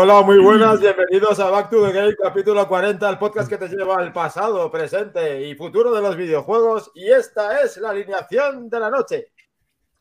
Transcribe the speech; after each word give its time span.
Hola, 0.00 0.22
muy 0.22 0.38
buenas, 0.38 0.78
bienvenidos 0.78 1.40
a 1.40 1.50
Back 1.50 1.70
to 1.70 1.84
the 1.84 1.92
Game, 1.92 2.14
capítulo 2.14 2.68
40, 2.68 3.10
el 3.10 3.18
podcast 3.18 3.48
que 3.48 3.56
te 3.56 3.66
lleva 3.66 3.96
al 3.96 4.12
pasado, 4.12 4.70
presente 4.70 5.42
y 5.42 5.56
futuro 5.56 5.92
de 5.92 6.00
los 6.00 6.14
videojuegos. 6.14 6.92
Y 6.94 7.10
esta 7.10 7.62
es 7.62 7.78
la 7.78 7.90
alineación 7.90 8.70
de 8.70 8.78
la 8.78 8.90
noche. 8.90 9.32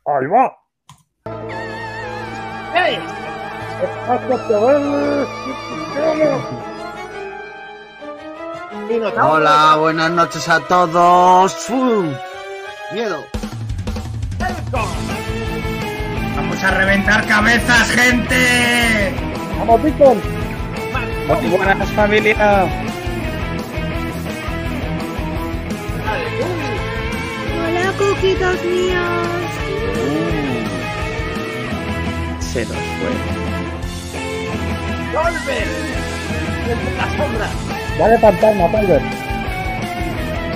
¡Ahí 0.05 0.27
va! 0.27 0.55
¡Hey! 2.75 2.99
Hola, 9.19 9.77
buenas 9.79 10.11
noches 10.11 10.47
a 10.47 10.59
todos. 10.59 11.69
¡Uf! 11.71 12.05
Miedo. 12.93 13.25
¡Vamos 16.35 16.63
a 16.63 16.69
reventar 16.69 17.27
cabezas, 17.27 17.89
gente! 17.89 19.36
¡Vamos, 19.59 19.83
Víctor! 19.83 20.17
Muy 21.27 21.49
buenas 21.49 21.91
familia. 21.91 22.67
Hola, 27.59 27.93
coquitos 27.97 28.63
míos. 28.63 29.27
Se 32.39 32.61
nos 32.65 32.75
fue. 32.75 33.11
¡Golver! 35.13 35.67
¡La 36.97 37.07
sombra! 37.17 37.47
Dale 37.97 38.17
fantasma, 38.19 38.71
Palver. 38.71 39.01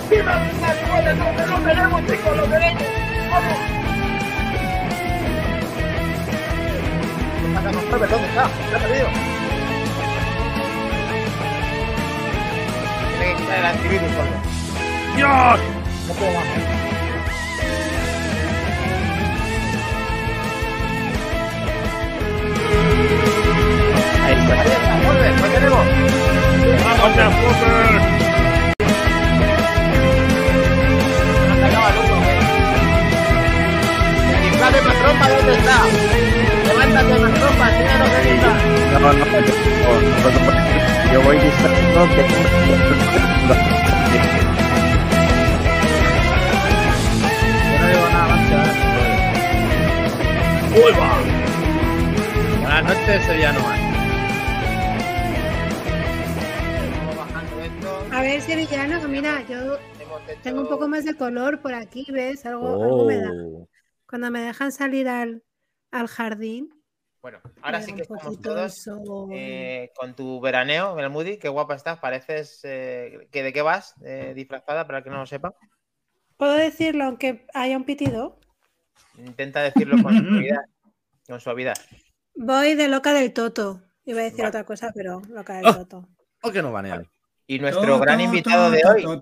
¡Viva 0.10 0.36
la 0.62 0.74
escuela! 0.74 1.14
¡Lo 1.14 1.58
lo 1.58 1.64
tenemos, 1.66 2.02
chicos! 2.08 2.38
¡Lo 2.38 2.44
tenemos! 2.44 2.84
¡Vamos! 3.32 3.81
Sacamos 7.54 7.84
Palmer, 7.86 8.10
¿dónde 8.10 8.28
está? 8.28 8.50
¿Se 8.70 8.76
ha 8.76 8.80
perdido? 8.80 9.08
El 13.58 13.66
antivirus. 13.66 14.10
¡Dios! 15.16 15.60
No 16.08 16.14
puedo 16.14 16.32
más. 16.32 16.46
Ahí 24.26 24.34
está. 24.34 24.56
Está, 25.28 25.48
tenemos. 25.54 25.86
¡Vamos, 26.86 27.12
Fucker! 27.32 28.22
Acaba 31.66 31.88
el 31.90 31.96
¿dónde 35.36 35.54
está? 35.54 36.41
Dónde 37.02 37.28
está. 37.28 38.52
No, 38.92 39.00
no, 39.00 39.14
no, 39.14 39.26
no, 39.26 39.26
no, 39.26 39.42
no, 40.42 41.14
Yo 41.14 41.22
voy 41.24 41.38
diciendo 41.38 42.08
que. 42.16 42.22
Buenas 52.62 52.84
noches, 52.84 53.26
Sevillano 53.26 53.60
más. 53.60 53.80
Vamos 56.98 57.18
bajando 57.18 57.62
esto. 57.62 58.06
A 58.12 58.22
ver, 58.22 58.42
sevillano, 58.42 59.02
que 59.02 59.08
mira, 59.08 59.46
yo 59.48 59.78
tengo 60.44 60.62
un 60.62 60.68
poco 60.70 60.88
más 60.88 61.06
de 61.06 61.16
color 61.16 61.62
por 61.62 61.74
aquí, 61.74 62.06
¿ves? 62.12 62.46
Algo, 62.46 62.84
algo 62.84 63.06
me 63.06 63.18
da. 63.18 63.32
Oh. 63.32 63.68
Cuando 64.08 64.32
me 64.32 64.42
dejan 64.42 64.72
salir 64.72 65.08
al, 65.08 65.44
al 65.92 66.08
jardín. 66.08 66.81
Bueno, 67.22 67.40
ahora 67.62 67.82
sí 67.84 67.94
que 67.94 68.02
estamos 68.02 68.42
todos. 68.42 68.88
eh, 69.32 69.92
con 69.96 70.16
tu 70.16 70.42
veraneo, 70.42 70.96
Belmudi, 70.96 71.38
qué 71.38 71.50
guapa 71.50 71.76
estás. 71.76 72.00
Pareces. 72.00 72.62
eh, 72.64 73.28
que 73.32 73.44
¿De 73.44 73.54
qué 73.54 73.62
vas 73.62 73.94
eh, 74.04 74.34
disfrazada? 74.36 74.86
Para 74.88 75.00
el 75.00 75.04
que 75.04 75.10
no 75.12 75.18
lo 75.18 75.26
sepa. 75.28 75.54
¿Puedo 76.38 76.54
decirlo 76.54 77.04
aunque 77.04 77.46
haya 77.54 77.78
un 77.78 77.84
pitido? 77.84 78.40
Intenta 79.18 79.62
decirlo 79.62 80.02
con 80.02 80.14
suavidad. 80.18 80.62
Con 81.28 81.40
suavidad. 81.40 81.76
Voy 82.36 82.74
de 82.74 82.88
loca 82.88 83.14
del 83.14 83.34
Toto. 83.34 83.84
Iba 84.06 84.22
a 84.22 84.24
decir 84.24 84.40
Vale. 84.40 84.50
otra 84.50 84.64
cosa, 84.64 84.92
pero 84.96 85.22
loca 85.30 85.58
del 85.58 85.68
Oh. 85.68 85.74
Toto. 85.76 86.08
¿Por 86.40 86.52
qué 86.52 86.62
no 86.64 86.72
banean? 86.72 87.08
Y 87.46 87.60
nuestro 87.60 88.00
gran 88.00 88.20
invitado 88.20 88.72
de 88.72 88.82
hoy, 88.84 89.22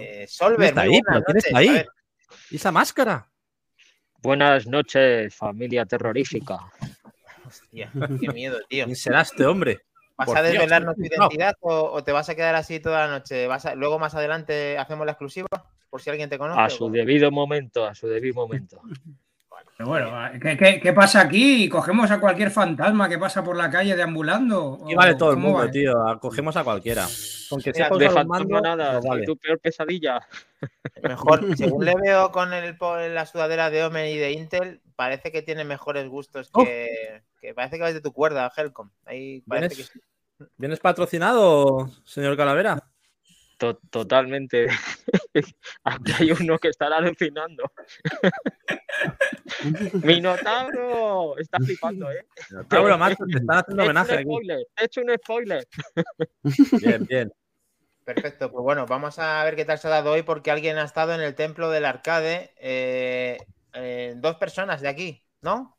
eh, 0.00 0.24
Solver. 0.26 0.56
¿Quién 0.56 0.68
está 0.68 0.80
ahí? 0.82 0.88
buenas 0.88 1.04
¿Pero 1.12 1.24
quién 1.24 1.36
está 1.36 1.58
ahí? 1.58 1.84
¿Y 2.50 2.56
esa 2.56 2.72
máscara? 2.72 3.28
Buenas 4.22 4.66
noches, 4.66 5.34
familia 5.34 5.84
terrorífica. 5.84 6.58
Hostia, 7.62 7.90
qué 8.20 8.28
miedo, 8.32 8.58
tío. 8.68 8.84
¿Quién 8.84 8.96
será 8.96 9.20
este 9.22 9.44
hombre? 9.46 9.80
¿Vas 10.16 10.26
Por 10.26 10.38
a 10.38 10.42
Dios, 10.42 10.52
desvelarnos 10.52 10.94
tu 10.94 11.00
no. 11.02 11.06
identidad 11.08 11.54
o, 11.60 11.74
o 11.92 12.04
te 12.04 12.12
vas 12.12 12.28
a 12.28 12.34
quedar 12.34 12.54
así 12.54 12.78
toda 12.80 13.06
la 13.06 13.12
noche? 13.18 13.46
¿Vas 13.48 13.66
a- 13.66 13.74
luego 13.74 13.98
más 13.98 14.14
adelante 14.14 14.78
hacemos 14.78 15.04
la 15.06 15.12
exclusiva 15.12 15.48
por 15.90 16.00
si 16.02 16.10
alguien 16.10 16.28
te 16.30 16.38
conoce. 16.38 16.60
A 16.60 16.68
su 16.70 16.90
debido 16.90 17.30
momento, 17.30 17.84
a 17.86 17.94
su 17.94 18.08
debido 18.08 18.34
momento. 18.34 18.80
Pero 19.76 19.88
bueno, 19.88 20.12
¿qué, 20.40 20.56
qué, 20.56 20.80
qué 20.80 20.92
pasa 20.92 21.20
aquí? 21.22 21.68
¿Cogemos 21.68 22.08
a 22.12 22.20
cualquier 22.20 22.52
fantasma 22.52 23.08
que 23.08 23.18
pasa 23.18 23.42
por 23.42 23.56
la 23.56 23.68
calle 23.70 23.96
deambulando? 23.96 24.78
Aquí 24.84 24.94
vale 24.94 25.12
¿O 25.14 25.16
todo 25.16 25.30
el 25.32 25.36
mundo, 25.36 25.58
va? 25.60 25.70
tío. 25.70 26.08
Acogemos 26.08 26.56
a 26.56 26.62
cualquiera. 26.62 27.04
Con 27.50 27.60
que 27.60 27.72
los 27.72 28.26
mandos, 28.26 28.62
nada, 28.62 29.00
vale. 29.04 29.24
tu 29.24 29.36
peor 29.36 29.58
pesadilla. 29.58 30.20
Mejor, 31.02 31.40
según 31.56 31.84
le 31.84 31.94
veo 32.00 32.30
con 32.30 32.52
el, 32.52 32.76
la 33.14 33.26
sudadera 33.26 33.68
de 33.70 33.82
Omen 33.84 34.06
y 34.12 34.16
de 34.16 34.30
Intel, 34.32 34.80
parece 34.94 35.32
que 35.32 35.42
tiene 35.42 35.64
mejores 35.64 36.08
gustos 36.08 36.50
Oh. 36.52 36.64
que, 36.64 37.23
que 37.44 37.54
parece 37.54 37.76
que 37.76 37.82
vas 37.82 37.94
de 37.94 38.00
tu 38.00 38.12
cuerda, 38.12 38.50
Helcom. 38.56 38.90
Ahí 39.04 39.42
parece 39.42 39.76
que 39.76 39.82
¿Vienes, 39.82 39.92
sí. 39.92 40.00
¿Vienes 40.56 40.80
patrocinado, 40.80 41.88
señor 42.04 42.36
Calavera? 42.36 42.82
To- 43.58 43.78
totalmente. 43.90 44.66
Aquí 45.84 46.12
hay 46.18 46.32
uno 46.32 46.58
que 46.58 46.68
estará 46.68 46.96
alucinando. 46.96 47.70
¡Minotauro! 50.04 51.38
Está 51.38 51.58
flipando, 51.60 52.10
¿eh? 52.10 52.26
Tauro, 52.68 52.98
macho, 52.98 53.24
te 53.30 53.38
están 53.38 53.58
haciendo 53.58 53.84
homenaje 53.84 54.12
un 54.12 54.18
aquí. 54.18 54.24
spoiler, 54.24 54.66
he 54.76 54.84
hecho 54.84 55.00
un 55.02 55.14
spoiler. 55.16 55.68
Bien, 56.80 57.06
bien. 57.06 57.32
Perfecto, 58.04 58.50
pues 58.50 58.62
bueno, 58.62 58.86
vamos 58.86 59.18
a 59.18 59.44
ver 59.44 59.56
qué 59.56 59.64
tal 59.64 59.78
se 59.78 59.86
ha 59.86 59.90
dado 59.90 60.12
hoy 60.12 60.22
porque 60.22 60.50
alguien 60.50 60.78
ha 60.78 60.84
estado 60.84 61.14
en 61.14 61.20
el 61.20 61.34
templo 61.34 61.70
del 61.70 61.84
arcade. 61.84 62.54
eh, 62.58 63.38
eh, 63.74 64.14
dos 64.16 64.36
personas 64.36 64.80
de 64.80 64.88
aquí, 64.88 65.22
¿no? 65.42 65.76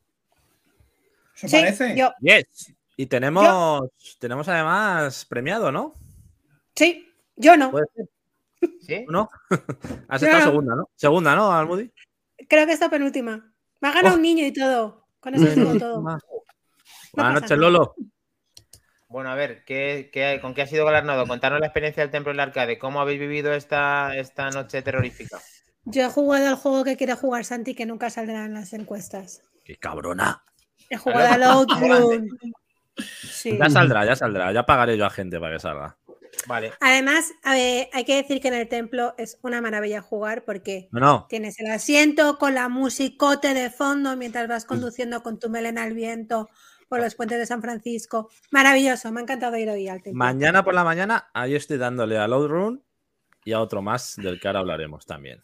¿Eso 1.35 1.47
Sí, 1.47 1.55
parece? 1.57 1.95
yo. 1.97 2.11
Yes. 2.21 2.73
Y 2.97 3.07
tenemos, 3.07 3.81
tenemos 4.19 4.47
además 4.47 5.25
premiado, 5.25 5.71
¿no? 5.71 5.93
Sí, 6.75 7.07
yo 7.35 7.57
no. 7.57 7.71
¿Puede 7.71 7.85
ser? 7.95 8.09
¿Sí? 8.81 9.05
¿O 9.07 9.11
¿No? 9.11 9.29
Has 10.07 10.23
estado 10.23 10.43
segunda, 10.45 10.75
¿no? 10.75 10.89
Segunda, 10.95 11.35
¿no, 11.35 11.51
Almudi? 11.51 11.91
Creo 12.47 12.65
que 12.65 12.73
esta 12.73 12.89
penúltima. 12.89 13.53
Me 13.81 13.87
ha 13.89 13.91
ganado 13.91 14.13
Oh. 14.15 14.17
un 14.17 14.23
niño 14.23 14.45
y 14.45 14.53
todo. 14.53 15.07
Con 15.19 15.35
eso 15.35 15.45
digo 15.45 15.73
todo. 15.79 16.01
Buenas 16.01 16.21
pasa 17.13 17.31
noches. 17.33 17.57
Lolo. 17.57 17.95
Bueno, 19.07 19.29
a 19.29 19.35
ver, 19.35 19.63
¿qué, 19.65 20.09
qué- 20.11 20.39
con 20.41 20.53
qué 20.53 20.61
ha 20.63 20.67
sido 20.67 20.85
galardonado? 20.85 21.27
Contarnos 21.27 21.59
la 21.59 21.67
experiencia 21.67 22.01
del 22.03 22.11
templo 22.11 22.31
del 22.31 22.39
arcade. 22.39 22.77
¿Cómo 22.79 22.99
habéis 23.01 23.19
vivido 23.19 23.53
esta, 23.53 24.15
esta 24.15 24.49
noche 24.49 24.81
terrorífica? 24.81 25.39
Yo 25.85 26.03
he 26.03 26.09
jugado 26.09 26.47
al 26.49 26.55
juego 26.55 26.83
que 26.83 26.97
quiere 26.97 27.13
jugar 27.13 27.45
Santi, 27.45 27.75
que 27.75 27.85
nunca 27.85 28.09
saldrá 28.09 28.45
en 28.45 28.53
las 28.55 28.73
encuestas. 28.73 29.43
Qué 29.63 29.75
cabrona. 29.77 30.43
He 30.89 30.97
jugado 30.97 31.33
al 31.33 31.43
Outrun. 31.43 32.29
Sí. 32.97 33.57
Ya 33.59 33.69
saldrá, 33.69 34.05
ya 34.05 34.15
saldrá. 34.15 34.53
Ya 34.53 34.65
pagaré 34.65 34.97
yo 34.97 35.05
a 35.05 35.09
gente 35.09 35.37
para 35.37 35.55
que 35.55 35.59
salga. 35.59 35.97
Vale. 36.47 36.71
Además, 36.79 37.29
a 37.43 37.53
ver, 37.53 37.89
hay 37.91 38.05
que 38.05 38.15
decir 38.15 38.39
que 38.39 38.47
en 38.47 38.53
el 38.53 38.69
templo 38.69 39.13
es 39.17 39.37
una 39.41 39.59
maravilla 39.59 40.01
jugar 40.01 40.45
porque 40.45 40.87
No, 40.91 41.01
no. 41.01 41.25
tienes 41.27 41.59
el 41.59 41.69
asiento 41.71 42.37
con 42.37 42.55
la 42.55 42.69
musicote 42.69 43.53
de 43.53 43.69
fondo 43.69 44.15
mientras 44.15 44.47
vas 44.47 44.63
conduciendo 44.63 45.23
con 45.23 45.39
tu 45.39 45.49
melena 45.49 45.83
al 45.83 45.93
viento 45.93 46.49
por 46.87 47.01
los 47.01 47.15
puentes 47.15 47.37
de 47.37 47.45
San 47.45 47.61
Francisco. 47.61 48.29
Maravilloso, 48.51 49.11
me 49.11 49.19
ha 49.19 49.23
encantado 49.23 49.57
ir 49.57 49.69
hoy 49.69 49.89
al 49.89 50.01
templo. 50.01 50.17
Mañana 50.17 50.63
por 50.63 50.73
la 50.73 50.85
mañana, 50.85 51.27
ahí 51.33 51.53
estoy 51.53 51.77
dándole 51.77 52.17
a 52.17 52.29
Load 52.29 52.47
Run 52.47 52.83
y 53.43 53.51
a 53.51 53.59
otro 53.59 53.81
más 53.81 54.15
del 54.15 54.39
que 54.39 54.47
ahora 54.47 54.59
hablaremos 54.61 55.05
también. 55.05 55.43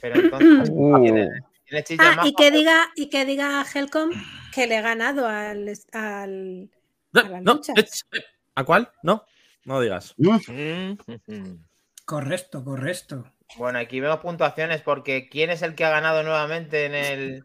Pero 0.00 0.20
entonces, 0.20 0.68
Uh. 0.72 1.00
¿tiene, 1.02 1.30
tiene 1.68 1.82
chicha 1.82 2.16
Ah, 2.20 2.22
y 2.28 2.32
que 2.32 2.52
diga, 2.52 2.92
y 2.94 3.10
que 3.10 3.24
diga 3.24 3.64
Helcom 3.74 4.10
que 4.56 4.66
le 4.66 4.78
he 4.78 4.80
ganado 4.80 5.28
al, 5.28 5.70
al- 5.92 6.70
A 7.12 7.28
las 7.28 7.42
No, 7.42 7.60
eh, 7.76 7.86
¿A 8.54 8.64
cuál? 8.64 8.90
No, 9.02 9.22
no 9.66 9.80
digas. 9.82 10.14
Mm, 10.16 10.92
mm, 11.26 11.64
Correcto, 12.06 12.64
correcto. 12.64 13.30
Bueno, 13.58 13.78
aquí 13.78 14.00
vemos 14.00 14.20
puntuaciones 14.20 14.80
porque 14.80 15.28
¿quién 15.28 15.50
es 15.50 15.60
el 15.60 15.74
que 15.74 15.84
ha 15.84 15.90
ganado 15.90 16.22
nuevamente 16.22 16.86
en 16.86 16.94
el 16.94 17.44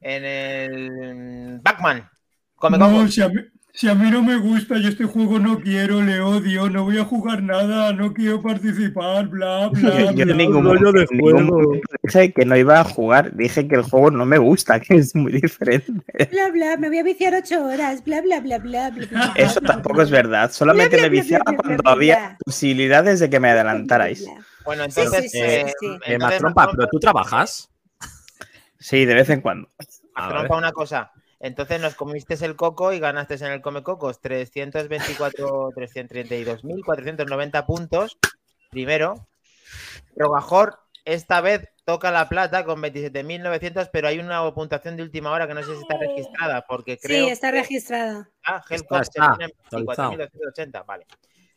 en 0.00 0.24
el 0.24 1.58
Backman? 1.62 2.08
Come 2.54 2.78
No, 2.78 2.88
Coco. 2.88 3.08
si 3.08 3.22
a, 3.22 3.28
mí, 3.28 3.40
Si 3.72 3.88
a 3.88 3.94
mí 3.94 4.10
no 4.10 4.22
me 4.22 4.36
gusta, 4.36 4.78
yo 4.78 4.88
este 4.88 5.04
juego 5.04 5.38
no 5.38 5.60
quiero, 5.60 6.02
le 6.02 6.20
odio, 6.20 6.68
no 6.68 6.84
voy 6.84 6.98
a 6.98 7.04
jugar 7.04 7.42
nada, 7.42 7.92
no 7.92 8.12
quiero 8.12 8.42
participar, 8.42 9.28
bla, 9.28 9.68
bla, 9.68 9.90
Yo, 9.90 10.10
yo 10.12 10.24
bla. 10.24 10.32
en 10.32 10.36
ningún, 10.36 10.64
rollo 10.64 10.92
de 10.92 11.02
en 11.02 11.16
ningún 11.16 11.46
juego. 11.46 11.50
momento 11.68 11.88
dije 12.02 12.32
que 12.32 12.44
no 12.44 12.56
iba 12.56 12.80
a 12.80 12.84
jugar, 12.84 13.34
dije 13.36 13.68
que 13.68 13.76
el 13.76 13.82
juego 13.82 14.10
no 14.10 14.26
me 14.26 14.38
gusta, 14.38 14.80
que 14.80 14.96
es 14.96 15.14
muy 15.14 15.32
diferente. 15.32 16.28
Bla, 16.32 16.50
bla, 16.50 16.76
me 16.78 16.88
voy 16.88 16.98
a 16.98 17.02
viciar 17.04 17.32
ocho 17.34 17.64
horas. 17.64 18.04
Bla, 18.04 18.20
bla, 18.22 18.40
bla, 18.40 18.58
bla, 18.58 18.90
bla. 18.90 19.06
bla, 19.08 19.32
Eso 19.36 19.60
bla, 19.60 19.72
tampoco 19.72 19.94
bla, 19.96 20.04
es 20.04 20.10
verdad, 20.10 20.50
solamente 20.52 20.96
bla, 20.96 21.02
me 21.04 21.08
viciaba 21.10 21.44
bla, 21.46 21.52
bla, 21.52 21.62
cuando 21.62 21.82
bla, 21.84 21.92
había 21.92 22.16
bla. 22.16 22.38
posibilidades 22.44 23.20
de 23.20 23.30
que 23.30 23.38
me 23.40 23.50
adelantarais. 23.50 24.28
Bueno, 24.64 24.84
entonces. 24.84 25.22
sí, 25.22 25.28
sí, 25.30 25.38
eh, 25.42 25.64
sí, 25.68 25.72
sí. 25.80 25.98
Eh, 26.06 26.18
Mastrompa, 26.18 26.66
Mastrompa- 26.66 26.76
pero 26.76 26.88
tú 26.90 26.98
trabajas. 26.98 27.70
Sí, 28.78 29.04
de 29.04 29.14
vez 29.14 29.30
en 29.30 29.40
cuando. 29.42 29.68
Ah, 30.14 30.22
Mastrompa, 30.22 30.54
vale. 30.54 30.66
una 30.66 30.72
cosa. 30.72 31.12
Entonces 31.40 31.80
nos 31.80 31.94
comiste 31.94 32.34
el 32.44 32.54
coco 32.54 32.92
y 32.92 33.00
ganaste 33.00 33.34
en 33.34 33.46
el 33.52 33.62
Come 33.62 33.82
Cocos 33.82 34.20
324, 34.20 35.70
332.490 35.70 37.66
puntos. 37.66 38.18
Primero. 38.70 39.26
Rogajor, 40.14 40.78
esta 41.04 41.40
vez 41.40 41.68
toca 41.84 42.10
la 42.10 42.28
plata 42.28 42.64
con 42.64 42.82
27.900, 42.82 43.88
pero 43.92 44.08
hay 44.08 44.18
una 44.18 44.52
puntuación 44.52 44.96
de 44.96 45.02
última 45.02 45.30
hora 45.30 45.48
que 45.48 45.54
no 45.54 45.62
sé 45.62 45.74
si 45.74 45.80
está 45.80 45.96
registrada, 45.96 46.64
porque 46.68 46.98
creo 46.98 47.24
Sí, 47.26 47.32
está 47.32 47.50
que 47.50 47.60
registrada. 47.60 48.30
ah, 48.44 48.62
tiene 48.68 48.82
actualizado. 48.82 49.36
24.280, 49.72 50.84
vale. 50.86 51.06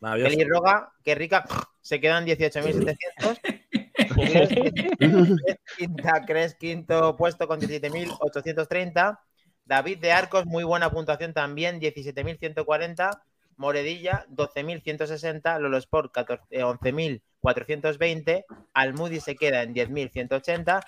Maravilloso. 0.00 0.30
Feliz 0.32 0.48
Roga, 0.48 0.92
que 1.04 1.14
rica, 1.14 1.44
se 1.82 2.00
quedan 2.00 2.24
18.700. 2.26 3.62
Quinta, 5.76 6.24
Cres, 6.26 6.54
quinto 6.56 7.16
puesto 7.16 7.46
con 7.46 7.60
17.830. 7.60 9.18
David 9.64 9.98
de 9.98 10.12
Arcos, 10.12 10.46
muy 10.46 10.64
buena 10.64 10.90
puntuación 10.90 11.32
también, 11.32 11.80
17.140. 11.80 13.20
Moredilla, 13.56 14.26
12.160. 14.30 15.58
Lolo 15.60 15.78
Sport, 15.78 16.12
14 16.12 16.44
eh, 16.50 16.62
11.420. 16.62 18.44
Almudi 18.72 19.20
se 19.20 19.36
queda 19.36 19.62
en 19.62 19.74
10.180. 19.74 20.82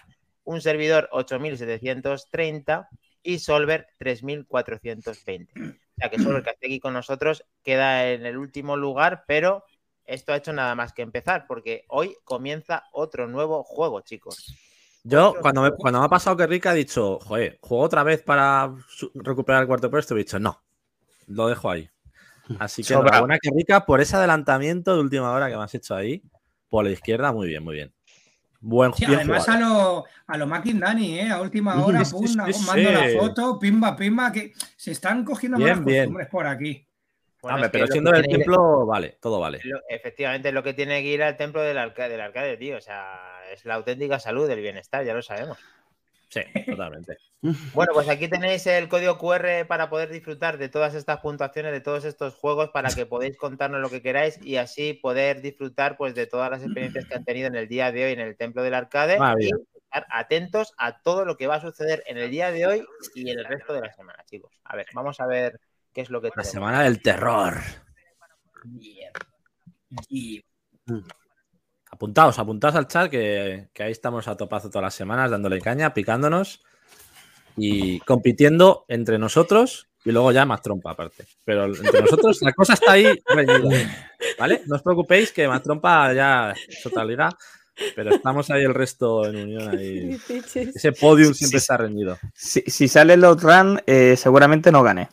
Un 0.45 0.61
servidor, 0.61 1.09
8.730. 1.13 2.89
Y 3.23 3.39
Solver, 3.39 3.89
3.420. 3.99 5.49
O 5.73 5.75
sea 5.97 6.11
que 6.11 6.19
Solver, 6.19 6.49
aquí 6.49 6.79
con 6.79 6.93
nosotros, 6.93 7.45
queda 7.65 8.11
en 8.11 8.27
el 8.27 8.37
último 8.37 8.77
lugar, 8.77 9.25
pero 9.27 9.65
esto 10.05 10.33
ha 10.33 10.37
hecho 10.37 10.53
nada 10.53 10.75
más 10.75 10.93
que 10.93 11.03
empezar, 11.03 11.47
porque 11.49 11.85
hoy 11.89 12.17
comienza 12.25 12.85
otro 12.93 13.27
nuevo 13.27 13.65
juego, 13.65 14.03
chicos. 14.03 14.55
Yo, 15.09 15.37
cuando 15.41 15.63
me, 15.63 15.71
cuando 15.71 16.01
me 16.01 16.07
ha 16.07 16.09
pasado 16.09 16.37
que 16.37 16.49
Rica 16.49 16.71
ha 16.71 16.75
dicho, 16.75 17.21
joder, 17.21 17.59
juego 17.61 17.85
otra 17.85 18.03
vez 18.03 18.23
para 18.23 18.75
recuperar 19.15 19.63
el 19.63 19.69
cuarto 19.69 19.89
puesto, 19.89 20.15
he 20.17 20.19
dicho, 20.19 20.41
no, 20.41 20.65
lo 21.29 21.47
dejo 21.47 21.71
ahí. 21.71 21.89
Así 22.59 22.83
que 22.83 22.93
enhorabuena 22.93 23.39
que 23.41 23.51
Rica 23.55 23.87
por 23.87 24.01
ese 24.01 24.17
adelantamiento 24.17 24.95
de 24.95 25.01
última 25.01 25.31
hora 25.31 25.49
que 25.49 25.57
me 25.57 25.63
has 25.63 25.75
hecho 25.75 25.95
ahí, 25.95 26.23
por 26.69 26.85
la 26.85 26.91
izquierda, 26.91 27.33
muy 27.33 27.47
bien, 27.47 27.63
muy 27.63 27.77
bien. 27.77 27.95
Buen 28.61 28.93
Sí, 28.95 29.05
además 29.05 29.45
jugado. 29.45 29.53
a 29.53 29.69
lo, 29.69 30.05
a 30.27 30.37
lo 30.39 30.47
McIndani, 30.49 31.21
¿eh? 31.21 31.31
A 31.31 31.41
última 31.41 31.85
hora, 31.85 32.05
Sí, 32.05 32.13
pum, 32.13 32.27
sí, 32.27 32.67
mando 32.67 32.91
la 32.91 33.07
foto, 33.17 33.59
pimba, 33.61 33.95
pimba, 33.95 34.33
que 34.33 34.55
se 34.77 34.91
están 34.91 35.25
cogiendo 35.25 35.59
Bien, 35.59 35.85
bien. 35.85 36.05
costumbres 36.05 36.29
por 36.29 36.47
aquí. 36.49 36.86
Bueno, 37.47 37.59
Hombre, 37.59 37.71
pero 37.71 37.87
siendo 37.87 38.11
del 38.11 38.27
templo, 38.27 38.87
vale, 38.87 39.19
todo 39.21 39.39
vale. 39.39 39.61
lo- 39.63 39.79
efectivamente, 39.89 40.51
lo 40.51 40.65
que 40.65 40.75
tiene 40.75 41.01
que 41.01 41.09
ir 41.11 41.23
al 41.23 41.37
templo 41.37 41.63
del 41.63 41.79
arcade, 41.79 42.09
del 42.11 42.21
arcade, 42.21 42.57
tío. 42.57 42.77
O 42.77 42.81
sea, 42.81 43.41
es 43.53 43.65
la 43.65 43.75
auténtica 43.75 44.19
salud 44.19 44.49
del 44.49 44.61
bienestar, 44.61 45.05
ya 45.05 45.15
lo 45.15 45.23
sabemos. 45.23 45.57
Sí, 46.29 46.41
totalmente. 46.67 47.17
Bueno, 47.73 47.93
pues 47.95 48.09
aquí 48.09 48.27
tenéis 48.27 48.67
el 48.67 48.89
código 48.89 49.17
QR 49.19 49.65
para 49.69 49.89
poder 49.89 50.09
disfrutar 50.09 50.59
de 50.59 50.69
todas 50.69 50.95
estas 50.95 51.21
puntuaciones, 51.21 51.71
de 51.71 51.81
todos 51.81 52.05
estos 52.05 52.35
juegos, 52.35 52.71
para 52.71 52.89
que 52.91 53.07
podáis 53.07 53.37
contarnos 53.37 53.81
lo 53.81 53.89
que 53.91 54.03
queráis 54.03 54.41
y 54.43 54.57
así 54.57 54.95
poder 54.95 55.43
disfrutar 55.43 55.97
pues 55.97 56.17
de 56.17 56.27
todas 56.27 56.51
las 56.51 56.65
experiencias 56.65 57.05
que 57.07 57.15
han 57.15 57.25
tenido 57.25 57.47
en 57.47 57.55
el 57.55 57.69
día 57.69 57.93
de 57.93 58.07
hoy 58.07 58.13
en 58.15 58.19
el 58.21 58.37
Templo 58.37 58.65
del 58.65 58.75
Arcade 58.75 59.19
Maravilla. 59.21 59.51
y 59.57 59.79
estar 59.79 60.07
atentos 60.11 60.75
a 60.79 61.01
todo 61.03 61.25
lo 61.25 61.37
que 61.37 61.47
va 61.47 61.57
a 61.57 61.61
suceder 61.61 62.03
en 62.09 62.19
el 62.19 62.29
día 62.33 62.51
de 62.51 62.67
hoy 62.67 62.85
y 63.15 63.31
en 63.31 63.39
el 63.39 63.45
resto 63.45 63.73
de 63.75 63.83
la 63.83 63.93
semana, 63.93 64.25
chicos. 64.29 64.51
A 64.65 64.75
ver, 64.75 64.87
vamos 64.93 65.21
a 65.21 65.27
ver 65.27 65.61
qué 65.97 66.03
es 66.03 66.11
lo 66.11 66.21
que 66.21 66.27
La 66.29 66.33
tenemos. 66.35 66.53
semana 66.53 66.83
del 66.83 67.01
terror. 67.01 67.55
Apuntaos, 71.91 72.39
apuntaos 72.39 72.75
al 72.75 72.87
chat 72.87 73.11
que, 73.11 73.69
que 73.73 73.83
ahí 73.83 73.93
estamos 73.93 74.29
a 74.29 74.37
topazo 74.37 74.69
todas 74.69 74.83
las 74.83 74.95
semanas 74.95 75.31
dándole 75.31 75.59
caña, 75.61 75.95
picándonos 75.95 76.63
y 77.57 78.01
compitiendo 78.01 78.85
entre 78.89 79.19
nosotros 79.19 79.89
y 80.05 80.13
luego 80.13 80.33
ya 80.33 80.45
más 80.45 80.61
trompa 80.61 80.91
aparte. 80.91 81.25
Pero 81.45 81.65
entre 81.65 82.03
nosotros 82.03 82.43
la 82.43 82.53
cosa 82.53 82.75
está 82.75 82.93
ahí 82.93 83.19
reñida. 83.27 84.11
¿Vale? 84.39 84.63
No 84.67 84.77
os 84.77 84.83
preocupéis 84.83 85.33
que 85.33 85.49
más 85.49 85.63
trompa 85.63 86.13
ya 86.13 86.55
liga, 87.07 87.31
pero 87.95 88.11
estamos 88.15 88.51
ahí 88.51 88.65
el 88.65 88.75
resto 88.75 89.25
en 89.25 89.37
unión 89.37 89.79
ahí. 89.79 90.19
Ese 90.75 90.93
podium 90.93 91.33
siempre 91.33 91.59
Sí. 91.61 91.65
está 91.65 91.79
reñido. 91.79 92.19
Si, 92.35 92.61
si 92.67 92.87
sale 92.87 93.15
el 93.15 93.25
outrun, 93.25 93.81
eh, 93.87 94.15
seguramente 94.19 94.71
no 94.71 94.83
gane. 94.83 95.09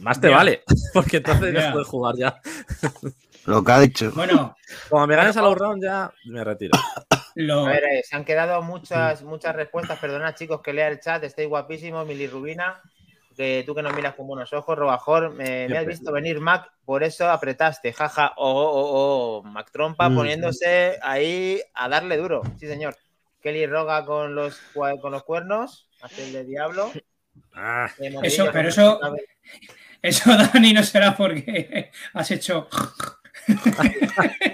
Más 0.00 0.20
te 0.20 0.28
Ya. 0.30 0.36
vale, 0.36 0.62
porque 0.94 1.18
entonces 1.18 1.52
Ya. 1.54 1.66
no 1.68 1.72
puedes 1.72 1.88
jugar 1.88 2.14
ya. 2.16 2.40
Lo 3.46 3.64
que 3.64 3.72
ha 3.72 3.80
dicho. 3.80 4.10
Bueno, 4.14 4.56
Como 4.88 5.06
me 5.06 5.16
ganes 5.16 5.36
al 5.36 5.44
all-round 5.46 5.82
ya 5.82 6.12
me 6.26 6.44
retiro. 6.44 6.78
lo, 7.36 7.66
A 7.66 7.70
ver, 7.70 7.84
eh, 7.84 8.02
se 8.04 8.16
han 8.16 8.24
quedado 8.24 8.60
muchas, 8.62 9.22
muchas 9.22 9.54
respuestas. 9.56 9.98
Perdonad, 9.98 10.34
chicos, 10.34 10.60
que 10.62 10.72
lea 10.72 10.88
el 10.88 11.00
chat. 11.00 11.22
Estáis 11.24 11.48
guapísimos, 11.48 12.06
Mili 12.06 12.26
Rubina. 12.26 12.80
Que 13.36 13.62
tú 13.64 13.72
que 13.74 13.82
nos 13.82 13.94
miras 13.94 14.14
con 14.16 14.26
buenos 14.26 14.52
ojos, 14.52 14.76
Robajor. 14.76 15.32
Me, 15.32 15.68
me 15.68 15.78
has 15.78 15.86
visto 15.86 16.10
venir, 16.12 16.40
Mac, 16.40 16.70
por 16.84 17.04
eso 17.04 17.30
apretaste. 17.30 17.92
Jaja, 17.92 18.32
oh, 18.36 18.50
oh, 18.50 19.38
oh. 19.38 19.42
Mac 19.44 19.70
Trompa 19.70 20.08
Mm. 20.08 20.14
poniéndose 20.16 20.98
ahí 21.02 21.62
a 21.74 21.88
darle 21.88 22.16
duro. 22.16 22.42
Sí, 22.58 22.66
señor. 22.66 22.96
Kelly 23.40 23.66
Roga 23.66 24.04
con 24.04 24.34
los, 24.34 24.60
con 25.00 25.12
los 25.12 25.22
cuernos. 25.22 25.88
Hace 26.02 26.24
el 26.26 26.32
de 26.32 26.44
diablo. 26.44 26.90
Ah, 27.54 27.88
Eh, 28.00 28.12
Eso, 28.24 28.48
pero 28.52 28.68
eso- 28.68 29.00
eso, 30.02 30.30
Dani, 30.54 30.72
no 30.72 30.82
será 30.82 31.16
porque 31.16 31.90
has 32.14 32.30
hecho. 32.30 32.68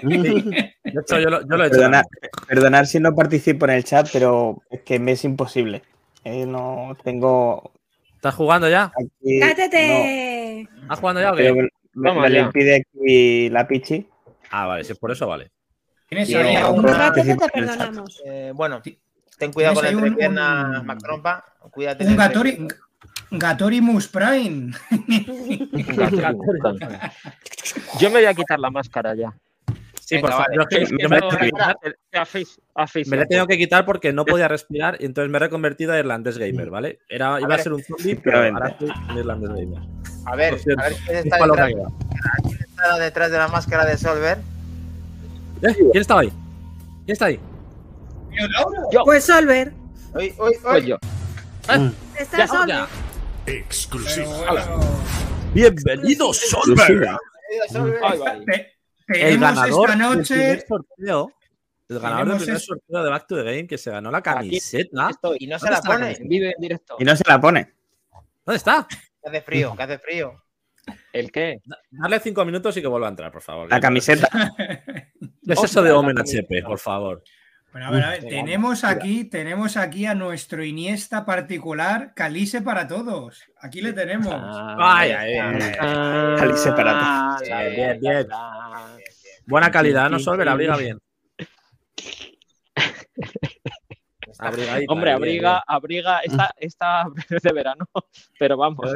hecho, 0.03 1.19
yo 1.19 1.29
lo, 1.29 1.41
yo 1.41 1.47
lo 1.57 1.63
he 1.63 1.67
hecho. 1.67 1.75
Perdonar, 1.77 2.05
perdonar 2.47 2.87
si 2.87 2.99
no 2.99 3.13
participo 3.15 3.65
en 3.65 3.71
el 3.71 3.83
chat, 3.83 4.09
pero 4.11 4.61
es 4.69 4.81
que 4.81 4.99
me 4.99 5.13
es 5.13 5.23
imposible. 5.23 5.83
Eh, 6.23 6.45
no 6.45 6.95
tengo 7.03 7.71
¿Estás 8.15 8.35
jugando 8.35 8.67
ya? 8.69 8.85
aquí. 8.97 9.39
¡Cállate! 9.39 10.61
¿Estás 10.61 10.99
jugando 10.99 11.21
ya 11.21 11.27
no, 11.27 11.33
o 11.33 11.37
qué? 11.37 11.53
me, 11.53 11.61
me 11.61 11.69
Vamos 12.09 12.23
lo 12.29 12.35
ya. 12.35 12.41
impide 12.41 12.75
aquí 12.77 13.49
la 13.49 13.67
pichi. 13.67 14.07
Ah, 14.51 14.65
vale, 14.65 14.83
si 14.83 14.93
es 14.93 14.97
por 14.99 15.11
eso, 15.11 15.27
vale. 15.27 15.51
Tienes 16.07 16.33
ahí 16.33 16.55
a 16.55 16.69
Un 16.69 16.79
una- 16.79 16.93
rato 16.93 17.23
que 17.23 17.35
te 17.35 17.49
perdonamos. 17.49 18.21
Eh, 18.25 18.51
bueno, 18.55 18.81
ten 19.37 19.51
cuidado 19.53 19.75
con 19.75 19.83
la 19.83 19.89
entrepierna, 19.91 20.79
un- 20.81 20.85
Mac 20.87 20.99
Trompa. 20.99 21.43
Cuídate. 21.71 22.05
un 22.05 22.15
Gatori, 22.15 22.67
Gatorimus 23.31 24.07
Prime. 24.07 24.71
Yo 27.99 28.09
me 28.09 28.15
voy 28.19 28.25
a 28.25 28.33
quitar 28.33 28.59
la 28.59 28.69
máscara 28.69 29.15
ya. 29.15 29.33
Sí, 30.01 30.15
Venga, 30.17 30.27
por 30.27 30.37
favor. 30.37 30.57
vale. 30.69 30.85
yo 30.85 30.97
yo 30.99 31.09
me, 31.09 31.19
la 31.19 31.25
he 31.25 31.29
tenido 31.29 31.39
que 31.39 31.47
quitar- 31.47 31.77
me 33.07 33.17
la 33.17 33.23
he 33.23 33.25
tenido 33.25 33.47
que 33.47 33.57
quitar 33.57 33.85
porque 33.85 34.13
no 34.13 34.23
podía 34.23 34.47
respirar 34.47 34.97
y 34.99 35.05
entonces 35.05 35.31
me 35.31 35.37
he 35.37 35.39
reconvertido 35.39 35.93
a 35.93 35.97
irlandés 35.99 36.37
gamer, 36.37 36.69
¿vale? 36.69 36.99
Era, 37.09 37.41
iba 37.41 37.55
a 37.55 37.57
ser 37.57 37.73
un 37.73 37.81
zombie, 37.83 38.15
pero 38.15 38.37
ahora 38.53 38.75
soy 38.77 38.91
un 39.09 39.17
irlandés 39.17 39.49
gamer. 39.49 39.79
A 40.25 40.35
ver, 40.35 40.53
a 40.53 40.83
ver 40.83 40.93
quién 41.05 41.17
Es 41.17 41.25
está 41.25 41.37
detrás, 41.47 41.71
quién 42.43 42.59
está 42.61 42.99
detrás 42.99 43.31
de 43.31 43.37
la 43.39 43.47
máscara 43.47 43.85
de 43.85 43.97
Solver. 43.97 44.37
¿Eh? 45.63 45.73
¿Quién 45.73 46.01
estaba 46.01 46.21
ahí? 46.21 46.29
¿Quién 47.05 47.13
está 47.13 47.25
ahí? 47.25 47.39
Pues 49.05 49.23
Solver. 49.23 49.73
Uy, 50.13 50.33
uy, 50.37 50.53
uy. 50.71 50.95
Está 52.19 52.37
Ya, 52.37 52.47
Solver. 52.47 52.85
Pero 53.45 53.63
bueno, 54.37 54.79
Bienvenido, 55.53 56.33
Solver. 56.33 57.07
El 59.07 59.17
tenemos 59.29 59.39
ganador 59.39 59.89
esta 59.89 60.07
del 60.09 60.17
noche. 60.17 60.33
primer 60.35 60.65
sorteo. 60.67 61.31
El 61.87 61.99
ganador 61.99 62.27
del 62.29 62.37
primer 62.37 62.59
sorteo 62.59 63.03
de 63.03 63.09
Back 63.09 63.27
to 63.27 63.35
the 63.35 63.43
Game 63.43 63.67
que 63.67 63.77
se 63.77 63.91
ganó 63.91 64.09
la 64.09 64.21
camiseta. 64.23 65.11
Y 65.39 65.47
no 65.47 65.59
se 65.59 65.65
¿Dónde 65.67 65.69
la 65.69 65.69
la 65.77 65.81
pone. 65.83 65.99
camiseta? 65.99 66.25
Vive 66.27 66.47
en 66.55 66.61
directo. 66.61 66.95
Y 66.99 67.03
no 67.05 67.15
se 67.15 67.23
la 67.27 67.39
pone. 67.39 67.73
¿Dónde 68.45 68.57
está? 68.57 68.87
Que 68.89 69.29
hace 69.29 69.41
frío, 69.41 69.75
que 69.75 69.83
hace 69.83 69.99
frío. 69.99 70.41
¿El 71.13 71.31
qué? 71.31 71.61
Darle 71.91 72.19
cinco 72.19 72.45
minutos 72.45 72.75
y 72.77 72.81
que 72.81 72.87
vuelva 72.87 73.07
a 73.07 73.09
entrar, 73.11 73.31
por 73.31 73.41
favor. 73.41 73.69
La 73.69 73.79
camiseta. 73.79 74.27
¿Qué 74.57 75.13
es 75.53 75.63
eso 75.63 75.83
de 75.83 75.91
Omen 75.91 76.17
HP, 76.19 76.63
por 76.63 76.79
favor? 76.79 77.23
Bueno, 77.75 77.89
a 77.89 77.91
ver, 77.91 78.03
a 78.05 78.09
ver, 78.11 78.23
tenemos 78.29 78.85
aquí, 78.85 79.25
tenemos 79.25 79.75
aquí 79.75 80.05
a 80.05 80.15
nuestro 80.15 80.63
Iniesta 80.63 81.25
particular, 81.25 82.13
Calice 82.15 82.61
para 82.61 82.87
todos. 82.87 83.43
Aquí 83.59 83.81
le 83.81 83.91
tenemos. 83.91 84.33
Vaya, 84.33 85.27
eh. 85.27 85.41
Al 85.41 86.57
separato. 86.57 87.43
Bien, 87.43 87.75
bien, 87.75 87.99
bien. 87.99 88.27
Buena 89.45 89.69
calidad, 89.69 90.09
¿no, 90.09 90.19
Solver? 90.19 90.47
Abriga 90.47 90.77
bien. 90.77 90.99
Abrigadita, 94.39 94.93
Hombre, 94.93 95.09
bien, 95.11 95.17
abriga, 95.17 95.63
abriga, 95.67 96.19
esta, 96.19 96.53
esta 96.55 97.03
es 97.29 97.41
de 97.43 97.51
verano, 97.51 97.85
pero 98.39 98.55
vamos. 98.55 98.89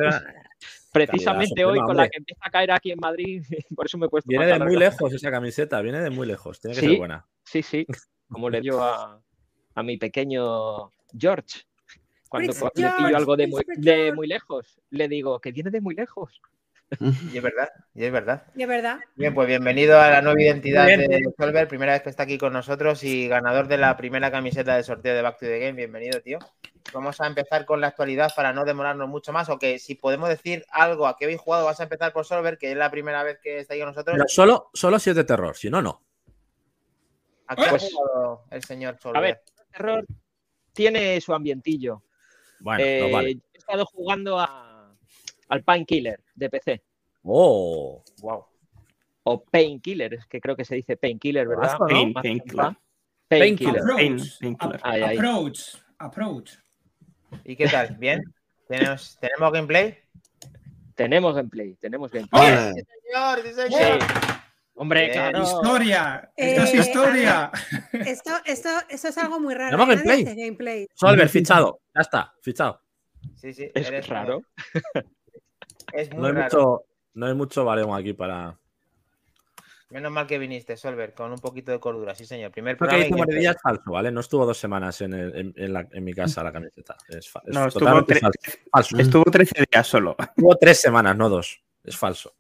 Precisamente 0.94 1.56
Calidad 1.64 1.72
hoy 1.74 1.80
con 1.86 1.98
la 1.98 2.08
que 2.08 2.18
empieza 2.18 2.42
a 2.46 2.50
caer 2.50 2.72
aquí 2.72 2.92
en 2.92 3.00
Madrid, 3.02 3.44
por 3.76 3.88
eso 3.88 3.98
me 3.98 4.06
he 4.06 4.10
puesto 4.10 4.30
Viene 4.30 4.46
de 4.46 4.58
muy 4.58 4.78
lejos 4.78 5.12
esa 5.14 5.30
camiseta, 5.30 5.82
viene 5.82 6.00
de 6.00 6.12
muy 6.12 6.26
lejos. 6.26 6.62
Tiene 6.62 6.76
que 6.76 6.82
Sí. 6.82 6.88
ser 6.88 6.98
buena. 6.98 7.26
Sí, 7.44 7.62
sí, 7.62 7.86
como 8.30 8.50
le 8.50 8.62
dio 8.62 8.84
a, 8.84 9.22
a 9.76 9.84
mi 9.84 9.98
pequeño 9.98 10.92
George. 11.18 11.66
Cuando 12.30 12.54
Prince 12.54 12.72
le 12.76 12.92
pillo 12.92 13.18
algo 13.18 13.36
de 13.36 13.48
muy, 13.48 13.64
de 13.76 14.14
muy 14.14 14.28
lejos, 14.28 14.80
le 14.92 15.08
digo 15.08 15.40
que 15.40 15.52
viene 15.52 15.72
de 15.72 15.82
muy 15.82 15.96
lejos. 15.96 16.42
Y 17.34 17.38
es 17.38 17.44
verdad, 17.44 17.70
y 17.94 18.04
es 18.04 18.12
verdad. 18.12 18.48
De 18.56 18.66
verdad. 18.66 19.00
Bien, 19.16 19.34
pues 19.34 19.48
bienvenido 19.48 20.00
a 20.00 20.10
la 20.10 20.22
nueva 20.22 20.42
identidad 20.42 20.88
Bien. 20.88 21.02
de 21.02 21.24
Solver, 21.38 21.68
primera 21.68 21.94
vez 21.94 22.02
que 22.02 22.10
está 22.10 22.24
aquí 22.24 22.40
con 22.40 22.52
nosotros 22.52 23.04
y 23.04 23.28
ganador 23.28 23.68
de 23.68 23.78
la 23.78 23.96
primera 23.96 24.32
camiseta 24.32 24.76
de 24.76 24.84
sorteo 24.84 25.14
de 25.14 25.22
Back 25.22 25.38
to 25.40 25.46
the 25.46 25.60
Game. 25.60 25.74
Bienvenido, 25.74 26.20
tío. 26.22 26.40
Vamos 26.92 27.22
a 27.22 27.28
empezar 27.28 27.66
con 27.66 27.80
la 27.80 27.88
actualidad 27.88 28.32
para 28.36 28.54
no 28.54 28.66
demorarnos 28.66 29.08
mucho 29.08 29.32
más, 29.32 29.50
o 29.50 29.60
que 29.60 29.78
si 29.78 29.96
podemos 29.96 30.30
decir 30.30 30.66
algo 30.72 31.06
a 31.06 31.16
qué 31.16 31.26
habéis 31.26 31.42
jugado, 31.42 31.66
vas 31.66 31.80
a 31.80 31.84
empezar 31.84 32.12
por 32.12 32.26
Solver, 32.26 32.58
que 32.58 32.72
es 32.72 32.78
la 32.78 32.90
primera 32.90 33.24
vez 33.24 33.38
que 33.40 33.60
está 33.60 33.76
aquí 33.76 33.82
con 33.82 33.90
nosotros. 33.90 34.16
Pero 34.18 34.28
solo, 34.28 34.70
solo 34.74 34.98
si 34.98 35.12
es 35.12 35.16
de 35.16 35.26
terror, 35.26 35.56
si 35.56 35.70
no, 35.70 35.82
no. 35.82 36.02
¿A 37.50 37.56
qué 37.56 37.64
ha 37.66 37.70
Pues- 37.72 37.92
el 38.52 38.64
señor 38.64 38.98
Solver? 39.00 39.18
A 39.18 39.22
ver, 39.22 39.42
terror 39.72 40.06
tiene 40.74 41.20
su 41.20 41.34
ambientillo. 41.34 42.04
Bueno, 42.60 42.84
Eh, 42.84 43.00
no 43.02 43.10
vale. 43.12 43.32
He 43.54 43.58
estado 43.58 43.86
jugando 43.86 44.40
a, 44.40 44.96
al 45.50 45.64
Painkiller 45.64 46.22
de 46.36 46.50
PC. 46.50 46.84
Oh, 47.24 48.04
Wow. 48.22 48.46
O 49.24 49.44
Painkiller, 49.44 50.14
es 50.14 50.26
que 50.26 50.40
creo 50.40 50.56
que 50.56 50.64
se 50.66 50.76
dice 50.76 50.96
Painkiller, 50.96 51.48
¿verdad? 51.48 51.78
¿no? 51.80 51.88
Pain- 51.88 52.14
Painkiller. 52.14 52.76
Painkiller. 53.28 53.82
Approach. 53.82 53.98
Pain- 53.98 54.18
Painkiller. 54.40 54.80
Ahí, 54.84 55.02
ahí. 55.04 55.18
Approach. 55.18 55.60
Approach. 55.98 56.52
¿Y 57.44 57.56
qué 57.56 57.68
tal? 57.68 57.96
¿Bien? 57.98 58.24
¿Tenemos, 58.68 59.18
¿tenemos 59.20 59.52
gameplay? 59.52 59.98
Tenemos 60.96 61.36
gameplay, 61.36 61.76
tenemos 61.76 62.12
gameplay. 62.12 62.42
Ole. 62.42 62.74
Sí, 62.74 62.82
señor, 63.12 63.42
sí, 63.44 63.76
Sí. 63.76 64.39
Hombre, 64.82 65.02
Bien. 65.02 65.12
claro. 65.12 65.44
Historia. 65.44 66.32
Esto 66.38 66.62
es 66.64 66.74
Eh, 66.74 66.78
historia. 66.78 67.52
Esto, 67.92 68.32
esto, 68.46 68.70
esto 68.90 69.08
es 69.10 69.18
algo 69.18 69.38
muy 69.40 69.54
raro. 69.54 69.78
¿Tenemos 69.78 70.02
¿eh? 70.02 70.24
Nadie 70.24 70.36
gameplay? 70.46 70.88
Solver, 70.94 71.28
fichado. 71.28 71.82
Ya 71.94 72.02
está, 72.02 72.34
fichado. 72.42 72.82
Sí, 73.36 73.52
sí, 73.54 73.70
Es 73.76 73.88
eres 73.90 74.08
raro. 74.08 74.42
Es 75.92 76.10
muy 76.14 76.22
No 76.22 76.28
hay 76.28 76.34
raro. 76.34 76.44
mucho, 76.46 76.84
no 77.16 77.26
hay 77.26 77.34
mucho 77.34 77.66
baremo 77.66 77.94
aquí 77.94 78.14
para. 78.14 78.58
Menos 79.90 80.12
mal 80.14 80.26
que 80.28 80.38
viniste, 80.38 80.78
Solver, 80.78 81.14
con 81.14 81.32
un 81.32 81.40
poquito 81.40 81.72
de 81.74 81.80
cordura. 81.82 82.16
Sí, 82.16 82.26
señor. 82.26 82.52
Primer 82.52 82.78
Lo 82.80 82.88
que 82.88 83.06
programa. 83.10 83.52
es 83.52 83.62
falso, 83.62 83.92
¿vale? 83.92 84.12
No 84.12 84.20
estuvo 84.22 84.46
dos 84.46 84.58
semanas 84.58 85.02
en, 85.02 85.14
el- 85.14 85.36
en- 85.36 85.54
en 85.58 85.74
la- 85.74 85.88
en 85.92 86.04
mi 86.06 86.14
casa 86.14 86.42
la 86.44 86.54
camiseta. 86.54 86.96
Es, 87.10 87.30
fa- 87.30 87.42
es 87.46 87.54
No, 87.54 87.66
estuvo 87.68 87.80
totalmente 87.82 88.14
tre- 88.16 88.20
falso. 88.22 88.40
falso. 88.72 88.98
Estuvo 88.98 89.24
13 89.26 89.66
días 89.70 89.88
solo. 89.88 90.16
Estuvo 90.20 90.56
tres 90.56 90.80
semanas, 90.80 91.18
no 91.18 91.28
dos. 91.28 91.62
Es 91.84 91.98
falso. 91.98 92.36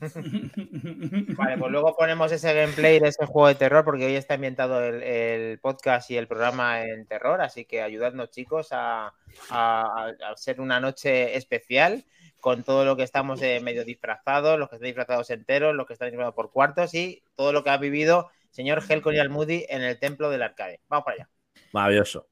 Vale, 1.36 1.58
pues 1.58 1.70
luego 1.70 1.94
ponemos 1.96 2.32
ese 2.32 2.54
gameplay 2.54 2.98
de 2.98 3.08
ese 3.08 3.26
juego 3.26 3.48
de 3.48 3.54
terror, 3.54 3.84
porque 3.84 4.06
hoy 4.06 4.16
está 4.16 4.34
ambientado 4.34 4.82
el, 4.84 5.02
el 5.02 5.58
podcast 5.58 6.10
y 6.10 6.16
el 6.16 6.26
programa 6.26 6.82
en 6.84 7.06
terror, 7.06 7.40
así 7.42 7.64
que 7.64 7.82
ayudadnos, 7.82 8.30
chicos, 8.30 8.68
a, 8.72 9.12
a- 9.50 10.12
a 10.30 10.36
ser 10.36 10.60
una 10.60 10.80
noche 10.80 11.36
especial 11.36 12.04
con 12.40 12.64
todo 12.64 12.84
lo 12.86 12.96
que 12.96 13.02
estamos 13.02 13.42
eh, 13.42 13.60
medio 13.60 13.84
disfrazados, 13.84 14.58
los 14.58 14.68
que 14.70 14.76
están 14.76 14.86
disfrazados 14.86 15.28
enteros, 15.30 15.74
los 15.74 15.86
que 15.86 15.92
están 15.92 16.08
disfrazados 16.08 16.34
por 16.34 16.50
cuartos 16.50 16.94
y 16.94 17.22
todo 17.34 17.52
lo 17.52 17.62
que 17.62 17.70
ha 17.70 17.76
vivido 17.76 18.30
señor 18.50 18.82
Helcon 18.88 19.14
y 19.14 19.18
Almudi 19.18 19.66
en 19.68 19.82
el 19.82 19.98
templo 19.98 20.30
del 20.30 20.42
arcade. 20.42 20.80
Vamos 20.88 21.04
para 21.04 21.14
allá. 21.16 21.28
Maravilloso. 21.72 22.26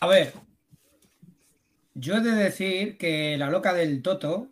A 0.00 0.06
ver. 0.06 0.32
Yo 1.94 2.16
he 2.16 2.20
de 2.20 2.32
decir 2.32 2.96
que 2.96 3.36
la 3.36 3.50
loca 3.50 3.74
del 3.74 4.02
Toto 4.02 4.48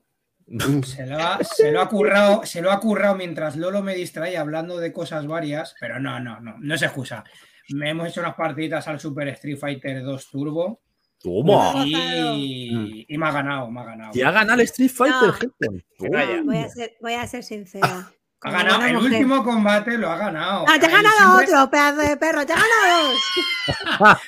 se 0.85 1.07
lo, 1.07 1.19
ha, 1.19 1.39
se 1.45 1.71
lo 1.71 1.81
ha 1.81 1.89
currado, 1.89 2.45
se 2.45 2.61
lo 2.61 2.73
ha 2.73 2.81
currado 2.81 3.15
mientras 3.15 3.57
Lolo 3.57 3.83
me 3.83 3.95
distrae 3.95 4.37
hablando 4.37 4.79
de 4.79 4.93
cosas 4.93 5.27
varias, 5.27 5.75
pero 5.81 6.01
no, 6.01 6.19
no, 6.21 6.41
no, 6.41 6.57
no 6.59 6.75
es 6.75 6.83
excusa. 6.83 7.23
Me 7.71 7.91
hemos 7.91 8.09
hecho 8.09 8.21
unas 8.21 8.35
partiditas 8.35 8.89
al 8.89 8.99
Super 8.99 9.29
Street 9.29 9.59
Fighter 9.59 10.03
2 10.03 10.29
Turbo 10.31 10.81
Toma. 11.23 11.85
y, 11.87 13.05
y 13.09 13.19
me 13.19 13.27
ha 13.29 13.33
ganado, 13.33 13.71
me 13.71 13.81
ha 13.81 13.85
ganado. 13.85 14.11
Y 14.15 14.23
ha 14.23 14.31
ganado 14.31 14.61
el 14.61 14.65
Street 14.67 14.91
Fighter, 14.91 15.29
No. 15.29 15.33
gente. 15.35 15.69
No, 16.01 16.45
voy, 16.45 16.57
a 16.59 16.69
ser, 16.69 16.97
voy 17.01 17.13
a 17.13 17.27
ser 17.27 17.45
sincera. 17.45 18.11
Ha 18.43 18.51
ganado, 18.53 18.87
el 18.87 18.95
mujer. 18.95 19.13
último 19.13 19.45
combate 19.45 19.99
lo 19.99 20.09
ha 20.09 20.17
ganado. 20.17 20.65
¡Ah, 20.67 20.79
te 20.81 20.87
ha 20.87 20.89
Ahí 20.89 20.95
ganado 20.95 21.37
siempre, 21.39 21.55
otro, 21.57 21.71
pedazo 21.71 22.01
de 22.01 22.17
perro! 22.17 22.47
¡Te 22.47 22.53
ha 22.55 22.57
ganado 22.57 23.09
dos! 23.11 23.21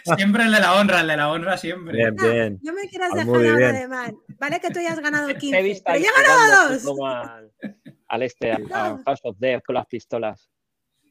Siempre 0.17 0.45
el 0.45 0.53
de 0.53 0.61
la 0.61 0.75
honra, 0.75 1.01
el 1.01 1.07
de 1.09 1.17
la 1.17 1.31
honra 1.33 1.57
siempre. 1.57 1.97
Bien, 1.97 2.15
bien. 2.17 2.59
No 2.63 2.73
me 2.75 2.89
quieras 2.89 3.13
dejar 3.15 3.35
ahora 3.35 3.73
de 3.73 3.89
mal. 3.89 4.15
Vale 4.39 4.61
que 4.61 4.69
tú 4.71 4.81
ya 4.81 4.93
has 4.93 5.01
ganado 5.01 5.27
Te 5.29 5.33
he 5.33 5.39
15, 5.39 5.63
visto 5.63 5.83
pero 5.87 5.99
yo 5.99 6.05
he 6.11 6.23
ganado 6.23 6.79
dos. 6.79 6.99
al, 8.09 8.23
este, 8.23 8.53
al, 8.53 8.67
a. 8.73 8.99
House 9.05 9.21
of 9.23 9.37
Death 9.39 9.63
con 9.65 9.75
las 9.77 9.87
pistolas. 9.87 10.51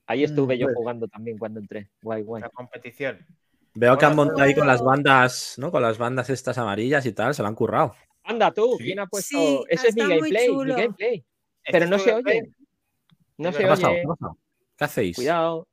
Ahí 0.05 0.23
estuve 0.23 0.57
yo 0.57 0.67
Pues- 0.67 0.75
jugando 0.75 1.07
también 1.07 1.37
cuando 1.39 1.59
entré. 1.59 1.89
Guay, 2.03 2.21
guay. 2.23 2.41
La 2.43 2.49
competición. 2.49 3.25
Veo 3.73 3.97
que 3.97 4.05
han 4.05 4.15
montado 4.15 4.41
ahí 4.43 4.53
con 4.53 4.67
las 4.67 4.83
bandas, 4.83 5.55
¿no? 5.57 5.71
Con 5.71 5.81
las 5.81 5.97
bandas 5.97 6.29
estas 6.29 6.57
amarillas 6.59 7.05
y 7.05 7.13
tal, 7.13 7.33
se 7.33 7.41
lo 7.41 7.47
han 7.47 7.55
currado. 7.55 7.95
Anda 8.23 8.51
tú, 8.51 8.75
Sí. 8.77 8.83
¿quién 8.83 8.99
ha 8.99 9.07
puesto? 9.07 9.37
Sí, 9.37 9.63
Ese 9.69 9.87
es 9.87 9.95
mi 9.95 10.01
gameplay, 10.01 10.49
mi 10.49 10.65
gameplay. 10.73 11.25
¿Este 11.63 11.71
Pero 11.71 11.87
no 11.87 11.97
se 11.97 12.13
oye. 12.13 12.51
No 13.41 13.49
¿Qué 13.49 13.53
se 13.53 13.57
¿Qué 13.59 13.65
ha 13.65 13.69
pasado? 13.69 13.93
oye. 13.93 14.03
¿Qué 14.77 14.83
hacéis? 14.85 15.15
Cuidado. 15.15 15.67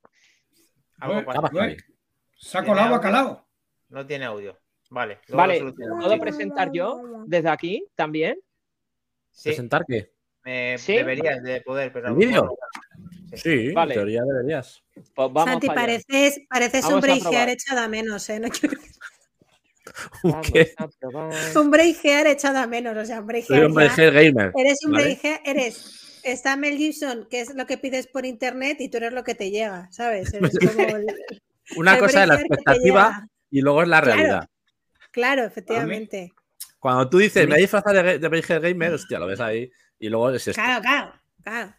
Saco 2.37 2.73
el 2.73 2.79
agua 2.79 2.99
calado. 2.99 3.47
No 3.89 4.05
tiene 4.05 4.25
audio. 4.25 4.57
Vale. 4.89 5.19
Vale. 5.29 5.73
¿puedo 5.73 6.19
presentar 6.19 6.71
yo 6.71 6.99
desde 7.27 7.49
aquí 7.49 7.85
también? 7.95 8.39
Sí, 9.31 9.49
¿Presentar 9.49 9.85
qué? 9.87 10.11
eh, 10.45 10.77
¿Sí? 10.79 10.93
deberías 10.93 11.43
de 11.43 11.61
poder, 11.61 11.93
pero 11.93 12.07
¿El 12.07 12.13
no- 12.13 12.19
vídeo? 12.19 12.57
Sí, 13.35 13.71
Vale. 13.71 13.93
en 13.93 13.99
teoría 13.99 14.23
deberías. 14.23 14.81
Pues 14.95 15.07
vamos 15.15 15.43
Santi, 15.45 15.67
pareces, 15.67 16.41
pareces 16.49 16.81
Vamos 16.85 16.91
un 16.93 16.97
a 16.97 17.01
breakhear 17.01 17.31
probar. 17.31 17.49
echado 17.49 17.81
a 17.81 17.87
menos, 17.87 18.29
¿eh? 18.29 18.39
No 18.39 18.49
quiero- 18.49 18.79
¿Qué? 20.53 20.73
un 21.59 21.69
breakhear 21.69 22.25
echado 22.25 22.57
a 22.57 22.65
menos, 22.67 22.97
o 22.97 23.05
sea, 23.05 23.19
un 23.19 23.27
breakhear 23.27 23.59
Soy 23.59 23.67
un 23.67 23.75
gamer. 23.75 24.51
Eres 24.55 24.79
un 24.85 24.91
¿vale? 24.93 25.19
eres... 25.45 26.05
Está 26.23 26.55
Mel 26.57 26.77
Gibson, 26.77 27.27
que 27.29 27.41
es 27.41 27.53
lo 27.55 27.65
que 27.65 27.77
pides 27.77 28.07
por 28.07 28.25
internet, 28.25 28.77
y 28.79 28.89
tú 28.89 28.97
eres 28.97 29.13
lo 29.13 29.23
que 29.23 29.35
te 29.35 29.51
llega, 29.51 29.87
¿sabes? 29.91 30.33
Eres 30.33 30.57
como 30.59 30.87
el- 30.87 31.05
Una 31.75 31.93
el 31.93 31.99
cosa 31.99 32.23
es 32.23 32.27
la 32.27 32.35
expectativa 32.35 33.27
y 33.51 33.61
luego 33.61 33.81
es 33.83 33.87
la 33.87 34.01
Claro. 34.01 34.15
realidad. 34.17 34.49
Claro, 35.11 35.43
efectivamente. 35.45 36.31
Cuando 36.79 37.09
tú 37.09 37.17
dices, 37.17 37.47
me 37.47 37.55
he 37.55 37.61
disfrazado 37.61 38.01
de, 38.01 38.19
de 38.19 38.27
breakhead 38.27 38.61
gamer, 38.61 38.93
hostia, 38.93 39.19
lo 39.19 39.27
ves 39.27 39.39
ahí. 39.39 39.69
Y 39.99 40.07
luego 40.09 40.29
es 40.31 40.47
esto. 40.47 40.61
Claro, 40.61 40.81
claro, 40.81 41.13
claro. 41.43 41.73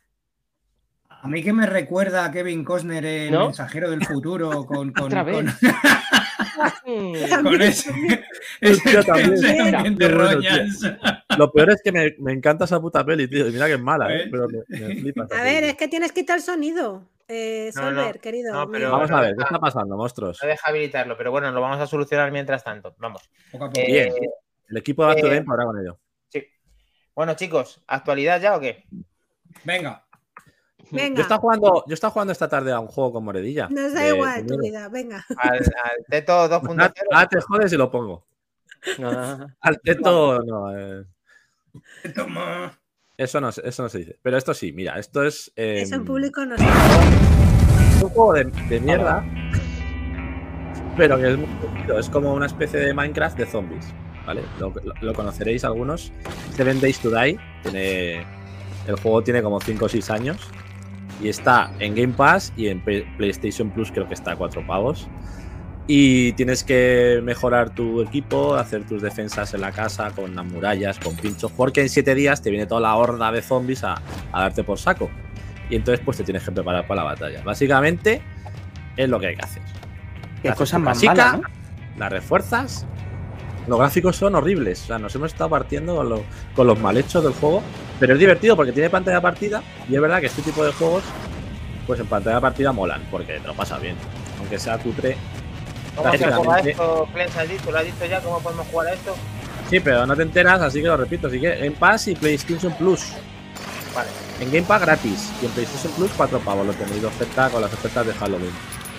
A 1.09 1.29
mí 1.29 1.43
que 1.43 1.53
me 1.53 1.67
recuerda 1.67 2.25
a 2.25 2.31
Kevin 2.31 2.65
Costner, 2.65 3.05
el 3.05 3.33
¿No? 3.33 3.47
mensajero 3.47 3.91
del 3.91 4.05
futuro, 4.05 4.65
con, 4.67 4.93
con, 4.93 5.05
Otra 5.07 5.23
vez. 5.23 5.37
con- 5.37 5.75
Mm, 6.85 7.15
con 7.43 7.63
ese, 7.63 7.91
ese 8.61 8.83
qué 8.83 9.01
bueno, 9.07 10.09
roñas. 10.09 10.81
Lo 11.41 11.51
peor 11.53 11.71
es 11.71 11.81
que 11.83 11.91
me, 11.93 12.15
me 12.19 12.33
encanta 12.33 12.65
esa 12.67 12.79
puta 12.81 13.05
peli, 13.05 13.27
tío. 13.29 13.49
y 13.49 13.53
Mira 13.53 13.67
que 13.67 13.75
es 13.75 13.81
mala, 13.81 14.13
¿eh? 14.13 14.19
¿Ves? 14.19 14.29
pero 14.31 14.47
me, 14.49 14.59
me 14.79 14.95
flipa. 15.01 15.25
esa 15.25 15.41
A 15.41 15.43
ver, 15.43 15.65
es 15.65 15.77
que 15.77 15.89
tienes 15.89 16.13
que 16.13 16.21
quitar 16.21 16.37
el 16.37 16.43
sonido, 16.43 17.03
eh, 17.29 17.71
No, 17.75 17.91
no, 17.91 18.01
Solver, 18.03 18.21
querido. 18.21 18.53
no, 18.53 18.71
pero-. 18.71 18.91
Vamos 18.91 19.11
a 19.11 19.21
ver, 19.23 19.35
¿qué 19.37 19.43
está 19.45 19.59
pasando, 19.59 19.97
monstruos? 19.97 20.39
No 20.43 20.49
deja 20.49 20.69
habilitarlo, 20.69 21.17
pero 21.17 21.31
bueno, 21.31 21.51
lo 21.51 21.61
vamos 21.61 21.79
a 21.81 21.87
solucionar 21.87 22.31
mientras 22.31 22.63
tanto. 22.63 22.95
Vamos. 22.99 23.29
Poco 23.51 23.65
a 23.65 23.69
poco. 23.69 23.81
Eh, 23.81 23.87
Bien. 23.91 24.13
El 24.69 24.77
equipo 24.77 25.03
de 25.03 25.09
Back 25.15 25.21
to 25.23 25.33
eh, 25.33 25.43
podrá 25.43 25.65
con 25.65 25.79
ello. 25.81 25.99
sí. 26.29 26.45
Bueno, 27.15 27.35
chicos, 27.35 27.83
¿actualidad 27.87 28.41
ya 28.41 28.57
o 28.57 28.61
qué? 28.61 28.85
Venga, 29.65 30.05
Yo 30.79 30.87
Venga, 30.93 31.23
estaba 31.23 31.41
jugando, 31.41 31.85
yo 31.87 31.95
estaba 31.95 32.11
jugando 32.13 32.33
esta 32.33 32.49
tarde 32.49 32.71
a 32.73 32.79
un 32.81 32.87
juego 32.89 33.13
con 33.15 33.25
Moredilla. 33.25 33.69
nos 33.71 33.93
da 33.95 34.03
de- 34.03 34.15
igual 34.15 34.47
de 34.47 34.55
tu 34.55 34.61
vida, 34.61 34.89
venga. 34.89 35.25
Al, 35.39 35.59
al 35.59 36.05
Teto 36.09 36.49
2.0. 36.49 36.77
Ah, 37.13 37.21
ah, 37.21 37.27
te 37.29 37.41
jodes 37.41 37.73
y 37.73 37.77
lo 37.77 37.91
pongo. 37.91 38.25
ah, 39.03 39.47
Al 39.61 39.81
teto, 39.81 40.41
no. 40.43 40.79
eh, 40.79 41.05
toma. 42.15 42.79
eso, 43.17 43.41
no, 43.41 43.53
se- 43.53 43.67
eso 43.69 43.83
no 43.83 43.89
se 43.89 43.99
dice. 43.99 44.19
Pero 44.23 44.37
esto 44.37 44.55
sí, 44.55 44.73
mira, 44.73 44.99
esto 44.99 45.23
es. 45.25 45.53
eh, 45.57 45.83
Eso 45.83 45.97
en 45.97 46.05
público 46.05 46.45
no 46.45 46.57
se 46.57 46.65
Es 46.65 48.03
un 48.03 48.09
juego 48.11 48.33
de, 48.35 48.45
de 48.45 48.81
mierda. 48.81 49.25
Pero 50.97 51.19
que 51.19 51.31
es 51.31 51.37
muy 51.39 51.47
divertido. 51.47 51.99
Es 51.99 52.09
como 52.11 52.35
una 52.35 52.47
especie 52.47 52.81
de 52.81 52.93
Minecraft 52.95 53.39
de 53.39 53.47
zombies. 53.47 53.87
¿Vale? 54.27 54.43
Lo, 54.59 54.71
lo- 54.85 54.95
lo 55.01 55.15
conoceréis 55.15 55.65
algunos. 55.65 56.13
Seven 56.55 56.81
Days 56.81 56.99
to 57.01 57.11
Die. 57.11 57.39
Tiene, 57.63 58.27
el 58.87 58.97
juego 59.01 59.23
tiene 59.23 59.43
como 59.43 59.61
5 59.61 59.85
o 59.85 59.89
6 59.89 60.11
años. 60.11 60.49
Y 61.23 61.29
está 61.29 61.71
en 61.81 61.95
Game 61.95 62.15
Pass 62.15 62.53
y 62.57 62.69
en 62.69 62.83
PlayStation 62.83 63.71
Plus 63.71 63.91
creo 63.93 64.09
que 64.09 64.15
está 64.15 64.33
a 64.33 64.37
4 64.37 64.67
pavos. 64.67 65.09
Y 65.87 66.33
tienes 66.35 66.63
que 66.63 67.21
mejorar 67.25 67.71
tu 67.71 68.01
equipo, 68.03 68.55
hacer 68.55 68.85
tus 68.85 69.03
defensas 69.03 69.55
en 69.55 69.61
la 69.63 69.73
casa 69.73 70.11
con 70.11 70.37
las 70.37 70.45
murallas, 70.45 70.99
con 71.01 71.17
pinchos, 71.17 71.51
porque 71.51 71.81
en 71.81 71.89
7 71.89 72.15
días 72.15 72.43
te 72.43 72.51
viene 72.51 72.67
toda 72.67 72.81
la 72.81 72.95
horda 72.95 73.33
de 73.33 73.43
zombies 73.43 73.83
a, 73.83 73.95
a 74.33 74.41
darte 74.43 74.63
por 74.63 74.79
saco. 74.79 75.11
Y 75.69 75.77
entonces 75.77 76.01
pues 76.05 76.17
te 76.17 76.23
tienes 76.25 76.45
que 76.45 76.53
preparar 76.53 76.87
para 76.87 77.03
la 77.03 77.11
batalla. 77.11 77.43
Básicamente 77.43 78.23
es 78.97 79.09
lo 79.09 79.19
que 79.19 79.29
hay 79.29 79.37
que 79.37 79.43
hacer. 79.43 79.63
Qué 80.43 80.49
Haces 80.49 80.59
cosa 80.59 80.77
tu 80.77 80.83
más 80.85 80.95
casica, 80.97 81.15
mala, 81.15 81.37
¿no? 81.39 81.43
La 81.99 82.09
refuerzas 82.09 82.87
Los 83.67 83.79
gráficos 83.79 84.17
son 84.17 84.35
horribles. 84.37 84.83
O 84.85 84.87
sea, 84.87 84.99
nos 84.99 85.15
hemos 85.17 85.33
estado 85.33 85.51
partiendo 85.51 85.97
con, 85.97 86.09
lo- 86.09 86.25
con 86.55 86.67
los 86.67 86.79
mal 86.79 86.97
hechos 86.97 87.23
del 87.25 87.33
juego. 87.35 87.63
Pero 87.99 88.15
es 88.15 88.19
divertido 88.19 88.57
porque 88.57 88.73
tiene 88.73 88.91
pantalla 88.91 89.21
partida. 89.21 89.63
Y 89.89 89.95
es 89.97 90.01
verdad 90.01 90.21
que 90.21 90.27
este 90.27 90.43
tipo 90.43 90.65
de 90.65 90.73
juegos, 90.73 91.03
pues 91.87 91.99
en 92.01 92.07
pantalla 92.07 92.41
partida 92.41 92.73
molan. 92.73 93.03
Porque 93.11 93.39
te 93.41 93.47
lo 93.47 93.55
pasas 93.55 93.81
bien. 93.83 93.97
Aunque 94.39 94.59
sea 94.59 94.79
cutre. 94.79 95.17
¿Cómo 96.03 96.13
se 96.19 96.33
juega 96.33 96.59
esto, 96.61 97.09
Clens? 97.13 97.37
¿Has 97.37 97.49
dicho? 97.49 97.71
¿Lo 97.71 97.79
has 97.79 97.85
dicho 97.85 98.07
ya? 98.07 98.21
¿Cómo 98.21 98.41
podemos 98.41 98.67
jugar 98.69 98.87
a 98.89 98.93
esto? 98.95 99.15
Sí, 99.69 99.81
pero 99.81 100.07
no 100.07 100.17
te 100.17 100.23
enteras, 100.23 100.61
así 100.61 100.81
que 100.81 100.89
lo 100.89 100.97
repito. 100.97 101.29
Así 101.29 101.41
que 101.41 101.65
en 101.65 101.73
Pass 101.75 102.09
y 102.09 102.15
PlayStation 102.15 102.73
Plus. 102.75 103.13
Vale. 103.95 104.09
En 104.41 104.51
Game 104.51 104.63
Pass 104.67 104.81
gratis. 104.83 105.31
Y 105.43 105.47
en 105.47 105.53
PlayStation 105.53 105.93
Plus 105.95 106.11
4 106.17 106.39
pavos. 106.41 106.67
Lo 106.67 106.73
tenéis 106.73 107.01
de 107.03 107.07
oferta 107.07 107.49
con 107.51 107.61
las 107.61 107.73
ofertas 107.73 108.07
de 108.07 108.15
Halloween. 108.15 108.53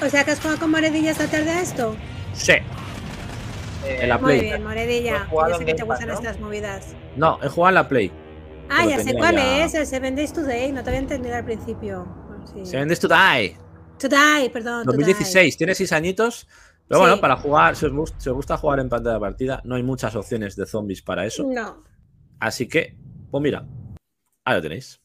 O 0.05 0.10
sea 0.10 0.24
que 0.24 0.31
has 0.31 0.39
jugado 0.39 0.60
con 0.60 0.72
Moredilla 0.72 1.12
esta 1.12 1.27
tarde 1.27 1.50
a 1.51 1.62
esto. 1.62 1.96
Sí. 2.34 2.53
Eh, 2.53 4.00
En 4.01 4.10
la 4.10 4.17
Muy 4.17 4.25
Play. 4.38 4.41
bien, 4.41 4.63
Moredilla. 4.63 5.27
Yo 5.50 5.58
sé 5.58 5.65
que 5.65 5.74
te 5.74 5.84
gustan 5.84 6.08
¿no? 6.08 6.13
estas 6.13 6.39
movidas. 6.39 6.88
No, 7.15 7.39
he 7.43 7.50
jugado 7.50 7.70
en 7.70 7.75
la 7.75 7.88
Play. 7.88 8.12
Ah, 8.70 8.86
ya 8.86 9.00
sé 9.03 9.13
cuál 9.15 9.36
ya. 9.36 9.65
es, 9.65 9.74
el 9.74 9.86
Seven 9.86 10.15
Days 10.15 10.31
Today. 10.31 10.72
No 10.72 10.84
te 10.84 10.89
había 10.91 11.01
entendido 11.01 11.36
al 11.36 11.43
principio. 11.43 12.08
Sí. 12.53 12.65
Se 12.65 12.77
vendes 12.77 13.00
to 13.00 13.08
Die. 13.08 13.58
Today, 14.00 14.50
perdón. 14.50 14.86
to 14.86 14.91
die. 14.91 14.98
2016, 14.98 15.58
tiene 15.58 15.75
6 15.75 15.91
añitos. 15.91 16.48
Pero 16.91 17.00
Sí. 17.00 17.07
bueno, 17.07 17.21
para 17.21 17.38
jugar, 17.38 17.75
si 17.77 17.86
os, 17.86 17.93
gust- 17.93 18.15
si 18.17 18.27
os 18.27 18.36
gusta 18.36 18.57
jugar 18.57 18.79
en 18.81 18.89
pantalla 18.89 19.17
partida, 19.17 19.62
no 19.63 19.75
hay 19.75 19.83
muchas 19.83 20.13
opciones 20.13 20.57
de 20.57 20.65
zombies 20.65 21.01
para 21.01 21.25
eso. 21.25 21.45
No, 21.48 21.86
Así 22.38 22.67
que, 22.67 22.98
pues 23.31 23.41
mira, 23.41 23.65
ahí 24.43 24.55
lo 24.57 24.62
tenéis. 24.62 25.01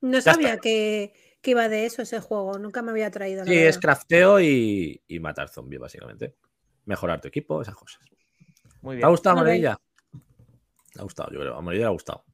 no 0.00 0.18
sabía 0.22 0.56
que, 0.56 1.12
que 1.42 1.50
iba 1.50 1.68
de 1.68 1.84
eso 1.84 2.00
ese 2.00 2.20
juego. 2.20 2.58
Nunca 2.58 2.80
me 2.80 2.90
había 2.92 3.10
traído. 3.10 3.44
Sí, 3.44 3.52
es 3.54 3.76
crafteo 3.78 4.40
y, 4.40 5.02
y 5.06 5.20
matar 5.20 5.50
zombies, 5.50 5.78
básicamente. 5.80 6.36
Mejorar 6.86 7.20
tu 7.20 7.28
equipo, 7.28 7.60
esas 7.60 7.74
cosas. 7.74 8.00
Muy 8.80 8.94
¿Te 8.94 8.96
bien. 8.96 9.06
ha 9.06 9.10
gustado. 9.10 9.36
Morilla? 9.36 9.78
Le 10.94 11.00
ha 11.00 11.02
gustado, 11.02 11.30
yo 11.32 11.40
creo. 11.40 11.54
A 11.54 11.60
Morilla 11.60 11.82
le 11.82 11.86
ha 11.88 11.90
gustado. 11.90 12.24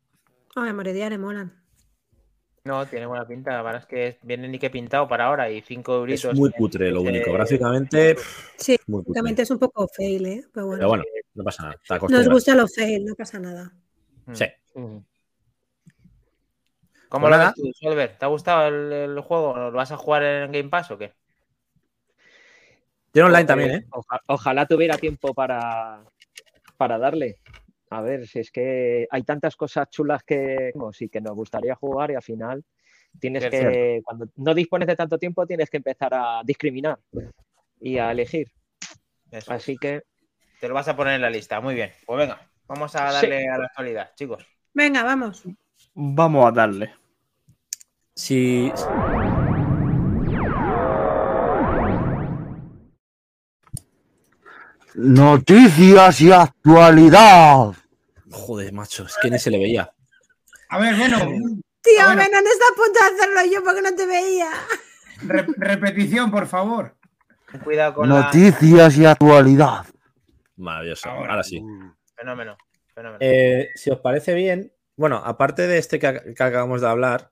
Ay, 0.54 0.68
a 0.68 0.73
Moredilla 0.75 1.11
le 1.11 1.18
molan. 1.18 1.62
No, 2.64 2.87
tiene 2.87 3.07
buena 3.07 3.26
pinta. 3.26 3.50
La 3.52 3.62
verdad 3.62 3.81
es 3.83 3.87
que 3.87 4.19
viene 4.23 4.47
ni 4.49 4.59
que 4.59 4.71
pintado 4.71 5.09
para 5.09 5.26
ahora 5.26 5.50
y 5.50 5.62
5 5.62 5.97
euritos. 5.97 6.33
Es 6.33 6.38
muy 6.38 6.50
cutre 6.52 6.90
lo 6.92 7.00
eh, 7.00 7.09
único. 7.09 7.33
Gráficamente, 7.33 8.16
Sí. 8.57 8.78
Realmente 9.09 9.42
es 9.42 9.50
un 9.50 9.59
poco 9.59 9.88
fail, 9.88 10.26
¿eh? 10.26 10.45
Pero 10.52 10.66
bueno. 10.66 10.78
Pero 10.78 10.88
bueno, 10.88 11.04
no 11.35 11.45
pasa 11.45 11.62
nada. 11.64 11.76
Está 11.83 11.99
Nos 11.99 12.28
gusta 12.28 12.54
lo 12.54 12.69
fail, 12.69 13.04
no 13.04 13.14
pasa 13.16 13.40
nada. 13.40 13.73
Mm. 14.26 14.35
Sí. 14.35 14.45
¿Cómo 17.09 17.26
Pues 17.28 17.38
lo 17.38 17.45
ves 17.45 17.54
tú, 17.54 17.73
Solver? 17.75 18.16
¿Te 18.16 18.25
ha 18.25 18.28
gustado 18.28 18.69
el, 18.69 18.92
el 18.92 19.21
juego? 19.21 19.57
¿Lo 19.57 19.73
vas 19.73 19.90
a 19.90 19.97
jugar 19.97 20.23
en 20.23 20.52
Game 20.52 20.69
Pass 20.69 20.92
o 20.92 20.99
qué? 20.99 21.12
Tiene 23.11 23.26
online 23.26 23.45
también, 23.45 23.71
¿eh? 23.73 23.87
oja- 23.90 24.23
ojalá 24.26 24.66
tuviera 24.66 24.97
tiempo 24.97 25.35
para, 25.35 26.02
para 26.78 26.97
darle. 26.97 27.38
A 27.92 28.00
ver, 28.00 28.26
si 28.26 28.38
es 28.38 28.50
que 28.50 29.06
hay 29.11 29.22
tantas 29.22 29.54
cosas 29.54 29.90
chulas 29.90 30.22
que 30.25 30.72
sí 30.92 31.11
que 31.11 31.20
nos 31.20 31.34
gustaría 31.34 31.75
jugar 31.75 32.11
y 32.11 32.14
al 32.14 32.22
final 32.22 32.64
tienes 33.20 33.44
Es 33.44 33.50
que, 33.50 34.00
cuando 34.02 34.28
no 34.37 34.54
dispones 34.54 34.88
de 34.88 34.96
tanto 34.96 35.18
tiempo, 35.18 35.46
tienes 35.46 35.68
que 35.68 35.76
empezar 35.76 36.14
a 36.14 36.40
discriminar 36.42 36.99
y 37.78 37.99
a 37.99 38.11
elegir. 38.11 38.50
Eso. 39.30 39.52
Así 39.52 39.76
que 39.76 40.04
Te 40.58 40.68
lo 40.68 40.75
vas 40.75 40.88
a 40.88 40.96
poner 40.96 41.16
en 41.16 41.20
la 41.20 41.28
lista. 41.28 41.61
Muy 41.61 41.75
bien. 41.75 41.90
Pues 42.06 42.18
venga, 42.18 42.40
vamos 42.66 42.96
a 42.96 43.12
darle 43.12 43.46
a 43.46 43.58
la 43.58 43.66
actualidad, 43.66 44.14
chicos. 44.14 44.46
Venga, 44.72 45.02
vamos. 45.02 45.42
Vamos 45.92 46.46
a 46.46 46.50
darle. 46.50 46.94
Si. 48.14 48.72
Noticias 54.94 56.20
y 56.22 56.32
actualidad. 56.32 57.82
Joder, 58.33 58.73
macho, 58.73 59.05
es 59.05 59.16
que 59.21 59.31
ni 59.31 59.38
se 59.38 59.51
le 59.51 59.59
veía. 59.59 59.92
A 60.71 60.79
ver, 60.79 60.97
bueno, 60.97 61.18
Tío, 61.18 62.05
bueno. 62.05 62.16
Venom 62.23 62.45
está 62.47 62.64
a 62.71 62.77
punto 62.77 62.99
de 63.01 63.14
hacerlo 63.14 63.53
yo 63.53 63.64
porque 63.64 63.83
no 63.83 63.95
te 63.95 64.07
veía. 64.07 64.51
re- 65.27 65.47
repetición, 65.57 66.31
por 66.31 66.47
favor. 66.47 66.97
Cuidado 67.64 67.95
con 67.95 68.09
la. 68.09 68.23
Noticias 68.23 68.97
y 68.97 69.05
actualidad. 69.05 69.85
Maravilloso. 70.57 71.09
Ahora. 71.11 71.31
Ahora 71.33 71.42
sí. 71.42 71.62
Fenómeno. 72.16 72.57
fenómeno. 72.95 73.18
Eh, 73.21 73.68
si 73.75 73.90
os 73.90 73.99
parece 74.01 74.33
bien, 74.35 74.73
bueno, 74.97 75.16
aparte 75.25 75.66
de 75.66 75.79
este 75.79 75.99
que, 75.99 76.07
ac- 76.09 76.35
que 76.35 76.42
acabamos 76.42 76.81
de 76.81 76.88
hablar, 76.88 77.31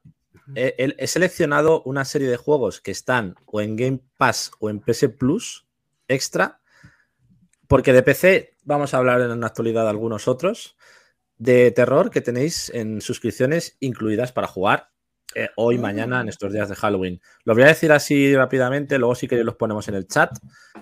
eh, 0.54 0.74
el- 0.78 0.96
he 0.98 1.06
seleccionado 1.06 1.82
una 1.84 2.04
serie 2.04 2.28
de 2.28 2.36
juegos 2.36 2.80
que 2.80 2.90
están 2.90 3.36
o 3.46 3.60
en 3.60 3.76
Game 3.76 4.00
Pass 4.18 4.50
o 4.58 4.68
en 4.68 4.80
PS 4.80 5.08
Plus 5.10 5.66
extra, 6.08 6.60
porque 7.68 7.92
de 7.92 8.02
PC 8.02 8.56
vamos 8.64 8.92
a 8.92 8.98
hablar 8.98 9.20
en 9.20 9.38
la 9.40 9.46
actualidad 9.46 9.84
de 9.84 9.90
algunos 9.90 10.26
otros, 10.28 10.76
de 11.40 11.70
terror 11.70 12.10
que 12.10 12.20
tenéis 12.20 12.70
en 12.74 13.00
suscripciones 13.00 13.76
incluidas 13.80 14.30
para 14.30 14.46
jugar 14.46 14.90
eh, 15.34 15.48
hoy, 15.56 15.78
mañana, 15.78 16.20
en 16.20 16.28
estos 16.28 16.52
días 16.52 16.68
de 16.68 16.74
Halloween. 16.74 17.20
Lo 17.44 17.54
voy 17.54 17.62
a 17.62 17.68
decir 17.68 17.90
así 17.92 18.36
rápidamente, 18.36 18.98
luego 18.98 19.14
sí 19.14 19.26
que 19.26 19.42
los 19.42 19.54
ponemos 19.54 19.88
en 19.88 19.94
el 19.94 20.06
chat 20.06 20.30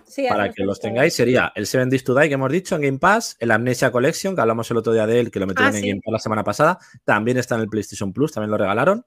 Sí, 0.04 0.26
para 0.28 0.50
que 0.50 0.64
los 0.64 0.80
tengáis, 0.80 1.14
sería 1.14 1.52
el 1.54 1.66
Seven 1.66 1.90
Days 1.90 2.02
to 2.02 2.14
Die 2.14 2.28
que 2.28 2.34
hemos 2.34 2.50
dicho 2.50 2.74
en 2.74 2.82
Game 2.82 2.98
Pass, 2.98 3.36
el 3.38 3.50
Amnesia 3.52 3.92
Collection, 3.92 4.34
que 4.34 4.40
hablamos 4.40 4.68
el 4.70 4.78
otro 4.78 4.92
día 4.92 5.06
de 5.06 5.20
él, 5.20 5.30
que 5.30 5.38
lo 5.38 5.46
metieron 5.46 5.74
Ah, 5.74 5.76
en 5.76 5.82
sí. 5.82 5.88
Game 5.90 6.00
Pass 6.04 6.12
la 6.12 6.18
semana 6.18 6.42
pasada, 6.44 6.78
también 7.04 7.36
está 7.36 7.54
en 7.54 7.60
el 7.60 7.68
PlayStation 7.68 8.12
Plus, 8.12 8.32
también 8.32 8.50
lo 8.50 8.56
regalaron. 8.58 9.04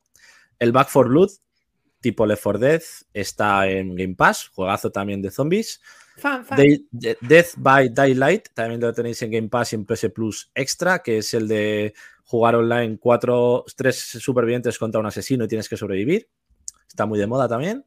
El 0.57 0.71
Back 0.71 0.87
for 0.87 1.09
Blood, 1.09 1.31
tipo 1.99 2.25
Left 2.25 2.43
4 2.43 2.59
Dead, 2.59 2.81
está 3.13 3.67
en 3.67 3.95
Game 3.95 4.15
Pass, 4.15 4.47
juegazo 4.53 4.91
también 4.91 5.21
de 5.21 5.31
zombies. 5.31 5.81
Fan, 6.17 6.45
fan. 6.45 6.57
Day- 6.57 6.87
de- 6.91 7.17
Death 7.21 7.53
by 7.57 7.89
Daylight, 7.89 8.49
también 8.53 8.79
lo 8.81 8.93
tenéis 8.93 9.21
en 9.21 9.31
Game 9.31 9.49
Pass 9.49 9.73
y 9.73 9.75
en 9.75 9.85
PS 9.85 10.09
Plus 10.09 10.51
Extra, 10.53 10.99
que 10.99 11.19
es 11.19 11.33
el 11.33 11.47
de 11.47 11.93
jugar 12.25 12.55
online 12.55 12.97
cuatro, 12.99 13.65
tres 13.75 13.97
supervivientes 13.99 14.77
contra 14.77 14.99
un 14.99 15.05
asesino 15.05 15.45
y 15.45 15.47
tienes 15.47 15.67
que 15.67 15.77
sobrevivir. 15.77 16.29
Está 16.87 17.05
muy 17.05 17.17
de 17.19 17.27
moda 17.27 17.47
también. 17.47 17.85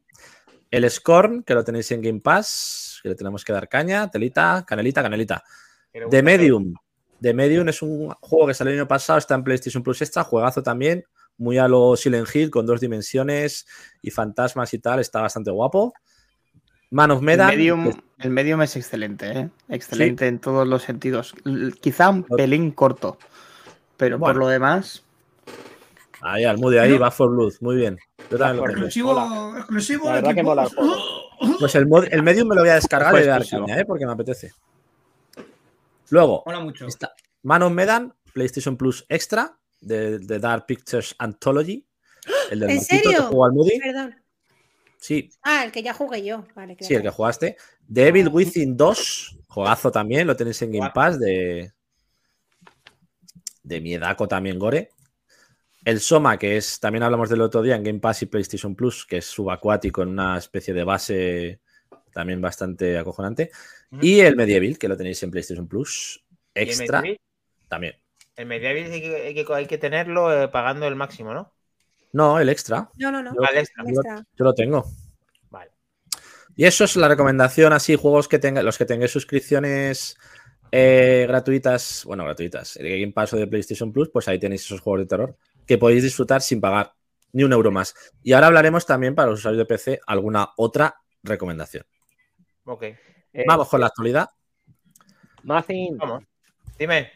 El 0.71 0.89
Scorn, 0.89 1.43
que 1.43 1.53
lo 1.53 1.63
tenéis 1.63 1.91
en 1.91 2.01
Game 2.01 2.19
Pass, 2.21 2.99
que 3.03 3.09
le 3.09 3.15
tenemos 3.15 3.45
que 3.45 3.53
dar 3.53 3.69
caña, 3.69 4.09
telita, 4.09 4.65
canelita, 4.67 5.01
canelita. 5.03 5.43
The 6.09 6.21
Medium. 6.23 6.73
The 7.21 7.33
Medium 7.33 7.69
es 7.69 7.81
un 7.81 8.09
juego 8.19 8.47
que 8.47 8.53
salió 8.53 8.73
el 8.73 8.79
año 8.79 8.87
pasado, 8.87 9.17
está 9.19 9.35
en 9.35 9.43
PlayStation 9.43 9.81
Plus 9.81 10.01
Extra, 10.01 10.23
juegazo 10.23 10.61
también, 10.61 11.05
muy 11.37 11.57
a 11.57 11.67
lo 11.67 11.95
Silent 11.95 12.27
Hill, 12.33 12.49
con 12.51 12.65
dos 12.65 12.81
dimensiones 12.81 13.65
y 14.01 14.11
fantasmas 14.11 14.73
y 14.73 14.79
tal, 14.79 14.99
está 14.99 15.21
bastante 15.21 15.51
guapo. 15.51 15.93
Man 16.95 17.11
of 17.11 17.19
El 17.19 17.25
Medan. 17.25 17.47
medium, 17.49 17.91
el 18.19 18.29
medium 18.29 18.61
es 18.61 18.77
excelente, 18.77 19.29
¿eh? 19.37 19.49
Excelente 19.67 20.27
en 20.27 20.39
todos 20.39 20.65
los 20.65 20.83
sentidos. 20.83 21.35
Quizá 21.81 22.09
un 22.09 22.23
pelín 22.23 22.71
corto, 22.71 23.17
pero 23.97 24.17
por 24.17 24.37
lo 24.37 24.47
demás, 24.47 25.03
Ahí, 26.21 26.45
al 26.45 26.57
Moody, 26.57 26.77
ahí, 26.77 26.97
Back 26.97 27.11
for 27.13 27.29
Blood, 27.29 27.53
muy 27.59 27.75
bien. 27.75 27.99
Yo 28.31 28.37
también 28.37 28.55
lo 28.57 28.63
tengo. 28.63 28.71
Exclusivo, 28.85 29.57
exclusivo 29.57 30.09
La 30.11 30.33
que 30.33 30.41
mola 30.41 30.63
el. 30.63 31.57
Pues 31.59 31.75
el, 31.75 31.85
mod- 31.85 32.07
el 32.09 32.23
Medium 32.23 32.47
me 32.47 32.55
lo 32.55 32.61
voy 32.61 32.69
a 32.69 32.75
descargar 32.75 33.13
y 33.13 33.17
voy 33.17 33.23
a 33.27 33.31
dar 33.31 33.45
caña, 33.47 33.79
¿eh? 33.79 33.85
porque 33.85 34.05
me 34.05 34.13
apetece. 34.13 34.53
Luego, 36.09 36.43
Mola 36.45 36.61
mucho. 36.61 36.87
está 36.87 37.13
Man 37.43 37.61
of 37.63 37.73
Medan, 37.73 38.13
PlayStation 38.33 38.77
Plus 38.77 39.05
Extra, 39.09 39.57
de, 39.81 40.17
de 40.19 40.39
Dark 40.39 40.65
Pictures 40.65 41.13
Anthology. 41.19 41.85
El 42.49 42.61
del 42.61 42.69
¿En 42.69 42.79
que 42.79 42.85
serio? 42.85 43.23
jugó 43.23 43.45
al 43.45 43.51
Moody. 43.53 43.79
Perdón. 43.79 44.15
Sí, 45.05 45.29
Ah, 45.43 45.63
el 45.63 45.71
que 45.71 45.83
ya 45.83 45.93
jugué 45.93 46.25
yo. 46.25 46.47
Vale, 46.55 46.75
sí, 46.79 46.95
el 46.95 47.03
que 47.03 47.09
jugaste. 47.11 47.57
Devil 47.87 48.27
Within 48.29 48.75
2, 48.75 49.37
juegazo 49.47 49.91
también, 49.91 50.25
lo 50.25 50.35
tenéis 50.35 50.59
en 50.63 50.71
Game 50.71 50.89
Pass 50.91 51.19
de, 51.19 51.71
de 53.61 53.81
Miedaco 53.81 54.27
también, 54.27 54.57
Gore. 54.57 54.89
El 55.83 55.99
Soma, 55.99 56.39
que 56.39 56.57
es, 56.57 56.79
también 56.79 57.03
hablamos 57.03 57.29
del 57.29 57.41
otro 57.41 57.61
día 57.61 57.75
en 57.75 57.83
Game 57.83 57.99
Pass 57.99 58.23
y 58.23 58.25
PlayStation 58.25 58.75
Plus, 58.75 59.05
que 59.05 59.17
es 59.17 59.25
subacuático 59.25 60.01
en 60.01 60.09
una 60.09 60.39
especie 60.39 60.73
de 60.73 60.83
base 60.83 61.59
también 62.11 62.41
bastante 62.41 62.97
acojonante. 62.97 63.51
Y 64.01 64.21
el 64.21 64.35
Medieval, 64.35 64.79
que 64.79 64.87
lo 64.87 64.97
tenéis 64.97 65.21
en 65.21 65.29
PlayStation 65.29 65.67
Plus 65.67 66.25
¿Y 66.55 66.61
el 66.61 66.69
extra 66.69 67.03
también. 67.67 67.93
El 68.35 68.47
Medieval 68.47 68.91
hay 68.91 69.01
que, 69.01 69.15
hay 69.15 69.33
que- 69.35 69.53
hay 69.53 69.67
que 69.67 69.77
tenerlo 69.77 70.33
eh, 70.33 70.47
pagando 70.47 70.87
el 70.87 70.95
máximo, 70.95 71.33
¿no? 71.35 71.54
No, 72.15 72.39
el 72.39 72.47
extra. 72.47 72.89
No, 72.95 73.11
no, 73.11 73.21
no. 73.21 73.35
Yo- 73.35 73.41
Vale, 73.41 73.59
extra. 73.59 73.83
el 73.83 73.89
extra. 73.89 74.15
Yo 74.37 74.45
lo 74.45 74.53
tengo. 74.53 74.85
Vale. 75.49 75.71
Y 76.55 76.63
eso 76.63 76.85
es 76.85 76.95
la 76.95 77.09
recomendación, 77.09 77.73
así, 77.73 77.97
juegos 77.97 78.29
que 78.29 78.39
tengan, 78.39 78.63
los 78.63 78.77
que 78.77 78.85
tengáis 78.85 79.11
suscripciones 79.11 80.15
eh, 80.71 81.25
gratuitas, 81.27 82.03
bueno, 82.05 82.23
gratuitas, 82.23 82.75
de 82.75 83.01
Game 83.01 83.11
Pass 83.11 83.33
o 83.33 83.37
de 83.37 83.47
PlayStation 83.47 83.91
Plus, 83.91 84.09
pues 84.09 84.29
ahí 84.29 84.39
tenéis 84.39 84.63
esos 84.63 84.79
juegos 84.79 85.01
de 85.01 85.05
terror 85.07 85.37
que 85.65 85.77
podéis 85.77 86.03
disfrutar 86.03 86.41
sin 86.41 86.61
pagar 86.61 86.93
ni 87.33 87.43
un 87.43 87.51
euro 87.51 87.69
más. 87.69 87.93
Y 88.23 88.31
ahora 88.31 88.47
hablaremos 88.47 88.85
también 88.85 89.13
para 89.13 89.29
los 89.29 89.39
usuarios 89.39 89.57
de 89.59 89.65
PC 89.65 89.99
alguna 90.07 90.49
otra 90.55 90.95
recomendación. 91.21 91.85
Ok. 92.63 92.83
Eh, 92.83 93.43
Vamos 93.45 93.67
con 93.67 93.81
la 93.81 93.87
actualidad. 93.87 94.29
Mazin, 95.43 95.97
Vamos. 95.97 96.23
Dime. 96.79 97.11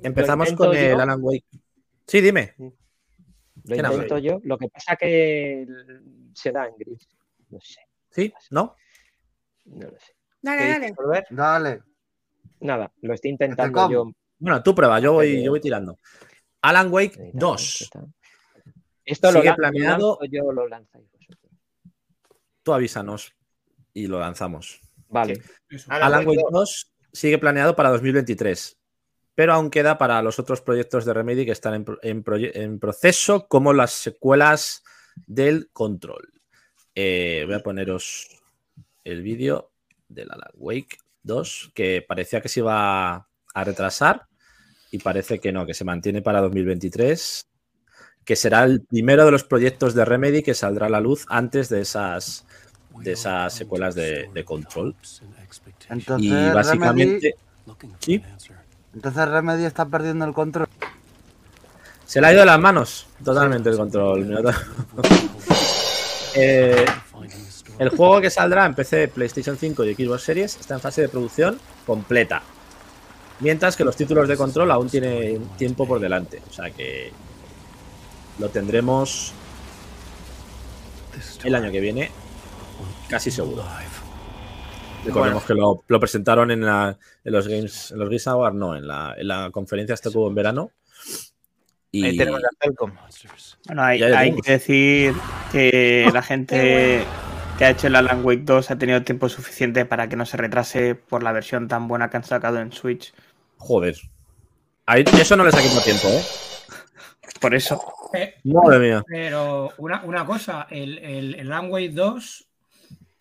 Empezamos 0.00 0.52
con 0.52 0.76
el 0.76 0.90
yo. 0.90 1.00
Alan 1.02 1.18
Wake. 1.20 1.44
Sí, 2.06 2.20
dime. 2.20 2.54
Lo 3.68 3.74
¿quién 3.74 3.86
habla 3.86 4.02
intento 4.02 4.18
yo. 4.18 4.40
Lo 4.44 4.58
que 4.58 4.68
pasa 4.68 4.96
que 4.96 5.62
el- 5.62 6.30
será 6.34 6.66
en 6.66 6.74
gris. 6.76 7.08
No 7.50 7.60
sé, 7.60 7.80
¿Sí? 8.10 8.32
¿No? 8.50 8.74
no 9.66 9.90
lo 9.90 9.98
sé. 9.98 10.12
Dale, 10.40 10.62
¿Qué 10.62 10.68
dale. 10.68 11.26
Dale. 11.30 11.82
Nada, 12.60 12.92
lo 13.02 13.14
estoy 13.14 13.30
intentando 13.30 13.90
yo. 13.90 14.10
Bueno, 14.38 14.62
tú 14.62 14.74
prueba, 14.74 15.00
yo 15.00 15.12
voy, 15.14 15.42
yo 15.42 15.50
voy 15.50 15.60
tirando. 15.60 15.96
Alan 16.62 16.92
Wake 16.92 17.14
editar, 17.20 17.40
2. 17.40 17.80
está. 17.82 18.04
Esto 19.04 19.32
lo 19.32 19.42
lo 19.42 19.54
planeado. 19.56 20.18
lanzo 20.20 20.32
yo 20.32 20.52
lo 20.52 20.68
lanzáis 20.68 21.10
vosotros. 21.10 21.52
Tú 22.62 22.72
avísanos 22.72 23.34
y 23.94 24.06
lo 24.06 24.18
lanzamos. 24.20 24.80
Vale. 25.08 25.40
Alan 25.88 26.26
Wake 26.26 26.42
2 26.50 26.92
sigue 27.12 27.38
planeado 27.38 27.74
para 27.74 27.90
2023, 27.90 28.77
pero 29.38 29.52
aún 29.52 29.70
queda 29.70 29.98
para 29.98 30.20
los 30.20 30.40
otros 30.40 30.62
proyectos 30.62 31.04
de 31.04 31.14
Remedy 31.14 31.46
que 31.46 31.52
están 31.52 31.86
en, 32.02 32.78
proceso, 32.80 33.46
como 33.46 33.72
las 33.72 33.92
secuelas 33.92 34.82
del 35.28 35.70
Control. 35.72 36.32
Eh, 36.92 37.44
voy 37.46 37.54
a 37.54 37.62
poneros 37.62 38.26
el 39.04 39.22
vídeo 39.22 39.70
del 40.08 40.32
Alan 40.32 40.50
Wake 40.54 40.98
2, 41.22 41.70
que 41.72 42.02
parecía 42.02 42.40
que 42.40 42.48
se 42.48 42.58
iba 42.58 43.14
a 43.14 43.64
retrasar 43.64 44.26
y 44.90 44.98
parece 44.98 45.38
que 45.38 45.52
no, 45.52 45.64
que 45.66 45.74
se 45.74 45.84
mantiene 45.84 46.20
para 46.20 46.40
2023, 46.40 47.48
que 48.24 48.34
será 48.34 48.64
el 48.64 48.80
primero 48.80 49.24
de 49.24 49.30
los 49.30 49.44
proyectos 49.44 49.94
de 49.94 50.04
Remedy 50.04 50.42
que 50.42 50.54
saldrá 50.54 50.86
a 50.86 50.90
la 50.90 51.00
luz 51.00 51.26
antes 51.28 51.68
de 51.68 51.82
esas, 51.82 52.44
de 53.04 53.12
esas 53.12 53.54
secuelas 53.54 53.94
de, 53.94 54.30
de 54.34 54.44
Control. 54.44 54.96
Entonces, 55.88 56.26
Y 56.26 56.32
Remedy, 56.32 56.54
básicamente, 56.54 57.34
sí, 58.00 58.20
entonces 58.98 59.28
Remedy 59.28 59.64
está 59.64 59.86
perdiendo 59.86 60.24
el 60.24 60.32
control. 60.32 60.66
se 62.04 62.20
le 62.20 62.26
ha 62.26 62.32
ido 62.32 62.40
de 62.40 62.46
las 62.46 62.58
manos 62.58 63.06
totalmente 63.24 63.70
el 63.70 63.76
control. 63.76 64.44
Eh, 66.34 66.84
el 67.78 67.88
juego 67.88 68.20
que 68.20 68.30
saldrá 68.30 68.64
en 68.66 68.74
PC, 68.74 69.08
PlayStation 69.08 69.56
5 69.56 69.82
y 69.84 69.94
Xbox 69.94 70.22
Series 70.22 70.56
está 70.60 70.74
en 70.74 70.80
fase 70.80 71.00
de 71.00 71.08
producción 71.08 71.58
completa. 71.84 72.42
Mientras 73.40 73.76
que 73.76 73.82
los 73.82 73.96
títulos 73.96 74.28
de 74.28 74.36
control 74.36 74.70
aún 74.70 74.88
tienen 74.88 75.48
tiempo 75.56 75.88
por 75.88 75.98
delante. 75.98 76.40
O 76.48 76.52
sea 76.52 76.70
que 76.70 77.10
lo 78.38 78.50
tendremos 78.50 79.32
el 81.42 81.54
año 81.54 81.72
que 81.72 81.80
viene, 81.80 82.10
casi 83.08 83.32
seguro. 83.32 83.64
Recordemos 85.04 85.44
que 85.44 85.54
lo, 85.54 85.84
lo 85.86 86.00
presentaron 86.00 86.50
en, 86.50 86.64
la- 86.64 86.98
en 87.24 87.32
los 87.32 87.48
Games, 87.48 87.90
en 87.92 87.98
los 87.98 88.08
Games 88.08 88.26
Awards, 88.28 88.56
no, 88.56 88.76
en 88.76 88.86
la, 88.86 89.14
en 89.16 89.28
la 89.28 89.50
conferencia 89.50 89.94
esta 89.94 90.10
que 90.10 90.18
hubo 90.18 90.28
en 90.28 90.34
verano. 90.34 90.70
Y 91.90 92.04
Ahí 92.04 92.16
tenemos 92.18 92.40
a 92.44 92.48
Telcom. 92.60 92.92
Bueno, 93.66 93.82
hay, 93.82 94.34
que 94.42 94.52
decir 94.52 95.14
que 95.50 96.10
la 96.12 96.22
gente 96.22 97.04
que 97.56 97.64
ha 97.64 97.70
hecho 97.70 97.86
el 97.86 97.96
Alan 97.96 98.24
Wake 98.24 98.42
2 98.44 98.70
ha 98.70 98.76
tenido 98.78 99.02
tiempo 99.02 99.28
suficiente 99.28 99.84
para 99.86 100.08
que 100.08 100.16
no 100.16 100.26
se 100.26 100.36
retrase 100.36 100.94
por 100.94 101.22
la 101.22 101.32
versión 101.32 101.66
tan 101.66 101.88
buena 101.88 102.10
que 102.10 102.18
han 102.18 102.24
sacado 102.24 102.58
en 102.60 102.72
Switch. 102.72 103.14
Joder. 103.56 103.96
Ahí- 104.86 105.04
eso 105.20 105.36
no 105.36 105.44
les 105.44 105.54
ha 105.54 105.62
quitado 105.62 105.80
tiempo, 105.80 106.08
¿eh? 106.08 106.22
Por 107.40 107.54
eso. 107.54 107.80
Eh, 108.14 108.34
Madre 108.44 108.78
mía. 108.80 109.04
Pero 109.06 109.72
una, 109.78 110.02
una 110.04 110.26
cosa, 110.26 110.66
el, 110.70 110.98
el, 110.98 111.34
el 111.36 111.52
Alan 111.52 111.70
Wake 111.70 111.90
2 111.90 112.47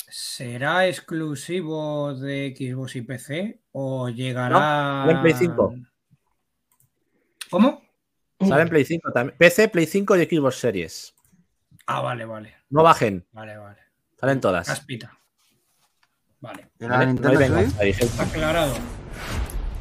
será 0.07 0.87
exclusivo 0.87 2.13
de 2.15 2.55
Xbox 2.57 2.95
y 2.95 3.01
PC 3.01 3.61
o 3.71 4.09
llegará. 4.09 5.05
No, 5.05 5.11
en 5.11 5.21
Play 5.21 5.33
5. 5.33 5.75
¿Cómo? 7.49 7.81
Sale 8.39 8.61
en 8.61 8.69
Play 8.69 8.85
5 8.85 9.11
también. 9.11 9.37
PC, 9.37 9.69
Play 9.69 9.85
5 9.85 10.15
y 10.17 10.25
Xbox 10.25 10.55
Series. 10.55 11.15
Ah, 11.85 12.01
vale, 12.01 12.25
vale. 12.25 12.55
No 12.69 12.83
bajen. 12.83 13.25
Vale, 13.31 13.57
vale. 13.57 13.79
Salen 14.19 14.41
todas. 14.41 14.67
Caspita. 14.67 15.17
Vale. 16.39 16.69
¿Y 16.79 16.83
la 16.85 16.97
¿vale? 16.97 17.67
Ahí, 17.79 17.93
gente. 17.93 18.21
Aclarado. 18.21 18.75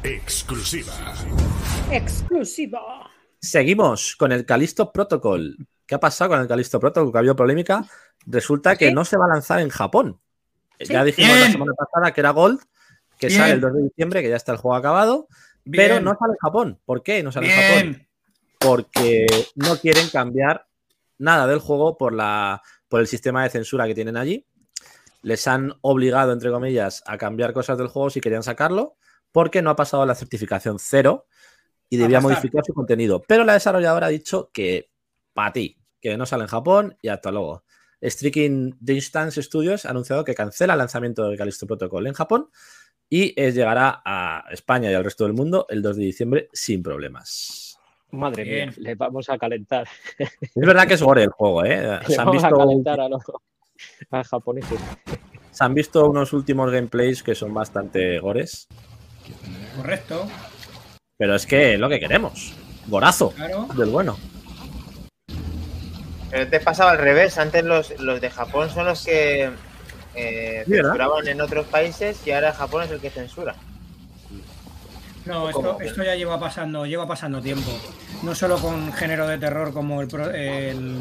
Exclusiva. 0.03 0.93
Exclusivo. 1.91 2.79
Seguimos 3.39 4.15
con 4.15 4.31
el 4.31 4.45
Callisto 4.45 4.91
Protocol. 4.91 5.57
¿Qué 5.85 5.95
ha 5.95 5.99
pasado 5.99 6.31
con 6.31 6.41
el 6.41 6.47
Callisto 6.47 6.79
Protocol? 6.79 7.11
Que 7.11 7.17
ha 7.17 7.19
habido 7.19 7.35
polémica. 7.35 7.85
Resulta 8.27 8.75
que 8.75 8.91
no 8.91 9.05
se 9.05 9.17
va 9.17 9.25
a 9.25 9.29
lanzar 9.29 9.61
en 9.61 9.69
Japón. 9.69 10.19
Sí. 10.79 10.93
Ya 10.93 11.03
dijimos 11.03 11.39
la 11.39 11.51
semana 11.51 11.73
pasada 11.73 12.13
que 12.13 12.21
era 12.21 12.31
Gold, 12.31 12.59
que 13.17 13.27
Bien. 13.27 13.39
sale 13.39 13.53
el 13.53 13.61
2 13.61 13.73
de 13.73 13.83
diciembre, 13.83 14.21
que 14.21 14.29
ya 14.29 14.35
está 14.35 14.51
el 14.51 14.57
juego 14.57 14.75
acabado, 14.75 15.27
pero 15.71 15.99
no 16.01 16.15
sale 16.19 16.33
en 16.33 16.37
Japón. 16.39 16.79
¿Por 16.85 17.03
qué 17.03 17.23
no 17.23 17.31
sale 17.31 17.47
en 17.47 17.55
Japón? 17.55 18.07
Porque 18.59 19.25
no 19.55 19.77
quieren 19.77 20.09
cambiar 20.09 20.67
nada 21.17 21.47
del 21.47 21.59
juego 21.59 21.97
por, 21.97 22.13
la, 22.13 22.61
por 22.89 22.99
el 22.99 23.07
sistema 23.07 23.43
de 23.43 23.49
censura 23.49 23.87
que 23.87 23.95
tienen 23.95 24.17
allí. 24.17 24.45
Les 25.21 25.47
han 25.47 25.73
obligado, 25.81 26.31
entre 26.31 26.51
comillas, 26.51 27.03
a 27.07 27.17
cambiar 27.17 27.53
cosas 27.53 27.77
del 27.77 27.87
juego 27.87 28.09
si 28.09 28.21
querían 28.21 28.43
sacarlo, 28.43 28.95
porque 29.31 29.61
no 29.61 29.69
ha 29.69 29.75
pasado 29.75 30.05
la 30.05 30.15
certificación 30.15 30.77
cero 30.79 31.25
y 31.89 31.97
debía 31.97 32.21
modificar 32.21 32.63
su 32.65 32.73
contenido. 32.73 33.23
Pero 33.27 33.45
la 33.45 33.53
desarrolladora 33.53 34.07
ha 34.07 34.09
dicho 34.09 34.49
que 34.53 34.89
para 35.33 35.53
ti, 35.53 35.77
que 36.01 36.17
no 36.17 36.25
sale 36.25 36.43
en 36.43 36.49
Japón 36.49 36.97
y 37.01 37.07
hasta 37.07 37.31
luego. 37.31 37.63
Striking 38.01 38.77
Distance 38.79 39.41
Studios 39.41 39.85
ha 39.85 39.89
anunciado 39.89 40.23
que 40.23 40.35
cancela 40.35 40.73
el 40.73 40.79
lanzamiento 40.79 41.27
del 41.27 41.37
Callisto 41.37 41.65
Protocol 41.67 42.07
en 42.07 42.13
Japón 42.13 42.49
y 43.09 43.33
eh, 43.41 43.51
llegará 43.51 44.01
a 44.05 44.43
España 44.51 44.91
y 44.91 44.93
al 44.93 45.03
resto 45.03 45.23
del 45.23 45.33
mundo 45.33 45.65
el 45.69 45.81
2 45.81 45.95
de 45.97 46.03
diciembre 46.03 46.49
sin 46.53 46.83
problemas. 46.83 47.79
Madre 48.11 48.43
Bien. 48.43 48.69
mía, 48.69 48.75
le 48.77 48.95
vamos 48.95 49.29
a 49.29 49.37
calentar. 49.37 49.87
Es 50.17 50.53
verdad 50.55 50.87
que 50.87 50.93
es 50.93 51.01
gore 51.01 51.23
el 51.23 51.29
juego, 51.29 51.65
¿eh? 51.65 51.99
Le 52.07 52.15
Se 52.15 52.19
han, 52.21 52.27
vamos 52.27 52.43
a 52.43 52.49
calentar 52.49 52.99
a 53.01 53.09
los 53.09 53.21
a 54.11 54.23
japoneses. 54.23 54.79
se 55.51 55.63
han 55.63 55.73
visto 55.73 56.09
unos 56.09 56.33
últimos 56.33 56.71
gameplays 56.71 57.21
que 57.23 57.35
son 57.35 57.53
bastante 57.53 58.19
gores, 58.19 58.67
Correcto. 59.75 60.27
pero 61.17 61.35
es 61.35 61.45
que 61.45 61.73
es 61.73 61.79
lo 61.79 61.89
que 61.89 61.99
queremos. 61.99 62.53
Gorazo 62.87 63.31
Claro. 63.31 63.67
del 63.77 63.89
bueno. 63.89 64.17
Pero 66.29 66.47
te 66.49 66.59
pasaba 66.59 66.91
al 66.91 66.97
revés. 66.97 67.37
Antes 67.37 67.63
los, 67.63 67.99
los 67.99 68.19
de 68.21 68.29
Japón 68.29 68.69
son 68.69 68.85
los 68.85 69.03
que 69.05 69.49
eh, 70.15 70.63
censuraban 70.83 71.27
en 71.27 71.41
otros 71.41 71.65
países 71.67 72.17
y 72.25 72.31
ahora 72.31 72.53
Japón 72.53 72.83
es 72.83 72.91
el 72.91 72.99
que 72.99 73.09
censura. 73.09 73.55
No, 75.25 75.49
esto, 75.49 75.61
esto 75.89 76.03
ya 76.03 76.15
lleva 76.15 76.39
pasando, 76.39 76.85
lleva 76.85 77.05
pasando 77.07 77.41
tiempo. 77.41 77.69
No 78.23 78.33
solo 78.33 78.57
con 78.59 78.93
género 78.93 79.27
de 79.27 79.37
terror 79.37 79.73
como 79.73 80.01
el, 80.01 80.07
pro- 80.07 80.31
el, 80.31 80.99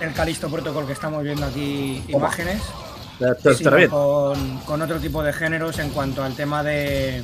el 0.00 0.12
Calisto 0.14 0.48
Protocol 0.50 0.86
que 0.86 0.94
estamos 0.94 1.22
viendo 1.22 1.46
aquí 1.46 2.02
imágenes, 2.08 2.60
sino 3.54 3.70
con, 3.90 4.58
con 4.58 4.82
otro 4.82 4.98
tipo 4.98 5.22
de 5.22 5.32
géneros 5.32 5.78
en 5.78 5.90
cuanto 5.90 6.24
al 6.24 6.34
tema 6.34 6.62
de, 6.64 7.22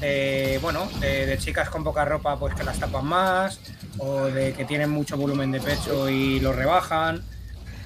de, 0.00 0.58
bueno, 0.62 0.88
de, 1.00 1.26
de 1.26 1.38
chicas 1.38 1.68
con 1.68 1.84
poca 1.84 2.04
ropa 2.04 2.38
pues 2.38 2.54
que 2.54 2.64
las 2.64 2.78
tapan 2.78 3.06
más, 3.06 3.60
o 3.98 4.26
de 4.26 4.52
que 4.52 4.64
tienen 4.64 4.90
mucho 4.90 5.16
volumen 5.16 5.50
de 5.52 5.60
pecho 5.60 6.08
y 6.08 6.40
lo 6.40 6.52
rebajan, 6.52 7.22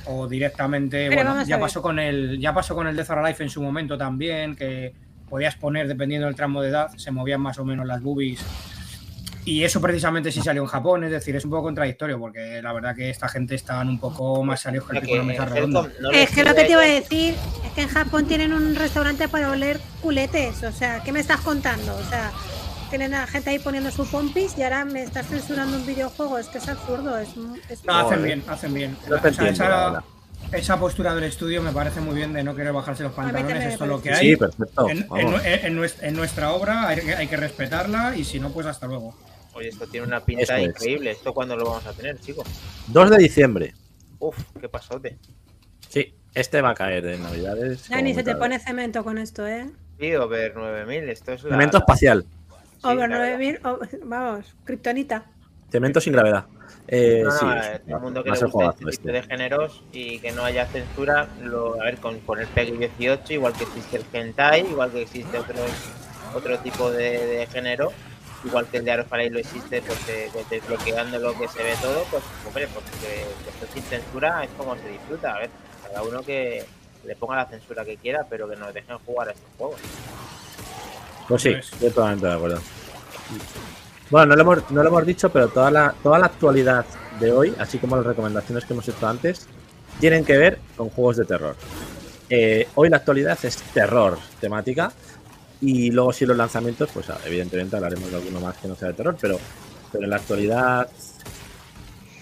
o 0.07 0.27
directamente, 0.27 1.09
Pero 1.09 1.25
bueno, 1.25 1.45
ya 1.45 1.59
pasó 1.59 1.83
con 1.83 1.99
el, 1.99 2.39
ya 2.41 2.53
pasó 2.53 2.75
con 2.75 2.87
el 2.87 2.97
Death 2.97 3.11
or 3.11 3.19
Alive 3.19 3.45
en 3.45 3.51
su 3.51 3.63
momento 3.63 3.97
también, 3.99 4.57
que 4.57 4.95
podías 5.29 5.55
poner 5.57 5.87
dependiendo 5.87 6.27
del 6.27 6.35
tramo 6.35 6.63
de 6.63 6.71
edad, 6.71 6.91
se 6.97 7.11
movían 7.11 7.41
más 7.41 7.59
o 7.59 7.65
menos 7.65 7.87
las 7.87 8.03
boobies. 8.03 8.41
Y 9.51 9.65
eso 9.65 9.81
precisamente 9.81 10.31
sí 10.31 10.41
salió 10.41 10.63
en 10.63 10.69
Japón, 10.69 11.03
es 11.03 11.11
decir, 11.11 11.35
es 11.35 11.45
un 11.45 11.51
poco 11.51 11.65
contradictorio, 11.65 12.21
porque 12.21 12.63
la 12.63 12.73
verdad 12.73 12.95
que 12.95 13.11
esta 13.11 13.29
gente 13.29 13.57
están 13.57 13.89
un 13.89 13.99
poco 13.99 14.45
más 14.45 14.61
salidos 14.61 14.89
que 14.89 14.99
el 14.99 15.03
pico 15.03 15.25
mesa 15.25 15.45
redonda. 15.45 15.89
No 15.99 16.13
Es 16.13 16.31
que 16.31 16.45
lo 16.45 16.55
que 16.55 16.63
te 16.63 16.71
iba 16.71 16.83
a 16.83 16.87
decir 16.87 17.35
es 17.65 17.73
que 17.73 17.83
en 17.83 17.89
Japón 17.89 18.27
tienen 18.27 18.53
un 18.53 18.77
restaurante 18.77 19.27
para 19.27 19.51
oler 19.51 19.81
culetes. 20.03 20.63
O 20.63 20.71
sea, 20.71 21.03
¿qué 21.03 21.11
me 21.11 21.19
estás 21.19 21.41
contando? 21.41 21.97
O 21.97 22.05
sea, 22.05 22.31
tienen 22.91 23.13
a 23.13 23.27
gente 23.27 23.51
ahí 23.51 23.59
poniendo 23.59 23.91
su 23.91 24.09
pompis 24.09 24.57
y 24.57 24.63
ahora 24.63 24.85
me 24.85 25.03
estás 25.03 25.27
censurando 25.27 25.79
un 25.79 25.85
videojuego. 25.85 26.39
Es 26.39 26.47
que 26.47 26.59
es 26.59 26.69
absurdo. 26.69 27.19
Es, 27.19 27.31
es- 27.69 27.85
No, 27.85 27.95
hacen 27.95 28.23
bien, 28.23 28.45
hacen 28.47 28.73
bien. 28.73 28.97
No 29.09 29.19
te 29.19 29.31
O 29.31 29.33
sea, 29.33 29.49
entiendo, 29.49 29.69
la 29.69 30.05
esa, 30.53 30.79
postura 30.79 31.13
del 31.13 31.25
estudio 31.25 31.61
me 31.61 31.73
parece 31.73 32.01
muy 32.01 32.15
bien 32.15 32.33
de 32.33 32.45
no 32.45 32.55
querer 32.55 32.73
bajarse 32.73 33.03
los 33.03 33.15
pantalones, 33.15 33.59
me 33.59 33.73
esto 33.73 33.83
es 33.83 33.91
lo 33.91 34.01
que 34.01 34.13
hay. 34.13 34.29
Sí, 34.29 34.37
perfecto. 34.37 34.87
En, 34.89 36.15
nuestra 36.15 36.53
obra 36.53 36.87
hay 36.87 37.01
que, 37.01 37.15
hay 37.17 37.27
que 37.27 37.37
respetarla 37.37 38.15
y 38.17 38.25
si 38.25 38.39
no, 38.39 38.51
pues 38.51 38.69
hasta 38.69 38.87
luego. 38.87 39.13
Oye, 39.55 39.69
esto 39.69 39.87
tiene 39.87 40.07
una 40.07 40.21
pinta 40.25 40.43
Eso 40.45 40.55
es. 40.55 40.69
increíble. 40.69 41.11
¿Esto 41.13 41.35
cuándo 41.35 41.57
lo 41.57 41.65
vamos 41.67 41.87
a 41.87 41.93
tener, 41.93 42.19
chicos? 42.21 42.47
2 42.89 43.11
de 43.11 43.19
diciembre. 43.19 43.75
Uf, 44.19 44.37
qué 44.61 44.69
pasote. 44.69 45.19
Sí, 45.89 46.15
este 46.35 46.61
va 46.63 46.71
a 46.71 46.75
caer 46.75 47.05
en 47.07 47.23
Navidades. 47.23 47.83
Ya 47.89 47.97
como 47.97 48.03
ni 48.03 48.13
muy 48.15 48.15
se 48.15 48.23
te 48.31 48.37
pone 48.37 48.59
cemento 48.59 49.03
con 49.03 49.19
esto, 49.19 49.47
¿eh? 49.47 49.69
Sí, 49.99 50.15
Over 50.15 50.55
9000. 50.57 51.09
Esto 51.09 51.33
es 51.33 51.43
la. 51.45 51.51
Cemento 51.51 51.79
espacial. 51.79 52.25
Sí, 52.49 52.79
Over 52.87 53.11
la 53.11 53.19
verdad. 53.19 53.39
9000, 53.39 53.61
o- 53.67 53.79
vamos, 54.05 54.47
kriptonita. 54.65 55.25
Cemento 55.71 56.01
sin 56.01 56.13
gravedad. 56.13 56.47
Eh, 56.89 57.21
No, 57.23 57.31
no, 57.31 57.39
sí, 57.39 57.47
eh, 57.47 57.73
es- 57.75 57.83
todo 57.87 57.97
el 57.97 58.03
mundo 58.03 58.25
que 58.25 58.31
le 58.31 58.39
gusta 58.41 58.65
este 58.67 58.79
tipo 58.79 58.91
este. 58.91 59.13
de 59.13 59.23
géneros 59.23 59.83
y 59.93 60.19
que 60.21 60.33
no 60.33 60.45
haya 60.45 60.67
censura, 60.67 61.29
lo, 61.43 61.81
a 61.81 61.85
ver, 61.85 61.99
con 61.99 62.19
poner 62.21 62.47
PEGI 62.49 62.73
18, 62.79 63.33
igual 63.35 63.53
que 63.53 63.65
existe 63.65 63.97
el 63.99 64.05
hentai, 64.13 64.61
igual 64.69 64.91
que 64.91 65.03
existe 65.03 65.39
otros, 65.39 65.71
otro 66.35 66.59
tipo 66.61 66.91
de, 66.91 67.27
de 67.27 67.47
género, 67.47 67.93
igual 68.45 68.67
que 68.67 68.79
el 68.79 68.85
de 68.85 68.93
Arofalei 68.93 69.31
lo 69.31 69.39
existe, 69.39 69.83
pues 69.83 69.99
eh, 70.09 70.29
pues, 70.33 70.49
desbloqueando 70.49 71.19
lo 71.19 71.39
que 71.39 71.49
se 71.49 71.63
ve 71.63 71.75
todo, 71.81 72.05
pues 72.11 72.23
hombre, 72.47 72.69
pues 72.69 72.85
que, 73.01 73.07
que 73.07 73.51
esto 73.51 73.67
sin 73.73 73.83
censura 73.83 74.45
es 74.45 74.51
como 74.57 74.77
se 74.77 74.89
disfruta, 74.89 75.35
a 75.35 75.39
ver, 75.41 75.51
cada 75.87 76.03
uno 76.03 76.23
que 76.23 76.65
le 77.05 77.17
ponga 77.17 77.37
la 77.37 77.47
censura 77.47 77.85
que 77.85 77.97
quiera, 77.97 78.27
pero 78.29 78.49
que 78.49 78.57
nos 78.57 78.73
dejen 78.73 78.99
jugar 78.99 79.29
a 79.29 79.33
estos 79.33 79.49
juegos. 79.57 79.81
Pues 81.29 81.43
sí, 81.43 81.51
estoy 81.51 81.91
totalmente 81.91 82.27
de 82.27 82.33
acuerdo. 82.33 82.61
Bueno, 84.11 84.27
no 84.27 84.37
lo 84.37 84.43
hemos, 84.43 84.71
no 84.71 84.83
lo 84.83 84.89
hemos 84.89 85.07
dicho, 85.07 85.31
pero 85.31 85.49
toda 85.49 85.71
la, 85.71 85.95
toda 86.03 86.19
la 86.19 86.27
actualidad 86.27 86.85
de 87.21 87.33
hoy, 87.33 87.55
así 87.59 87.79
como 87.79 87.97
las 87.97 88.07
recomendaciones 88.07 88.65
que 88.65 88.73
hemos 88.73 88.89
hecho 88.89 89.07
antes, 89.07 89.47
tienen 90.01 90.25
que 90.25 90.37
ver 90.37 90.59
con 90.77 90.91
juegos 90.91 91.19
de 91.19 91.25
terror. 91.25 91.55
Eh, 92.29 92.69
hoy 92.75 92.89
la 92.89 92.99
actualidad 92.99 93.39
es 93.43 93.57
terror 93.75 94.19
temática. 94.41 94.93
Y 95.61 95.91
luego 95.91 96.13
si 96.13 96.25
los 96.25 96.37
lanzamientos, 96.37 96.91
pues 96.93 97.11
ah, 97.11 97.19
evidentemente 97.27 97.77
hablaremos 97.77 98.11
de 98.11 98.17
alguno 98.17 98.41
más 98.41 98.57
que 98.57 98.69
no 98.69 98.75
sea 98.75 98.89
de 98.89 98.95
terror, 98.95 99.17
pero, 99.21 99.39
pero 99.93 100.05
en 100.05 100.11
la 100.11 100.17
actualidad 100.17 100.89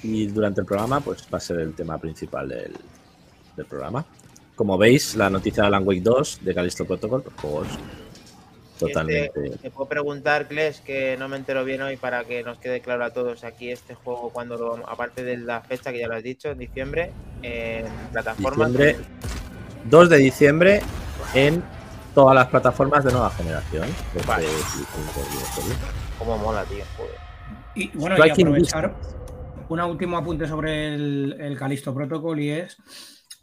y 0.02 0.26
durante 0.26 0.60
el 0.60 0.66
programa, 0.66 1.00
pues 1.00 1.26
va 1.32 1.38
a 1.38 1.40
ser 1.40 1.60
el 1.60 1.74
tema 1.74 1.98
principal 1.98 2.48
del, 2.48 2.72
del 3.56 3.66
programa. 3.66 4.04
Como 4.54 4.76
veis, 4.76 5.14
la 5.14 5.30
noticia 5.30 5.62
de 5.62 5.68
Alan 5.68 5.86
Wake 5.86 6.00
2 6.02 6.40
de 6.42 6.54
Callisto 6.54 6.84
Protocol, 6.84 7.22
pues 7.22 7.36
juegos 7.36 7.68
totalmente. 8.78 9.50
Te 9.62 9.70
puedo 9.70 9.88
preguntar, 9.88 10.48
Kles, 10.48 10.80
que 10.80 11.16
no 11.16 11.28
me 11.28 11.36
entero 11.36 11.64
bien 11.64 11.82
hoy 11.82 11.96
para 11.96 12.24
que 12.24 12.42
nos 12.42 12.58
quede 12.58 12.80
claro 12.80 13.04
a 13.04 13.10
todos 13.10 13.44
aquí 13.44 13.70
este 13.70 13.94
juego, 13.94 14.30
cuando 14.30 14.56
lo, 14.56 14.88
aparte 14.88 15.22
de 15.24 15.36
la 15.36 15.60
fecha 15.60 15.92
que 15.92 15.98
ya 15.98 16.08
lo 16.08 16.14
has 16.14 16.22
dicho, 16.22 16.50
en 16.50 16.58
diciembre, 16.58 17.12
en 17.42 17.86
plataformas. 18.12 18.72
Diciembre, 18.72 19.04
2 19.90 20.08
de 20.08 20.16
diciembre 20.16 20.80
en 21.34 21.62
todas 22.18 22.34
las 22.34 22.48
plataformas 22.48 23.04
de 23.04 23.12
nueva 23.12 23.30
generación. 23.30 23.86
Vale. 24.26 24.46
Cómo 26.18 26.36
mola, 26.36 26.64
tío. 26.64 26.84
Joder. 26.96 27.14
Y 27.76 27.96
bueno, 27.96 28.16
y 28.16 28.30
aprovechar 28.30 28.96
un 29.68 29.80
último 29.80 30.16
apunte 30.16 30.48
sobre 30.48 30.94
el, 30.94 31.36
el 31.38 31.56
Calisto 31.56 31.94
Protocol 31.94 32.40
y 32.40 32.50
es 32.50 32.76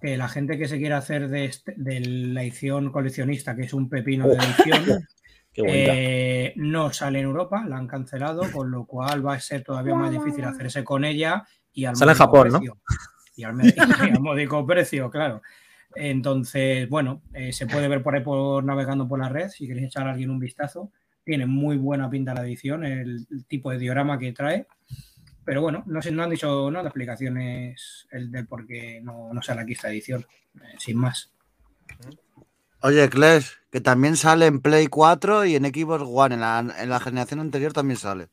que 0.01 0.17
la 0.17 0.27
gente 0.27 0.57
que 0.57 0.67
se 0.67 0.77
quiera 0.77 0.97
hacer 0.97 1.29
de, 1.29 1.45
este- 1.45 1.73
de 1.77 2.01
la 2.01 2.43
edición 2.43 2.91
coleccionista, 2.91 3.55
que 3.55 3.61
es 3.61 3.73
un 3.73 3.87
pepino 3.87 4.27
de 4.27 4.35
Oh. 4.37 4.41
edición, 4.41 5.07
eh, 5.55 6.51
no 6.57 6.91
sale 6.91 7.19
en 7.19 7.25
Europa, 7.27 7.63
la 7.65 7.77
han 7.77 7.87
cancelado, 7.87 8.41
con 8.51 8.71
lo 8.71 8.85
cual 8.85 9.25
va 9.25 9.35
a 9.35 9.39
ser 9.39 9.63
todavía 9.63 9.95
más 9.95 10.11
difícil 10.11 10.43
hacerse 10.43 10.83
con 10.83 11.05
ella 11.05 11.45
y 11.71 11.85
al 11.85 11.95
Sale 11.95 12.11
en 12.11 12.17
Japón, 12.17 12.49
¿no? 12.49 12.59
Y 13.37 13.43
al, 13.45 13.55
y 13.65 13.79
al 13.79 14.19
módico 14.19 14.65
precio, 14.67 15.09
claro. 15.09 15.41
Entonces, 15.95 16.89
bueno, 16.89 17.21
eh, 17.33 17.53
se 17.53 17.67
puede 17.67 17.87
ver 17.87 18.03
por 18.03 18.15
ahí 18.15 18.21
por 18.21 18.63
navegando 18.63 19.07
por 19.07 19.19
la 19.19 19.29
red, 19.29 19.49
si 19.49 19.67
queréis 19.67 19.87
echar 19.87 20.07
a 20.07 20.11
alguien 20.11 20.29
un 20.29 20.39
vistazo. 20.39 20.91
Tiene 21.23 21.45
muy 21.45 21.77
buena 21.77 22.09
pinta 22.09 22.33
la 22.33 22.43
edición, 22.43 22.85
el, 22.85 23.25
el 23.31 23.45
tipo 23.45 23.71
de 23.71 23.79
diorama 23.79 24.19
que 24.19 24.31
trae. 24.33 24.67
Pero 25.43 25.61
bueno, 25.61 25.83
no, 25.85 26.01
sé, 26.01 26.11
no 26.11 26.23
han 26.23 26.29
dicho 26.31 26.69
nada 26.71 26.83
de 26.83 26.89
explicaciones 26.89 28.07
el 28.11 28.31
del 28.31 28.47
por 28.47 28.65
qué 28.65 28.99
no, 29.01 29.31
no 29.31 29.41
sale 29.41 29.61
aquí 29.61 29.73
esta 29.73 29.89
edición, 29.89 30.25
eh, 30.55 30.75
sin 30.79 30.97
más. 30.97 31.31
Oye, 32.81 33.07
Clash, 33.09 33.51
que 33.71 33.79
también 33.81 34.15
sale 34.15 34.47
en 34.47 34.59
Play 34.59 34.87
4 34.87 35.45
y 35.45 35.55
en 35.55 35.65
Xbox 35.65 36.03
One. 36.07 36.35
En 36.35 36.41
la, 36.41 36.59
en 36.79 36.89
la 36.89 36.99
generación 36.99 37.39
anterior 37.39 37.73
también 37.73 37.97
sale. 37.97 38.27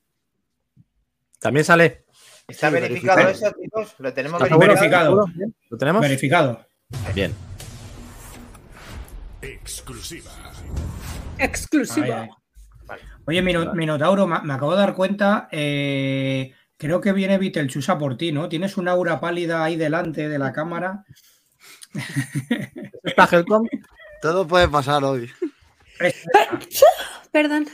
También 1.39 1.65
sale. 1.65 2.05
¿Está 2.49 2.69
Sí, 2.69 2.75
verificado 2.75 3.19
verificado. 3.25 3.49
eso, 3.51 3.61
chicos? 3.63 3.95
¿Lo 3.99 4.13
tenemos 4.13 4.41
verificado. 4.59 5.27
¿Lo 5.71 5.79
tenemos? 5.79 6.03
Verificado. 6.03 6.67
Bien. 7.15 7.33
Exclusiva. 9.43 10.31
Exclusiva. 11.39 12.29
Oye, 13.27 13.43
Mino- 13.43 13.75
Minotauro, 13.75 14.27
me, 14.27 14.41
me 14.43 14.53
acabo 14.55 14.73
de 14.73 14.79
dar 14.79 14.95
cuenta. 14.95 15.49
eh, 15.53 16.53
creo 16.77 17.01
que 17.01 17.13
viene 17.13 17.39
Vitelchusa 17.39 17.99
por 17.99 18.17
ti, 18.17 18.33
¿no? 18.33 18.49
Tienes 18.49 18.77
una 18.77 18.93
aura 18.93 19.21
pálida 19.21 19.63
ahí 19.65 19.77
delante 19.77 20.29
de 20.29 20.39
la 20.39 20.53
cámara. 20.53 21.05
¿Está 23.05 23.29
Helcom? 23.31 23.69
Todo 24.21 24.47
puede 24.47 24.69
pasar 24.69 25.05
hoy. 25.05 25.31
Perdón. 27.31 27.67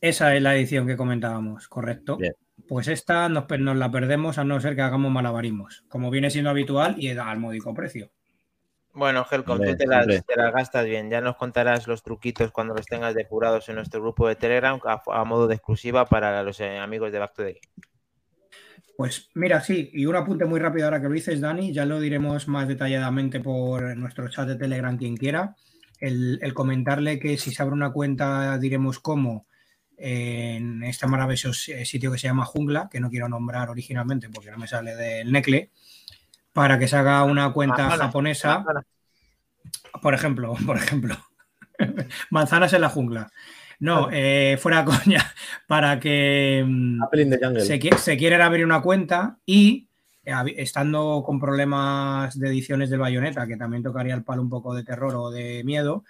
Esa 0.00 0.34
es 0.34 0.42
la 0.42 0.56
edición 0.56 0.86
que 0.86 0.96
comentábamos, 0.96 1.68
correcto. 1.68 2.16
Bien. 2.16 2.34
Pues 2.68 2.88
esta 2.88 3.28
nos 3.28 3.76
la 3.76 3.90
perdemos 3.90 4.38
a 4.38 4.44
no 4.44 4.60
ser 4.60 4.76
que 4.76 4.82
hagamos 4.82 5.10
malabarismos, 5.10 5.84
como 5.88 6.10
viene 6.10 6.30
siendo 6.30 6.50
habitual 6.50 6.94
y 6.98 7.08
al 7.10 7.38
módico 7.38 7.74
precio. 7.74 8.10
Bueno, 8.92 9.24
Helcom, 9.30 9.58
tú 9.58 9.76
te 9.76 9.86
las, 9.86 10.06
te 10.06 10.36
las 10.36 10.52
gastas 10.52 10.84
bien. 10.84 11.10
Ya 11.10 11.20
nos 11.20 11.36
contarás 11.36 11.86
los 11.86 12.02
truquitos 12.02 12.50
cuando 12.50 12.74
los 12.74 12.86
tengas 12.86 13.14
depurados 13.14 13.68
en 13.68 13.76
nuestro 13.76 14.00
grupo 14.00 14.26
de 14.26 14.34
Telegram 14.34 14.80
a, 14.84 15.00
a 15.06 15.24
modo 15.24 15.46
de 15.46 15.54
exclusiva 15.54 16.06
para 16.06 16.42
los 16.42 16.58
eh, 16.60 16.78
amigos 16.78 17.12
de 17.12 17.18
Back 17.20 17.34
to 17.34 17.42
Game. 17.42 17.60
Pues 18.96 19.30
mira, 19.34 19.60
sí, 19.62 19.90
y 19.94 20.04
un 20.06 20.16
apunte 20.16 20.44
muy 20.44 20.60
rápido 20.60 20.84
ahora 20.84 21.00
que 21.00 21.08
lo 21.08 21.14
dices, 21.14 21.40
Dani, 21.40 21.72
ya 21.72 21.86
lo 21.86 22.00
diremos 22.00 22.48
más 22.48 22.68
detalladamente 22.68 23.40
por 23.40 23.96
nuestro 23.96 24.28
chat 24.28 24.46
de 24.46 24.56
Telegram, 24.56 24.98
quien 24.98 25.16
quiera. 25.16 25.56
El, 26.00 26.38
el 26.42 26.52
comentarle 26.52 27.18
que 27.18 27.38
si 27.38 27.50
se 27.50 27.62
abre 27.62 27.74
una 27.74 27.92
cuenta, 27.92 28.58
diremos 28.58 28.98
cómo, 28.98 29.46
en 29.96 30.82
este 30.82 31.06
maravilloso 31.06 31.52
si- 31.52 31.84
sitio 31.86 32.10
que 32.10 32.18
se 32.18 32.26
llama 32.26 32.44
Jungla, 32.44 32.88
que 32.90 33.00
no 33.00 33.08
quiero 33.08 33.28
nombrar 33.28 33.70
originalmente 33.70 34.28
porque 34.28 34.50
no 34.50 34.58
me 34.58 34.66
sale 34.66 34.96
del 34.96 35.30
Necle, 35.30 35.70
para 36.52 36.78
que 36.78 36.88
se 36.88 36.96
haga 36.96 37.24
una 37.24 37.52
cuenta 37.52 37.78
Manzanas, 37.78 37.98
japonesa, 38.06 38.64
por 40.02 40.14
ejemplo, 40.14 40.54
por 40.66 40.76
ejemplo, 40.76 41.16
manzanas 42.30 42.72
en 42.72 42.80
la 42.80 42.88
jungla. 42.88 43.30
No, 43.78 44.08
eh, 44.12 44.58
fuera 44.60 44.84
coña, 44.84 45.34
para 45.66 45.98
que 45.98 46.62
mm, 46.66 47.00
se, 47.60 47.80
se 47.96 48.16
quieren 48.18 48.42
abrir 48.42 48.64
una 48.64 48.82
cuenta 48.82 49.38
y 49.46 49.88
eh, 50.24 50.34
estando 50.58 51.22
con 51.24 51.40
problemas 51.40 52.38
de 52.38 52.48
ediciones 52.48 52.90
del 52.90 53.00
Bayonetta, 53.00 53.46
que 53.46 53.56
también 53.56 53.82
tocaría 53.82 54.14
el 54.14 54.22
palo 54.22 54.42
un 54.42 54.50
poco 54.50 54.74
de 54.74 54.84
terror 54.84 55.14
o 55.16 55.30
de 55.30 55.64
miedo, 55.64 56.04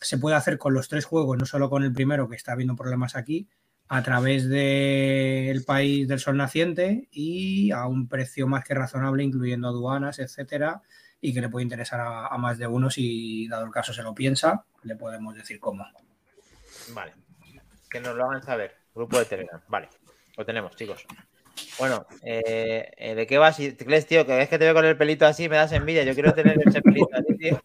se 0.00 0.18
puede 0.18 0.34
hacer 0.34 0.58
con 0.58 0.74
los 0.74 0.88
tres 0.88 1.04
juegos, 1.04 1.38
no 1.38 1.46
solo 1.46 1.70
con 1.70 1.84
el 1.84 1.92
primero, 1.92 2.28
que 2.28 2.34
está 2.34 2.52
habiendo 2.52 2.74
problemas 2.74 3.14
aquí, 3.14 3.48
a 3.94 4.02
través 4.02 4.48
del 4.48 5.64
país 5.64 6.08
del 6.08 6.18
sol 6.18 6.38
naciente 6.38 7.08
y 7.12 7.70
a 7.72 7.84
un 7.86 8.08
precio 8.08 8.46
más 8.46 8.64
que 8.64 8.72
razonable, 8.72 9.22
incluyendo 9.22 9.68
aduanas, 9.68 10.18
etcétera, 10.18 10.80
y 11.20 11.34
que 11.34 11.42
le 11.42 11.50
puede 11.50 11.64
interesar 11.64 12.00
a, 12.00 12.28
a 12.28 12.38
más 12.38 12.56
de 12.56 12.66
uno 12.66 12.88
si, 12.88 13.46
dado 13.48 13.66
el 13.66 13.70
caso, 13.70 13.92
se 13.92 14.02
lo 14.02 14.14
piensa, 14.14 14.64
le 14.84 14.96
podemos 14.96 15.34
decir 15.34 15.60
cómo. 15.60 15.84
Vale. 16.94 17.12
Que 17.90 18.00
nos 18.00 18.16
lo 18.16 18.24
hagan 18.24 18.42
saber. 18.42 18.74
Grupo 18.94 19.18
de 19.18 19.26
Telegram. 19.26 19.60
Vale. 19.68 19.90
Lo 20.38 20.46
tenemos, 20.46 20.74
chicos. 20.74 21.04
Bueno, 21.78 22.06
eh, 22.22 22.90
eh, 22.96 23.14
¿de 23.14 23.26
qué 23.26 23.36
vas? 23.36 23.56
Si- 23.56 23.74
Cles, 23.76 24.06
tío, 24.06 24.24
que 24.24 24.34
ves 24.34 24.48
que 24.48 24.58
te 24.58 24.64
veo 24.64 24.72
con 24.72 24.86
el 24.86 24.96
pelito 24.96 25.26
así, 25.26 25.50
me 25.50 25.56
das 25.56 25.72
envidia. 25.72 26.02
Yo 26.02 26.14
quiero 26.14 26.32
tener 26.32 26.58
ese 26.66 26.80
pelito 26.80 27.10
así, 27.12 27.36
tío. 27.36 27.62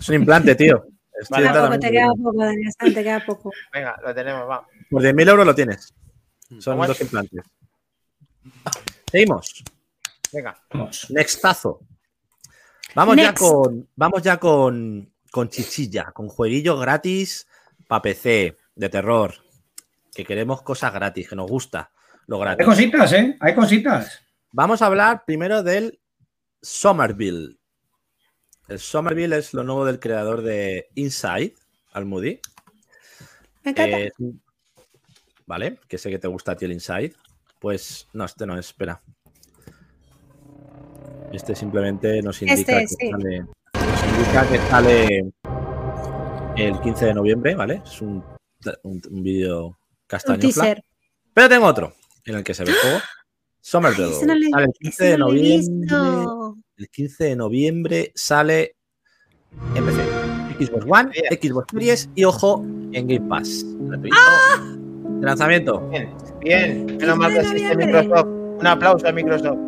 Es 0.00 0.08
un 0.08 0.16
implante, 0.16 0.56
tío. 0.56 0.84
Vale. 1.30 1.46
Totalmente 1.46 1.86
te 1.86 1.92
queda 1.92 2.08
poco, 2.08 2.44
Dani, 2.44 2.66
hasta 2.66 2.86
te 2.86 3.04
queda 3.04 3.24
poco. 3.24 3.52
Venga, 3.72 3.96
lo 4.04 4.12
tenemos, 4.12 4.48
va. 4.50 4.66
Por 4.90 5.02
10.000 5.02 5.28
euros 5.30 5.46
lo 5.46 5.54
tienes. 5.54 5.94
Son 6.58 6.74
¿Cómo 6.74 6.84
es? 6.84 6.88
dos 6.88 7.00
implantes. 7.00 7.44
Seguimos. 9.10 9.64
Venga. 10.32 10.56
Vamos. 10.72 11.06
Nextazo. 11.10 11.80
Vamos 12.94 13.16
ya 13.16 13.34
con. 13.34 13.88
Vamos 13.94 14.22
ya 14.22 14.38
con. 14.38 15.12
Con 15.30 15.48
chichilla, 15.48 16.10
con 16.10 16.28
jueguillo 16.28 16.76
gratis 16.76 17.46
para 17.86 18.02
PC, 18.02 18.56
de 18.74 18.88
terror. 18.88 19.34
Que 20.12 20.24
queremos 20.24 20.62
cosas 20.62 20.92
gratis, 20.92 21.28
que 21.28 21.36
nos 21.36 21.48
gusta 21.48 21.92
lo 22.26 22.36
Hay 22.36 22.42
gratis. 22.42 22.66
cositas, 22.66 23.12
¿eh? 23.12 23.36
Hay 23.40 23.54
cositas. 23.54 24.20
Vamos 24.50 24.82
a 24.82 24.86
hablar 24.86 25.24
primero 25.24 25.62
del 25.62 26.00
Somerville. 26.60 27.58
El 28.66 28.78
Somerville 28.80 29.36
es 29.36 29.54
lo 29.54 29.62
nuevo 29.62 29.84
del 29.84 30.00
creador 30.00 30.42
de 30.42 30.88
Inside, 30.96 31.54
Almudi. 31.92 32.40
Me 33.62 33.70
encanta. 33.70 33.98
Eh, 34.00 34.12
vale, 35.50 35.80
que 35.88 35.98
sé 35.98 36.10
que 36.10 36.18
te 36.20 36.28
gusta 36.28 36.52
a 36.52 36.56
ti 36.56 36.64
el 36.64 36.72
Inside. 36.72 37.12
Pues 37.58 38.06
no, 38.12 38.24
este 38.24 38.46
no 38.46 38.56
es, 38.56 38.66
espera. 38.66 39.02
Este 41.32 41.54
simplemente 41.56 42.22
nos 42.22 42.40
indica, 42.40 42.60
Este, 42.60 42.72
que, 42.80 42.86
sí. 42.88 43.10
sale, 43.10 43.40
nos 43.74 44.04
indica 44.04 44.48
que 44.48 44.58
sale 44.70 45.32
el 46.56 46.80
15 46.80 47.06
de 47.06 47.14
noviembre, 47.14 47.54
¿vale? 47.56 47.82
Es 47.84 48.00
un, 48.00 48.22
un, 48.84 49.02
un 49.10 49.22
vídeo 49.22 49.66
Un 49.66 49.76
castaño. 50.06 50.38
teaser. 50.38 50.82
Pero 51.34 51.48
tengo 51.48 51.66
otro 51.66 51.92
en 52.24 52.36
el 52.36 52.44
que 52.44 52.54
se 52.54 52.64
ve 52.64 52.70
el 52.70 52.76
juego. 52.76 52.98
Somerville. 53.60 54.10
Ese 54.10 54.26
no 54.26 54.34
le- 54.34 54.50
Sale 54.50 54.64
el 54.64 54.72
15 54.72 54.88
ese 55.04 55.04
de 55.12 55.18
no 55.18 55.26
noviembre. 55.26 55.96
El 56.76 56.88
15 56.88 57.24
de 57.24 57.36
noviembre 57.36 58.12
sale 58.14 58.76
en 59.74 59.84
PC. 59.84 60.64
Xbox 60.64 60.84
One. 60.88 61.12
Xbox 61.40 61.66
Series 61.72 62.08
y 62.14 62.24
ojo 62.24 62.62
en 62.92 63.06
Game 63.08 63.28
Pass. 63.28 63.64
Gratuito. 63.78 64.16
Lanzamiento. 65.20 65.80
Bien, 65.88 66.10
bien. 66.40 66.86
Menos 66.98 67.16
mal 67.16 67.32
que 67.32 67.38
de 67.38 67.48
existe. 67.48 67.76
Microsoft. 67.76 68.26
Un 68.26 68.66
aplauso 68.66 69.08
a 69.08 69.12
Microsoft. 69.12 69.58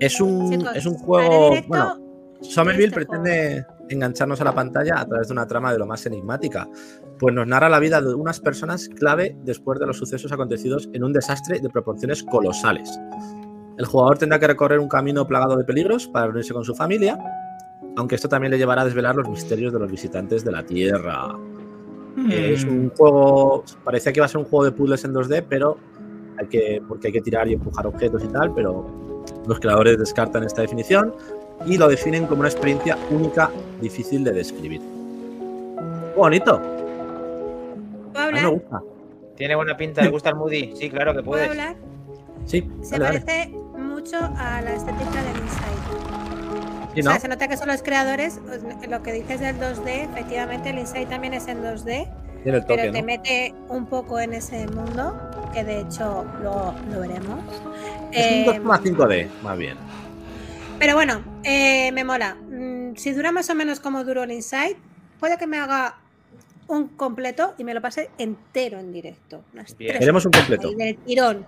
Es 0.00 0.20
un, 0.20 0.50
Chicos, 0.50 0.76
es 0.76 0.86
un 0.86 0.94
juego. 0.94 1.50
directo 1.50 1.68
Bueno, 1.68 2.02
Somerville 2.42 2.86
este 2.86 2.96
pretende 2.96 3.66
engancharnos 3.88 4.40
a 4.40 4.44
la 4.44 4.54
pantalla 4.54 5.00
a 5.00 5.06
través 5.06 5.28
de 5.28 5.32
una 5.32 5.46
trama 5.46 5.72
de 5.72 5.78
lo 5.78 5.86
más 5.86 6.04
enigmática, 6.06 6.68
pues 7.18 7.34
nos 7.34 7.46
narra 7.46 7.68
la 7.68 7.78
vida 7.78 8.00
de 8.00 8.14
unas 8.14 8.40
personas 8.40 8.88
clave 8.88 9.36
después 9.44 9.78
de 9.78 9.86
los 9.86 9.98
sucesos 9.98 10.32
acontecidos 10.32 10.88
en 10.92 11.04
un 11.04 11.12
desastre 11.12 11.60
de 11.60 11.68
proporciones 11.68 12.22
colosales. 12.22 12.98
El 13.78 13.86
jugador 13.86 14.18
tendrá 14.18 14.38
que 14.38 14.46
recorrer 14.46 14.78
un 14.78 14.88
camino 14.88 15.26
plagado 15.26 15.56
de 15.56 15.64
peligros 15.64 16.08
para 16.08 16.26
reunirse 16.26 16.52
con 16.52 16.64
su 16.64 16.74
familia, 16.74 17.18
aunque 17.96 18.16
esto 18.16 18.28
también 18.28 18.50
le 18.50 18.58
llevará 18.58 18.82
a 18.82 18.86
desvelar 18.86 19.16
los 19.16 19.28
misterios 19.28 19.72
de 19.72 19.78
los 19.78 19.90
visitantes 19.90 20.44
de 20.44 20.52
la 20.52 20.62
Tierra. 20.64 21.28
Es 22.30 22.64
un 22.64 22.90
juego, 22.90 23.64
parecía 23.84 24.12
que 24.12 24.18
iba 24.20 24.26
a 24.26 24.28
ser 24.28 24.38
un 24.38 24.44
juego 24.44 24.64
de 24.64 24.72
puzzles 24.72 25.04
en 25.04 25.12
2D, 25.14 25.44
pero 25.48 25.76
hay 26.38 26.46
que, 26.46 26.82
porque 26.86 27.08
hay 27.08 27.12
que 27.12 27.20
tirar 27.22 27.48
y 27.48 27.54
empujar 27.54 27.86
objetos 27.86 28.22
y 28.24 28.28
tal, 28.28 28.52
pero 28.54 28.86
los 29.46 29.58
creadores 29.60 29.98
descartan 29.98 30.44
esta 30.44 30.62
definición 30.62 31.14
y 31.66 31.78
lo 31.78 31.88
definen 31.88 32.26
como 32.26 32.40
una 32.40 32.48
experiencia 32.48 32.96
única, 33.10 33.50
difícil 33.80 34.24
de 34.24 34.32
describir. 34.32 34.80
Bonito, 36.16 36.60
¿Puedo 38.12 38.26
a 38.26 38.30
mí 38.30 38.40
me 38.40 38.46
gusta. 38.48 38.82
¿Tiene 39.36 39.54
buena 39.56 39.76
pinta? 39.76 40.02
¿Le 40.02 40.10
gusta 40.10 40.28
el 40.28 40.36
Moody? 40.36 40.74
Sí, 40.76 40.90
claro 40.90 41.12
que 41.14 41.22
¿Puedo 41.22 41.30
puedes. 41.38 41.48
hablar? 41.50 41.76
Sí, 42.44 42.68
Se 42.82 42.98
dale, 42.98 43.04
dale. 43.18 43.20
parece 43.24 43.48
mucho 43.78 44.16
a 44.18 44.60
la 44.60 44.74
estética 44.74 45.22
del 45.22 45.36
Inside. 45.42 46.11
Sí, 46.94 47.00
O 47.00 47.02
sea, 47.04 47.18
se 47.20 47.28
nota 47.28 47.48
que 47.48 47.56
son 47.56 47.68
los 47.68 47.82
creadores. 47.82 48.38
os- 48.38 48.88
Lo 48.88 49.02
que 49.02 49.12
dices 49.12 49.40
del 49.40 49.58
2D, 49.58 50.04
efectivamente, 50.10 50.70
el 50.70 50.78
Inside 50.78 51.06
también 51.06 51.34
es 51.34 51.48
en 51.48 51.62
2D, 51.62 52.08
Tiene 52.42 52.58
el 52.58 52.64
pero 52.64 52.76
toque, 52.82 52.90
te 52.92 53.00
¿no? 53.00 53.06
mete 53.06 53.54
un 53.68 53.86
poco 53.86 54.18
en 54.20 54.34
ese 54.34 54.66
mundo, 54.68 55.18
que 55.54 55.64
de 55.64 55.80
hecho 55.80 56.24
lo, 56.42 56.74
lo 56.90 57.00
veremos. 57.00 57.40
Es 58.12 58.26
un 58.26 58.32
Eh, 58.42 58.44
2,5D, 58.46 59.28
más 59.42 59.56
bien. 59.56 59.76
pero 60.78 60.94
bueno, 60.94 61.22
eh, 61.44 61.90
me 61.92 62.04
mola. 62.04 62.34
Mm, 62.34 62.96
si 62.96 63.12
dura 63.12 63.32
más 63.32 63.48
o 63.50 63.54
menos 63.54 63.80
como 63.80 64.04
duró 64.04 64.24
el 64.24 64.32
Inside, 64.32 64.76
puede 65.20 65.38
que 65.38 65.46
me 65.46 65.58
haga 65.58 65.96
un 66.68 66.88
completo 66.88 67.54
y 67.58 67.64
me 67.64 67.72
lo 67.74 67.80
pase 67.80 68.10
entero 68.18 68.78
en 68.78 68.92
directo. 68.92 69.42
Queremos 69.78 70.24
un 70.26 70.32
completo. 70.32 70.72
del 70.72 70.96
tirón. 70.98 71.46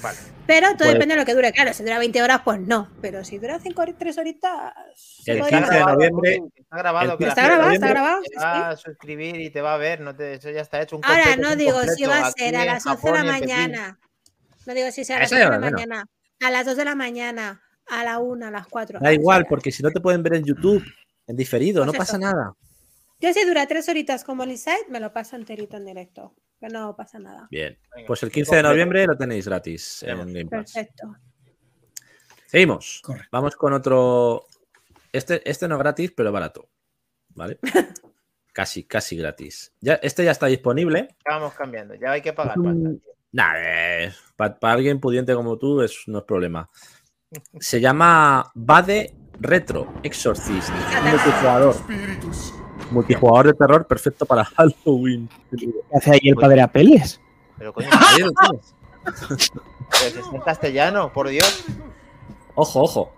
Vale. 0.00 0.18
Pero 0.46 0.68
todo 0.70 0.78
Pues- 0.78 0.92
depende 0.94 1.14
de 1.14 1.20
lo 1.20 1.26
que 1.26 1.34
dure. 1.34 1.52
Claro, 1.52 1.72
si 1.72 1.82
dura 1.84 1.98
20 1.98 2.22
horas, 2.22 2.40
pues 2.44 2.58
no. 2.60 2.88
Pero 3.00 3.24
si 3.24 3.38
dura 3.38 3.58
5 3.60 3.84
3 3.96 4.18
horitas. 4.18 4.72
El 5.26 5.38
podemos- 5.38 5.60
15 5.70 5.74
de 5.78 5.84
noviembre- 5.84 6.42
Está 6.56 6.76
grabado. 6.78 7.00
que 7.02 7.06
la 7.06 7.16
15 7.16 7.28
Está 7.28 7.42
grabado, 7.44 7.70
está 7.72 7.88
grabado. 7.88 8.22
Te 8.22 8.36
va 8.36 8.68
a 8.70 8.76
suscribir 8.76 9.40
y 9.40 9.50
te 9.50 9.60
va 9.60 9.74
a 9.74 9.76
ver. 9.76 10.00
No 10.00 10.16
te, 10.16 10.34
eso 10.34 10.50
ya 10.50 10.60
está 10.62 10.80
hecho. 10.82 10.96
Un 10.96 11.04
Ahora 11.04 11.36
no 11.36 11.52
un 11.52 11.58
digo 11.58 11.80
si 11.84 12.04
va 12.06 12.26
a 12.26 12.32
ser 12.32 12.56
a 12.56 12.64
las 12.64 12.86
11 12.86 13.06
de 13.12 13.18
la 13.18 13.24
mañana. 13.24 13.98
No 14.66 14.74
digo 14.74 14.90
si 14.90 15.04
sea 15.04 15.16
a 15.16 15.20
las 15.20 15.26
Eso 15.32 15.36
11 15.36 15.44
ya 15.44 15.50
de 15.50 15.60
la 15.60 15.70
mañana, 15.70 16.06
a 16.40 16.50
las 16.50 16.66
2 16.66 16.76
de 16.76 16.84
la 16.84 16.94
mañana, 16.94 17.62
a 17.88 18.04
la 18.04 18.18
1, 18.18 18.46
a 18.46 18.50
las 18.50 18.66
4. 18.66 18.98
Da 19.00 19.12
igual, 19.12 19.46
porque 19.48 19.70
si 19.70 19.82
no 19.82 19.90
te 19.90 20.00
pueden 20.00 20.22
ver 20.22 20.34
en 20.34 20.44
YouTube, 20.44 20.84
en 21.26 21.36
diferido, 21.36 21.82
Pues 21.84 21.92
no 21.92 21.98
pasa 21.98 22.16
eso. 22.16 22.20
nada. 22.26 22.52
Yo 23.20 23.32
si 23.32 23.44
dura 23.44 23.66
3 23.66 23.88
horitas 23.88 24.24
como 24.24 24.42
el 24.42 24.50
Inside, 24.50 24.86
me 24.88 24.98
lo 24.98 25.12
paso 25.12 25.36
enterito 25.36 25.76
en 25.76 25.84
directo. 25.86 26.34
Que 26.62 26.68
no 26.68 26.94
pasa 26.94 27.18
nada. 27.18 27.48
Bien. 27.50 27.76
Venga, 27.92 28.06
Pues 28.06 28.22
el 28.22 28.28
un 28.28 28.32
15 28.34 28.54
de 28.56 28.62
noviembre 28.62 29.04
lo 29.04 29.16
tenéis 29.16 29.48
gratis 29.48 30.04
en. 30.04 30.18
Game 30.32 30.44
Pass. 30.46 30.72
Perfecto. 30.72 31.16
Seguimos. 32.46 33.00
Correcto. 33.02 33.28
Vamos 33.32 33.56
con 33.56 33.72
otro. 33.72 34.44
Este, 35.10 35.42
este 35.50 35.66
no 35.66 35.76
gratis, 35.76 36.12
pero 36.16 36.30
barato. 36.30 36.68
¿Vale? 37.30 37.58
casi, 38.52 38.84
casi 38.84 39.16
gratis. 39.16 39.74
Ya, 39.80 39.94
este 39.94 40.24
ya 40.24 40.30
está 40.30 40.46
disponible. 40.46 41.08
Ya 41.28 41.34
vamos 41.38 41.54
cambiando. 41.54 41.94
Ya 41.96 42.12
hay 42.12 42.22
que 42.22 42.32
pagar. 42.32 42.56
Un- 42.60 43.02
Nah, 43.34 43.54
para 44.36 44.58
alguien 44.74 45.00
pudiente 45.00 45.34
como 45.34 45.58
tú 45.58 45.80
es, 45.80 46.04
no 46.06 46.18
es 46.18 46.24
problema. 46.24 46.70
Se 47.58 47.80
llama 47.80 48.52
Bade 48.54 49.16
Retro 49.40 49.94
Exorcist. 50.04 50.68
Un 50.68 51.10
multijugador. 51.10 51.74
Multijugador 52.92 53.46
de 53.48 53.52
terror 53.54 53.86
perfecto 53.86 54.24
para 54.26 54.44
Halloween. 54.56 55.28
¿Qué 55.56 55.68
hace 55.94 56.12
ahí 56.12 56.20
el 56.28 56.36
padre 56.36 56.62
Apeles? 56.62 57.20
Pero 57.58 57.72
coño, 57.72 57.88
pues 59.04 60.16
está 60.16 60.20
en 60.34 60.40
castellano, 60.42 61.12
por 61.12 61.28
Dios. 61.28 61.64
Ojo, 62.54 62.82
ojo. 62.82 63.12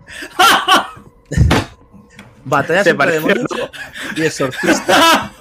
Entre 2.45 2.93
pareció, 2.95 3.21
demonios 3.27 3.47
y 4.15 4.21
exorcistas. 4.23 5.31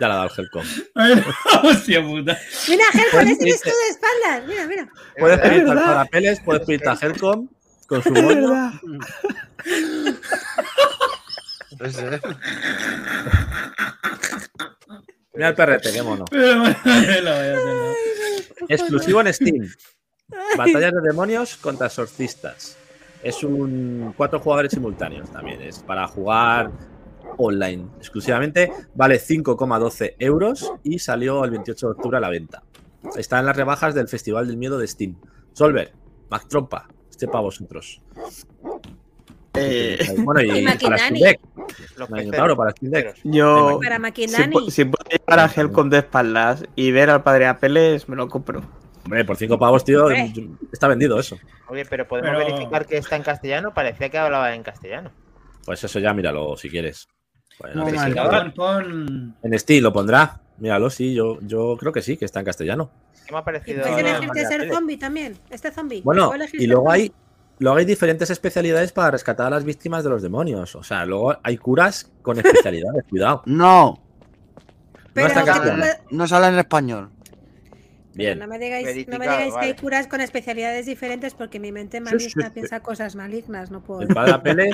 Ya 0.00 0.06
la 0.08 0.14
ha 0.14 0.16
dado 0.18 0.30
el 0.36 0.44
Helcom. 0.44 0.64
Hostia 1.64 2.02
puta. 2.02 2.38
Mira, 2.68 2.84
eres 3.20 3.38
dice- 3.38 3.70
tú 3.70 3.76
de 3.76 3.90
espaldas. 3.90 4.46
Mira, 4.48 4.66
mira. 4.66 4.88
Puedes 5.18 5.38
Es 5.38 5.48
pedir 5.48 5.64
verdad. 5.64 5.86
para 5.86 6.04
Peles, 6.06 6.40
puedes 6.44 6.66
pedir 6.66 6.88
a 6.88 6.94
Helcom 7.00 7.48
con 7.86 8.02
su 8.02 8.10
moño. 8.12 8.72
Mira 15.34 15.48
el 15.48 15.54
perrete, 15.54 15.92
qué 15.92 16.02
mono. 16.02 16.24
Exclusivo 18.68 19.20
en 19.20 19.32
Steam. 19.32 19.68
Batallas 20.56 20.92
de 20.92 21.00
demonios 21.00 21.56
contra 21.56 21.86
exorcistas. 21.86 22.76
Es 23.22 23.42
un 23.42 24.12
cuatro 24.16 24.40
jugadores 24.40 24.72
simultáneos 24.72 25.30
también. 25.30 25.62
Es 25.62 25.78
para 25.80 26.06
jugar 26.08 26.70
online 27.36 27.86
exclusivamente. 27.98 28.72
Vale 28.94 29.20
5,12 29.20 30.16
euros 30.18 30.72
y 30.82 30.98
salió 30.98 31.44
el 31.44 31.52
28 31.52 31.86
de 31.86 31.92
octubre 31.92 32.18
a 32.18 32.20
la 32.20 32.30
venta. 32.30 32.62
Está 33.16 33.38
en 33.38 33.46
las 33.46 33.56
rebajas 33.56 33.94
del 33.94 34.08
Festival 34.08 34.46
del 34.46 34.56
Miedo 34.56 34.78
de 34.78 34.88
Steam. 34.88 35.16
Solver, 35.52 35.92
Mac 36.30 36.46
Trompa, 36.48 36.88
este 37.10 37.26
para 37.26 37.40
vosotros. 37.40 38.02
Eh, 39.60 39.98
Bueno, 40.18 40.40
y, 40.42 40.58
Y 40.60 40.64
para 40.78 40.98
Steam. 40.98 41.14
Deck. 41.20 41.40
Los 41.96 42.10
Maquinitauro 42.10 42.56
para 42.56 42.70
Steam 42.70 42.92
Deck. 42.92 43.14
yo, 43.24 43.80
Para 43.82 43.98
si, 44.14 44.70
si 44.70 44.84
puedo 44.84 45.04
llevar 45.10 45.40
a 45.40 45.50
Helcom 45.54 45.90
de 45.90 45.98
espaldas 45.98 46.64
y 46.76 46.90
ver 46.92 47.10
al 47.10 47.22
padre 47.22 47.46
Apeles, 47.46 48.08
me 48.08 48.16
lo 48.16 48.28
compro. 48.28 48.62
Hombre, 49.04 49.24
por 49.24 49.36
5 49.36 49.58
pavos, 49.58 49.84
tío, 49.84 50.08
está 50.72 50.86
vendido 50.88 51.18
eso. 51.18 51.38
Oye, 51.68 51.84
pero 51.86 52.06
podemos 52.06 52.30
Pero- 52.30 52.44
verificar 52.46 52.86
que 52.86 52.98
está 52.98 53.16
en 53.16 53.22
castellano. 53.22 53.72
Parecía 53.74 54.08
que 54.10 54.18
hablaba 54.18 54.54
en 54.54 54.62
castellano. 54.62 55.10
Pues 55.64 55.82
eso 55.84 55.98
ya 55.98 56.12
míralo 56.14 56.56
si 56.56 56.68
quieres. 56.68 57.06
No 57.74 57.84
No, 57.84 57.90
sé 57.90 57.96
mal. 57.96 58.12
si- 58.12 58.18
Pon, 58.18 58.52
pon- 58.54 59.36
En 59.42 59.58
Steam 59.58 59.82
lo 59.82 59.92
pondrá. 59.92 60.40
Míralo, 60.58 60.90
sí, 60.90 61.14
yo, 61.14 61.38
yo 61.42 61.76
creo 61.78 61.92
que 61.92 62.02
sí, 62.02 62.16
que 62.16 62.24
está 62.24 62.40
en 62.40 62.46
castellano. 62.46 62.90
¿Qué 63.26 63.32
me 63.32 63.38
ha 63.38 63.44
parecido? 63.44 63.82
puedes 63.82 63.98
elegirte 63.98 64.46
ser 64.46 64.68
zombie 64.72 64.96
también. 64.96 65.36
Este 65.50 65.70
zombie. 65.70 66.02
Bueno, 66.02 66.32
y 66.54 66.66
luego 66.66 66.90
hay, 66.90 67.12
luego 67.58 67.78
hay 67.78 67.84
diferentes 67.84 68.30
especialidades 68.30 68.92
para 68.92 69.10
rescatar 69.10 69.46
a 69.46 69.50
las 69.50 69.64
víctimas 69.64 70.04
de 70.04 70.10
los 70.10 70.22
demonios. 70.22 70.74
O 70.76 70.82
sea, 70.82 71.04
luego 71.06 71.36
hay 71.42 71.56
curas 71.56 72.10
con 72.22 72.38
especialidades, 72.38 73.04
cuidado. 73.10 73.42
No, 73.46 74.02
Pero 75.12 75.26
está 75.28 75.40
en 75.40 75.46
que 75.46 75.52
tú 75.52 75.56
castellano. 75.58 75.82
puedes- 75.82 76.00
no 76.10 76.28
sale 76.28 76.46
en 76.48 76.58
español. 76.58 77.10
Bien. 78.14 78.38
No 78.38 78.48
me 78.48 78.58
digáis, 78.58 79.06
no 79.06 79.18
me 79.18 79.26
que 79.26 79.30
hay 79.60 79.74
curas 79.76 80.08
con 80.08 80.20
especialidades 80.20 80.86
diferentes 80.86 81.34
porque 81.34 81.60
mi 81.60 81.70
mente 81.70 82.00
maligna 82.00 82.18
sí, 82.28 82.30
sí. 82.42 82.50
piensa 82.52 82.80
cosas 82.80 83.14
malignas. 83.14 83.70
No 83.70 83.80
puedo 83.80 84.00
El 84.00 84.08
padre 84.08 84.32
Apele 84.34 84.70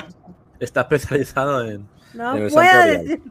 está 0.59 0.81
especializado 0.81 1.63
en. 1.63 1.87
No 2.15 2.35
en 2.37 2.43
el 2.43 2.51
puedo 2.51 2.85
decir. 2.85 3.21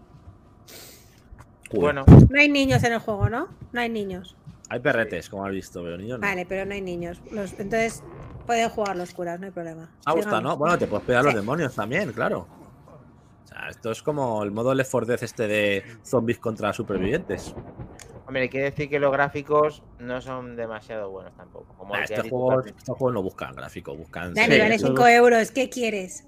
Bueno, 1.72 2.04
No 2.06 2.38
hay 2.38 2.48
niños 2.48 2.84
en 2.84 2.92
el 2.92 2.98
juego, 3.00 3.28
¿no? 3.28 3.48
No 3.72 3.80
hay 3.80 3.88
niños. 3.88 4.36
Hay 4.68 4.78
perretes, 4.80 5.28
como 5.28 5.44
has 5.44 5.52
visto, 5.52 5.82
pero 5.82 5.96
niños 5.98 6.20
no. 6.20 6.26
Vale, 6.26 6.46
pero 6.46 6.64
no 6.64 6.74
hay 6.74 6.80
niños. 6.80 7.20
Los- 7.32 7.52
entonces 7.58 8.02
pueden 8.46 8.68
jugar 8.68 8.96
los 8.96 9.12
curas, 9.12 9.38
no 9.40 9.46
hay 9.46 9.52
problema. 9.52 9.90
Gustado, 9.96 10.16
Sigamos. 10.22 10.42
¿no? 10.42 10.56
Bueno, 10.56 10.78
te 10.78 10.86
puedes 10.86 11.04
pegar 11.06 11.20
a 11.20 11.24
los 11.24 11.32
Sí. 11.32 11.38
demonios 11.38 11.74
también, 11.74 12.12
claro. 12.12 12.46
O 12.86 13.46
sea, 13.46 13.68
esto 13.68 13.90
es 13.90 14.02
como 14.02 14.42
el 14.42 14.50
modo 14.50 14.74
Left 14.74 14.90
4 14.90 15.06
Dead 15.06 15.22
este 15.22 15.46
de 15.46 15.84
zombies 16.02 16.38
contra 16.38 16.72
supervivientes. 16.72 17.54
hombre, 18.26 18.48
quiere 18.48 18.70
decir 18.70 18.88
que 18.88 18.98
los 18.98 19.12
gráficos 19.12 19.82
no 19.98 20.20
son 20.22 20.56
demasiado 20.56 21.10
buenos 21.10 21.34
tampoco. 21.36 21.74
Como 21.76 21.94
Nah, 21.94 22.00
el 22.02 22.08
que 22.08 22.14
estos 22.14 22.30
juegos, 22.30 22.66
estos 22.66 22.96
juegos 22.96 23.14
no 23.14 23.22
buscan 23.22 23.54
gráfico, 23.54 23.94
buscan. 23.94 24.32
Dani, 24.34 24.54
Sí, 24.54 24.60
vale 24.60 24.74
eso 24.76 24.86
5 24.88 25.06
euros. 25.08 25.50
¿Qué 25.50 25.68
quieres? 25.68 26.26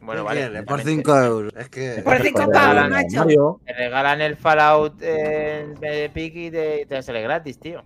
Bueno, 0.00 0.22
¿Qué 0.22 0.26
vale. 0.26 0.40
Por 0.62 0.78
completamente. 0.80 0.90
5 0.90 1.16
euros. 1.22 1.52
Es 1.56 1.68
que. 1.70 2.02
Por 2.04 2.20
cinco 2.22 2.42
Joder, 2.42 2.52
pavos, 2.54 2.76
al 2.78 2.90
macho. 2.90 3.60
Te 3.64 3.72
regalan 3.74 4.20
el 4.20 4.36
Fallout 4.36 5.02
en 5.02 5.76
Epic 5.82 6.34
y 6.36 6.50
te, 6.50 6.86
te 6.86 7.02
sale 7.02 7.22
gratis, 7.22 7.58
tío. 7.58 7.82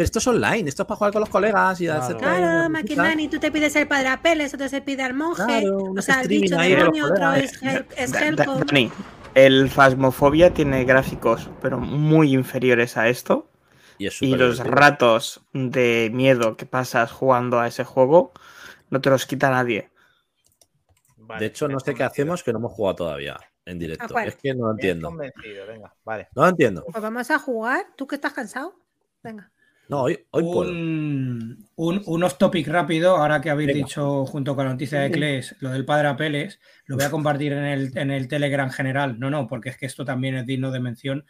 Pero 0.00 0.06
esto 0.06 0.18
es 0.18 0.26
online, 0.28 0.66
esto 0.66 0.84
es 0.84 0.86
para 0.86 0.96
jugar 0.96 1.12
con 1.12 1.20
los 1.20 1.28
colegas 1.28 1.78
y 1.78 1.84
Claro. 1.84 2.02
hacer 2.02 2.16
Claro. 2.16 2.70
Maquinani, 2.70 3.28
tú 3.28 3.38
te 3.38 3.52
pides 3.52 3.76
el 3.76 3.86
padre 3.86 4.08
Apeles, 4.08 4.54
otro 4.54 4.66
se 4.66 4.80
pide 4.80 5.02
al 5.02 5.12
monje. 5.12 5.44
Claro, 5.44 5.92
o 5.94 6.00
sea, 6.00 6.22
el 6.22 6.28
bicho 6.28 6.56
demonio, 6.56 7.04
otro 7.04 7.34
es, 7.34 7.52
es 7.98 8.10
Da- 8.10 8.18
da- 8.20 8.26
Helcom. 8.26 8.60
Dani, 8.64 8.90
el 9.34 9.68
Phasmophobia 9.68 10.54
tiene 10.54 10.86
gráficos, 10.86 11.50
pero 11.60 11.78
muy 11.78 12.32
inferiores 12.32 12.96
a 12.96 13.08
esto. 13.10 13.50
Y, 13.98 14.06
es 14.06 14.14
Y 14.22 14.28
súper 14.30 14.38
los 14.40 14.52
divertido. 14.56 14.74
ratos 14.74 15.42
de 15.52 16.10
miedo 16.14 16.56
que 16.56 16.64
pasas 16.64 17.12
jugando 17.12 17.60
a 17.60 17.66
ese 17.66 17.84
juego 17.84 18.32
no 18.88 19.02
te 19.02 19.10
los 19.10 19.26
quita 19.26 19.50
nadie. 19.50 19.90
Vale, 21.18 21.40
De 21.40 21.46
hecho, 21.48 21.68
no 21.68 21.78
sé 21.78 21.92
qué 21.94 22.04
hacemos 22.04 22.42
que 22.42 22.52
no 22.54 22.58
hemos 22.58 22.72
jugado 22.72 22.96
todavía 22.96 23.38
en 23.66 23.78
directo. 23.78 24.18
Es 24.20 24.36
que 24.36 24.54
no 24.54 24.64
lo 24.64 24.70
entiendo. 24.70 25.08
convencido, 25.08 25.66
venga, 25.66 25.94
vale. 26.04 26.28
No 26.34 26.44
lo 26.44 26.48
entiendo. 26.48 26.86
Pues 26.90 27.02
vamos 27.02 27.30
a 27.30 27.38
jugar. 27.38 27.84
¿Tú 27.96 28.06
que 28.06 28.14
estás 28.14 28.32
cansado? 28.32 28.74
Venga. 29.22 29.52
No, 29.90 30.02
hoy, 30.04 30.24
hoy 30.30 30.42
puedo. 30.44 30.70
un, 30.70 31.68
un, 31.74 32.02
un 32.06 32.22
off 32.24 32.38
topic 32.38 32.66
rápido, 32.68 33.16
ahora 33.16 33.40
que 33.40 33.50
habéis 33.50 33.68
Venga. 33.74 33.84
dicho 33.86 34.24
junto 34.24 34.54
con 34.54 34.64
la 34.66 34.70
noticia 34.72 35.00
de 35.00 35.10
Kles, 35.10 35.56
lo 35.58 35.70
del 35.70 35.84
padre 35.84 36.08
Apeles, 36.08 36.60
lo 36.86 36.96
voy 36.96 37.04
a 37.04 37.10
compartir 37.10 37.52
en 37.52 37.64
el, 37.64 37.98
en 37.98 38.10
el 38.12 38.28
Telegram 38.28 38.70
general. 38.70 39.18
No, 39.18 39.30
no, 39.30 39.48
porque 39.48 39.70
es 39.70 39.76
que 39.76 39.86
esto 39.86 40.04
también 40.04 40.36
es 40.36 40.46
digno 40.46 40.70
de 40.70 40.80
mención. 40.80 41.26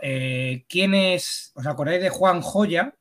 Eh, 0.00 0.64
¿Quién 0.68 0.94
es? 0.94 1.52
¿Os 1.54 1.66
acordáis 1.66 2.00
de 2.02 2.08
Juan 2.08 2.40
Joya, 2.40 2.96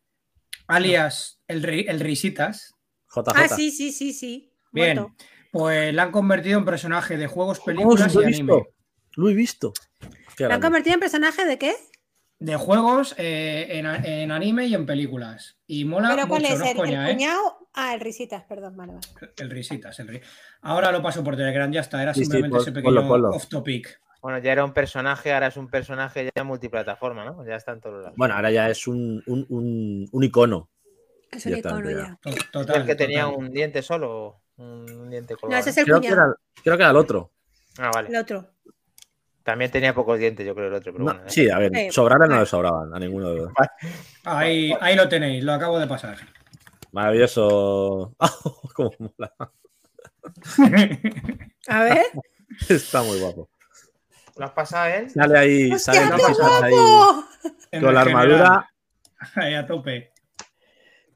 alias 0.67 1.39
el, 1.47 1.63
el 1.65 1.99
Risitas? 1.99 2.75
JJ. 3.13 3.31
Ah, 3.35 3.47
sí, 3.47 3.71
sí, 3.71 3.91
sí, 3.91 4.13
sí. 4.13 4.51
Bien, 4.71 4.97
Muerto. 4.97 5.15
Pues 5.51 5.93
la 5.93 6.03
han 6.03 6.11
convertido 6.11 6.59
en 6.59 6.65
personaje 6.65 7.17
de 7.17 7.27
juegos, 7.27 7.59
películas 7.59 8.13
lo 8.15 8.21
y 8.21 8.23
he 8.23 8.27
anime. 8.27 8.53
visto. 8.53 8.69
Lo 9.15 9.29
he 9.29 9.33
visto. 9.33 9.73
¿Lo 10.39 10.53
han 10.53 10.61
convertido 10.61 10.93
en 10.93 10.99
personaje 11.01 11.45
de 11.45 11.57
qué? 11.57 11.73
De 12.41 12.55
juegos 12.55 13.13
eh, 13.19 13.67
en, 13.69 13.85
en 13.85 14.31
anime 14.31 14.65
y 14.65 14.73
en 14.73 14.87
películas. 14.87 15.59
Y 15.67 15.85
mola 15.85 16.09
¿Pero 16.15 16.27
cuál 16.27 16.41
mucho, 16.41 16.53
es? 16.55 16.59
no 16.59 16.65
¿El, 16.65 16.75
coña, 16.75 17.05
el 17.05 17.11
¿eh? 17.11 17.13
cuñado? 17.13 17.67
Ah, 17.73 17.93
el 17.93 17.99
risitas, 17.99 18.43
perdón, 18.45 18.75
vale, 18.75 18.93
vale. 18.93 19.31
El 19.37 19.49
risitas, 19.51 19.99
el 19.99 20.07
ri- 20.07 20.21
Ahora 20.61 20.91
lo 20.91 21.03
paso 21.03 21.23
por 21.23 21.35
Telegram, 21.37 21.71
ya 21.71 21.81
está. 21.81 22.01
Era 22.01 22.13
Sí, 22.15 22.21
sí, 22.21 22.25
simplemente 22.25 22.57
ese 22.57 22.71
pequeño 22.71 22.95
ponlo, 22.95 23.07
ponlo. 23.07 23.29
off 23.29 23.47
topic. 23.47 24.01
Bueno, 24.23 24.39
ya 24.39 24.51
era 24.53 24.65
un 24.65 24.73
personaje, 24.73 25.31
ahora 25.33 25.47
es 25.47 25.57
un 25.57 25.67
personaje 25.69 26.31
ya 26.35 26.43
multiplataforma, 26.43 27.25
¿no? 27.25 27.45
Ya 27.45 27.55
está 27.55 27.73
en 27.73 27.81
todos 27.81 28.01
lados. 28.01 28.13
Bueno, 28.17 28.33
ahora 28.35 28.49
ya 28.51 28.69
es 28.69 28.87
un, 28.87 29.23
un, 29.27 29.45
un, 29.49 30.09
un 30.11 30.23
icono. 30.23 30.67
Es 31.31 31.45
un 31.45 31.57
icono 31.57 31.89
ya. 31.91 32.17
To- 32.21 32.29
¿Es 32.29 32.51
Total. 32.51 32.81
el 32.81 32.87
que 32.87 32.95
tenía 32.95 33.23
total. 33.25 33.37
un 33.39 33.51
diente 33.51 33.81
solo? 33.83 34.41
Un 34.57 35.09
diente 35.11 35.35
No, 35.35 35.39
colgado. 35.39 35.59
ese 35.61 35.69
es 35.69 35.77
el 35.77 35.85
Creo 35.85 36.01
que, 36.01 36.07
era, 36.07 36.35
creo 36.63 36.75
que 36.75 36.83
era 36.83 36.89
el 36.91 36.97
otro. 36.97 37.31
Ah, 37.77 37.91
vale. 37.93 38.09
El 38.09 38.15
otro. 38.15 38.50
También 39.43 39.71
tenía 39.71 39.93
pocos 39.95 40.19
dientes, 40.19 40.45
yo 40.45 40.53
creo, 40.53 40.67
el 40.67 40.73
otro, 40.75 40.91
pero 40.93 41.03
No, 41.03 41.11
bueno. 41.13 41.27
¿eh? 41.27 41.31
sí, 41.31 41.49
a 41.49 41.57
ver, 41.57 41.75
Eh, 41.75 41.91
sobrarle 41.91 42.27
no 42.27 42.39
le 42.39 42.45
sobraban 42.45 42.93
a 42.93 42.99
ninguno 42.99 43.29
de 43.29 43.35
los 43.37 43.45
dos. 43.45 43.53
Ahí, 44.23 44.71
ahí 44.79 44.95
lo 44.95 45.09
tenéis, 45.09 45.43
lo 45.43 45.53
acabo 45.53 45.79
de 45.79 45.87
pasar. 45.87 46.17
Maravilloso. 46.91 48.13
Cómo 48.75 48.91
mola. 48.99 49.33
A 51.67 51.83
ver. 51.83 52.05
Está 52.69 53.01
muy 53.03 53.19
guapo. 53.19 53.49
¿Lo 54.37 54.45
has 54.45 54.51
pasado 54.51 54.85
él? 54.93 55.09
Sale 55.09 55.37
ahí, 55.39 55.71
¡Hostia, 55.71 55.93
sale 55.93 56.23
ahí 56.23 56.73
guapo! 56.73 57.23
En 57.71 57.83
con 57.83 57.93
la 57.93 58.01
armadura. 58.01 58.69
Ahí 59.35 59.53
a 59.53 59.65
tope. 59.65 60.11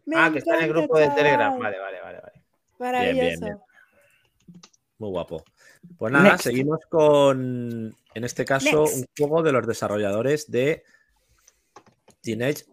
Me 0.06 0.16
Ah, 0.18 0.30
que 0.32 0.40
está 0.40 0.58
en 0.58 0.64
el 0.64 0.70
grupo 0.70 0.98
de 0.98 1.10
Telegram. 1.10 1.58
Vale, 1.58 1.80
vale, 1.80 2.02
vale. 2.02 2.20
vale. 2.22 2.44
Maravilloso. 2.80 3.46
bien. 3.46 3.60
Muy 5.00 5.10
guapo. 5.10 5.44
Pues 5.98 6.12
nada, 6.12 6.32
Next. 6.32 6.44
seguimos 6.44 6.80
con, 6.90 7.96
en 8.14 8.24
este 8.24 8.46
caso, 8.46 8.84
Next. 8.84 8.98
un 8.98 9.06
juego 9.18 9.44
de 9.44 9.52
los 9.52 9.68
desarrolladores 9.68 10.50
de 10.52 10.84
Teenage, 12.22 12.66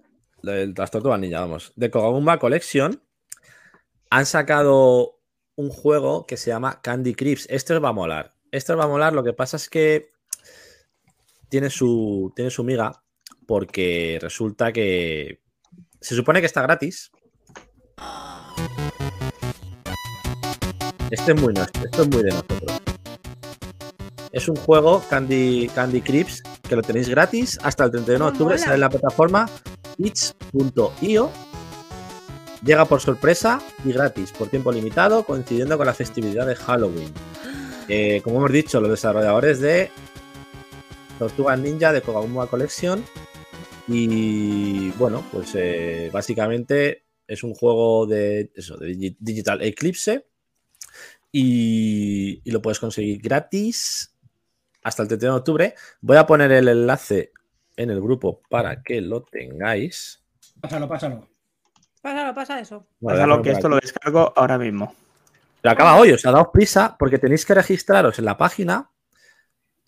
del 0.43 0.75
las 0.77 0.91
Tortugas 0.91 1.21
Ninja, 1.21 1.41
vamos, 1.41 1.73
de 1.77 1.91
Koguma 1.91 2.39
Collection. 2.39 3.03
Han 4.11 4.27
sacado 4.27 5.21
un 5.57 5.71
juego 5.71 6.27
que 6.27 6.37
se 6.37 6.51
llama 6.51 6.81
Candy 6.83 7.15
Crips. 7.15 7.47
Esto 7.49 7.75
os 7.75 7.83
va 7.83 7.91
a 7.91 7.93
molar. 7.93 8.35
Esto 8.51 8.75
os 8.75 8.79
va 8.79 8.85
a 8.85 8.89
molar. 8.89 9.13
Lo 9.13 9.25
que 9.25 9.33
pasa 9.33 9.57
es 9.57 9.69
que 9.69 10.11
tiene 11.49 11.71
su, 11.71 12.33
tiene 12.35 12.51
su 12.51 12.65
miga 12.65 13.03
porque 13.47 14.19
resulta 14.21 14.73
que 14.73 15.41
se 16.01 16.15
supone 16.15 16.41
que 16.41 16.47
está 16.47 16.63
gratis. 16.63 17.11
Este 21.11 21.33
es 21.33 21.41
muy 21.41 21.53
nuestro, 21.53 21.85
esto 21.85 22.03
es 22.03 22.09
muy 22.09 22.23
de 22.23 22.31
nosotros. 22.31 22.92
Es 24.33 24.49
un 24.49 24.57
juego 24.57 25.03
Candy, 25.11 25.69
Candy 25.75 26.01
Crips 26.01 26.43
que 26.69 26.75
lo 26.77 26.83
tenéis 26.83 27.09
gratis 27.09 27.59
hasta 27.63 27.85
el 27.85 27.91
31 27.91 28.25
de 28.25 28.25
Oh, 28.25 28.33
octubre. 28.33 28.55
mola. 28.55 28.59
Sale 28.65 28.75
en 28.75 28.81
la 28.81 28.89
plataforma 28.91 29.49
itch.io. 29.99 31.31
Llega 32.65 32.85
por 32.85 33.01
sorpresa 33.01 33.61
y 33.85 33.93
gratis, 33.93 34.31
por 34.33 34.49
tiempo 34.49 34.71
limitado, 34.73 35.25
coincidiendo 35.25 35.77
con 35.77 35.87
la 35.87 35.95
festividad 35.95 36.47
de 36.47 36.57
Halloween. 36.57 37.13
Eh, 37.89 38.21
como 38.23 38.39
hemos 38.39 38.53
dicho, 38.53 38.81
los 38.81 38.89
desarrolladores 38.91 39.59
de 39.61 39.91
Tortugas 41.19 41.59
Ninja 41.59 41.93
de 41.93 42.01
Koguma 42.01 42.47
Collection. 42.47 43.05
Y 43.89 44.91
bueno, 44.93 45.25
pues 45.33 45.51
eh, 45.57 46.09
básicamente 46.13 47.05
es 47.27 47.43
un 47.43 47.55
juego 47.55 48.07
de, 48.07 48.53
eso, 48.55 48.77
de 48.77 48.87
Digi- 48.97 49.17
Digital 49.19 49.61
Eclipse. 49.63 50.25
Y, 51.33 52.41
y 52.45 52.51
lo 52.53 52.63
puedes 52.63 52.79
conseguir 52.79 53.21
gratis 53.21 54.12
hasta 54.83 55.03
el 55.03 55.09
31 55.09 55.35
de 55.35 55.39
octubre. 55.39 55.75
Voy 56.01 56.17
a 56.17 56.27
poner 56.27 56.51
el 56.53 56.69
enlace 56.69 57.33
en 57.77 57.91
el 57.91 58.01
grupo 58.01 58.41
para 58.49 58.83
que 58.83 59.01
lo 59.01 59.23
tengáis. 59.23 60.23
Pásalo, 60.61 60.89
pásalo. 60.89 61.29
Pásalo, 62.01 62.35
pasa 62.35 62.59
eso. 62.61 62.87
Vale, 63.01 63.19
Pásalo 63.19 63.43
que 63.43 63.51
esto 63.51 63.67
aquí. 63.69 63.75
lo 63.75 63.81
descargo 63.81 64.33
ahora 64.37 64.59
mismo. 64.59 64.95
Pero 65.61 65.73
acaba 65.73 65.97
hoy, 65.97 66.11
os 66.13 66.27
ha 66.27 66.33
dado 66.33 66.51
prisa 66.51 66.97
porque 66.99 67.19
tenéis 67.19 67.47
que 67.47 67.55
registraros 67.55 68.19
en 68.19 68.25
la 68.25 68.37
página, 68.37 68.89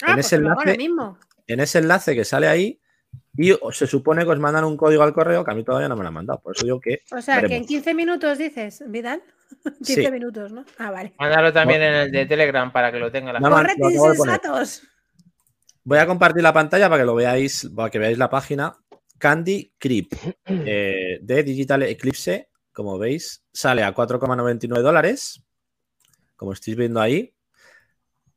Ah, 0.03 0.09
En 0.09 0.14
pues 0.14 0.26
ese 0.26 0.36
enlace- 0.36 0.76
mismo. 0.76 1.18
en 1.47 1.61
ese 1.61 1.78
enlace 1.78 2.14
que 2.16 2.24
sale 2.24 2.49
ahí, 2.49 2.80
y 3.37 3.53
se 3.73 3.87
supone 3.87 4.25
que 4.25 4.31
os 4.31 4.39
mandan 4.39 4.65
un 4.65 4.77
código 4.77 5.03
al 5.03 5.12
correo 5.12 5.45
que 5.45 5.51
a 5.51 5.55
mí 5.55 5.65
todavía 5.65 5.89
no 5.89 5.97
me 5.97 6.03
lo 6.03 6.09
han 6.09 6.15
mandado. 6.15 6.41
Por 6.41 6.55
eso 6.57 6.65
digo 6.65 6.81
que 6.81 7.01
O 7.11 7.21
sea, 7.21 7.37
que 7.41 7.47
en 7.47 7.49
veremos. 7.51 7.69
15 7.69 7.95
minutos 7.95 8.39
dices, 8.39 8.85
Vidal. 8.89 9.23
15 9.85 9.95
Sí. 10.05 10.11
minutos, 10.11 10.53
¿no? 10.53 10.65
Ah, 10.79 10.91
vale. 10.91 11.12
Mándalo 11.19 11.53
también 11.53 11.83
en 11.83 11.95
el 11.95 12.11
de 12.12 12.27
Telegram 12.27 12.73
para 12.73 12.93
que 12.93 12.99
lo 12.99 13.11
tenga 13.11 13.33
la 13.33 13.41
No, 13.41 13.51
no, 13.51 13.57
gente. 13.57 13.75
¡Corred, 13.75 13.79
lo 13.81 13.89
acabo 14.01 14.12
de 14.12 14.19
poner. 14.19 14.35
insensatos! 14.37 14.83
Voy 15.85 15.99
a 15.99 16.07
compartir 16.07 16.43
la 16.43 16.53
pantalla 16.53 16.89
para 16.89 17.03
que 17.03 17.07
lo 17.07 17.15
veáis, 17.15 17.69
para 17.75 17.91
que 17.91 17.99
veáis 17.99 18.19
la 18.19 18.31
página. 18.31 18.77
Candy 19.19 19.73
Creep 19.79 20.12
eh, 20.47 21.19
de 21.21 21.43
Digital 21.43 21.83
Eclipse, 21.83 22.51
como 22.73 22.99
veis, 22.99 23.45
sale 23.53 23.83
a 23.83 23.95
4,99 23.95 24.81
dólares, 24.81 25.43
como 26.37 26.53
estáis 26.53 26.77
viendo 26.77 27.01
ahí. 27.01 27.35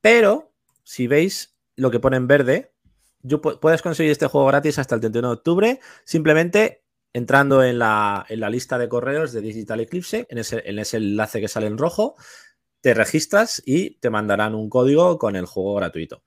Pero 0.02 0.54
si 0.84 1.08
veis 1.08 1.56
lo 1.76 1.90
que 1.92 2.00
pone 2.00 2.18
en 2.18 2.28
verde, 2.28 2.74
yo 3.28 3.42
pu- 3.42 3.60
puedes 3.60 3.82
conseguir 3.82 4.12
este 4.12 4.28
juego 4.28 4.48
gratis 4.48 4.80
hasta 4.80 4.96
el 4.96 5.02
31 5.02 5.28
de 5.30 5.34
octubre, 5.36 5.80
simplemente 6.04 6.84
entrando 7.14 7.64
en 7.64 7.80
la, 7.80 8.26
lista 8.30 8.78
de 8.78 8.90
correos 8.90 9.32
de 9.34 9.42
Digital 9.42 9.80
Eclipse, 9.80 10.28
en 10.30 10.38
ese, 10.38 10.62
en 10.66 10.80
ese 10.80 10.98
enlace 10.98 11.42
que 11.42 11.48
sale 11.48 11.68
en 11.68 11.78
rojo, 11.78 12.16
te 12.82 12.94
registras 12.94 13.62
y 13.66 13.92
te 14.00 14.10
mandarán 14.10 14.54
un 14.56 14.70
código 14.70 15.18
con 15.18 15.36
el 15.36 15.46
juego 15.46 15.76
gratuito. 15.76 16.24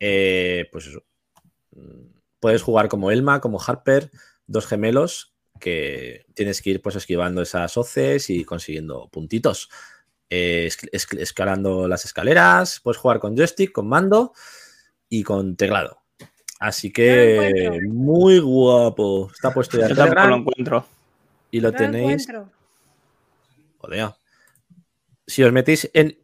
Eh, 0.00 0.68
pues 0.72 0.86
eso. 0.86 1.04
Puedes 2.40 2.62
jugar 2.62 2.88
como 2.88 3.10
Elma, 3.10 3.40
como 3.40 3.60
Harper, 3.60 4.10
dos 4.46 4.66
gemelos 4.66 5.34
que 5.60 6.24
tienes 6.34 6.62
que 6.62 6.70
ir 6.70 6.82
pues 6.82 6.96
esquivando 6.96 7.42
esas 7.42 7.76
hoces 7.76 8.30
y 8.30 8.44
consiguiendo 8.44 9.08
puntitos. 9.10 9.68
Eh, 10.30 10.66
es- 10.66 10.78
es- 10.92 11.12
escalando 11.18 11.86
las 11.86 12.04
escaleras, 12.04 12.80
puedes 12.82 12.98
jugar 12.98 13.20
con 13.20 13.36
joystick, 13.36 13.72
con 13.72 13.88
mando 13.88 14.32
y 15.08 15.22
con 15.22 15.56
teclado. 15.56 15.99
Así 16.60 16.92
que 16.92 17.80
muy 17.88 18.38
guapo. 18.38 19.30
Está 19.32 19.52
puesto 19.52 19.78
ya 19.78 19.84
en 19.84 19.88
Yo 19.90 19.96
tampoco 19.96 20.26
lo 20.28 20.36
encuentro. 20.36 20.86
y 21.50 21.60
lo 21.60 21.72
No 21.72 21.76
tenéis. 21.78 22.28
Joder. 23.78 24.10
Si 25.26 25.42
os 25.42 25.52
metéis 25.52 25.90
en 25.94 26.18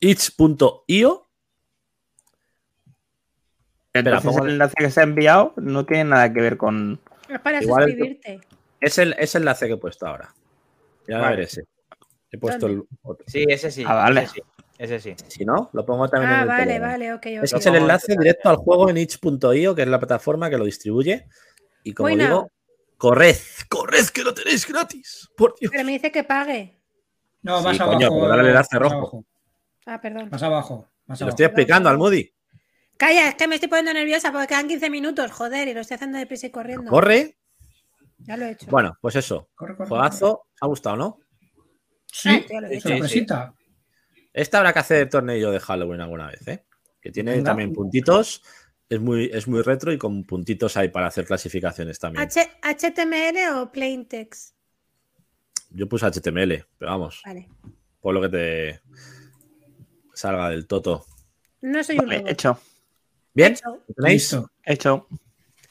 itch.io, 0.00 1.28
Entonces 3.94 4.24
pongo- 4.24 4.44
el 4.46 4.52
enlace 4.52 4.74
que 4.78 4.90
se 4.90 5.00
ha 5.00 5.04
enviado 5.04 5.52
no 5.56 5.84
tiene 5.86 6.04
nada 6.04 6.32
que 6.32 6.40
ver 6.40 6.56
con. 6.56 6.98
Es 7.28 7.38
para 7.40 7.62
Igual 7.62 7.84
el- 7.84 7.90
suscribirte. 7.90 8.40
es 8.80 8.98
el, 8.98 9.14
es 9.18 9.34
el 9.34 9.42
enlace 9.42 9.66
que 9.68 9.74
he 9.74 9.76
puesto 9.76 10.06
ahora. 10.06 10.34
Ya 11.06 11.18
a 11.18 11.20
Vale. 11.20 11.36
ver 11.36 11.44
ese. 11.44 11.64
He 12.32 12.38
puesto 12.38 12.66
el 12.66 12.82
otro. 13.02 13.24
Sí, 13.28 13.44
ese 13.48 13.70
sí. 13.70 13.84
Ah, 13.86 13.94
vale. 13.94 14.22
Ese 14.22 14.34
sí. 14.34 14.40
Ese 14.82 14.98
sí. 14.98 15.14
Si 15.28 15.44
no, 15.44 15.70
lo 15.72 15.86
pongo 15.86 16.08
también 16.08 16.32
en 16.32 16.38
Ah, 16.38 16.42
el 16.42 16.48
vale, 16.48 16.62
Telegram. 16.64 16.90
vale, 16.90 17.12
ok. 17.14 17.18
ok. 17.38 17.44
Ese 17.44 17.56
es 17.56 17.66
el 17.66 17.74
enlace 17.76 18.12
en 18.12 18.18
directo 18.18 18.48
al 18.50 18.56
juego 18.56 18.90
en 18.90 18.96
itch.io, 18.98 19.74
que 19.74 19.82
es 19.82 19.88
la 19.88 19.98
plataforma 19.98 20.50
que 20.50 20.58
lo 20.58 20.64
distribuye. 20.64 21.26
Y 21.84 21.92
como 21.94 22.08
digo, 22.08 22.48
corred, 22.96 23.36
corred 23.68 24.06
que 24.06 24.24
lo 24.24 24.34
tenéis 24.34 24.66
gratis. 24.66 25.30
Por 25.36 25.54
Dios. 25.58 25.70
Pero 25.70 25.84
me 25.84 25.92
dice 25.92 26.10
que 26.10 26.24
pague. 26.24 26.80
No, 27.42 27.58
Sí, 27.58 27.64
más 27.64 27.78
coño, 27.78 28.06
abajo. 28.06 28.14
pero 28.16 28.28
dale 28.28 28.42
el 28.42 28.48
enlace 28.48 28.78
rojo. 28.78 28.94
abajo, 28.96 29.24
Ah, 29.86 30.00
perdón. 30.00 30.28
Más 30.30 30.42
abajo. 30.42 30.88
Más 31.06 31.20
lo 31.20 31.28
estoy 31.28 31.46
explicando 31.46 31.88
al 31.88 31.98
Moody. 31.98 32.32
Calla, 32.96 33.28
es 33.28 33.34
que 33.36 33.48
me 33.48 33.54
estoy 33.56 33.68
poniendo 33.68 33.92
nerviosa 33.92 34.30
porque 34.32 34.46
quedan 34.48 34.68
15 34.68 34.90
minutos, 34.90 35.30
joder, 35.32 35.66
y 35.68 35.74
lo 35.74 35.80
estoy 35.80 35.94
haciendo 35.96 36.18
deprisa 36.18 36.46
y 36.46 36.50
corriendo. 36.50 36.90
Corre. 36.90 37.36
Ya 38.18 38.36
lo 38.36 38.44
he 38.46 38.50
hecho. 38.52 38.66
Bueno, 38.70 38.96
pues 39.00 39.16
eso. 39.16 39.48
Corre, 39.54 39.76
corre, 39.76 39.88
Juegazo. 39.88 40.42
¿Os 40.54 40.58
ha 40.60 40.66
gustado, 40.66 40.96
no? 40.96 41.18
Sí, 42.06 42.28
Ah, 42.30 42.46
ya 42.48 42.60
lo 42.60 42.68
Este 44.32 44.56
habrá 44.56 44.72
que 44.72 44.78
hacer 44.78 45.08
torneo 45.10 45.50
de 45.50 45.60
Halloween 45.60 46.00
alguna 46.00 46.28
vez, 46.28 46.46
¿eh? 46.48 46.64
Que 47.00 47.10
tiene 47.10 47.32
Venga. 47.32 47.50
también 47.50 47.72
puntitos. 47.72 48.42
Es 48.88 49.00
muy, 49.00 49.30
es 49.32 49.48
muy 49.48 49.62
retro 49.62 49.92
y 49.92 49.98
con 49.98 50.24
puntitos 50.24 50.76
ahí 50.76 50.88
para 50.88 51.06
hacer 51.06 51.24
clasificaciones 51.24 51.98
también. 51.98 52.28
H- 52.28 52.50
¿HTML 52.62 53.54
o 53.58 53.72
plain 53.72 54.06
text? 54.06 54.54
Yo 55.70 55.88
puse 55.88 56.06
HTML, 56.06 56.66
pero 56.78 56.90
vamos, 56.90 57.22
Vale. 57.24 57.48
por 58.00 58.12
lo 58.14 58.20
que 58.20 58.28
te 58.28 58.80
salga 60.12 60.50
del 60.50 60.66
toto. 60.66 61.06
No 61.62 61.82
soy 61.82 61.98
un 61.98 62.06
Vale, 62.06 62.18
robot. 62.18 62.30
hecho. 62.32 62.58
¿Bien? 63.34 63.52
Hecho. 63.54 63.82
¿Lo 63.88 63.94
tenéis? 63.94 64.22
Listo. 64.32 64.50
Hecho. 64.64 65.08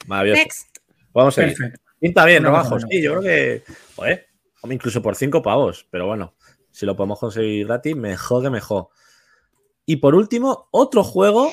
Maravilloso. 0.06 0.42
Next. 0.42 0.76
Vamos 1.12 1.38
a 1.38 1.42
ir. 1.46 1.54
Perfecto. 1.56 1.80
Pinta 2.00 2.24
bien, 2.24 2.42
¿no? 2.42 2.50
Bajo. 2.50 2.74
menos. 2.74 2.90
Sí, 2.90 3.00
yo 3.02 3.10
creo 3.12 3.22
que. 3.22 3.62
Joder. 3.94 4.26
Incluso 4.68 5.00
por 5.00 5.14
cinco 5.14 5.42
pavos. 5.42 5.86
Pero 5.90 6.06
bueno, 6.08 6.34
si 6.72 6.86
lo 6.86 6.96
podemos 6.96 7.20
conseguir 7.20 7.66
gratis, 7.66 7.94
mejor 7.94 8.42
que 8.42 8.50
mejor. 8.50 8.88
Y 9.86 9.96
por 9.96 10.14
último, 10.14 10.68
otro 10.70 11.04
juego 11.04 11.52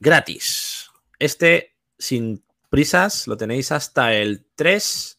gratis. 0.00 0.90
Este, 1.18 1.76
sin 1.98 2.44
prisas, 2.68 3.26
lo 3.28 3.36
tenéis 3.36 3.70
hasta 3.70 4.14
el 4.14 4.46
3 4.54 5.18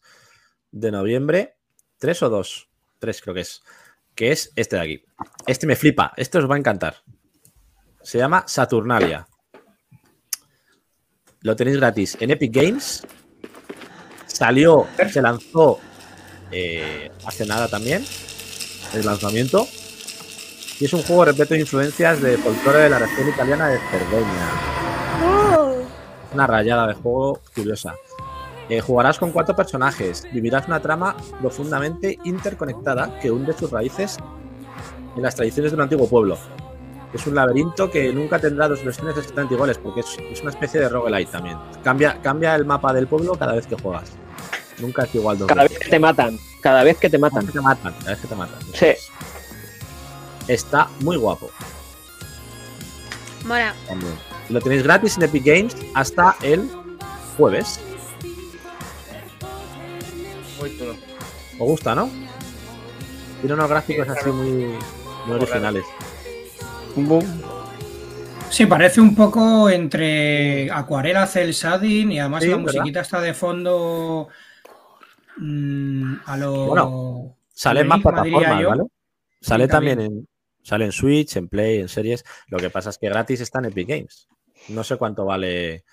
de 0.72 0.92
noviembre. 0.92 1.58
¿3 2.02 2.24
o 2.24 2.30
2? 2.30 2.70
3 3.00 3.22
creo 3.22 3.34
que 3.36 3.42
es. 3.42 3.64
que 4.16 4.32
es 4.32 4.52
este 4.56 4.76
de 4.76 4.82
aquí. 4.82 5.06
Este 5.48 5.68
me 5.68 5.76
flipa, 5.76 6.14
este 6.18 6.38
os 6.40 6.50
va 6.50 6.56
a 6.56 6.60
encantar. 6.60 7.04
Se 8.02 8.18
llama 8.18 8.44
Saturnalia. 8.48 9.28
Lo 11.42 11.56
tenéis 11.56 11.78
gratis 11.78 12.18
en 12.20 12.32
Epic 12.32 12.54
Games. 12.54 13.06
Salió, 14.26 14.88
se 15.12 15.22
lanzó 15.22 15.80
eh, 16.56 17.12
hace 17.26 17.46
nada 17.46 17.68
también, 17.68 18.06
el 18.94 19.06
lanzamiento. 19.06 19.68
Y 20.80 20.86
es 20.86 20.94
un 20.94 21.04
juego 21.04 21.26
repleto 21.26 21.54
de 21.54 21.62
influencias 21.62 22.22
de 22.22 22.38
folclore 22.38 22.80
de 22.80 22.90
la 22.90 23.00
región 23.00 23.30
italiana 23.30 23.68
de 23.70 23.80
Cerdeña. 23.80 24.50
Oh, 25.56 25.76
Una 26.34 26.48
rayada 26.48 26.88
de 26.88 26.94
juego 26.96 27.40
curiosa. 27.56 27.94
Eh, 28.70 28.82
jugarás 28.82 29.20
con 29.20 29.32
cuatro 29.32 29.56
personajes. 29.56 30.26
Vivirás 30.32 30.68
una 30.68 30.82
trama 30.82 31.16
profundamente 31.40 32.18
interconectada 32.24 33.20
que 33.20 33.30
hunde 33.30 33.54
sus 33.54 33.70
raíces 33.70 34.18
en 35.16 35.22
las 35.22 35.36
tradiciones 35.36 35.72
de 35.72 35.76
un 35.76 35.82
antiguo 35.82 36.08
pueblo. 36.08 36.38
Es 37.14 37.28
un 37.28 37.36
laberinto 37.36 37.92
que 37.92 38.12
nunca 38.12 38.40
tendrá 38.40 38.68
dos 38.68 38.84
versiones 38.84 39.16
exactamente 39.16 39.54
iguales 39.54 39.78
porque 39.78 40.00
es, 40.00 40.18
es 40.32 40.42
una 40.42 40.50
especie 40.50 40.80
de 40.80 40.90
roguelite 40.90 41.32
también. 41.32 41.58
Cambia, 41.84 42.20
cambia 42.24 42.56
el 42.56 42.66
mapa 42.66 42.92
del 42.92 43.06
pueblo 43.06 43.36
cada 43.36 43.54
vez 43.54 43.68
que 43.68 43.76
juegas. 43.76 44.12
Nunca 44.80 45.04
es 45.04 45.14
igual 45.14 45.38
dos 45.38 45.48
Cada 45.48 45.64
vez 45.64 45.78
que 45.78 45.90
te 45.90 46.00
matan. 46.00 46.40
Cada 46.64 46.84
vez 46.84 46.98
que 46.98 47.10
te 47.10 47.20
Cada 47.20 47.30
matan. 47.30 47.46
vez 47.46 47.52
que 47.54 47.60
te 47.60 47.62
matan. 47.62 47.94
Cada 48.00 48.12
vez 48.12 48.20
que 48.22 48.28
te 48.28 48.36
matan. 48.36 48.60
Sí. 48.74 48.88
Está 50.48 50.88
muy 51.02 51.18
guapo. 51.18 51.52
mola. 53.46 53.76
también. 53.88 54.14
Lo 54.50 54.60
tenéis 54.62 54.84
gratis 54.84 55.18
en 55.18 55.24
Epic 55.24 55.44
Games 55.46 55.76
hasta 55.94 56.36
el 56.42 56.70
jueves. 57.38 57.80
Muy 60.60 60.78
chulo. 60.78 60.94
¿Os 61.60 61.68
gusta, 61.68 61.94
no? 61.96 62.10
Tiene 63.42 63.54
unos 63.56 63.70
gráficos 63.70 64.08
así 64.08 64.30
muy, 64.32 64.74
muy 65.26 65.36
originales. 65.36 65.84
Sí, 68.50 68.66
parece 68.68 69.02
un 69.02 69.16
poco 69.16 69.70
entre 69.70 70.70
Acuarela 70.72 71.26
Cel 71.26 71.52
Shading 71.52 72.12
y 72.12 72.20
además 72.20 72.44
Sí, 72.44 72.50
la 72.50 72.58
¿verdad? 72.58 72.72
musiquita 72.72 73.02
está 73.02 73.20
de 73.20 73.34
fondo 73.34 74.30
mm, 75.38 76.16
a 76.26 76.38
lo. 76.38 76.66
Bueno, 76.68 77.38
Sale 77.54 77.82
en 77.82 77.88
más 77.88 78.02
plataformas. 78.02 78.66
¿vale? 78.66 78.84
Sale 79.42 79.68
también, 79.68 79.98
también. 80.00 80.20
en. 80.20 80.28
Sale 80.64 80.86
en 80.86 80.92
Switch, 80.94 81.36
en 81.36 81.50
Play, 81.50 81.80
en 81.80 81.90
series. 81.90 82.24
Lo 82.48 82.58
que 82.58 82.70
pasa 82.70 82.90
es 82.90 82.98
que 82.98 83.10
gratis 83.10 83.42
está 83.42 83.60
en 83.60 83.66
Epic 83.66 83.88
Games. 83.90 84.28
No 84.70 84.84
sé 84.84 84.96
cuánto 84.98 85.26
vale. 85.26 85.84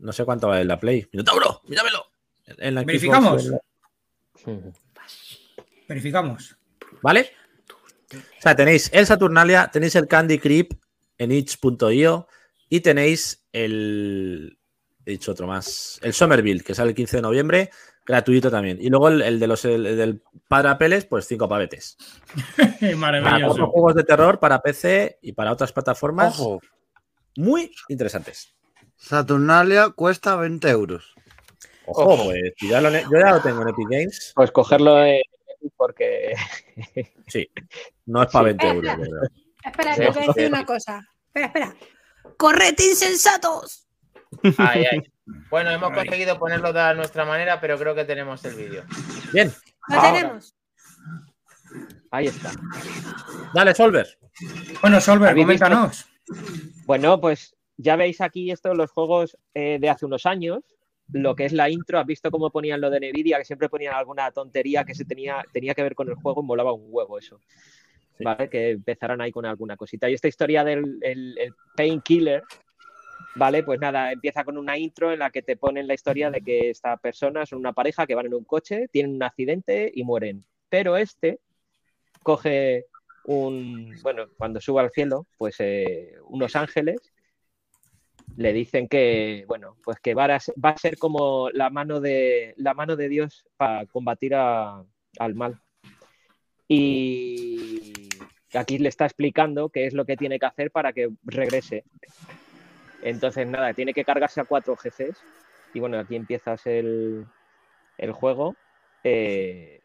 No 0.00 0.12
sé 0.12 0.24
cuánto 0.24 0.48
vale 0.48 0.64
la 0.64 0.78
Play. 0.80 1.06
¡Minotauro! 1.12 1.62
¡Míramelo! 1.68 2.04
En 2.46 2.74
la 2.74 2.80
Xbox, 2.82 2.86
Verificamos. 2.86 3.44
en 3.46 3.50
la- 3.52 4.72
Verificamos. 5.88 6.56
¿Vale? 7.02 7.30
O 8.12 8.40
sea, 8.42 8.54
tenéis 8.56 8.90
el 8.92 9.06
Saturnalia, 9.06 9.68
tenéis 9.72 9.94
el 9.96 10.06
Candy 10.06 10.38
Creep 10.38 10.72
en 11.18 11.32
itch.io 11.32 12.28
y 12.68 12.80
tenéis 12.80 13.44
el. 13.52 14.55
He 15.06 15.12
dicho 15.12 15.30
otro 15.32 15.46
más. 15.46 15.98
El 16.02 16.12
Somerville, 16.12 16.62
que 16.64 16.74
sale 16.74 16.90
el 16.90 16.96
15 16.96 17.16
de 17.18 17.22
noviembre, 17.22 17.70
gratuito 18.04 18.50
también. 18.50 18.76
Y 18.80 18.88
luego 18.90 19.08
el, 19.08 19.22
el 19.22 19.38
de 19.40 19.46
los 19.46 19.64
el, 19.64 19.86
el 19.86 19.96
del 19.96 20.22
Padre 20.48 20.70
Apeles, 20.70 21.04
pues 21.06 21.26
cinco 21.26 21.48
pavetes. 21.48 21.96
Para 22.80 22.96
Maravilloso. 22.96 23.68
juegos 23.68 23.94
de 23.94 24.02
terror 24.04 24.38
para 24.40 24.60
PC 24.60 25.18
y 25.22 25.32
para 25.32 25.52
otras 25.52 25.72
plataformas 25.72 26.38
Ojo, 26.40 26.60
muy 27.36 27.70
interesantes. 27.88 28.54
Saturnalia 28.96 29.90
cuesta 29.90 30.34
20 30.36 30.68
euros. 30.70 31.14
Ojo, 31.86 32.24
pues 32.24 32.40
ya 32.68 32.80
lo 32.80 32.90
ne- 32.90 33.04
yo 33.04 33.18
ya 33.18 33.30
lo 33.30 33.40
tengo 33.40 33.62
en 33.62 33.68
Epic 33.68 33.86
Games. 33.88 34.32
Pues 34.34 34.50
cogerlo 34.50 35.04
en 35.04 35.22
porque 35.76 36.34
Sí, 37.28 37.48
no 38.06 38.22
es 38.24 38.30
para 38.32 38.46
20 38.46 38.68
euros. 38.68 38.96
Espera, 39.64 39.94
Sí, 39.94 40.00
que 40.00 40.08
voy 40.10 40.22
a 40.22 40.26
decir 40.26 40.42
sí. 40.42 40.46
una 40.46 40.64
cosa. 40.66 41.08
Espera, 41.28 41.46
espera. 41.46 41.76
¡Corred, 42.36 42.74
insensatos! 42.80 43.85
Ay, 44.58 44.84
ay. 44.90 45.02
Bueno, 45.50 45.70
hemos 45.70 45.90
Ay. 45.90 45.96
conseguido 46.06 46.38
ponerlo 46.38 46.72
de 46.72 46.94
nuestra 46.94 47.24
manera, 47.24 47.60
pero 47.60 47.76
creo 47.76 47.96
que 47.96 48.04
tenemos 48.04 48.44
el 48.44 48.54
vídeo. 48.54 48.84
Bien, 49.32 49.52
Lo 49.88 49.96
Ahora. 49.96 50.12
tenemos. 50.20 50.56
ahí 52.12 52.26
está. 52.26 52.52
dale, 53.52 53.74
Solver. 53.74 54.06
Bueno, 54.80 55.00
Solver, 55.00 55.34
coméntanos. 55.34 56.06
Bueno, 56.84 57.20
pues 57.20 57.56
ya 57.76 57.96
veis 57.96 58.20
aquí 58.20 58.52
esto, 58.52 58.72
los 58.74 58.92
juegos 58.92 59.36
eh, 59.54 59.78
de 59.80 59.90
hace 59.90 60.06
unos 60.06 60.26
años, 60.26 60.60
lo 61.08 61.34
que 61.34 61.44
es 61.46 61.52
la 61.52 61.68
intro, 61.70 61.98
has 61.98 62.06
visto 62.06 62.30
cómo 62.30 62.50
ponían 62.50 62.80
lo 62.80 62.88
de 62.88 63.00
Nvidia, 63.00 63.38
que 63.38 63.44
siempre 63.44 63.68
ponían 63.68 63.94
alguna 63.94 64.30
tontería 64.30 64.84
que 64.84 64.94
se 64.94 65.04
tenía, 65.04 65.44
tenía 65.52 65.74
que 65.74 65.82
ver 65.82 65.96
con 65.96 66.08
el 66.08 66.14
juego 66.14 66.40
y 66.42 66.46
molaba 66.46 66.72
un 66.72 66.86
huevo 66.86 67.18
eso. 67.18 67.40
Sí. 68.16 68.22
¿Vale? 68.24 68.48
Que 68.48 68.70
empezaran 68.70 69.20
ahí 69.20 69.32
con 69.32 69.44
alguna 69.44 69.76
cosita. 69.76 70.08
Y 70.08 70.14
esta 70.14 70.28
historia 70.28 70.62
del 70.62 70.98
el, 71.02 71.36
el 71.36 71.52
Painkiller, 71.76 72.44
¿vale? 73.36 73.62
Pues 73.62 73.78
nada, 73.78 74.12
empieza 74.12 74.44
con 74.44 74.58
una 74.58 74.78
intro 74.78 75.12
en 75.12 75.18
la 75.20 75.30
que 75.30 75.42
te 75.42 75.56
ponen 75.56 75.86
la 75.86 75.94
historia 75.94 76.30
de 76.30 76.40
que 76.40 76.70
esta 76.70 76.96
persona 76.96 77.46
son 77.46 77.58
una 77.58 77.72
pareja 77.72 78.06
que 78.06 78.14
van 78.14 78.26
en 78.26 78.34
un 78.34 78.44
coche, 78.44 78.88
tienen 78.90 79.14
un 79.14 79.22
accidente 79.22 79.90
y 79.94 80.04
mueren. 80.04 80.44
Pero 80.68 80.96
este 80.96 81.40
coge 82.22 82.86
un, 83.24 83.94
bueno, 84.02 84.26
cuando 84.36 84.60
sube 84.60 84.80
al 84.80 84.90
cielo, 84.90 85.26
pues 85.36 85.56
eh, 85.58 86.14
unos 86.28 86.56
ángeles 86.56 87.12
le 88.36 88.52
dicen 88.52 88.88
que, 88.88 89.44
bueno, 89.46 89.76
pues 89.84 89.98
que 90.00 90.14
va 90.14 90.24
a, 90.24 90.38
va 90.62 90.70
a 90.70 90.78
ser 90.78 90.98
como 90.98 91.50
la 91.50 91.70
mano 91.70 92.00
de, 92.00 92.54
la 92.56 92.74
mano 92.74 92.96
de 92.96 93.08
Dios 93.08 93.46
para 93.56 93.86
combatir 93.86 94.34
al 94.34 95.34
mal. 95.34 95.60
Y 96.68 97.92
aquí 98.54 98.78
le 98.78 98.88
está 98.88 99.04
explicando 99.04 99.68
qué 99.68 99.86
es 99.86 99.94
lo 99.94 100.04
que 100.04 100.16
tiene 100.16 100.38
que 100.38 100.46
hacer 100.46 100.70
para 100.70 100.92
que 100.92 101.10
regrese. 101.24 101.84
Entonces, 103.06 103.46
nada, 103.46 103.72
tiene 103.72 103.94
que 103.94 104.04
cargarse 104.04 104.40
a 104.40 104.44
cuatro 104.46 104.76
jefes. 104.76 105.16
Y 105.72 105.78
bueno, 105.78 105.96
aquí 105.96 106.16
empiezas 106.16 106.66
el, 106.66 107.24
el 107.98 108.10
juego. 108.10 108.56
Eh, 109.04 109.80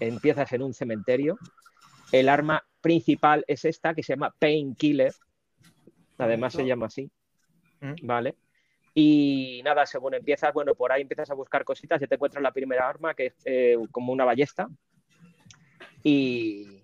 empiezas 0.00 0.52
en 0.52 0.62
un 0.62 0.74
cementerio. 0.74 1.38
El 2.10 2.28
arma 2.28 2.64
principal 2.80 3.44
es 3.46 3.64
esta, 3.64 3.94
que 3.94 4.02
se 4.02 4.14
llama 4.14 4.34
Painkiller. 4.40 5.12
Además 6.18 6.54
se 6.54 6.66
llama 6.66 6.86
así. 6.86 7.08
Mm. 7.80 7.94
¿Vale? 8.02 8.34
Y 8.92 9.60
nada, 9.64 9.86
según 9.86 10.14
empiezas, 10.14 10.52
bueno, 10.52 10.74
por 10.74 10.90
ahí 10.90 11.02
empiezas 11.02 11.30
a 11.30 11.34
buscar 11.34 11.62
cositas, 11.64 12.00
ya 12.00 12.08
te 12.08 12.16
encuentras 12.16 12.42
la 12.42 12.50
primera 12.50 12.88
arma, 12.88 13.14
que 13.14 13.26
es 13.26 13.34
eh, 13.44 13.76
como 13.92 14.12
una 14.12 14.24
ballesta. 14.24 14.66
Y, 16.02 16.82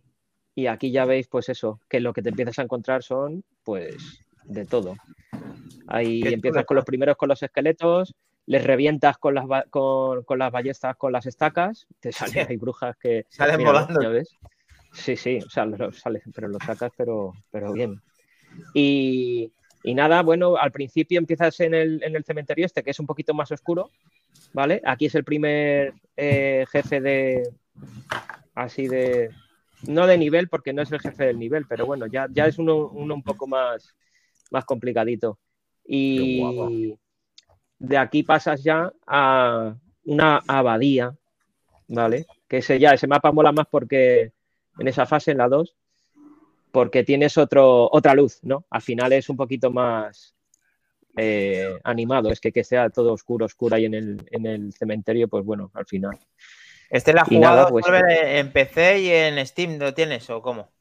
y 0.55 0.69
aquí 0.69 0.93
ya 0.93 1.05
veis, 1.05 1.27
pues 1.27 1.49
eso, 1.49 1.81
que 1.89 1.99
lo 1.99 2.13
que 2.13 2.23
te 2.23 2.29
empiezas 2.29 2.61
a 2.61 2.63
encontrar 2.63 3.03
son, 3.03 3.43
pues, 3.65 4.25
de 4.45 4.67
todo. 4.67 4.95
Ahí 5.87 6.23
empiezas 6.25 6.65
con 6.65 6.77
los 6.77 6.85
primeros 6.85 7.17
con 7.17 7.29
los 7.29 7.43
esqueletos, 7.43 8.15
les 8.47 8.65
revientas 8.65 9.19
con 9.19 9.35
las, 9.35 9.47
con, 9.71 10.23
con 10.25 10.39
las 10.39 10.53
ballestas, 10.53 10.97
con 10.97 11.13
las 11.13 11.27
estacas, 11.27 11.87
te 12.01 12.13
salen, 12.13 12.47
hay 12.49 12.57
brujas 12.57 12.97
que... 12.97 13.27
Salen 13.31 13.65
volando. 13.65 14.01
¿Ya 14.01 14.09
ves? 14.09 14.37
Sí, 14.93 15.17
sí, 15.17 15.39
o 15.45 15.51
sea, 15.51 15.67
lo, 15.67 15.93
sale, 15.93 16.23
pero 16.35 16.49
lo 16.49 16.59
sacas, 16.65 16.93
pero, 16.97 17.33
pero 17.51 17.73
bien. 17.73 18.01
Y, 18.75 19.53
y 19.83 19.95
nada, 19.95 20.23
bueno, 20.23 20.57
al 20.57 20.71
principio 20.71 21.19
empiezas 21.19 21.59
en 21.61 21.75
el, 21.75 22.03
en 22.03 22.15
el 22.15 22.25
cementerio 22.25 22.65
este, 22.65 22.83
que 22.83 22.91
es 22.91 23.01
un 23.01 23.07
poquito 23.07 23.35
más 23.35 23.51
oscuro, 23.51 23.91
¿vale? 24.53 24.81
Aquí 24.85 25.07
es 25.07 25.15
el 25.15 25.25
primer 25.25 25.95
eh, 26.17 26.65
jefe 26.71 27.01
de. 27.01 27.51
Así 28.55 28.87
de. 28.87 29.31
No 29.87 30.07
de 30.07 30.17
nivel, 30.17 30.49
porque 30.49 30.73
no 30.73 30.81
es 30.81 30.93
el 30.93 31.01
jefe 31.01 31.27
del 31.27 31.39
nivel, 31.39 31.67
pero 31.69 31.85
bueno, 31.85 32.07
ya, 32.07 32.29
ya 32.31 32.47
es 32.47 32.59
uno, 32.59 32.89
uno 32.89 33.15
un 33.15 33.23
poco 33.23 33.47
más, 33.47 33.95
más 34.51 34.65
complicadito. 34.65 35.39
Y 35.87 36.97
de 37.79 37.99
aquí 37.99 38.23
pasas 38.23 38.63
ya 38.63 38.93
a 39.07 39.75
una 40.05 40.43
abadía, 40.47 41.15
¿vale? 41.89 42.27
Que 42.49 42.59
ese 42.59 42.79
ya, 42.79 42.93
ese 42.95 43.07
mapa 43.07 43.33
mola 43.33 43.53
más 43.53 43.67
porque 43.71 44.33
en 44.79 44.89
esa 44.89 45.07
fase, 45.07 45.33
en 45.33 45.39
la 45.39 45.49
2, 45.49 45.77
porque 46.73 47.05
tienes 47.05 47.39
otro, 47.39 47.89
otra 47.93 48.15
luz, 48.15 48.41
¿no? 48.43 48.65
Al 48.71 48.83
final 48.83 49.13
es 49.13 49.29
un 49.29 49.37
poquito 49.37 49.71
más 49.71 50.35
eh, 51.17 51.79
animado, 51.85 52.31
es 52.31 52.41
que 52.41 52.51
que 52.51 52.65
sea 52.65 52.91
todo 52.91 53.13
oscuro, 53.13 53.47
oscuro 53.47 53.77
ahí 53.77 53.85
en 53.85 53.95
el, 53.95 54.29
en 54.31 54.47
el 54.47 54.73
cementerio, 54.73 55.29
pues 55.29 55.45
bueno, 55.45 55.71
al 55.75 55.87
final. 55.87 56.19
Este 56.91 57.13
la 57.13 57.25
nada, 57.31 57.69
pues- 57.69 57.87
en 57.89 58.53
PC 58.53 59.01
y 59.01 59.11
en 59.11 59.47
Steam, 59.47 59.79
¿lo 59.79 59.95
tienes 59.95 60.29
o 60.31 60.43
cómo? 60.43 60.74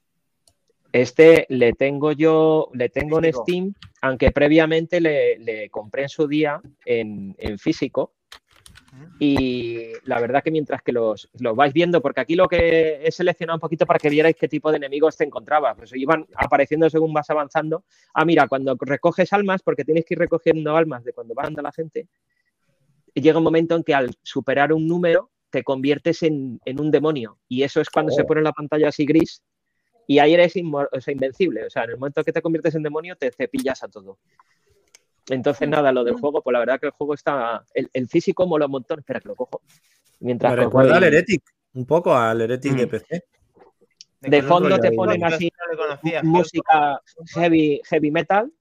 Este 0.93 1.45
le 1.49 1.73
tengo 1.73 2.11
yo, 2.13 2.69
le 2.73 2.87
tengo 2.87 3.17
en. 3.21 3.33
Steam, 3.33 3.73
aunque 4.01 4.31
previamente 4.31 5.01
le, 5.01 5.37
le 5.39 5.69
compré 5.69 6.03
en 6.03 6.09
su 6.09 6.27
día 6.27 6.61
en, 6.85 7.35
en 7.39 7.57
físico. 7.59 8.13
Y 9.19 9.93
la 10.03 10.19
verdad 10.19 10.43
que 10.43 10.51
mientras 10.51 10.83
que 10.83 10.91
los, 10.91 11.27
los 11.39 11.55
vais 11.55 11.73
viendo, 11.73 11.99
porque 11.99 12.21
aquí 12.21 12.35
lo 12.35 12.47
que 12.47 13.01
he 13.03 13.11
seleccionado 13.11 13.57
un 13.57 13.61
poquito 13.61 13.87
para 13.87 13.97
que 13.97 14.09
vierais 14.09 14.35
qué 14.39 14.47
tipo 14.47 14.69
de 14.69 14.77
enemigos 14.77 15.17
te 15.17 15.23
encontrabas, 15.23 15.75
pues 15.75 15.91
iban 15.95 16.27
apareciendo 16.35 16.87
según 16.91 17.11
vas 17.11 17.29
avanzando. 17.31 17.85
Ah, 18.13 18.23
mira, 18.23 18.47
cuando 18.47 18.75
recoges 18.79 19.33
almas, 19.33 19.63
porque 19.63 19.83
tienes 19.83 20.05
que 20.05 20.13
ir 20.13 20.19
recogiendo 20.19 20.75
almas 20.77 21.03
de 21.03 21.13
cuando 21.13 21.33
va 21.33 21.43
andando 21.43 21.63
la 21.63 21.71
gente, 21.71 22.07
llega 23.15 23.37
un 23.39 23.43
momento 23.43 23.75
en 23.75 23.83
que 23.83 23.95
al 23.95 24.11
superar 24.21 24.71
un 24.73 24.87
número 24.87 25.31
te 25.49 25.63
conviertes 25.63 26.21
en, 26.23 26.59
en 26.65 26.79
un 26.79 26.91
demonio. 26.91 27.39
Y 27.47 27.63
eso 27.63 27.81
es 27.81 27.89
cuando 27.89 28.11
se 28.11 28.21
Oh. 28.23 28.27
pone 28.27 28.41
la 28.41 28.51
pantalla 28.51 28.89
así 28.89 29.05
gris, 29.05 29.41
y 30.07 30.19
ahí 30.19 30.33
eres 30.33 30.55
inmor- 30.55 30.89
o 30.91 30.99
sea, 31.01 31.11
invencible. 31.13 31.65
O 31.65 31.69
sea, 31.69 31.83
en 31.85 31.91
el 31.91 31.97
momento 31.97 32.23
que 32.23 32.33
te 32.33 32.41
conviertes 32.41 32.75
en 32.75 32.83
demonio, 32.83 33.15
te 33.15 33.31
cepillas 33.31 33.83
a 33.83 33.87
todo. 33.87 34.17
Entonces, 35.29 35.69
nada, 35.69 35.91
lo 35.91 36.03
del 36.03 36.15
juego, 36.15 36.41
pues 36.41 36.51
la 36.53 36.59
verdad 36.59 36.79
que 36.79 36.87
el 36.87 36.91
juego 36.91 37.13
está. 37.13 37.63
El, 37.73 37.89
el 37.93 38.07
físico 38.09 38.45
mola 38.45 38.65
un 38.65 38.71
montón. 38.73 38.99
Espera, 38.99 39.19
que 39.21 39.29
lo 39.29 39.35
cojo. 39.35 39.61
Mientras 40.19 40.51
Me 40.53 40.63
recuerda 40.63 40.97
al 40.97 41.03
Heretic, 41.03 41.43
un 41.73 41.85
poco 41.85 42.13
al 42.13 42.41
Heretic 42.41 42.73
de 42.73 42.85
Mm. 42.85 42.89
PC. 42.89 43.23
de 44.21 44.41
fondo 44.43 44.79
te 44.79 44.91
ponen 44.93 45.21
así 45.25 45.51
no 46.23 46.29
música 46.29 47.01
heavy, 47.35 47.81
heavy 47.85 48.11
metal. 48.11 48.51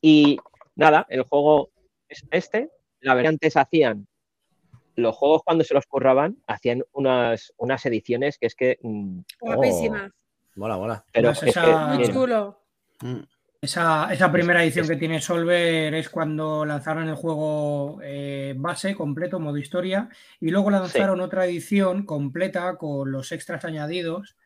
Y 0.00 0.38
nada, 0.76 1.06
el 1.08 1.22
juego 1.22 1.70
es 2.08 2.24
este. 2.30 2.70
La 3.00 3.14
verdad, 3.14 3.30
antes 3.30 3.56
hacían 3.56 4.06
los 4.96 5.14
juegos 5.14 5.42
cuando 5.44 5.62
se 5.64 5.74
los 5.74 5.86
curraban, 5.86 6.38
hacían 6.46 6.82
unas, 6.92 7.52
unas 7.56 7.84
ediciones 7.86 8.38
que 8.38 8.46
es 8.46 8.54
que. 8.54 8.78
mm, 8.82 9.20
Guapísima. 9.40 10.10
Mola, 10.56 10.76
mola. 10.76 11.04
Pero 11.12 11.30
es 11.30 11.42
esa- 11.42 11.98
chulo. 12.12 12.62
Esa, 13.60 14.12
esa 14.12 14.30
primera 14.30 14.62
edición 14.62 14.86
que 14.86 14.96
tiene 14.96 15.20
Solver 15.20 15.92
es 15.94 16.08
cuando 16.08 16.64
lanzaron 16.64 17.08
el 17.08 17.14
juego 17.14 17.98
eh, 18.02 18.54
base 18.56 18.94
completo, 18.94 19.40
modo 19.40 19.56
historia, 19.56 20.08
y 20.40 20.50
luego 20.50 20.70
lanzaron 20.70 21.20
otra 21.20 21.46
edición 21.46 22.04
completa 22.04 22.76
con 22.76 23.10
los 23.10 23.32
extras 23.32 23.64
añadidos, 23.64 24.36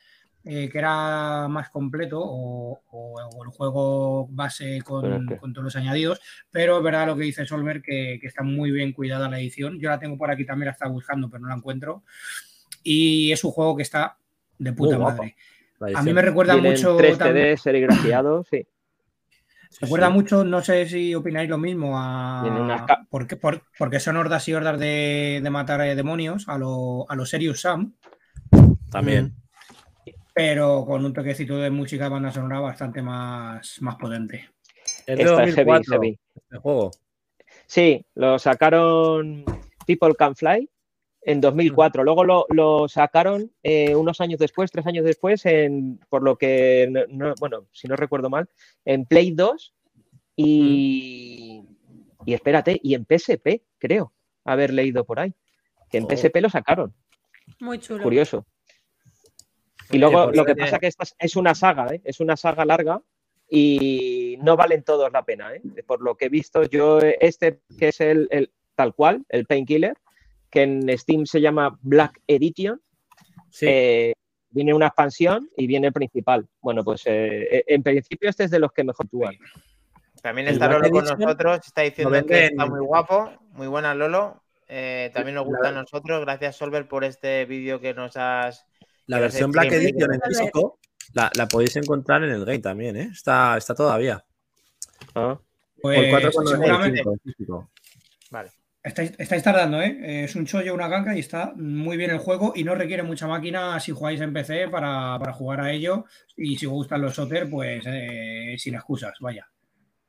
eh, 0.45 0.69
que 0.71 0.79
era 0.79 1.49
más 1.49 1.69
completo, 1.71 2.19
o, 2.23 2.81
o- 2.91 3.21
o 3.37 3.45
el 3.45 3.51
juego 3.51 4.27
base 4.31 4.81
con, 4.83 5.03
Pero 5.03 5.17
es 5.17 5.23
que- 5.29 5.37
con 5.37 5.53
todos 5.53 5.65
los 5.65 5.77
añadidos, 5.77 6.21
pero 6.51 6.79
es 6.79 6.83
verdad 6.85 7.07
lo 7.07 7.17
que 7.17 7.25
dice 7.25 7.45
Solver, 7.47 7.83
que, 7.83 8.19
que 8.21 8.27
está 8.27 8.43
muy 8.43 8.71
bien 8.71 8.93
cuidada 8.93 9.29
la 9.29 9.39
edición. 9.39 9.79
Yo 9.79 9.91
la 9.91 9.99
tengo 9.99 10.17
por 10.17 10.31
aquí 10.31 10.45
también, 10.47 10.67
la 10.67 10.73
estaba 10.73 10.91
buscando, 10.91 11.29
pero 11.29 11.43
no 11.43 11.49
la 11.49 11.57
encuentro. 11.57 12.05
Y 12.83 13.31
es 13.33 13.45
un 13.45 13.51
juego 13.53 13.77
que 13.77 13.83
está 13.83 14.17
de 14.59 14.73
puta 14.73 14.97
Muy 14.97 15.05
madre. 15.05 15.37
A 15.95 16.03
mí 16.03 16.13
me 16.13 16.23
recuerda 16.23 16.57
mucho... 16.57 16.97
3 16.97 17.19
también- 17.19 17.47
CD 17.47 17.57
serigrafiado, 17.57 18.45
sí. 18.51 18.67
Recuerda 19.81 20.09
Sí. 20.09 20.13
mucho, 20.13 20.45
no 20.45 20.63
sé 20.63 20.87
si 20.89 21.15
opináis 21.15 21.49
lo 21.49 21.57
mismo, 21.57 21.93
a... 21.99 23.07
Porque, 23.09 23.37
por- 23.37 23.63
porque 23.79 24.01
son 24.01 24.17
hordas 24.17 24.47
y 24.49 24.53
hordas 24.55 24.79
de, 24.79 25.41
de 25.43 25.51
matar 25.51 25.81
eh, 25.83 25.95
demonios 25.95 26.49
a 26.49 26.59
lo, 26.59 27.09
a 27.11 27.15
los 27.15 27.31
Serious 27.31 27.61
Sam, 27.61 27.95
También. 28.91 29.35
Pero 30.43 30.87
con 30.87 31.05
un 31.05 31.13
toquecito 31.13 31.59
de 31.59 31.69
música 31.69 32.05
de 32.05 32.11
banda 32.11 32.33
sonora 32.33 32.61
bastante 32.61 33.03
más, 33.03 33.77
más 33.83 33.97
potente. 33.97 34.49
Es 35.07 35.19
de 35.19 35.25
heavy, 35.27 35.37
2004, 35.53 35.93
heavy. 35.93 36.19
este 36.35 36.57
juego. 36.57 36.91
Sí, 37.67 38.07
lo 38.15 38.39
sacaron 38.39 39.45
People 39.87 40.15
Can 40.15 40.35
Fly 40.35 40.67
en 41.21 41.43
2004. 41.43 42.05
Luego 42.05 42.25
lo, 42.25 42.47
lo 42.49 42.89
sacaron 42.89 43.53
eh, 43.63 43.95
unos 43.95 44.23
años 44.23 44.41
después, 44.41 44.71
tres 44.71 44.87
años 44.87 45.05
después, 45.05 45.45
en, 45.45 46.01
por 46.09 46.23
lo 46.23 46.37
que, 46.39 46.89
no- 46.91 47.05
no- 47.11 47.35
bueno, 47.39 47.67
si 47.73 47.87
no 47.87 47.97
recuerdo 47.97 48.31
mal, 48.31 48.49
en 48.87 49.05
Play 49.05 49.33
2 49.33 49.75
y, 50.37 51.65
y 52.25 52.33
espérate, 52.33 52.81
y 52.83 52.95
en 52.95 53.05
PSP, 53.05 53.61
creo, 53.79 54.15
haber 54.47 54.73
leído 54.73 55.05
por 55.05 55.21
ahí. 55.21 55.35
Que 55.91 55.99
en 55.99 56.05
Oh. 56.05 56.09
PSP 56.09 56.41
lo 56.41 56.49
sacaron, 56.49 56.95
Muy 57.61 57.79
chulo. 57.79 58.03
curioso. 58.03 58.47
Y 59.91 59.99
luego 59.99 60.25
pues 60.27 60.37
lo 60.37 60.45
que 60.45 60.53
oye, 60.53 60.61
pasa 60.63 60.79
que 60.79 60.87
esta 60.87 61.03
es- 61.05 61.17
es 61.19 61.37
una 61.37 61.55
saga, 61.55 61.87
¿eh? 61.95 62.01
es 62.05 62.21
una 62.21 62.37
saga 62.37 62.65
larga 62.65 63.01
y 63.49 64.39
no 64.43 64.57
valen 64.57 64.83
todos 64.83 65.11
la 65.13 65.25
pena. 65.25 65.55
¿eh? 65.55 65.63
Por 65.87 66.01
lo 66.03 66.17
que 66.17 66.27
he 66.27 66.29
visto, 66.29 66.63
yo 66.65 66.99
este 67.01 67.61
que 67.79 67.89
es 67.89 68.01
el, 68.01 68.29
el- 68.31 68.51
tal 68.75 68.95
cual, 68.95 69.25
el 69.29 69.47
Painkiller, 69.47 69.95
que 70.51 70.63
en 70.63 70.99
Steam 70.99 71.27
se 71.27 71.41
llama 71.41 71.79
Black 71.83 72.21
Edition, 72.27 72.81
Sí. 73.51 73.67
eh, 73.69 74.13
viene 74.51 74.73
una 74.75 74.87
expansión 74.87 75.49
y 75.57 75.67
viene 75.67 75.89
el 75.89 75.93
principal. 75.93 76.47
Bueno, 76.61 76.83
pues 76.85 77.03
eh, 77.07 77.65
en 77.67 77.83
principio 77.83 78.29
este 78.31 78.45
es 78.45 78.51
de 78.51 78.59
los 78.61 78.73
que 78.73 78.85
mejor 78.85 79.07
actúan. 79.07 79.35
También 80.23 80.49
está 80.49 80.69
Lolo 80.69 80.91
con 80.91 81.05
nosotros, 81.05 81.61
está 81.67 81.83
diciendo 81.83 82.25
que 82.27 82.47
está 82.47 82.67
muy 82.67 82.81
guapo, 82.81 83.33
muy 83.53 83.67
buena 83.67 83.95
Lolo. 83.95 84.43
Eh, 84.69 85.11
también 85.15 85.35
nos 85.35 85.47
gusta 85.47 85.71
a 85.71 85.73
nosotros. 85.73 86.21
Gracias, 86.21 86.57
Solver, 86.57 86.87
por 86.87 87.03
este 87.05 87.45
vídeo 87.47 87.81
que 87.81 87.93
nos 87.95 88.17
has. 88.17 88.67
La 89.11 89.21
versión 89.21 89.51
Black. 89.51 89.73
Edition 89.73 90.15
en 90.15 90.21
físico 90.21 90.81
la, 91.15 91.31
la 91.35 91.49
podéis 91.49 91.77
encontrar 91.77 92.23
en 92.25 92.31
el 92.31 92.45
game 92.45 92.61
también, 92.61 92.97
¿eh? 92.97 93.11
Está, 93.13 93.57
está 93.57 93.75
todavía. 93.75 94.25
Ah, 95.15 95.39
Pues 95.81 96.11
Por 96.11 96.21
4,95 96.21 96.49
seguramente 96.49 97.01
en 97.01 97.21
físico. 97.21 97.71
Vale. 98.31 98.51
estáis, 98.83 99.13
estáis 99.19 99.43
tardando, 99.43 99.83
¿eh? 99.83 100.25
Es 100.25 100.37
un 100.37 100.47
chollo, 100.47 100.75
una 100.75 100.89
ganga 100.89 101.17
y 101.17 101.21
está 101.21 101.53
muy 101.57 101.97
bien 101.97 102.11
el 102.11 102.19
juego 102.19 102.53
y 102.55 102.65
no 102.65 102.75
requiere 102.75 103.03
mucha 103.03 103.27
máquina 103.27 103.81
si 103.81 103.93
jugáis 103.93 104.21
en 104.21 104.33
PC 104.33 104.69
para, 104.69 105.19
para 105.19 105.33
jugar 105.33 105.61
a 105.61 105.73
ello. 105.73 106.05
Y 106.37 106.57
si 106.57 106.67
os 106.67 106.73
gustan 106.73 107.03
los 107.03 107.15
Soter, 107.15 107.51
pues 107.51 107.83
eh, 107.87 108.55
sin 108.59 108.75
excusas, 108.75 109.15
vaya. 109.21 109.49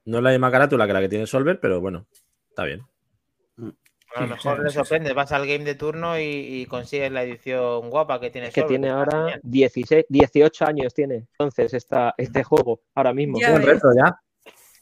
No 0.05 0.17
es 0.17 0.23
la 0.23 0.31
misma 0.31 0.51
carátula 0.51 0.87
que 0.87 0.93
la 0.93 1.01
que 1.01 1.09
tiene 1.09 1.27
Solver, 1.27 1.59
pero 1.59 1.81
bueno, 1.81 2.07
está 2.49 2.65
bien. 2.65 2.81
A 4.16 4.22
lo 4.22 4.28
Sí, 4.28 4.34
mejor 4.34 4.57
sí, 4.57 4.64
le 4.64 4.70
sorprende. 4.72 5.14
Vas 5.14 5.32
al 5.32 5.47
game 5.47 5.64
de 5.64 5.76
turno 5.76 6.20
y, 6.20 6.24
y 6.24 6.66
consigues 6.66 7.12
la 7.12 7.24
edición 7.24 7.89
guapa 7.89 8.20
que 8.20 8.30
tiene 8.30 8.47
es 8.47 8.53
que 8.53 8.64
tiene 8.64 8.88
está 8.88 8.99
ahora 8.99 9.18
genial. 9.20 9.39
16, 9.43 10.05
18 10.09 10.66
años 10.66 10.93
tiene 10.93 11.16
entonces 11.32 11.74
esta, 11.74 12.14
este 12.18 12.43
juego 12.43 12.82
ahora 12.95 13.14
mismo. 13.14 13.39
Ya 13.39 13.51
Buen 13.51 13.62
ves. 13.66 13.74
reto 13.76 13.88
ya. 13.95 14.20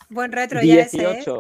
Buen 0.10 0.32
retro 0.32 0.62
ya 0.64 0.82
ese, 0.82 0.98
¿eh? 0.98 1.08
18. 1.16 1.40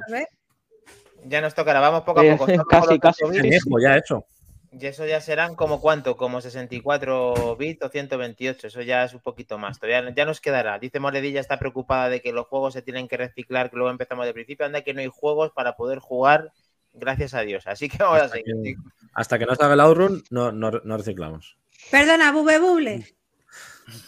Ya 1.25 1.41
nos 1.41 1.53
tocará, 1.55 1.79
vamos 1.79 2.03
poco 2.03 2.19
a 2.21 2.25
Eh, 2.25 2.37
poco. 2.37 2.45
Casi, 2.67 2.99
casi. 2.99 3.23
8 3.23 3.31
bits, 3.33 3.43
Añejo 3.43 3.79
ya 3.81 3.97
eso. 3.97 4.25
Y 4.71 4.85
eso 4.85 5.03
ya 5.07 5.19
serán 5.19 5.55
como 5.55 5.81
cuánto, 5.81 6.15
como 6.15 6.41
64 6.41 7.55
bits 7.57 7.81
o 7.81 7.89
128. 7.89 8.67
Eso 8.67 8.81
ya 8.83 9.03
es 9.03 9.13
un 9.15 9.19
poquito 9.19 9.57
más. 9.57 9.79
Todavía 9.79 10.13
ya 10.15 10.25
nos 10.25 10.39
quedará. 10.41 10.77
Dice 10.77 10.99
Moredilla 10.99 11.39
está 11.41 11.57
preocupada 11.57 12.07
de 12.09 12.21
que 12.21 12.31
los 12.31 12.45
juegos 12.45 12.73
se 12.75 12.83
tienen 12.83 13.07
que 13.07 13.17
reciclar, 13.17 13.71
que 13.71 13.77
luego 13.77 13.89
empezamos 13.89 14.27
de 14.27 14.33
principio. 14.33 14.67
Anda 14.67 14.81
que 14.83 14.93
no 14.93 15.01
hay 15.01 15.07
juegos 15.11 15.51
para 15.55 15.75
poder 15.75 15.97
jugar, 15.97 16.51
gracias 16.93 17.33
a 17.33 17.41
Dios. 17.41 17.65
Así 17.67 17.89
que 17.89 17.97
vamos 17.97 18.19
a 18.19 18.25
Hasta 18.25 18.37
seguir. 18.37 18.55
que, 18.63 18.75
hasta 19.13 19.39
que 19.39 19.45
no 19.45 19.55
salga 19.55 19.73
el 19.73 19.79
outrun, 19.79 20.23
no, 20.29 20.51
no, 20.51 20.71
no 20.71 20.97
reciclamos. 20.97 21.57
Perdona, 21.91 22.31
bube 22.31 22.59
buble. 22.59 23.15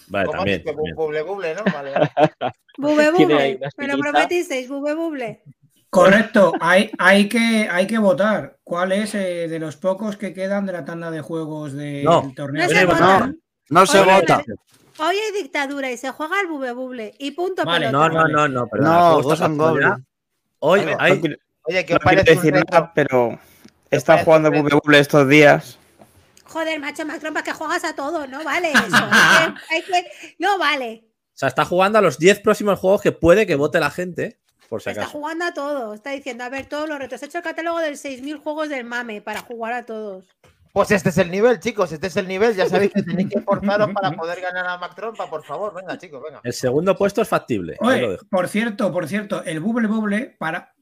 Vale, 0.08 0.26
¿Cómo 0.28 0.38
también. 0.40 0.64
también. 0.64 0.96
Buble, 0.96 1.22
buble, 1.24 1.56
¿no? 1.56 1.64
Vale. 1.74 1.94
Bube 2.78 3.12
buble. 3.12 3.60
Me 3.78 3.88
lo 3.88 3.98
prometisteis, 3.98 4.68
bube 4.70 4.94
buble. 4.94 5.44
Correcto, 5.90 6.54
hay, 6.62 6.90
hay, 6.98 7.28
que, 7.28 7.68
hay 7.70 7.86
que 7.86 7.98
votar. 7.98 8.60
¿Cuál 8.64 8.94
es 8.94 9.14
eh, 9.14 9.48
de 9.50 9.60
los 9.60 9.76
pocos 9.76 10.16
que 10.16 10.34
quedan 10.34 10.66
de 10.66 10.72
la 10.72 10.86
tanda 10.86 11.12
de 11.12 11.20
juegos 11.20 11.74
del 11.74 12.06
No, 12.06 12.32
torneo? 12.34 12.64
No 12.64 12.70
se 12.70 12.86
vota. 12.86 13.20
No, 13.28 13.36
no 13.70 13.86
se 13.86 14.02
vota. 14.02 14.44
Hoy 15.00 15.16
hay 15.18 15.42
dictadura 15.44 15.92
y 15.92 15.98
se 15.98 16.12
juega 16.12 16.40
al 16.40 16.48
bube 16.48 16.72
buble. 16.72 17.14
Y 17.20 17.32
punto 17.32 17.66
Vale, 17.66 17.88
pelota. 17.88 18.08
No, 18.10 18.28
no, 18.28 18.28
no, 18.28 18.48
no. 18.48 18.68
perdona, 18.68 19.46
el 19.46 19.58
No. 19.58 19.98
Hoy 20.60 20.80
A 20.82 20.96
hay. 21.00 21.22
Oye, 21.72 21.86
¿qué 21.86 21.94
no 21.94 22.00
quiero 22.00 22.24
decir 22.24 22.54
reto? 22.54 22.66
nada, 22.72 22.92
pero 22.94 23.40
he 23.90 23.96
estado 23.96 24.24
jugando? 24.26 24.52
Bubble 24.52 25.00
estos 25.00 25.28
días. 25.28 25.78
Joder, 26.46 26.80
macho, 26.80 27.06
más 27.06 27.20
trompa 27.20 27.44
que 27.44 27.54
juegas 27.54 27.84
a 27.86 27.96
todo. 27.96 28.28
No 28.28 28.44
vale 28.44 28.72
eso. 28.72 28.82
Hay 29.70 29.82
que- 29.84 29.94
hay 29.96 30.04
que- 30.04 30.36
No 30.38 30.58
vale. 30.60 31.06
O 31.34 31.38
sea, 31.42 31.48
está 31.48 31.64
jugando 31.66 31.98
a 31.98 32.02
los 32.02 32.20
10 32.20 32.40
próximos 32.42 32.78
juegos 32.78 33.02
que 33.02 33.12
puede 33.14 33.48
que 33.48 33.56
vote 33.56 33.80
la 33.80 33.90
gente, 33.90 34.38
por 34.70 34.82
si 34.82 34.90
Está 34.90 35.04
acaso. 35.04 35.18
jugando 35.18 35.46
a 35.46 35.54
todo. 35.54 35.94
Está 35.94 36.12
diciendo, 36.12 36.44
a 36.44 36.50
ver, 36.50 36.66
todos 36.66 36.88
los 36.90 37.00
retos. 37.00 37.24
He 37.24 37.26
hecho 37.28 37.38
el 37.38 37.44
catálogo 37.44 37.80
del 37.80 37.96
6.000 37.98 38.38
juegos 38.44 38.68
del 38.70 38.84
mame 38.84 39.22
para 39.22 39.40
jugar 39.42 39.74
a 39.74 39.86
todos. 39.86 40.26
Pues 40.74 40.92
este 40.92 41.10
es 41.10 41.18
el 41.18 41.32
nivel, 41.32 41.60
chicos. 41.60 41.92
Este 41.92 42.08
es 42.08 42.16
el 42.18 42.28
nivel. 42.28 42.56
Ya 42.56 42.68
sabéis 42.68 42.92
que 42.94 43.02
tenéis 43.04 43.30
que 43.30 43.40
esforzaros 43.40 43.90
para 43.94 44.12
poder 44.16 44.40
ganar 44.42 44.68
a 44.68 44.78
Mac 44.78 44.94
Trompa, 44.96 45.30
por 45.30 45.44
favor. 45.44 45.74
Venga, 45.74 45.98
chicos, 45.98 46.22
venga. 46.24 46.42
El 46.44 46.54
segundo 46.54 46.96
puesto 46.98 47.22
es 47.22 47.28
factible. 47.30 47.76
Oye, 47.80 48.18
por 48.30 48.48
cierto, 48.48 48.92
por 48.92 49.08
cierto, 49.08 49.44
el 49.44 49.60
Bubble 49.62 49.88
Bubble, 49.88 50.36
para 50.38 50.74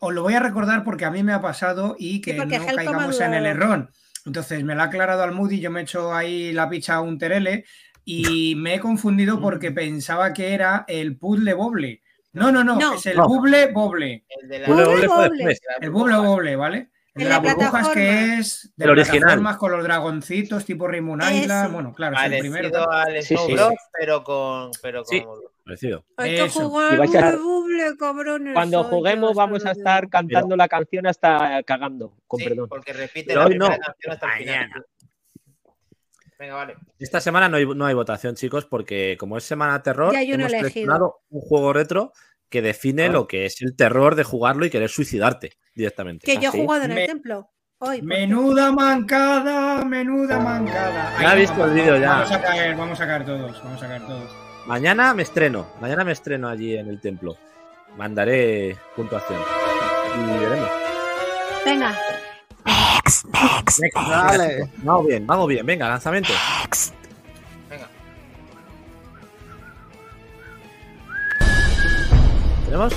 os 0.00 0.14
lo 0.14 0.22
voy 0.22 0.34
a 0.34 0.40
recordar 0.40 0.84
porque 0.84 1.04
a 1.04 1.10
mí 1.10 1.22
me 1.22 1.32
ha 1.32 1.40
pasado 1.40 1.96
y 1.98 2.20
que 2.20 2.34
no 2.34 2.44
Helcom 2.44 2.74
caigamos 2.76 3.20
en 3.20 3.34
el 3.34 3.46
error. 3.46 3.90
Entonces 4.26 4.64
me 4.64 4.74
lo 4.74 4.82
ha 4.82 4.86
aclarado 4.86 5.22
al 5.22 5.32
Moody, 5.32 5.60
yo 5.60 5.70
me 5.70 5.80
he 5.80 5.82
hecho 5.82 6.14
ahí 6.14 6.52
la 6.52 6.68
picha 6.68 6.94
a 6.94 7.00
un 7.00 7.18
terele 7.18 7.64
y 8.04 8.54
me 8.56 8.74
he 8.76 8.80
confundido 8.80 9.40
porque 9.40 9.70
pensaba 9.70 10.32
que 10.32 10.54
era 10.54 10.84
el 10.88 11.16
puzzle 11.18 11.52
boble. 11.54 12.02
No, 12.32 12.50
no, 12.50 12.64
no, 12.64 12.76
No. 12.76 12.94
es 12.94 13.06
el 13.06 13.16
No. 13.16 13.28
buble 13.28 13.70
boble. 13.72 14.24
El 14.42 14.48
de 14.48 14.58
la... 14.60 14.68
Buble 15.90 16.16
boble, 16.16 16.56
¿vale? 16.56 16.90
El 17.14 17.24
de 17.24 17.28
la 17.30 17.40
las 17.40 17.54
burbujas 17.54 17.88
que 17.90 18.38
es 18.38 18.72
de 18.76 18.84
El 18.86 18.90
original. 18.90 19.18
plataformas 19.20 19.56
con 19.56 19.70
los 19.70 19.84
dragoncitos 19.84 20.64
tipo 20.64 20.88
Rainbow 20.88 21.16
Island. 21.16 21.72
Bueno, 21.72 21.92
claro, 21.94 22.16
es 22.16 22.32
el 22.32 22.38
primero. 22.40 22.70
Parecido 22.72 22.90
al 22.90 23.22
Sí, 23.22 23.34
Snow 23.36 23.46
sí. 23.46 23.52
Bros, 23.52 23.74
pero 24.00 24.24
con. 24.24 24.70
Pero 24.82 25.04
Sí. 25.04 25.20
con... 25.22 25.38
Parecido. 25.64 26.04
Hay 26.18 26.34
que 26.36 26.44
Eso. 26.44 26.68
jugar 26.68 26.98
vais 26.98 27.14
a- 27.14 27.36
buble 27.36 27.96
cabrones. 27.98 28.52
Cuando 28.54 28.84
juguemos 28.84 29.34
vamos 29.34 29.64
a 29.64 29.70
estar 29.72 30.08
cantando 30.10 30.56
la 30.56 30.68
canción 30.68 31.06
hasta 31.06 31.62
cagando, 31.62 32.14
con 32.26 32.40
Sí, 32.40 32.48
perdón. 32.48 32.68
porque 32.68 32.92
repite 32.92 33.28
Pero 33.28 33.40
la 33.40 33.46
primera 33.46 33.76
no. 33.76 33.82
canción 33.82 34.12
hasta 34.12 34.26
el 34.26 34.38
final. 34.40 34.56
Mañana. 34.68 34.84
Venga, 36.38 36.54
vale. 36.54 36.74
Esta 36.98 37.20
semana 37.20 37.48
no 37.48 37.56
hay, 37.56 37.64
no 37.66 37.86
hay 37.86 37.94
votación, 37.94 38.34
chicos, 38.34 38.66
porque 38.66 39.16
como 39.18 39.38
es 39.38 39.44
semana 39.44 39.82
terror, 39.82 40.12
Ya 40.12 40.20
hemos 40.20 40.34
elegido. 40.34 40.58
seleccionado 40.58 41.20
un 41.30 41.40
juego 41.40 41.72
retro 41.72 42.12
que 42.50 42.60
define 42.60 43.06
Ah. 43.06 43.08
lo 43.12 43.26
que 43.26 43.46
es 43.46 43.62
el 43.62 43.74
terror 43.74 44.16
de 44.16 44.24
jugarlo 44.24 44.66
y 44.66 44.70
querer 44.70 44.90
suicidarte 44.90 45.52
directamente. 45.74 46.26
Que 46.26 46.34
yo 46.34 46.42
he 46.42 46.46
¿Ah, 46.48 46.52
sí? 46.52 46.60
jugado 46.60 46.84
en 46.84 46.90
el 46.90 46.96
Me- 46.96 47.06
templo. 47.06 47.50
Hoy, 47.78 48.02
Menuda 48.02 48.70
mancada, 48.72 49.84
menuda 49.84 50.38
mancada. 50.40 51.18
Ya 51.20 51.30
Ahí 51.30 51.40
visto 51.40 51.56
vamos, 51.58 51.68
el 51.70 51.74
vídeo, 51.82 51.96
ya. 51.98 52.10
Vamos 52.10 52.32
a 52.32 52.42
caer, 52.42 52.76
vamos 52.76 53.00
a 53.00 53.06
caer 53.06 53.24
todos, 53.24 53.62
vamos 53.64 53.82
a 53.82 53.86
caer 53.88 54.02
todos. 54.06 54.43
Mañana 54.66 55.12
me 55.12 55.22
estreno. 55.22 55.66
Mañana 55.80 56.04
me 56.04 56.12
estreno 56.12 56.48
allí 56.48 56.74
en 56.76 56.88
el 56.88 57.00
templo. 57.00 57.36
Mandaré 57.98 58.76
puntuación. 58.96 59.38
Y 60.16 60.38
veremos. 60.38 60.70
Venga. 61.64 61.94
Next, 63.80 63.96
Dale. 64.08 64.70
Vamos 64.78 65.06
bien, 65.06 65.26
vamos 65.26 65.48
bien. 65.48 65.66
Venga, 65.66 65.88
lanzamiento. 65.88 66.32
Venga. 67.68 67.88
¿Tenemos? 72.64 72.94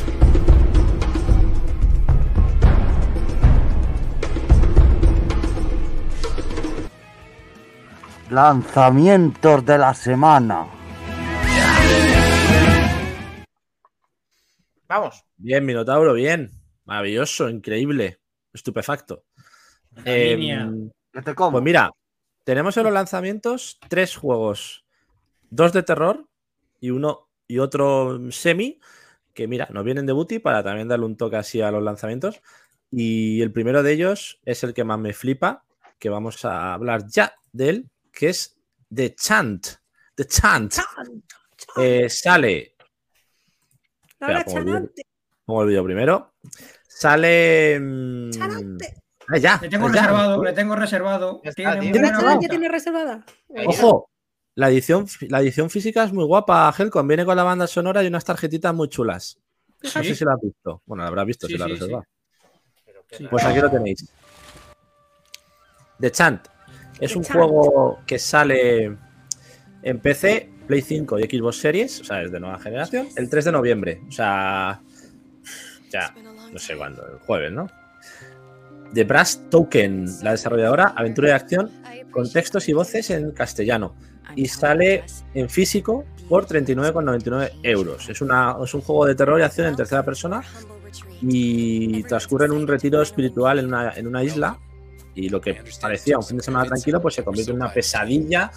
Lanzamientos 8.30 9.66
de 9.66 9.78
la 9.78 9.94
semana. 9.94 10.77
Vamos. 14.88 15.26
Bien, 15.36 15.66
Minotauro, 15.66 16.14
bien. 16.14 16.52
Maravilloso, 16.86 17.50
increíble. 17.50 18.20
Estupefacto. 18.54 19.26
Eh, 20.06 20.36
línea. 20.38 20.72
¿Qué 21.12 21.22
te 21.22 21.36
como? 21.36 21.54
pues 21.54 21.64
mira, 21.64 21.92
tenemos 22.44 22.78
en 22.78 22.84
los 22.84 22.94
lanzamientos 22.94 23.80
tres 23.90 24.16
juegos. 24.16 24.86
Dos 25.50 25.74
de 25.74 25.84
terror 25.84 26.28
y 26.80 26.92
uno 26.92 27.28
y 27.48 27.60
otro 27.60 28.20
semi. 28.32 28.80
Que 29.34 29.48
mira, 29.48 29.68
nos 29.72 29.84
vienen 29.84 30.06
de 30.06 30.14
booty 30.14 30.40
para 30.40 30.64
también 30.64 30.88
darle 30.88 31.06
un 31.06 31.18
toque 31.18 31.36
así 31.36 31.62
a 31.62 31.72
los 31.72 31.84
lanzamientos. 31.84 32.42
Y 32.90 33.42
el 33.42 33.52
primero 33.52 33.84
de 33.84 33.92
ellos 33.92 34.40
es 34.46 34.64
el 34.64 34.74
que 34.74 34.86
más 34.86 34.98
me 34.98 35.14
flipa, 35.14 35.66
que 36.00 36.10
vamos 36.10 36.46
a 36.46 36.74
hablar 36.74 37.06
ya 37.08 37.34
de 37.52 37.70
él, 37.70 37.90
que 38.12 38.30
es 38.30 38.58
The 38.94 39.14
Chant. 39.14 39.68
The 40.16 40.26
Chant. 40.26 40.76
Eh, 41.76 42.10
sale 42.10 42.77
Laura 44.20 44.40
Espera, 44.40 44.44
pongo 44.46 44.58
el 44.60 44.64
vídeo- 44.66 44.74
Chanante. 44.76 45.02
pongo 45.46 45.62
el 45.64 45.68
vídeo 45.70 45.84
primero. 45.84 46.34
Sale. 46.88 47.80
mm, 47.80 48.30
Chanante. 48.32 48.96
ah, 49.28 49.38
ya. 49.38 49.60
Le 49.62 49.70
tengo 49.70 49.88
ya. 49.88 49.94
reservado, 50.02 50.44
le 50.44 50.54
tengo 50.54 50.76
reservado. 50.76 51.42
Ya 51.44 51.50
está, 51.52 51.80
Tiene 51.80 51.80
tío. 51.80 51.90
muy 51.92 51.92
¿La 51.92 52.00
buena 52.02 52.18
Chanante 52.20 52.40
pinta. 52.40 52.50
tiene 52.52 52.70
reservada? 52.70 53.26
Ojo, 53.68 54.10
la 54.56 54.70
edición, 54.70 55.06
la 55.30 55.42
edición 55.42 55.70
física 55.70 56.04
es 56.04 56.12
muy 56.14 56.26
guapa, 56.26 56.74
Helcon. 56.78 57.08
Viene 57.08 57.26
con 57.26 57.36
la 57.36 57.44
banda 57.44 57.68
sonora 57.68 58.04
y 58.04 58.08
unas 58.08 58.26
tarjetitas 58.26 58.74
muy 58.74 58.90
chulas. 58.90 59.40
No 59.84 59.90
sé 59.90 60.16
si 60.16 60.26
la 60.26 60.34
has 60.34 60.42
visto. 60.42 60.82
Bueno, 60.86 61.04
la 61.04 61.10
habrás 61.10 61.26
visto 61.28 61.46
Sí, 61.46 61.54
si 61.54 61.60
la 61.60 61.66
has 61.66 61.72
sí, 61.72 61.78
reservado. 61.78 62.04
Sí. 63.12 63.28
Pues 63.30 63.46
aquí 63.46 63.60
lo 63.60 63.70
tenéis. 63.70 64.12
The 66.00 66.12
Chant. 66.12 66.48
Es 67.00 67.12
The 67.12 67.18
un 67.20 67.24
Chant. 67.24 67.38
juego 67.38 68.00
que 68.08 68.18
sale 68.20 68.98
en 69.84 70.00
PC, 70.00 70.50
Play 70.68 70.82
5 70.82 71.20
y 71.20 71.24
Xbox 71.24 71.58
Series, 71.58 72.02
o 72.02 72.04
sea, 72.04 72.22
es 72.22 72.32
de 72.32 72.40
nueva 72.40 72.60
generación, 72.60 73.08
el 73.16 73.30
3 73.30 73.46
de 73.46 73.52
noviembre. 73.52 74.02
O 74.08 74.12
sea, 74.12 74.82
ya, 75.90 76.14
no 76.52 76.60
sé 76.60 76.76
cuándo, 76.76 77.06
el 77.08 77.20
jueves, 77.20 77.52
¿no? 77.52 77.68
The 78.94 79.04
Brass 79.04 79.50
Token, 79.50 80.06
la 80.24 80.32
desarrolladora, 80.32 80.94
aventura 80.96 81.30
de 81.30 81.34
acción 81.34 81.72
con 82.12 82.32
textos 82.32 82.68
y 82.70 82.74
voces 82.74 83.10
en 83.10 83.32
castellano. 83.32 83.96
Y 84.36 84.48
sale 84.48 85.04
en 85.34 85.50
físico 85.50 86.06
por 86.28 86.48
39,99 86.48 87.52
euros. 87.64 88.10
Es, 88.10 88.22
una, 88.22 88.56
es 88.64 88.74
un 88.74 88.82
juego 88.82 89.06
de 89.06 89.16
terror 89.16 89.40
y 89.40 89.44
acción 89.44 89.68
en 89.68 89.76
tercera 89.76 90.04
persona 90.04 90.42
y 91.22 92.04
transcurre 92.04 92.46
en 92.46 92.52
un 92.52 92.68
retiro 92.68 93.02
espiritual 93.02 93.60
en 93.60 93.68
una, 93.68 93.94
en 93.94 94.08
una 94.08 94.24
isla. 94.24 94.60
Y 95.16 95.30
lo 95.30 95.42
que 95.42 95.64
parecía 95.82 96.18
un 96.18 96.24
fin 96.24 96.38
de 96.38 96.44
semana 96.44 96.66
tranquilo, 96.66 97.02
pues 97.02 97.16
se 97.16 97.24
convierte 97.24 97.52
en 97.52 97.58
una 97.58 97.72
pesadilla 97.72 98.52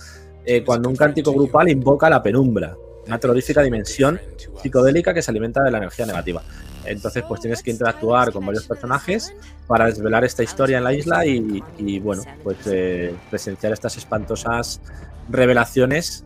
eh, 0.45 0.64
cuando 0.64 0.88
un 0.88 0.97
cántico 0.97 1.32
grupal 1.32 1.68
invoca 1.68 2.09
la 2.09 2.22
penumbra. 2.22 2.76
Una 3.07 3.18
terrorífica 3.18 3.62
dimensión 3.62 4.20
psicodélica 4.62 5.12
que 5.12 5.22
se 5.22 5.30
alimenta 5.30 5.62
de 5.62 5.70
la 5.70 5.78
energía 5.78 6.07
negativa. 6.07 6.43
Entonces, 6.84 7.24
pues 7.26 7.41
tienes 7.41 7.62
que 7.62 7.70
interactuar 7.70 8.32
con 8.32 8.45
varios 8.45 8.66
personajes 8.66 9.34
para 9.66 9.86
desvelar 9.86 10.24
esta 10.24 10.43
historia 10.43 10.78
en 10.78 10.84
la 10.84 10.93
isla 10.93 11.26
y, 11.26 11.62
y, 11.78 11.99
bueno, 11.99 12.22
pues 12.43 12.59
eh, 12.66 13.14
presenciar 13.28 13.72
estas 13.72 13.97
espantosas 13.97 14.80
revelaciones 15.28 16.24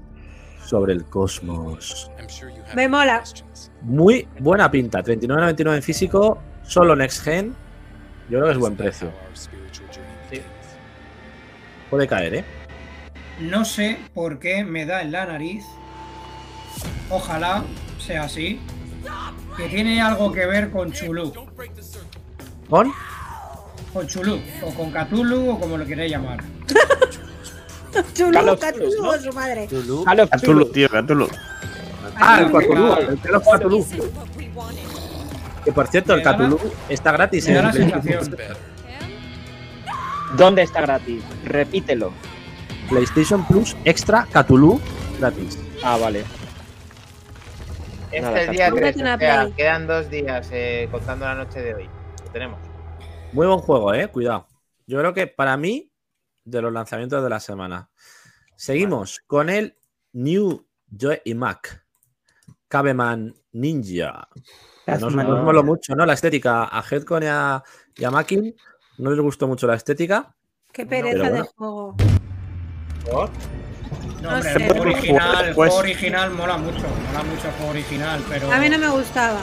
sobre 0.65 0.93
el 0.93 1.05
cosmos. 1.05 2.11
Me 2.75 2.89
mola. 2.89 3.23
Muy 3.83 4.27
buena 4.39 4.71
pinta, 4.71 5.03
39.99 5.03 5.77
en 5.77 5.83
físico, 5.83 6.39
solo 6.63 6.97
Next 6.97 7.23
Gen. 7.23 7.55
Yo 8.31 8.39
creo 8.39 8.45
que 8.47 8.53
es 8.53 8.59
buen 8.59 8.77
precio. 8.77 9.11
Puede 11.91 12.09
caer, 12.09 12.35
¿eh? 12.35 12.45
No 13.41 13.65
sé 13.65 13.99
por 14.15 14.39
qué 14.39 14.65
me 14.65 14.87
da 14.87 15.03
en 15.03 15.13
la 15.13 15.27
nariz. 15.27 15.65
Ojalá 17.11 17.65
sea 17.99 18.25
así. 18.25 18.61
Que 19.57 19.69
tiene 19.69 20.01
algo 20.01 20.33
que 20.33 20.47
ver 20.47 20.71
con 20.71 20.93
Chulú. 20.93 21.33
¿Con? 22.69 22.93
Con 23.93 24.07
Chulú. 24.07 24.41
O 24.63 24.71
con 24.75 24.91
Cthulhu 24.91 25.51
o 25.51 25.61
como 25.61 25.77
lo 25.77 25.87
queréis 25.87 26.13
llamar. 26.13 26.43
Chulú, 28.15 28.57
Cthulhu, 28.57 29.07
o 29.07 29.19
su 29.19 29.33
madre. 29.33 29.65
Of 29.65 30.31
Cthulhu, 30.31 30.67
tío, 30.73 30.89
Cthulhu. 30.89 31.29
Ah, 32.17 32.41
el 32.41 32.51
Cthulhu, 32.51 32.93
el. 32.95 33.19
Que 35.65 35.73
por 35.73 35.87
cierto, 35.89 36.15
el 36.15 36.23
Cthulhu 36.23 36.59
está 36.89 37.13
gratis 37.13 37.49
Me 37.49 37.55
da 37.55 37.61
en 37.61 37.67
la 37.67 37.73
sensación. 37.73 38.37
¿Dónde 40.37 40.63
está 40.63 40.81
gratis? 40.81 41.23
Repítelo. 41.45 42.13
PlayStation 42.89 43.45
Plus 43.47 43.77
Extra 43.85 44.27
Cthulhu 44.33 44.81
gratis. 45.19 45.59
Ah, 45.83 45.97
vale. 45.97 46.25
Este 48.11 48.21
Nada, 48.21 48.41
es 48.43 48.49
el 48.49 48.55
día 48.57 48.67
Cthulhu. 48.69 48.81
3, 48.81 48.97
Una 48.97 49.15
o 49.15 49.19
sea, 49.19 49.51
quedan 49.57 49.87
dos 49.87 50.11
días 50.11 50.49
eh, 50.53 50.89
contando 50.91 51.25
la 51.25 51.35
noche 51.35 51.61
de 51.61 51.75
hoy. 51.75 51.89
Lo 52.25 52.31
tenemos. 52.31 52.59
Muy 53.33 53.47
buen 53.47 53.59
juego, 53.59 53.93
eh. 53.95 54.09
Cuidado. 54.09 54.47
Yo 54.87 54.99
creo 55.01 55.13
que 55.15 55.27
para 55.27 55.57
mí, 55.57 55.91
de 56.45 56.63
los 56.63 56.73
lanzamientos 56.73 57.23
de 57.23 57.31
la 57.31 57.41
semana. 57.41 57.91
Seguimos 58.57 59.21
con 59.27 59.51
el 59.51 59.77
New 60.13 60.65
Joy 60.97 61.21
y 61.25 61.35
Mac. 61.35 61.85
Cabeman 62.69 63.35
Ninja. 63.53 64.29
No, 64.87 65.07
os- 65.07 65.15
no 65.15 65.37
os 65.37 65.43
moló 65.45 65.65
mucho, 65.65 65.95
¿no? 65.97 66.05
La 66.07 66.13
estética. 66.13 66.65
A 66.71 66.85
Headcon 66.89 67.23
y 67.23 67.27
a, 67.27 67.63
y 67.97 68.05
a 68.05 68.11
Makin 68.11 68.55
no 68.99 69.11
les 69.11 69.21
gustó 69.21 69.49
mucho 69.49 69.67
la 69.67 69.75
estética. 69.75 70.35
Qué 70.73 70.87
pereza 70.87 71.31
de 71.31 71.43
juego. 71.43 71.97
No, 73.13 73.31
No 74.23 74.37
hombre, 74.37 74.53
sé. 74.53 74.57
el 74.57 74.69
juego 74.69 74.81
original, 74.83 75.49
el 75.49 75.55
Pues- 75.55 75.71
juego 75.73 75.77
original 75.85 76.31
mola 76.31 76.57
mucho. 76.57 76.79
Mola 77.09 77.23
mucho 77.25 77.47
el 77.49 77.53
juego 77.55 77.71
original, 77.71 78.23
pero. 78.29 78.53
A 78.53 78.59
mí 78.59 78.69
no 78.69 78.79
me 78.79 78.89
gustaba. 78.89 79.41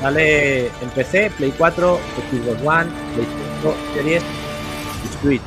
Sale 0.00 0.66
en 0.66 0.90
PC, 0.94 1.30
Play 1.36 1.52
4, 1.56 1.98
Xbox 2.30 2.60
One, 2.66 2.90
Play 3.14 3.26
5, 3.62 3.74
Series 3.94 4.22
y 5.04 5.22
Switch. 5.22 5.42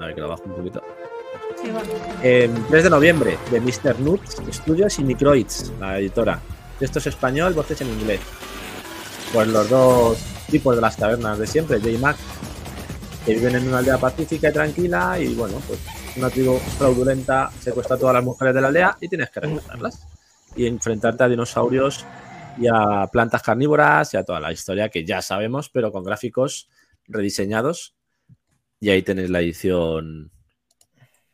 A 0.00 0.06
ver 0.06 0.14
que 0.14 0.20
lo 0.20 0.28
bajo 0.28 0.42
un 0.44 0.54
poquito. 0.54 0.82
Sí, 1.60 1.70
va. 1.70 1.80
En 2.22 2.66
3 2.68 2.84
de 2.84 2.90
noviembre, 2.90 3.38
de 3.50 3.60
Mr. 3.60 3.98
Nuts 3.98 4.36
Studios 4.52 4.98
y 5.00 5.04
Microids, 5.04 5.72
la 5.80 5.98
editora. 5.98 6.40
Esto 6.80 6.98
es 7.00 7.06
español, 7.08 7.52
voces 7.54 7.80
en 7.80 7.88
inglés. 7.88 8.20
Pues 9.32 9.48
los 9.48 9.68
dos 9.68 10.18
tipos 10.50 10.74
de 10.76 10.82
las 10.82 10.96
tabernas 10.96 11.38
de 11.38 11.46
siempre, 11.46 11.78
J 11.78 11.90
y 11.90 11.98
Mac, 11.98 12.16
que 13.24 13.34
viven 13.34 13.56
en 13.56 13.68
una 13.68 13.78
aldea 13.78 13.98
pacífica 13.98 14.50
y 14.50 14.52
tranquila 14.52 15.18
y 15.18 15.34
bueno, 15.34 15.60
pues 15.66 15.80
una 16.16 16.28
tribu 16.30 16.58
fraudulenta 16.58 17.50
secuestra 17.60 17.96
a 17.96 17.98
todas 17.98 18.14
las 18.14 18.24
mujeres 18.24 18.54
de 18.54 18.60
la 18.60 18.68
aldea 18.68 18.96
y 19.00 19.08
tienes 19.08 19.30
que 19.30 19.40
rescatarlas. 19.40 20.06
Y 20.54 20.66
enfrentarte 20.66 21.24
a 21.24 21.28
dinosaurios 21.28 22.04
y 22.58 22.66
a 22.66 23.06
plantas 23.10 23.42
carnívoras 23.42 24.12
y 24.12 24.16
a 24.18 24.24
toda 24.24 24.40
la 24.40 24.52
historia 24.52 24.90
que 24.90 25.04
ya 25.04 25.22
sabemos, 25.22 25.70
pero 25.70 25.90
con 25.90 26.04
gráficos 26.04 26.68
rediseñados. 27.06 27.94
Y 28.80 28.90
ahí 28.90 29.02
tenéis 29.02 29.30
la 29.30 29.40
edición 29.40 30.30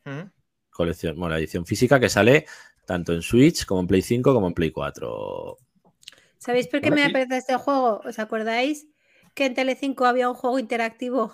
¿Mm? 0.04 0.30
colección, 0.70 1.16
bueno, 1.18 1.34
la 1.34 1.40
edición 1.40 1.66
física 1.66 1.98
que 1.98 2.08
sale 2.08 2.46
tanto 2.86 3.12
en 3.12 3.22
Switch 3.22 3.66
como 3.66 3.80
en 3.80 3.86
Play 3.86 4.02
5 4.02 4.32
como 4.32 4.46
en 4.46 4.54
Play 4.54 4.70
4. 4.70 5.56
¿Sabéis 6.38 6.68
por 6.68 6.80
qué 6.80 6.88
Ahora 6.88 7.02
me 7.02 7.04
sí. 7.04 7.10
apetece 7.10 7.36
este 7.38 7.54
juego? 7.56 8.00
¿Os 8.04 8.18
acordáis 8.18 8.86
que 9.34 9.46
en 9.46 9.54
Telecinco 9.54 10.06
había 10.06 10.28
un 10.28 10.34
juego 10.34 10.58
interactivo 10.58 11.32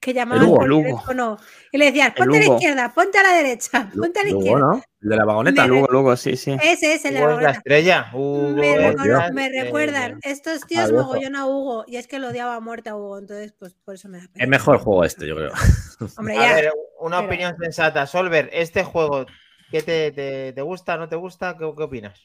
que 0.00 0.14
llamaban 0.14 0.44
Hugo, 0.46 0.56
por 0.56 0.68
teléfono 0.68 1.36
y 1.72 1.78
le 1.78 1.84
decías, 1.86 2.08
El 2.08 2.14
ponte 2.14 2.36
a 2.36 2.40
la 2.40 2.54
izquierda, 2.54 2.92
ponte 2.94 3.18
a 3.18 3.22
la 3.22 3.32
derecha, 3.34 3.90
ponte 3.96 4.20
a 4.20 4.22
la 4.24 4.28
izquierda? 4.30 4.58
¿no? 4.60 4.82
El 5.02 5.08
de 5.10 5.16
la 5.16 5.24
vagoneta. 5.24 5.62
Me- 5.62 5.68
Luego, 5.68 5.86
luego, 5.90 6.16
sí, 6.16 6.36
sí. 6.36 6.56
Ese 6.62 6.94
es 6.94 7.04
el 7.04 7.14
de 7.14 7.20
la 7.20 7.26
Hugo 7.26 7.36
es 7.38 7.42
la 7.42 7.50
estrella. 7.50 8.10
Hugo 8.14 8.48
Me, 8.56 8.76
recono- 8.94 9.62
recuerdan 9.62 10.18
estos 10.22 10.62
tíos 10.66 10.84
Ah, 10.84 10.88
viejo. 10.88 11.02
mogollón 11.04 11.36
a 11.36 11.46
Hugo 11.46 11.84
y 11.86 11.96
es 11.96 12.06
que 12.06 12.18
lo 12.18 12.28
odiaba 12.28 12.54
a 12.56 12.60
muerte 12.60 12.88
a 12.90 12.96
Hugo, 12.96 13.18
entonces 13.18 13.52
pues 13.58 13.74
por 13.74 13.94
eso 13.94 14.08
me 14.08 14.18
da 14.18 14.28
pena. 14.32 14.44
Es 14.44 14.48
mejor 14.48 14.78
juego 14.78 15.04
este, 15.04 15.26
yo 15.28 15.36
creo. 15.36 15.52
Hombre, 16.18 16.38
A 16.38 16.42
ya. 16.42 16.54
ver, 16.54 16.72
una 17.00 17.18
pero- 17.18 17.26
opinión 17.28 17.56
sensata. 17.60 18.06
Solver, 18.06 18.48
este 18.52 18.82
juego, 18.84 19.26
¿qué 19.70 19.82
te, 19.82 20.10
te, 20.12 20.52
te 20.54 20.62
gusta, 20.62 20.96
no 20.96 21.08
te 21.08 21.16
gusta? 21.16 21.56
¿Qué, 21.58 21.70
qué 21.76 21.82
opinas? 21.82 22.20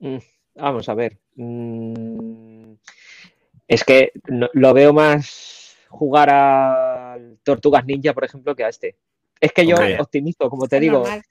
Mm, 0.00 0.18
Vamos 0.54 0.88
a 0.88 0.94
ver. 0.94 1.18
Mm, 1.36 2.74
Es 3.68 3.84
que 3.84 4.12
no- 4.28 4.48
lo 4.54 4.72
veo 4.74 4.92
más 4.92 5.57
jugar 5.88 6.28
a 6.30 7.18
Tortugas 7.42 7.84
Ninja, 7.84 8.12
por 8.14 8.24
ejemplo, 8.24 8.54
que 8.54 8.64
a 8.64 8.68
este. 8.68 8.96
Es 9.40 9.52
que 9.52 9.66
yo 9.66 9.76
Hombre. 9.76 10.00
optimizo, 10.00 10.48
como 10.50 10.66
te 10.66 10.76
Es 10.76 10.82
digo, 10.82 10.98
normal. 10.98 11.22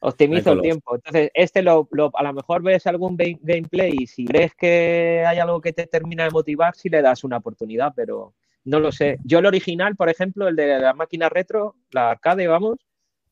optimizo 0.00 0.52
el 0.52 0.60
tiempo. 0.62 0.94
Entonces, 0.96 1.30
este 1.34 1.62
lo, 1.62 1.88
lo- 1.92 2.10
a 2.14 2.22
lo 2.22 2.32
mejor 2.32 2.62
ves 2.62 2.86
algún 2.86 3.16
gameplay 3.16 3.92
y 4.00 4.06
si 4.06 4.24
crees 4.24 4.54
que 4.54 5.24
hay 5.26 5.38
algo 5.38 5.60
que 5.60 5.72
te 5.72 5.86
termina 5.86 6.24
de 6.24 6.30
motivar, 6.30 6.74
si 6.74 6.88
le 6.88 7.02
das 7.02 7.24
una 7.24 7.36
oportunidad, 7.38 7.92
pero 7.94 8.34
no 8.64 8.80
lo 8.80 8.92
sé. 8.92 9.18
Yo 9.24 9.38
el 9.38 9.46
original, 9.46 9.96
por 9.96 10.08
ejemplo, 10.08 10.48
el 10.48 10.56
de 10.56 10.78
la 10.78 10.92
máquina 10.92 11.28
retro, 11.28 11.76
la 11.90 12.10
arcade, 12.10 12.46
vamos, 12.48 12.78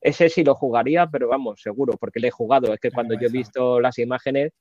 ese 0.01 0.29
sí 0.29 0.45
lo 0.45 0.55
jugaría, 0.55 1.07
pero 1.09 1.29
vamos, 1.29 1.61
seguro, 1.61 1.95
porque 1.99 2.21
le 2.21 2.29
he 2.29 2.33
jugado. 2.33 2.73
Es 2.73 2.81
que 2.81 2.91
cuando 2.91 3.15
yo 3.15 3.27
he 3.27 3.31
visto 3.33 3.81
las 3.81 3.99
imágenes, 3.99 4.53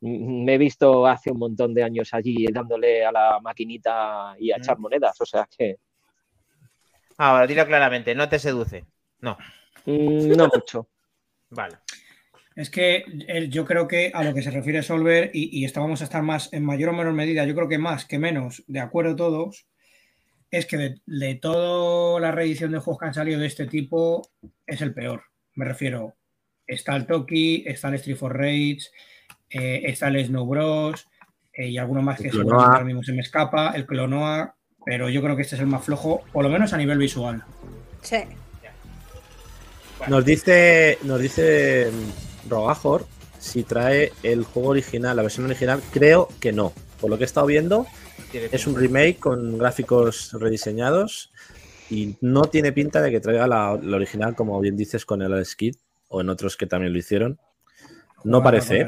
me 0.00 0.54
he 0.54 0.58
visto 0.58 1.06
hace 1.06 1.30
un 1.30 1.38
montón 1.38 1.74
de 1.74 1.82
años 1.82 2.14
allí 2.14 2.46
dándole 2.52 3.04
a 3.04 3.12
la 3.12 3.40
maquinita 3.40 4.34
y 4.38 4.50
a 4.52 4.56
echar 4.56 4.78
monedas. 4.78 5.20
O 5.20 5.26
sea 5.26 5.48
que 5.56 5.76
Ahora, 7.16 7.46
dilo 7.48 7.66
claramente, 7.66 8.14
no 8.14 8.28
te 8.28 8.38
seduce. 8.38 8.84
No, 9.20 9.36
mm, 9.86 10.28
no 10.36 10.48
mucho. 10.54 10.88
vale. 11.50 11.78
Es 12.54 12.70
que 12.70 13.04
el- 13.26 13.50
yo 13.50 13.64
creo 13.64 13.86
que 13.88 14.10
a 14.14 14.22
lo 14.22 14.32
que 14.34 14.42
se 14.42 14.50
refiere 14.50 14.82
Solver, 14.82 15.30
y, 15.32 15.58
y 15.60 15.64
esto 15.64 15.80
vamos 15.80 16.00
a 16.00 16.04
estar 16.04 16.22
más, 16.22 16.52
en 16.52 16.64
mayor 16.64 16.90
o 16.90 16.92
menor 16.92 17.12
medida, 17.12 17.44
yo 17.44 17.54
creo 17.54 17.68
que 17.68 17.78
más 17.78 18.04
que 18.04 18.18
menos, 18.18 18.64
de 18.66 18.80
acuerdo 18.80 19.16
todos, 19.16 19.66
es 20.50 20.66
que 20.66 20.76
de, 20.76 20.94
de 21.06 21.34
toda 21.36 22.20
la 22.20 22.32
reedición 22.32 22.72
de 22.72 22.78
juegos 22.78 23.00
que 23.00 23.06
han 23.06 23.14
salido 23.14 23.40
de 23.40 23.46
este 23.46 23.66
tipo, 23.66 24.22
es 24.66 24.80
el 24.80 24.94
peor. 24.94 25.24
Me 25.54 25.64
refiero, 25.64 26.14
está 26.66 26.94
el 26.96 27.06
Toki, 27.06 27.64
está 27.66 27.88
el 27.88 27.94
Street 27.94 28.16
for 28.16 28.36
Rage, 28.36 28.78
eh, 29.50 29.82
está 29.84 30.08
el 30.08 30.24
Snow 30.24 30.46
Bros, 30.46 31.08
eh, 31.52 31.68
y 31.68 31.78
alguno 31.78 32.02
más 32.02 32.18
El 32.18 32.26
que 32.26 32.30
seguramente 32.30 32.72
ahora 32.72 32.84
mismo 32.84 33.02
se 33.02 33.12
me 33.12 33.20
escapa, 33.20 33.72
el 33.74 33.86
Clonoa, 33.86 34.54
pero 34.84 35.08
yo 35.08 35.22
creo 35.22 35.36
que 35.36 35.42
este 35.42 35.56
es 35.56 35.60
el 35.60 35.66
más 35.66 35.84
flojo, 35.84 36.22
por 36.32 36.44
lo 36.44 36.50
menos 36.50 36.72
a 36.72 36.76
nivel 36.76 36.98
visual. 36.98 37.42
Sí. 38.02 38.18
Nos 40.06 40.24
dice, 40.24 40.98
nos 41.02 41.20
dice 41.20 41.90
mm, 41.90 42.50
Rogajor 42.50 43.06
si 43.38 43.62
trae 43.64 44.12
el 44.22 44.44
juego 44.44 44.70
original, 44.70 45.16
la 45.16 45.22
versión 45.22 45.46
original. 45.46 45.80
Creo 45.92 46.28
que 46.40 46.52
no. 46.52 46.72
Por 47.00 47.10
lo 47.10 47.16
que 47.16 47.24
he 47.24 47.26
estado 47.26 47.46
viendo, 47.46 47.86
es 48.32 48.66
un 48.66 48.76
remake 48.76 49.18
con 49.18 49.58
gráficos 49.58 50.32
rediseñados 50.32 51.32
y 51.90 52.16
no 52.20 52.42
tiene 52.42 52.72
pinta 52.72 53.00
de 53.00 53.10
que 53.10 53.20
traiga 53.20 53.46
la, 53.46 53.78
la 53.80 53.96
original, 53.96 54.34
como 54.34 54.60
bien 54.60 54.76
dices, 54.76 55.04
con 55.04 55.22
el 55.22 55.46
Kidd 55.56 55.76
o 56.08 56.20
en 56.20 56.28
otros 56.28 56.56
que 56.56 56.66
también 56.66 56.92
lo 56.92 56.98
hicieron. 56.98 57.38
No 58.24 58.42
parece, 58.42 58.86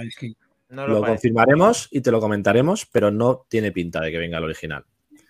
No 0.71 0.87
lo 0.87 1.05
confirmaremos 1.05 1.89
y 1.91 2.01
te 2.01 2.11
lo 2.11 2.21
comentaremos, 2.21 2.87
pero 2.87 3.11
no 3.11 3.45
tiene 3.49 3.73
pinta 3.73 4.01
de 4.01 4.11
que 4.11 4.19
venga 4.19 4.39
el 4.39 4.45
original. 4.45 4.85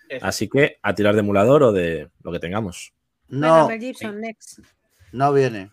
Eso. 0.07 0.25
Así 0.25 0.47
que 0.47 0.77
a 0.81 0.93
tirar 0.93 1.13
de 1.15 1.21
emulador 1.21 1.63
o 1.63 1.71
de 1.71 2.09
lo 2.23 2.31
que 2.31 2.39
tengamos. 2.39 2.93
No, 3.29 3.67
Mel 3.67 3.79
Gibson, 3.79 4.19
next. 4.21 4.59
no 5.13 5.33
viene. 5.33 5.71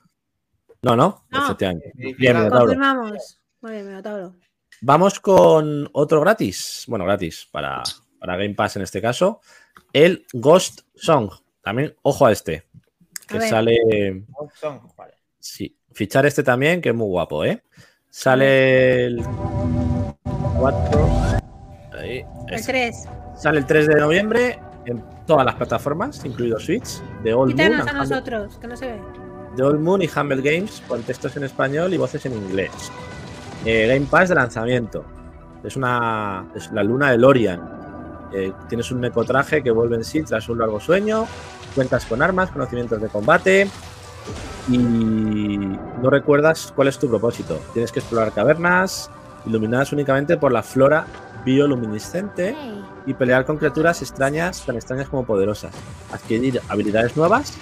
No, 0.83 0.97
no, 0.97 1.25
No. 1.31 1.45
efectivamente. 1.45 1.93
Bien. 1.95 2.49
Confirmamos. 2.49 3.41
Muy 3.61 3.73
bien, 3.73 3.87
Minotauro. 3.89 4.37
Vamos 4.81 5.19
con 5.19 5.89
otro 5.93 6.21
gratis. 6.21 6.85
Bueno, 6.87 7.05
gratis 7.05 7.49
para, 7.51 7.83
para 8.21 8.37
Game 8.37 8.55
Pass 8.55 8.77
en 8.77 8.83
este 8.83 9.03
caso. 9.03 9.41
El 9.93 10.25
Ghost 10.33 10.83
Song. 10.95 11.31
También, 11.62 11.95
ojo 12.03 12.27
a 12.27 12.33
este. 12.33 12.64
Que 13.27 13.41
sale. 13.41 13.77
Son, 14.55 14.81
vale. 14.97 15.14
Sí, 15.39 15.77
fichar 15.93 16.25
este 16.27 16.43
también, 16.43 16.81
que 16.81 16.91
es 16.91 16.95
muy 16.95 17.09
guapo, 17.09 17.45
¿eh? 17.45 17.62
Sale 18.11 19.07
el 19.07 19.23
4. 20.59 21.09
Ahí, 21.99 22.25
El 22.49 22.55
ese. 22.55 22.73
3. 22.73 23.05
Sale 23.37 23.59
el 23.59 23.67
3 23.67 23.87
de 23.89 23.95
noviembre 23.97 24.59
en 24.87 25.03
todas 25.27 25.45
las 25.45 25.55
plataformas, 25.57 26.25
incluido 26.25 26.59
Switch, 26.59 27.01
de 27.23 27.33
All 27.35 27.49
Moon, 27.49 27.57
Quítanos 27.57 27.81
and 27.81 27.89
a 27.89 27.93
Humble- 27.93 28.09
nosotros, 28.09 28.59
que 28.61 28.67
no 28.67 28.77
se 28.77 28.87
ve. 28.87 29.01
de 29.57 29.63
All 29.63 29.79
Moon 29.79 30.03
y 30.03 30.09
Humble 30.09 30.41
Games 30.43 30.83
con 30.89 31.03
textos 31.03 31.37
en 31.37 31.45
español 31.45 31.93
y 31.93 31.97
voces 31.99 32.25
en 32.27 32.33
inglés. 32.33 32.71
Eh, 33.65 33.87
Game 33.89 34.07
Pass 34.11 34.31
de 34.31 34.35
lanzamiento. 34.37 35.05
Es 35.65 35.77
una 35.77 36.47
es 36.55 36.71
la 36.73 36.83
luna 36.83 37.11
de 37.11 37.19
Lorian. 37.19 37.61
Eh, 38.33 38.53
tienes 38.69 38.91
un 38.91 39.01
necotraje 39.01 39.63
que 39.63 39.71
vuelve 39.71 39.97
en 39.97 40.05
sí 40.05 40.23
tras 40.23 40.49
un 40.49 40.59
largo 40.59 40.81
sueño. 40.81 41.27
Cuentas 41.75 42.05
con 42.07 42.23
armas, 42.23 42.51
conocimientos 42.51 43.01
de 43.01 43.09
combate 43.09 43.69
y 44.69 45.59
no 46.03 46.11
recuerdas 46.11 46.72
cuál 46.74 46.88
es 46.88 46.99
tu 46.99 47.09
propósito. 47.09 47.61
Tienes 47.72 47.92
que 47.92 48.01
explorar 48.01 48.32
cavernas 48.32 49.11
iluminadas 49.46 49.92
únicamente 49.92 50.36
por 50.36 50.53
la 50.53 50.62
flora 50.62 51.07
bioluminiscente 51.44 52.55
y 53.07 53.14
pelear 53.14 53.44
con 53.44 53.57
criaturas 53.57 54.03
extrañas, 54.03 54.64
tan 54.64 54.76
extrañas 54.76 55.09
como 55.09 55.24
poderosas, 55.24 55.72
adquirir 56.12 56.61
habilidades 56.68 57.16
nuevas 57.16 57.57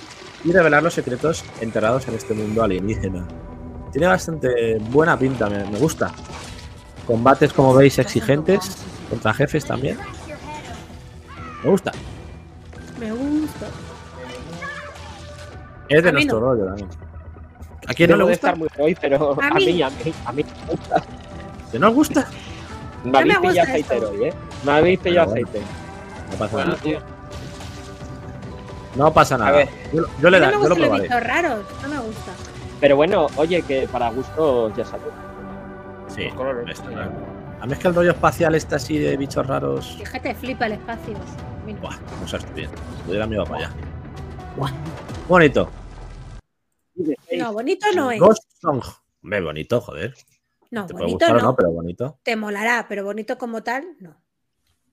y 0.45 0.53
revelar 0.53 0.82
los 0.82 0.95
secretos 0.95 1.45
enterrados 1.61 2.09
en 2.09 2.14
este 2.14 2.34
mundo 2.34 2.62
alienígena. 2.62 3.26
Tiene 3.93 4.09
bastante 4.09 4.78
buena 4.91 5.18
pinta, 5.18 5.49
me, 5.49 5.64
me 5.70 5.78
gusta. 5.78 6.12
Combates, 7.07 7.53
como 7.53 7.74
veis, 7.74 7.99
exigentes, 7.99 8.84
contra 9.09 9.32
jefes 9.32 9.64
también. 9.64 9.97
Me 11.62 11.70
gusta. 11.70 11.93
Me 12.99 13.12
gusta. 13.12 13.66
Es 15.89 16.03
de 16.03 16.12
nuestro 16.12 16.41
rollo 16.41 16.66
también. 16.66 16.89
¿A 17.89 17.95
quién 17.95 18.11
no 18.11 18.16
le 18.16 18.24
Debo 18.24 18.28
de 18.28 18.34
gusta? 18.34 18.49
estar 18.49 18.59
muy 18.59 18.68
hoy, 18.78 18.95
pero 19.01 19.37
A 19.41 19.47
a 19.47 19.51
mí. 19.55 19.66
mí, 19.66 19.82
a 19.82 19.91
mí, 19.91 19.97
a 20.24 20.32
mí 20.32 20.45
me 20.45 20.72
gusta. 20.72 21.03
¿Que 21.72 21.78
no 21.78 21.89
os 21.89 21.95
gusta? 21.95 22.26
Me 23.05 23.18
habéis 23.18 23.39
pillado 23.39 23.76
esto. 23.76 23.95
aceite 23.95 24.07
hoy, 24.07 24.24
¿eh? 24.24 24.34
Me 24.64 24.72
habéis 24.72 24.99
pillado 24.99 25.30
Bueno, 25.30 25.47
aceite. 25.49 25.66
No 26.30 26.37
pasa 26.39 26.64
nada. 26.64 26.76
tío. 26.78 26.99
No 28.97 29.12
pasa 29.12 29.39
nada. 29.39 29.51
ver. 29.53 29.68
Yo, 29.93 30.03
yo 30.20 30.30
le 30.30 30.37
A 30.39 30.41
mí 30.41 30.47
da, 30.47 30.53
no 30.53 30.62
yo 30.62 30.68
lo 30.70 30.74
probaré. 30.76 31.09
raros. 31.20 31.61
No 31.82 31.89
me 31.89 31.99
gusta. 31.99 32.32
Pero 32.80 32.97
bueno, 32.97 33.26
oye, 33.37 33.62
que 33.62 33.87
para 33.89 34.11
gusto 34.11 34.74
ya 34.76 34.84
salió. 34.84 35.07
Sí, 36.09 36.24
Los 36.24 36.34
colores. 36.34 36.78
está 36.78 36.91
claro. 36.91 37.11
A 37.61 37.66
mí 37.66 37.72
es 37.72 37.78
que 37.78 37.89
el 37.89 37.95
rollo 37.95 38.11
espacial 38.11 38.55
está 38.55 38.76
así 38.76 38.99
de 38.99 39.16
bichos 39.16 39.47
raros. 39.47 39.97
Fíjate, 39.99 40.34
flipa 40.34 40.66
el 40.66 40.72
espacio. 40.72 41.14
Mira. 41.64 41.78
Buah, 41.80 41.97
no 42.20 42.28
sabes 42.28 42.47
bien. 42.55 42.70
Hubiera 43.07 43.26
me 43.26 43.37
iba 43.37 43.45
para 43.45 43.66
allá. 43.66 43.70
Bonito. 45.28 45.68
No, 47.37 47.53
bonito 47.53 47.87
no 47.95 48.11
es. 48.11 48.21
Ghost 48.21 48.43
Song. 48.61 48.83
Bonito, 49.23 49.81
joder. 49.81 50.15
No, 50.71 50.87
Te 50.87 50.95
puede 50.95 51.05
bonito 51.07 51.27
gustar 51.27 51.43
no. 51.43 51.49
no, 51.49 51.57
pero 51.57 51.71
bonito. 51.73 52.19
Te 52.23 52.37
molará, 52.37 52.87
pero 52.89 53.05
bonito 53.05 53.37
como 53.39 53.63
tal, 53.63 53.97
no. 54.01 54.17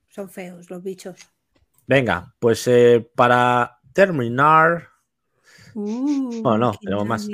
Son 0.10 0.30
feos 0.30 0.70
los 0.70 0.84
bichos. 0.84 1.18
Venga, 1.88 2.34
pues 2.40 2.68
eh, 2.68 3.10
para 3.16 3.80
terminar, 3.94 4.90
Uh, 5.76 6.42
Bueno, 6.44 6.58
no, 6.58 6.72
tenemos 6.80 7.06
más. 7.06 7.28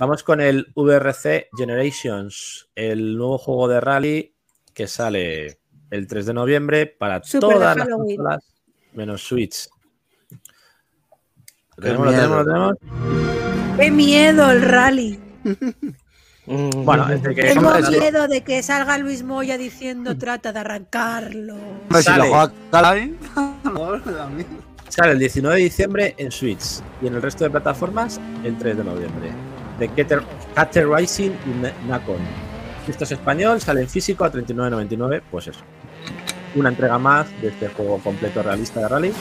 vamos 0.00 0.22
con 0.22 0.40
el 0.40 0.72
VRC 0.74 1.48
Generations, 1.56 2.70
el 2.74 3.16
nuevo 3.16 3.36
juego 3.38 3.68
de 3.68 3.80
rally 3.80 4.34
que 4.72 4.86
sale 4.86 5.60
el 5.90 6.06
3 6.06 6.26
de 6.26 6.34
noviembre 6.34 6.86
para 6.86 7.20
todas 7.20 7.76
las 7.76 7.88
consolas 7.88 8.54
menos 8.94 9.22
Switch. 9.22 9.68
Lo 11.76 11.82
tenemos, 11.82 12.06
lo 12.06 12.12
tenemos, 12.12 12.36
lo 12.38 12.44
tenemos. 12.44 12.76
¡Qué 13.78 13.90
miedo 13.90 14.50
el 14.50 14.62
rally! 14.62 15.20
Bueno, 16.46 17.08
este 17.10 17.34
que 17.34 17.42
Tengo 17.42 17.72
miedo 17.90 18.28
de 18.28 18.42
que 18.44 18.62
salga 18.62 18.96
Luis 18.98 19.22
Moya 19.24 19.58
diciendo 19.58 20.16
trata 20.16 20.52
de 20.52 20.60
arrancarlo. 20.60 21.54
Hombre, 21.56 22.02
si 22.02 22.10
lo 22.10 22.16
Sale. 22.16 22.30
miedo. 24.30 24.48
Sale 24.88 25.12
el 25.12 25.18
19 25.18 25.56
de 25.56 25.62
diciembre 25.64 26.14
en 26.16 26.30
Switch 26.30 26.80
y 27.02 27.08
en 27.08 27.16
el 27.16 27.22
resto 27.22 27.42
de 27.44 27.50
plataformas 27.50 28.20
el 28.44 28.56
3 28.56 28.76
de 28.78 28.84
noviembre. 28.84 29.30
De 29.80 29.88
Cater, 30.54 30.88
Rising 30.88 31.30
y 31.32 31.62
Na- 31.62 31.72
Nacon. 31.88 32.16
Esto 32.88 33.02
es 33.04 33.10
español, 33.10 33.60
sale 33.60 33.80
en 33.82 33.88
físico 33.88 34.24
a 34.24 34.30
39.99, 34.32 35.22
pues 35.30 35.48
eso. 35.48 35.60
Una 36.54 36.68
entrega 36.68 36.96
más 36.98 37.26
de 37.42 37.48
este 37.48 37.68
juego 37.68 37.98
completo 37.98 38.42
realista 38.44 38.78
de 38.80 38.88
rally 38.88 39.12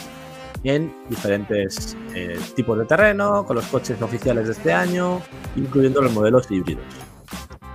en 0.66 0.94
diferentes 1.10 1.96
eh, 2.14 2.40
tipos 2.56 2.78
de 2.78 2.86
terreno, 2.86 3.46
con 3.46 3.56
los 3.56 3.66
coches 3.68 4.02
oficiales 4.02 4.48
de 4.48 4.54
este 4.54 4.74
año, 4.74 5.22
incluyendo 5.56 6.02
los 6.02 6.12
modelos 6.12 6.50
híbridos. 6.50 6.84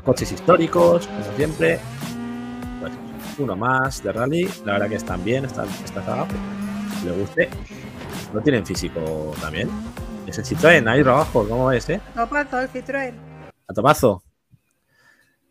Coches 0.05 0.33
históricos, 0.33 1.07
como 1.07 1.37
siempre. 1.37 1.79
Pues 2.81 2.93
uno 3.39 3.57
más 3.57 4.03
de 4.03 4.13
rally. 4.13 4.49
La 4.65 4.75
verdad 4.75 4.89
que 4.89 4.97
están 4.97 5.23
bien, 5.25 5.45
están, 5.45 5.69
esta 5.85 6.05
saga. 6.05 6.27
Si 6.99 7.07
le 7.07 7.13
guste. 7.13 7.49
¿No 8.33 8.41
tienen 8.41 8.65
físico 8.65 9.35
también? 9.41 9.69
Es 10.27 10.39
el 10.39 10.45
Citroën, 10.45 10.89
ahí 10.89 11.01
abajo, 11.01 11.49
¿cómo 11.49 11.67
ves, 11.67 11.89
eh? 11.91 12.01
Topazo, 12.15 12.61
el 12.61 12.69
Citroën. 12.71 13.15
A 13.67 13.75
topazo. 13.75 14.23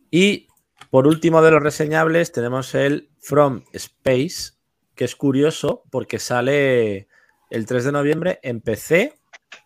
Y 0.10 0.48
por 0.90 1.06
último 1.06 1.42
de 1.42 1.52
los 1.52 1.62
reseñables 1.62 2.32
tenemos 2.32 2.74
el 2.76 3.10
From 3.20 3.64
Space, 3.74 4.54
que 4.96 5.06
es 5.06 5.16
curioso 5.16 5.84
porque 5.92 6.20
sale 6.20 7.09
el 7.50 7.66
3 7.66 7.86
de 7.86 7.92
noviembre 7.92 8.40
en 8.44 8.62
PC, 8.62 9.14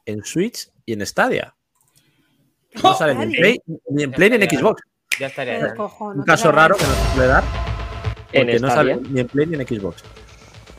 en 0.05 0.23
Switch 0.23 0.69
y 0.85 0.93
en 0.93 1.05
Stadia. 1.05 1.55
No 2.81 2.95
sale 2.95 3.13
ni 3.15 3.23
en 3.23 3.31
Play 3.31 3.61
ni 3.89 4.03
en, 4.03 4.11
Play 4.11 4.29
ni 4.31 4.35
en 4.37 4.49
Xbox. 4.49 4.81
Ya 5.19 5.27
estaría. 5.27 5.75
Cojones, 5.75 6.19
Un 6.19 6.23
caso 6.25 6.51
raro 6.51 6.75
que 6.75 6.83
no 6.83 6.93
se 6.95 7.13
suele 7.13 7.27
dar. 7.27 7.43
Porque 8.33 8.59
no 8.59 8.67
sale 8.69 8.95
ni 9.09 9.19
en 9.19 9.27
Play 9.27 9.45
ni 9.45 9.55
en 9.55 9.67
Xbox. 9.67 10.03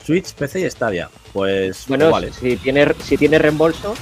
Switch, 0.05 0.34
PC 0.34 0.61
y 0.61 0.70
Stadia. 0.70 1.09
Pues 1.32 1.86
Bueno, 1.88 2.11
vale. 2.11 2.32
si 2.32 2.57
tiene, 2.57 2.92
si 3.02 3.16
tiene 3.16 3.38
reembolso, 3.38 3.94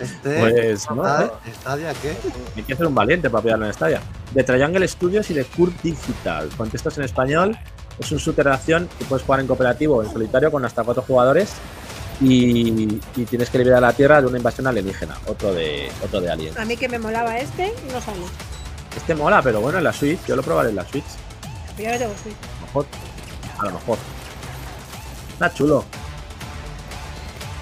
Este. 0.00 0.40
Pues 0.40 0.90
no, 0.90 1.22
¿eh? 1.22 1.30
¿Stadia 1.60 1.92
qué? 2.00 2.16
Hay 2.56 2.62
que 2.62 2.74
ser 2.74 2.86
un 2.86 2.94
valiente 2.94 3.28
para 3.28 3.42
pillarlo 3.42 3.66
en 3.66 3.74
Stadia. 3.74 4.00
De 4.32 4.42
Triangle 4.44 4.86
Studios 4.88 5.28
y 5.30 5.34
de 5.34 5.44
Curt 5.44 5.74
Digital. 5.82 6.48
Con 6.56 6.70
textos 6.70 6.96
en 6.98 7.04
español. 7.04 7.58
Es 8.00 8.10
un 8.12 8.18
shooter 8.18 8.46
de 8.46 8.52
acción 8.52 8.88
que 8.98 9.04
puedes 9.04 9.24
jugar 9.24 9.40
en 9.40 9.46
cooperativo 9.46 9.96
o 9.96 10.02
en 10.02 10.10
solitario 10.10 10.50
con 10.50 10.64
hasta 10.64 10.82
cuatro 10.82 11.02
jugadores. 11.06 11.52
Y, 12.22 13.00
y 13.16 13.24
tienes 13.24 13.48
que 13.48 13.58
liberar 13.58 13.80
la 13.80 13.92
Tierra 13.92 14.20
de 14.20 14.26
una 14.26 14.36
invasión 14.36 14.66
alienígena. 14.66 15.16
Otro 15.26 15.54
de, 15.54 15.90
otro 16.04 16.20
de 16.20 16.30
Alien. 16.30 16.58
A 16.58 16.64
mí 16.64 16.76
que 16.76 16.88
me 16.88 16.98
molaba 16.98 17.38
este 17.38 17.72
y 17.88 17.92
no 17.92 18.00
sale. 18.00 18.20
Este 18.96 19.14
mola, 19.14 19.40
pero 19.40 19.60
bueno, 19.60 19.78
en 19.78 19.84
la 19.84 19.92
Switch. 19.92 20.18
Yo 20.26 20.36
lo 20.36 20.42
probaré 20.42 20.70
en 20.70 20.76
la 20.76 20.86
Switch. 20.86 21.04
Ya 21.78 21.92
lo 21.92 21.98
tengo 21.98 22.14
Switch. 22.22 22.36
A 22.36 22.60
lo 22.60 22.66
mejor. 22.66 22.86
A 23.58 23.64
lo 23.64 23.70
mejor. 23.72 23.98
Está 25.32 25.54
chulo. 25.54 25.84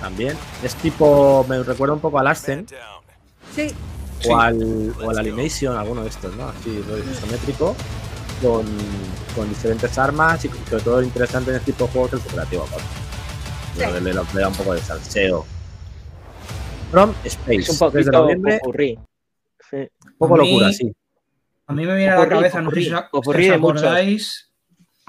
También. 0.01 0.37
Es 0.63 0.75
tipo. 0.77 1.45
Me 1.49 1.63
recuerda 1.63 1.95
un 1.95 2.01
poco 2.01 2.19
al 2.19 2.27
Ascen. 2.27 2.67
Sí. 3.55 3.73
O, 4.29 4.37
al, 4.37 4.93
o 5.01 5.11
al 5.11 5.19
Animation, 5.19 5.77
alguno 5.77 6.03
de 6.03 6.09
estos, 6.09 6.35
¿no? 6.35 6.49
Así, 6.49 6.83
rollo 6.89 7.05
isométrico. 7.13 7.77
Con, 8.43 8.65
con 9.35 9.49
diferentes 9.49 9.99
armas 9.99 10.45
y 10.45 10.49
sobre 10.49 10.83
todo 10.85 11.03
interesante 11.03 11.51
en 11.51 11.57
este 11.57 11.73
tipo 11.73 11.87
de 11.87 11.91
juegos 11.93 12.13
el 12.15 12.21
cooperativo. 12.21 12.67
Pero 13.77 13.93
le, 14.01 14.15
le 14.15 14.41
da 14.41 14.49
un 14.49 14.55
poco 14.55 14.75
de 14.75 14.81
salseo. 14.81 15.45
From 16.91 17.13
Space. 17.25 17.57
es 17.57 17.81
un 17.81 17.91
3 17.91 18.07
de 18.07 18.11
poquito 18.13 18.13
noviembre. 18.23 18.59
popurrí. 18.61 18.99
Sí. 19.71 19.77
Un 19.77 20.13
poco 20.19 20.35
A 20.35 20.39
mí- 20.39 20.51
locura, 20.53 20.73
sí. 20.73 20.93
A 21.67 21.73
mí 21.75 21.85
me 21.85 21.97
viene 21.97 22.11
a 22.11 22.15
la 22.15 22.21
Popurrí, 22.21 22.37
cabeza, 22.37 22.63
no 22.63 22.71
sé 22.71 22.81
si 22.83 22.91
os- 22.93 23.53
acordáis, 23.53 24.51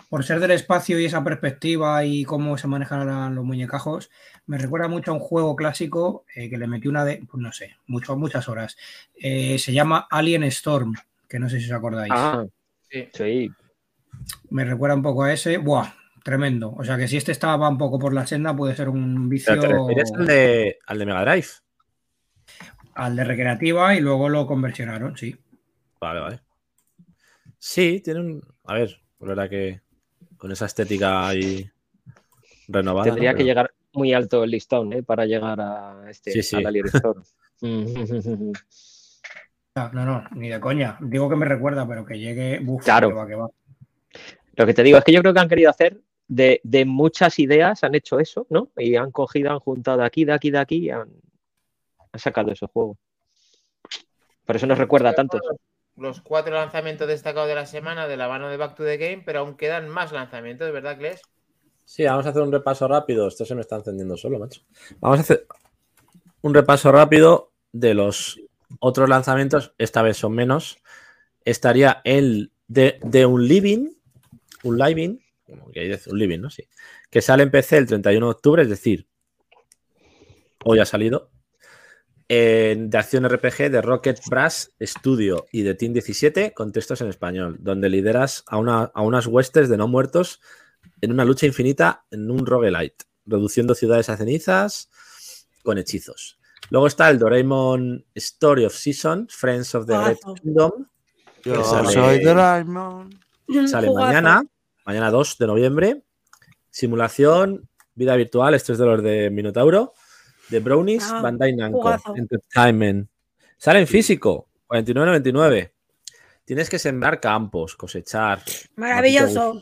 por 0.09 0.25
ser 0.25 0.39
del 0.41 0.51
espacio 0.51 0.99
y 0.99 1.05
esa 1.05 1.23
perspectiva 1.23 2.03
y 2.03 2.25
cómo 2.25 2.57
se 2.57 2.67
manejan 2.67 3.33
los 3.35 3.45
muñecajos, 3.45 4.09
me 4.45 4.57
recuerda 4.57 4.87
mucho 4.89 5.11
a 5.11 5.13
un 5.13 5.19
juego 5.21 5.55
clásico 5.55 6.25
eh, 6.35 6.49
que 6.49 6.57
le 6.57 6.67
metí 6.67 6.87
una 6.89 7.05
de, 7.05 7.23
pues 7.31 7.41
no 7.41 7.53
sé, 7.53 7.77
mucho, 7.87 8.17
muchas 8.17 8.49
horas. 8.49 8.75
Eh, 9.15 9.57
se 9.59 9.71
llama 9.71 10.05
Alien 10.09 10.43
Storm, 10.43 10.95
que 11.29 11.39
no 11.39 11.47
sé 11.49 11.59
si 11.61 11.67
os 11.67 11.71
acordáis. 11.77 12.11
Ah, 12.13 12.43
Sí. 12.89 13.07
sí. 13.13 13.51
Me 14.49 14.65
recuerda 14.65 14.95
un 14.95 15.03
poco 15.03 15.23
a 15.23 15.33
ese. 15.33 15.57
Buah, 15.57 15.93
tremendo. 16.23 16.71
O 16.77 16.83
sea 16.83 16.97
que 16.97 17.07
si 17.07 17.17
este 17.17 17.31
estaba 17.31 17.69
un 17.69 17.77
poco 17.77 17.99
por 17.99 18.13
la 18.13 18.25
senda, 18.27 18.55
puede 18.55 18.75
ser 18.75 18.89
un 18.89 19.29
vicio 19.29 19.53
Pero 19.53 19.61
te 19.61 19.67
refieres 19.73 20.11
al 20.13 20.25
de, 20.25 20.77
al 20.85 20.99
de 20.99 21.05
Mega 21.05 21.21
Drive. 21.25 21.47
al 22.95 23.15
de 23.15 23.23
recreativa 23.23 23.95
y 23.95 24.01
luego 24.01 24.27
lo 24.29 24.45
conversionaron, 24.47 25.15
sí. 25.17 25.35
Vale, 26.01 26.19
vale. 26.19 26.39
Sí, 27.57 28.01
tiene 28.03 28.19
un. 28.21 28.41
A 28.65 28.73
ver, 28.75 28.99
por 29.17 29.29
verdad 29.29 29.49
que 29.49 29.81
con 30.37 30.51
esa 30.51 30.65
estética 30.65 31.27
ahí 31.27 31.69
renovada. 32.67 33.05
Tendría 33.05 33.31
¿no? 33.31 33.37
que 33.37 33.43
Pero- 33.43 33.47
llegar 33.47 33.73
muy 33.93 34.13
alto 34.13 34.43
el 34.43 34.51
listón 34.51 34.93
¿eh? 34.93 35.03
para 35.03 35.25
llegar 35.25 35.59
a 35.59 36.05
este 36.09 36.31
Sí, 36.31 36.43
sí. 36.43 36.55
al 36.57 36.67
Alien 36.67 36.85
No, 39.93 40.03
no, 40.05 40.23
ni 40.35 40.49
de 40.49 40.59
coña. 40.59 40.97
Digo 40.99 41.29
que 41.29 41.35
me 41.37 41.45
recuerda, 41.45 41.87
pero 41.87 42.05
que 42.05 42.19
llegue. 42.19 42.59
Uf, 42.65 42.83
Claro. 42.83 43.07
que 43.09 43.13
va, 43.15 43.27
que 43.27 43.35
va. 43.35 43.47
Lo 44.55 44.65
que 44.65 44.73
te 44.73 44.83
digo 44.83 44.97
es 44.97 45.03
que 45.05 45.13
yo 45.13 45.21
creo 45.21 45.33
que 45.33 45.39
han 45.39 45.47
querido 45.49 45.69
hacer 45.69 46.01
de, 46.27 46.59
de 46.63 46.83
muchas 46.85 47.39
ideas, 47.39 47.83
han 47.83 47.95
hecho 47.95 48.19
eso, 48.19 48.45
¿no? 48.49 48.69
Y 48.77 48.95
han 48.97 49.11
cogido, 49.11 49.51
han 49.51 49.59
juntado 49.59 49.99
de 49.99 50.05
aquí, 50.05 50.25
de 50.25 50.33
aquí, 50.33 50.51
de 50.51 50.57
aquí 50.59 50.77
y 50.85 50.89
han, 50.89 51.07
han 52.11 52.19
sacado 52.19 52.51
ese 52.51 52.67
juego. 52.67 52.97
Por 54.45 54.55
eso 54.55 54.67
nos 54.67 54.77
recuerda 54.77 55.13
tanto. 55.13 55.39
Los 55.95 56.21
cuatro 56.21 56.53
lanzamientos 56.53 57.07
destacados 57.07 57.47
de 57.49 57.55
la 57.55 57.65
semana 57.65 58.07
de 58.07 58.17
la 58.17 58.27
mano 58.27 58.49
de 58.49 58.57
Back 58.57 58.75
to 58.75 58.83
the 58.83 58.97
Game, 58.97 59.23
pero 59.25 59.39
aún 59.39 59.55
quedan 59.55 59.87
más 59.89 60.11
lanzamientos, 60.11 60.71
¿verdad, 60.71 60.97
Kles? 60.97 61.21
Sí, 61.85 62.03
vamos 62.05 62.25
a 62.25 62.29
hacer 62.29 62.41
un 62.41 62.51
repaso 62.51 62.87
rápido. 62.87 63.27
Esto 63.27 63.45
se 63.45 63.55
me 63.55 63.61
está 63.61 63.75
encendiendo 63.77 64.15
solo, 64.15 64.39
macho. 64.39 64.61
Vamos 64.99 65.19
a 65.19 65.21
hacer 65.21 65.45
un 66.41 66.53
repaso 66.53 66.91
rápido 66.91 67.51
de 67.71 67.93
los 67.93 68.39
otros 68.79 69.09
lanzamientos. 69.09 69.73
Esta 69.77 70.01
vez 70.01 70.17
son 70.17 70.33
menos. 70.33 70.77
Estaría 71.45 72.01
el 72.03 72.51
de, 72.67 73.25
un 73.25 73.47
living, 73.47 73.89
un 74.63 74.77
living, 74.77 75.17
un 75.47 76.19
living, 76.19 76.39
¿no? 76.39 76.49
Sí. 76.49 76.67
Que 77.09 77.21
sale 77.21 77.43
en 77.43 77.51
PC 77.51 77.77
el 77.77 77.87
31 77.87 78.25
de 78.25 78.31
octubre, 78.31 78.61
es 78.61 78.69
decir, 78.69 79.07
hoy 80.63 80.79
ha 80.79 80.85
salido. 80.85 81.31
de 82.27 82.89
acción 82.93 83.27
RPG 83.27 83.71
de 83.71 83.81
Rocket 83.81 84.19
Brass 84.29 84.71
Studio 84.79 85.47
y 85.51 85.63
de 85.63 85.73
Team 85.73 85.93
17 85.93 86.53
con 86.53 86.71
textos 86.71 87.01
en 87.01 87.07
español, 87.07 87.57
donde 87.59 87.89
lideras 87.89 88.43
a, 88.47 88.57
una, 88.57 88.83
a 88.93 89.01
unas 89.01 89.25
huestes 89.25 89.67
de 89.69 89.77
no 89.77 89.87
muertos 89.87 90.39
en 91.01 91.11
una 91.11 91.25
lucha 91.25 91.47
infinita 91.47 92.05
en 92.11 92.29
un 92.29 92.45
roguelite, 92.45 93.05
reduciendo 93.25 93.73
ciudades 93.73 94.09
a 94.09 94.17
cenizas 94.17 94.89
con 95.63 95.77
hechizos. 95.77 96.38
Luego 96.69 96.87
está 96.87 97.09
el 97.09 97.17
Doraemon 97.19 98.05
Story 98.15 98.65
of 98.65 98.73
Seasons, 98.75 99.33
Friends 99.35 99.73
of 99.75 99.85
the 99.87 99.93
Red 99.97 100.17
Juegazo. 100.21 100.35
Kingdom, 100.35 100.71
Yo 101.43 101.63
sale, 101.63 101.91
soy 101.91 102.23
Doraemon. 102.23 103.09
sale 103.67 103.87
Jugazo. 103.87 104.07
mañana, 104.07 104.43
mañana 104.85 105.09
2 105.11 105.37
de 105.37 105.47
noviembre. 105.47 106.03
Simulación, 106.69 107.67
vida 107.95 108.15
virtual, 108.15 108.53
esto 108.53 108.73
es 108.73 108.79
de 108.79 108.85
los 108.85 109.01
de 109.03 109.29
Minotauro, 109.31 109.93
de 110.49 110.59
Brownies, 110.59 111.09
Ah, 111.11 111.21
Bandai 111.21 111.55
Namco, 111.55 111.79
jugazo. 111.81 112.15
Entertainment. 112.15 113.09
Sale 113.57 113.79
en 113.79 113.87
físico, 113.87 114.47
49.99. 114.67 115.71
Tienes 116.45 116.69
que 116.69 116.79
sembrar 116.79 117.19
campos, 117.19 117.75
cosechar, 117.75 118.41
Maravilloso. 118.75 119.61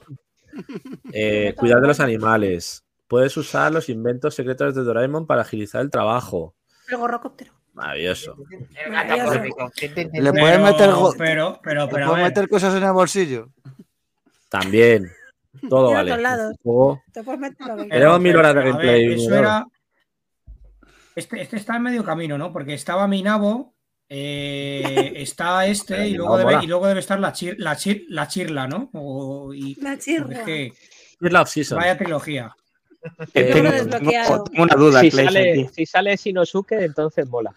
eh, 1.13 1.53
cuidar 1.57 1.81
de 1.81 1.87
los 1.87 1.99
animales. 1.99 2.83
Puedes 3.07 3.35
usar 3.37 3.71
los 3.71 3.89
inventos 3.89 4.35
secretos 4.35 4.75
de 4.75 4.83
Doraemon 4.83 5.25
para 5.25 5.41
agilizar 5.41 5.81
el 5.81 5.89
trabajo. 5.89 6.55
El 6.87 6.97
gorrocóptero. 6.97 7.53
Maravilloso. 7.73 8.35
El 8.83 8.91
Maravilloso. 8.91 9.31
gato 9.31 9.55
cósmico. 9.55 9.71
Le 10.13 10.31
puedes 10.33 10.59
meter, 10.59 10.91
go- 10.93 11.13
pero, 11.17 11.59
pero, 11.63 11.85
le 11.85 11.91
pero, 11.91 12.07
puedes 12.09 12.23
meter 12.25 12.49
cosas 12.49 12.75
en 12.75 12.83
el 12.83 12.91
bolsillo. 12.93 13.49
También. 14.49 15.11
Todo 15.69 15.91
vale. 15.91 16.11
Este 16.11 16.57
juego- 16.63 17.01
Te 17.11 17.23
puedes 17.23 17.39
meter 17.41 17.67
lo 17.67 17.75
que 17.77 17.83
Queremos 17.89 17.89
pero, 17.89 18.19
mil 18.19 18.35
horas 18.35 18.55
de 18.55 18.61
gameplay, 18.63 19.07
ver, 19.07 19.17
eso 19.17 19.25
Miguel. 19.25 19.39
era. 19.39 19.65
Este, 21.15 21.41
este 21.41 21.57
está 21.57 21.75
en 21.75 21.83
medio 21.83 22.03
camino, 22.03 22.37
¿no? 22.37 22.51
Porque 22.53 22.73
estaba 22.75 23.07
Minabo, 23.07 23.73
eh, 24.07 25.13
está 25.15 25.65
este 25.65 26.07
y 26.09 26.13
luego, 26.13 26.37
debe, 26.37 26.63
y 26.63 26.67
luego 26.67 26.87
debe 26.87 26.99
estar 26.99 27.19
la, 27.19 27.33
chir- 27.33 27.55
la, 27.57 27.75
chir- 27.75 28.05
la 28.09 28.27
chirla, 28.27 28.67
¿no? 28.67 28.89
O- 28.93 29.53
y, 29.53 29.75
La 29.81 29.97
porque 30.23 30.73
Season. 31.47 31.77
vaya 31.79 31.97
trilogía. 31.97 32.55
Eh, 33.33 33.43
Tengo 33.53 33.53
tengo, 33.53 33.71
desbloqueado. 33.71 34.43
tengo 34.45 34.63
una 34.63 34.75
duda, 34.75 35.01
si, 35.01 35.09
Clay, 35.11 35.25
sale, 35.25 35.69
si 35.73 35.85
sale 35.85 36.15
Shinosuke, 36.15 36.73
entonces 36.83 37.27
mola. 37.29 37.53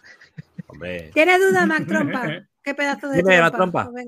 Hombre. 0.67 1.11
¿Tiene 1.15 1.39
duda, 1.39 1.67
Mac 1.67 1.87
Trompa? 1.87 2.23
¿Qué 2.63 2.75
pedazo 2.75 3.09
de 3.09 3.17
Dime, 3.19 3.37
trompa? 3.37 3.51
Mac 3.51 3.55
Trompa. 3.57 3.91
Pues. 3.91 4.07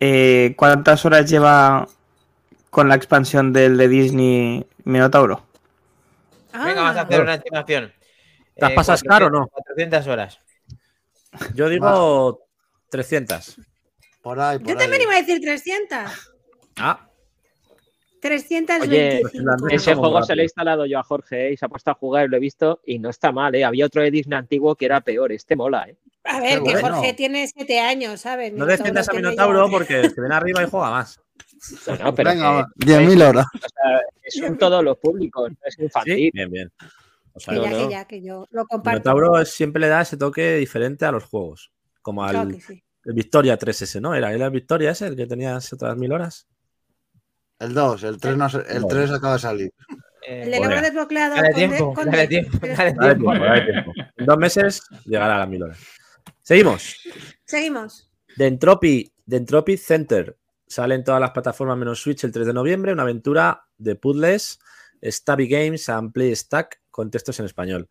Eh, 0.00 0.54
¿Cuántas 0.56 1.04
horas 1.04 1.28
lleva 1.30 1.86
con 2.70 2.88
la 2.88 2.94
expansión 2.94 3.52
del 3.52 3.76
de 3.76 3.88
Disney 3.88 4.66
Minotauro? 4.84 5.44
Venga, 6.52 6.82
vamos 6.82 6.96
a 6.96 7.00
Ah, 7.00 7.04
hacer 7.04 7.20
una 7.20 7.34
estimación. 7.34 7.92
¿Te 8.56 8.64
has 8.66 8.72
pasado 8.72 8.98
caro 9.06 9.26
o 9.26 9.30
no? 9.30 9.46
400 9.48 10.06
horas. 10.08 10.40
Yo 11.54 11.68
digo 11.68 12.40
300. 12.90 13.56
Por 14.22 14.40
ahí, 14.40 14.58
por 14.58 14.66
Yo 14.68 14.72
ahí. 14.74 14.78
también 14.78 15.02
iba 15.02 15.12
a 15.14 15.20
decir 15.20 15.40
300. 15.40 15.98
Ah, 16.76 17.08
325. 18.20 19.64
Oye, 19.64 19.74
Ese 19.76 19.94
juego 19.94 20.14
rápido. 20.14 20.26
se 20.26 20.36
lo 20.36 20.42
he 20.42 20.44
instalado 20.44 20.86
yo 20.86 20.98
a 20.98 21.02
Jorge 21.02 21.48
¿eh? 21.48 21.52
y 21.52 21.56
se 21.56 21.64
ha 21.64 21.68
puesto 21.68 21.90
a 21.90 21.94
jugar 21.94 22.26
y 22.26 22.28
lo 22.28 22.36
he 22.36 22.40
visto 22.40 22.80
y 22.86 22.98
no 22.98 23.10
está 23.10 23.32
mal, 23.32 23.54
¿eh? 23.54 23.64
Había 23.64 23.86
otro 23.86 24.02
de 24.02 24.10
Disney 24.10 24.38
antiguo 24.38 24.74
que 24.76 24.84
era 24.86 25.00
peor. 25.00 25.32
Este 25.32 25.56
mola, 25.56 25.86
¿eh? 25.88 25.96
A 26.24 26.40
ver, 26.40 26.58
Qué 26.58 26.64
que 26.64 26.72
bueno. 26.80 26.96
Jorge 26.96 27.14
tiene 27.14 27.46
7 27.48 27.80
años, 27.80 28.20
¿sabes? 28.20 28.52
no 28.52 28.66
defiendas 28.66 29.08
a 29.08 29.12
Minotauro 29.14 29.68
porque 29.70 30.00
el 30.00 30.14
que 30.14 30.20
viene 30.20 30.34
arriba 30.36 30.62
y 30.62 30.66
juega 30.68 30.90
más. 30.90 31.18
Bueno, 31.86 32.14
pero 32.14 32.30
Venga, 32.30 32.68
que- 32.78 32.86
va. 32.94 33.00
10.000 33.00 33.22
horas. 33.22 33.46
o 33.54 33.58
sea, 33.58 34.46
son 34.48 34.58
todos 34.58 34.84
los 34.84 34.96
públicos, 34.98 35.50
no 35.50 35.56
es 35.64 35.74
Sí, 35.74 35.82
infantil. 35.82 36.30
bien, 36.32 36.50
bien. 36.50 36.72
O 37.32 37.40
sea, 37.40 37.54
Que 37.54 37.60
ya, 37.60 37.70
no, 37.70 37.76
que 37.76 37.82
no. 37.84 37.90
ya, 37.90 38.04
que 38.06 38.22
yo 38.22 38.46
lo 38.50 38.66
comparto. 38.66 38.98
Minotauro 39.10 39.38
es- 39.40 39.50
siempre 39.50 39.80
le 39.80 39.88
da 39.88 40.02
ese 40.02 40.16
toque 40.16 40.56
diferente 40.56 41.04
a 41.04 41.12
los 41.12 41.24
juegos. 41.24 41.70
Como 42.02 42.24
al 42.24 42.30
Claro 42.32 42.50
que 42.50 42.60
sí. 42.60 42.82
el 43.04 43.12
Victoria 43.14 43.58
3S, 43.58 44.00
¿no? 44.00 44.14
¿Era, 44.14 44.32
¿Era 44.32 44.46
el 44.46 44.50
Victoria 44.52 44.90
ese 44.92 45.06
el 45.06 45.16
que 45.16 45.26
tenías 45.26 45.72
otras 45.72 45.96
mil 45.96 46.12
horas? 46.12 46.46
El 47.60 47.74
2, 47.74 48.02
el 48.04 48.18
3, 48.18 48.36
no, 48.36 48.48
se- 48.48 48.64
el 48.68 48.86
3 48.88 49.10
acaba 49.12 49.34
de 49.34 49.38
salir. 49.38 49.72
Eh, 50.26 50.42
El 50.44 50.50
de 50.50 50.64
haber 50.64 50.80
desbloqueado. 50.82 51.36
Dale 51.36 51.48
de- 51.48 51.54
tiempo, 51.54 51.94
con 51.94 52.06
dale 52.06 52.18
de- 52.22 52.28
tiempo, 52.28 52.58
dale 52.62 52.74
Dale 52.74 52.92
tiempo. 52.92 53.30
tiempo, 53.30 53.44
dale 53.46 53.60
tiempo. 53.72 53.92
En 54.16 54.26
dos 54.26 54.38
meses 54.38 54.82
llegará 55.04 55.36
a 55.36 55.38
las 55.40 55.48
mil 55.48 55.62
horas. 55.62 55.78
Seguimos. 56.42 56.96
Seguimos. 57.44 58.10
The 58.36 58.46
Entropy, 58.46 59.12
The 59.28 59.36
Entropy 59.36 59.76
Center. 59.76 60.36
Sale 60.66 60.94
en 60.94 61.04
todas 61.04 61.20
las 61.20 61.30
plataformas 61.32 61.76
menos 61.76 62.00
Switch 62.00 62.22
el 62.24 62.32
3 62.32 62.46
de 62.46 62.52
noviembre. 62.52 62.92
Una 62.92 63.02
aventura 63.02 63.64
de 63.76 63.96
puzzles, 63.96 64.58
Stabby 65.02 65.48
Games 65.48 65.88
and 65.88 66.12
Play 66.12 66.34
Stack 66.36 66.80
con 66.90 67.10
textos 67.10 67.38
en 67.40 67.46
español. 67.46 67.88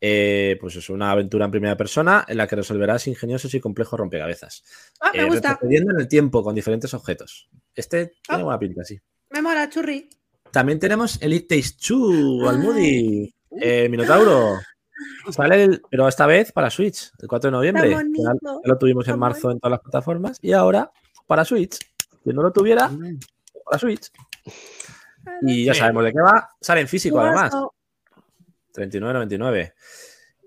Eh, 0.00 0.56
pues 0.60 0.76
es 0.76 0.88
una 0.90 1.10
aventura 1.10 1.44
en 1.46 1.50
primera 1.50 1.76
persona 1.76 2.24
en 2.28 2.36
la 2.36 2.46
que 2.46 2.54
resolverás 2.56 3.06
ingeniosos 3.08 3.52
y 3.54 3.60
complejos 3.60 3.98
rompecabezas. 3.98 4.62
Ah, 5.00 5.10
me 5.12 5.22
Eh, 5.22 5.24
gusta. 5.26 5.50
retrocediendo 5.54 5.92
en 5.92 6.00
el 6.00 6.08
tiempo 6.08 6.42
con 6.42 6.54
diferentes 6.54 6.94
objetos. 6.94 7.48
Este 7.74 8.12
tiene 8.26 8.42
Ah. 8.42 8.44
buena 8.44 8.58
pinta, 8.60 8.84
sí. 8.84 8.96
Me 9.30 9.42
mola, 9.42 9.68
churri. 9.68 10.08
También 10.52 10.78
tenemos 10.78 11.20
Elite 11.20 11.56
Takes 11.56 11.76
Two, 11.86 12.48
Almudi, 12.48 13.34
eh, 13.60 13.88
Minotauro. 13.88 14.58
Sale 15.30 15.64
el- 15.64 15.82
pero 15.90 16.06
esta 16.08 16.26
vez 16.26 16.52
para 16.52 16.70
Switch, 16.70 17.10
el 17.20 17.28
4 17.28 17.48
de 17.50 17.56
noviembre. 17.56 17.90
Ya 17.90 17.98
lo 18.64 18.78
tuvimos 18.78 19.06
en 19.08 19.18
marzo 19.18 19.50
en 19.50 19.58
todas 19.58 19.72
las 19.72 19.80
plataformas 19.80 20.38
y 20.40 20.52
ahora 20.52 20.90
para 21.26 21.44
Switch. 21.44 21.76
Quien 22.22 22.36
no 22.36 22.42
lo 22.42 22.52
tuviera, 22.52 22.90
para 23.64 23.78
Switch. 23.78 24.10
Y 25.42 25.64
ya 25.66 25.74
sabemos 25.74 26.04
de 26.04 26.12
qué 26.12 26.20
va. 26.20 26.48
Sale 26.60 26.80
en 26.82 26.88
físico 26.88 27.20
además. 27.20 27.52
Guaso. 28.74 28.98
39.99. 28.98 29.72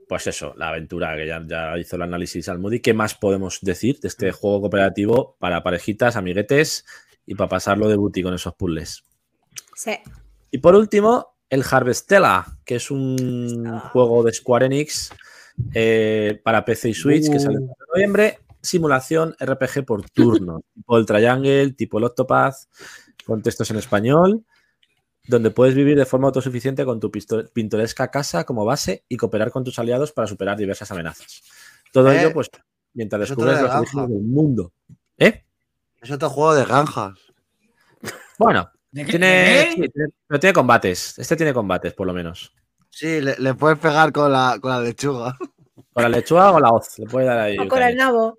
Pues 0.07 0.27
eso, 0.27 0.53
la 0.57 0.69
aventura 0.69 1.15
que 1.15 1.25
ya, 1.25 1.41
ya 1.47 1.77
hizo 1.77 1.95
el 1.95 2.01
análisis 2.01 2.49
al 2.49 2.59
Moody. 2.59 2.81
¿Qué 2.81 2.93
más 2.93 3.15
podemos 3.15 3.59
decir 3.61 3.99
de 3.99 4.09
este 4.09 4.31
juego 4.31 4.61
cooperativo 4.61 5.37
para 5.39 5.63
parejitas, 5.63 6.17
amiguetes 6.17 6.85
y 7.25 7.35
para 7.35 7.49
pasarlo 7.49 7.87
de 7.87 7.95
booty 7.95 8.21
con 8.21 8.33
esos 8.33 8.53
puzzles? 8.55 9.03
Sí. 9.75 9.97
Y 10.51 10.57
por 10.57 10.75
último, 10.75 11.37
el 11.49 11.63
Harvestella, 11.69 12.45
que 12.65 12.75
es 12.75 12.91
un 12.91 13.79
juego 13.91 14.23
de 14.23 14.33
Square 14.33 14.65
Enix 14.65 15.11
eh, 15.73 16.39
para 16.43 16.65
PC 16.65 16.89
y 16.89 16.93
Switch 16.93 17.29
que 17.29 17.39
sale 17.39 17.59
4 17.59 17.65
de 17.67 17.91
noviembre. 17.93 18.39
Simulación 18.61 19.35
RPG 19.39 19.85
por 19.85 20.09
turno, 20.09 20.61
tipo 20.73 20.97
el 20.97 21.05
Triangle, 21.05 21.71
tipo 21.71 21.97
el 21.97 22.03
Octopath, 22.03 22.55
con 23.25 23.41
textos 23.41 23.71
en 23.71 23.77
español, 23.77 24.45
donde 25.31 25.49
puedes 25.49 25.73
vivir 25.73 25.97
de 25.97 26.05
forma 26.05 26.27
autosuficiente 26.27 26.83
con 26.85 26.99
tu 26.99 27.09
pintoresca 27.09 28.11
casa 28.11 28.43
como 28.43 28.65
base 28.65 29.05
y 29.07 29.15
cooperar 29.17 29.49
con 29.49 29.63
tus 29.63 29.79
aliados 29.79 30.11
para 30.11 30.27
superar 30.27 30.57
diversas 30.57 30.91
amenazas. 30.91 31.41
Todo 31.93 32.11
Eh, 32.11 32.19
ello, 32.19 32.33
pues, 32.33 32.49
mientras 32.93 33.21
descubres 33.21 33.55
de 33.57 33.63
los 33.63 33.73
orígenes 33.75 34.09
del 34.09 34.21
mundo. 34.23 34.73
¿Eh? 35.17 35.45
Es 36.01 36.11
otro 36.11 36.29
juego 36.29 36.53
de 36.53 36.65
granjas. 36.65 37.17
Bueno, 38.37 38.69
¿De 38.91 39.05
tiene, 39.05 39.69
sí, 39.73 39.75
tiene- 39.89 40.09
pero 40.27 40.39
tiene 40.39 40.53
combates. 40.53 41.17
Este 41.17 41.35
tiene 41.37 41.53
combates, 41.53 41.93
por 41.93 42.07
lo 42.07 42.13
menos. 42.13 42.53
Sí, 42.89 43.21
le, 43.21 43.37
le 43.37 43.53
puedes 43.53 43.79
pegar 43.79 44.11
con 44.11 44.31
la, 44.31 44.57
con 44.61 44.71
la 44.71 44.81
lechuga. 44.81 45.37
Con 45.93 46.03
la 46.03 46.09
lechuga 46.09 46.51
o 46.51 46.59
la 46.59 46.71
hoz. 46.71 46.99
Le 46.99 47.05
puede 47.05 47.25
dar 47.27 47.39
ahí. 47.39 47.57
O 47.57 47.67
con 47.69 47.81
el 47.81 47.95
nabo. 47.95 48.37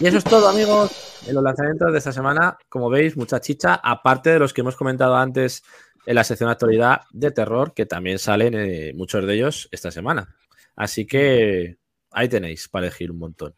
Y 0.00 0.06
eso 0.06 0.18
es 0.18 0.24
todo, 0.24 0.48
amigos, 0.48 1.24
en 1.26 1.34
los 1.34 1.44
lanzamientos 1.44 1.92
de 1.92 1.98
esta 1.98 2.12
semana. 2.12 2.56
Como 2.68 2.88
veis, 2.88 3.16
mucha 3.16 3.40
chicha, 3.40 3.74
aparte 3.82 4.30
de 4.30 4.38
los 4.38 4.52
que 4.54 4.62
hemos 4.62 4.76
comentado 4.76 5.14
antes 5.16 5.62
en 6.06 6.14
la 6.14 6.24
sección 6.24 6.48
de 6.48 6.52
actualidad 6.52 7.02
de 7.12 7.30
terror, 7.30 7.74
que 7.74 7.84
también 7.84 8.18
salen 8.18 8.54
eh, 8.54 8.92
muchos 8.94 9.26
de 9.26 9.34
ellos 9.34 9.68
esta 9.70 9.90
semana. 9.90 10.34
Así 10.74 11.06
que 11.06 11.76
ahí 12.12 12.28
tenéis 12.28 12.68
para 12.68 12.86
elegir 12.86 13.10
un 13.10 13.18
montón. 13.18 13.54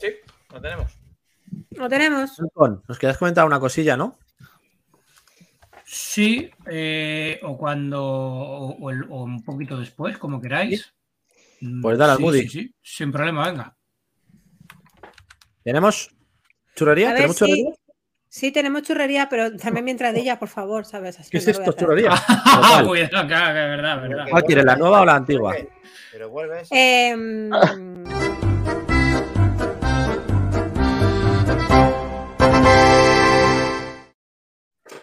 Sí, 0.00 0.08
lo 0.50 0.60
tenemos. 0.60 0.92
Lo 1.72 1.88
tenemos. 1.90 2.30
Nos 2.88 2.98
querías 2.98 3.18
comentar 3.18 3.44
una 3.44 3.60
cosilla, 3.60 3.96
¿no? 3.98 4.18
Sí, 5.84 6.50
eh, 6.70 7.38
o 7.42 7.58
cuando, 7.58 8.02
o, 8.02 8.76
o 8.80 8.90
el- 8.90 9.04
o 9.10 9.24
un 9.24 9.44
poquito 9.44 9.78
después, 9.78 10.16
como 10.16 10.40
queráis. 10.40 10.92
Mm, 11.60 11.82
Pues 11.82 11.98
dale 11.98 12.12
al 12.12 12.16
sí, 12.18 12.22
Moody. 12.24 12.40
sí, 12.42 12.48
sí, 12.48 12.74
sin 12.82 13.12
problema, 13.12 13.46
venga. 13.50 13.76
¿Tenemos 15.64 16.10
churrería? 16.76 17.10
A 17.10 17.14
¿Tenemos 17.14 17.36
churrería? 17.36 17.72
Sí, 18.28 18.52
tenemos 18.52 18.82
churrería, 18.82 19.28
pero 19.30 19.56
también 19.56 19.84
mi 19.86 19.90
entradilla, 19.92 20.38
por 20.38 20.48
favor, 20.48 20.84
¿sabes? 20.84 21.18
Así 21.18 21.30
¿Qué 21.30 21.38
es 21.38 21.48
esto, 21.48 21.72
churrería? 21.72 22.10
Ah, 22.28 22.68
¿Cuál? 22.70 22.86
cuidado, 22.86 23.26
claro, 23.26 23.54
que 23.54 23.62
es 23.62 23.68
verdad, 23.70 24.02
verdad. 24.02 24.26
¿Cuál 24.30 24.44
quieres, 24.44 24.64
la 24.64 24.76
nueva 24.76 25.00
o 25.00 25.04
la 25.04 25.14
antigua? 25.16 25.56
Pero 26.12 26.28
vuelves. 26.30 26.68
Em, 26.70 27.50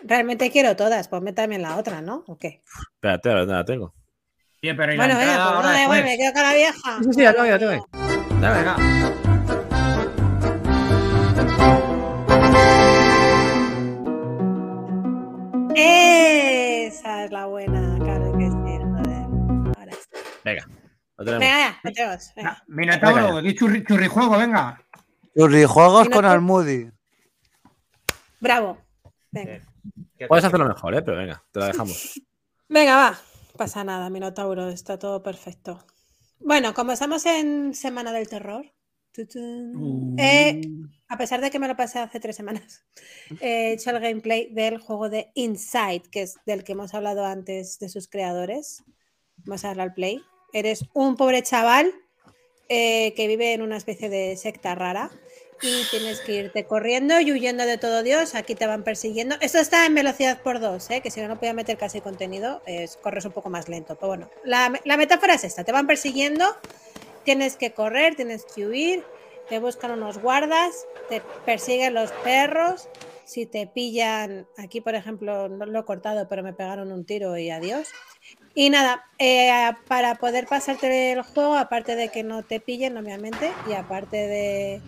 Realmente 0.03 0.51
quiero 0.51 0.75
todas, 0.75 1.07
ponme 1.07 1.33
también 1.33 1.61
la 1.61 1.77
otra, 1.77 2.01
¿no? 2.01 2.23
¿O 2.27 2.37
qué? 2.37 2.61
Espérate, 2.95 3.29
a 3.31 3.33
ver, 3.35 3.47
la 3.47 3.65
tengo. 3.65 3.93
Oye, 4.63 4.75
pero 4.75 4.93
¿y 4.93 4.97
Bueno, 4.97 5.17
venga, 5.17 5.33
pues 5.33 5.65
ahora 5.65 5.87
no 5.87 6.03
me 6.03 6.17
quedo 6.17 6.33
con 6.33 6.41
la 6.43 6.53
vieja. 6.53 6.97
Sí, 6.99 7.03
sí, 7.05 7.13
sí, 7.13 7.21
la 7.23 7.33
tengo, 7.33 7.45
ya 7.45 7.51
la 7.53 7.59
tengo. 7.59 7.87
Dale, 8.39 8.57
venga. 8.57 9.20
Esa 15.75 17.25
es 17.25 17.31
la 17.31 17.45
buena, 17.45 17.97
claro 17.99 18.37
que 18.37 18.45
sí. 18.49 18.55
Ahora 19.77 19.91
sí. 19.93 20.09
Venga, 20.43 20.67
lo 21.17 21.25
tenemos. 21.25 21.39
Venga, 21.39 21.79
ya, 21.93 22.19
venga. 22.35 22.63
Minotauro, 22.67 23.25
Venga. 23.27 23.41
di 23.41 23.55
churri, 23.55 23.83
churrijuego, 23.85 24.37
venga. 24.37 24.81
Churrijuegos 25.35 26.09
con 26.09 26.25
Almudi. 26.25 26.89
Bravo. 28.39 28.77
Venga. 29.31 29.61
¿Qué 30.17 30.27
Puedes 30.27 30.45
hacerlo 30.45 30.67
mejor, 30.67 30.93
¿eh? 30.95 31.01
Pero 31.01 31.17
venga, 31.17 31.43
te 31.51 31.59
la 31.59 31.67
dejamos. 31.67 32.19
Venga, 32.69 32.95
va. 32.95 33.19
Pasa 33.57 33.83
nada, 33.83 34.09
Minotauro, 34.09 34.69
está 34.69 34.97
todo 34.97 35.21
perfecto. 35.21 35.85
Bueno, 36.39 36.73
como 36.73 36.93
estamos 36.93 37.25
en 37.25 37.73
Semana 37.73 38.11
del 38.11 38.29
Terror, 38.29 38.65
Uh. 39.17 40.15
eh, 40.17 40.61
a 41.09 41.17
pesar 41.17 41.41
de 41.41 41.51
que 41.51 41.59
me 41.59 41.67
lo 41.67 41.75
pasé 41.75 41.99
hace 41.99 42.19
tres 42.19 42.35
semanas, 42.35 42.85
he 43.41 43.73
hecho 43.73 43.89
el 43.89 43.99
gameplay 43.99 44.47
del 44.53 44.77
juego 44.77 45.09
de 45.09 45.31
Inside, 45.35 46.03
que 46.09 46.21
es 46.21 46.35
del 46.45 46.63
que 46.63 46.71
hemos 46.71 46.93
hablado 46.93 47.25
antes 47.25 47.79
de 47.79 47.89
sus 47.89 48.07
creadores. 48.07 48.83
Vamos 49.37 49.65
a 49.65 49.69
darle 49.69 49.83
al 49.83 49.93
play. 49.93 50.21
Eres 50.53 50.85
un 50.93 51.15
pobre 51.15 51.43
chaval 51.43 51.91
eh, 52.69 53.13
que 53.15 53.27
vive 53.27 53.53
en 53.53 53.61
una 53.61 53.77
especie 53.77 54.09
de 54.09 54.37
secta 54.37 54.75
rara 54.75 55.11
y 55.61 55.83
tienes 55.89 56.21
que 56.21 56.33
irte 56.35 56.65
corriendo 56.65 57.19
y 57.19 57.31
huyendo 57.31 57.65
de 57.65 57.77
todo 57.77 58.03
Dios. 58.03 58.33
Aquí 58.33 58.55
te 58.55 58.65
van 58.65 58.83
persiguiendo. 58.83 59.35
Esto 59.41 59.59
está 59.59 59.85
en 59.85 59.93
velocidad 59.93 60.41
por 60.41 60.59
dos, 60.59 60.89
¿eh? 60.89 61.01
que 61.01 61.11
si 61.11 61.21
no, 61.21 61.27
no 61.27 61.37
podía 61.37 61.53
meter 61.53 61.77
casi 61.77 62.01
contenido. 62.01 62.61
Es, 62.65 62.97
corres 62.97 63.25
un 63.25 63.31
poco 63.31 63.49
más 63.49 63.69
lento. 63.69 63.95
Pero 63.95 64.07
bueno, 64.07 64.29
la, 64.43 64.73
la 64.85 64.97
metáfora 64.97 65.35
es 65.35 65.43
esta: 65.43 65.63
te 65.63 65.71
van 65.71 65.85
persiguiendo, 65.85 66.45
tienes 67.23 67.55
que 67.55 67.73
correr, 67.73 68.15
tienes 68.15 68.45
que 68.45 68.67
huir, 68.67 69.03
te 69.49 69.59
buscan 69.59 69.91
unos 69.91 70.17
guardas, 70.19 70.87
te 71.09 71.21
persiguen 71.45 71.93
los 71.93 72.11
perros. 72.23 72.89
Si 73.25 73.45
te 73.45 73.65
pillan, 73.67 74.45
aquí 74.57 74.81
por 74.81 74.95
ejemplo, 74.95 75.47
no 75.47 75.65
lo 75.65 75.79
he 75.79 75.85
cortado, 75.85 76.27
pero 76.27 76.43
me 76.43 76.53
pegaron 76.53 76.91
un 76.91 77.05
tiro 77.05 77.37
y 77.37 77.49
adiós. 77.49 77.87
Y 78.53 78.69
nada, 78.69 79.05
eh, 79.19 79.51
para 79.87 80.15
poder 80.15 80.47
pasarte 80.47 81.13
el 81.13 81.21
juego, 81.21 81.55
aparte 81.55 81.95
de 81.95 82.09
que 82.09 82.23
no 82.23 82.43
te 82.43 82.59
pillen, 82.59 82.97
obviamente, 82.97 83.51
y 83.69 83.73
aparte 83.73 84.17
de, 84.17 84.81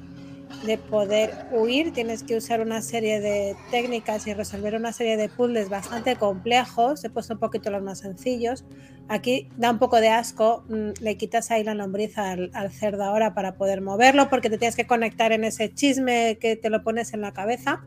de 0.66 0.78
poder 0.78 1.34
huir, 1.52 1.94
tienes 1.94 2.24
que 2.24 2.36
usar 2.36 2.62
una 2.62 2.82
serie 2.82 3.20
de 3.20 3.56
técnicas 3.72 4.28
y 4.28 4.34
resolver 4.34 4.76
una 4.76 4.94
serie 4.94 5.18
de 5.18 5.30
puzzles 5.30 5.70
bastante 5.70 6.16
complejos. 6.16 7.04
He 7.04 7.10
puesto 7.10 7.34
un 7.34 7.40
poquito 7.40 7.70
los 7.70 7.82
más 7.82 8.00
sencillos. 8.00 8.66
Aquí 9.10 9.50
da 9.58 9.70
un 9.70 9.80
poco 9.80 10.00
de 10.00 10.10
asco, 10.10 10.64
mm, 10.70 11.02
le 11.02 11.18
quitas 11.18 11.52
ahí 11.52 11.64
la 11.64 11.74
lombriz 11.74 12.18
al, 12.18 12.52
cerdo 12.72 13.04
ahora 13.04 13.34
para 13.34 13.56
poder 13.56 13.82
moverlo, 13.82 14.30
porque 14.30 14.50
te 14.50 14.58
tienes 14.58 14.76
que 14.76 14.88
conectar 14.88 15.32
en 15.32 15.44
ese 15.44 15.74
chisme 15.74 16.38
que 16.40 16.56
te 16.56 16.70
lo 16.70 16.84
pones 16.84 17.14
en 17.14 17.22
la 17.22 17.34
cabeza. 17.34 17.84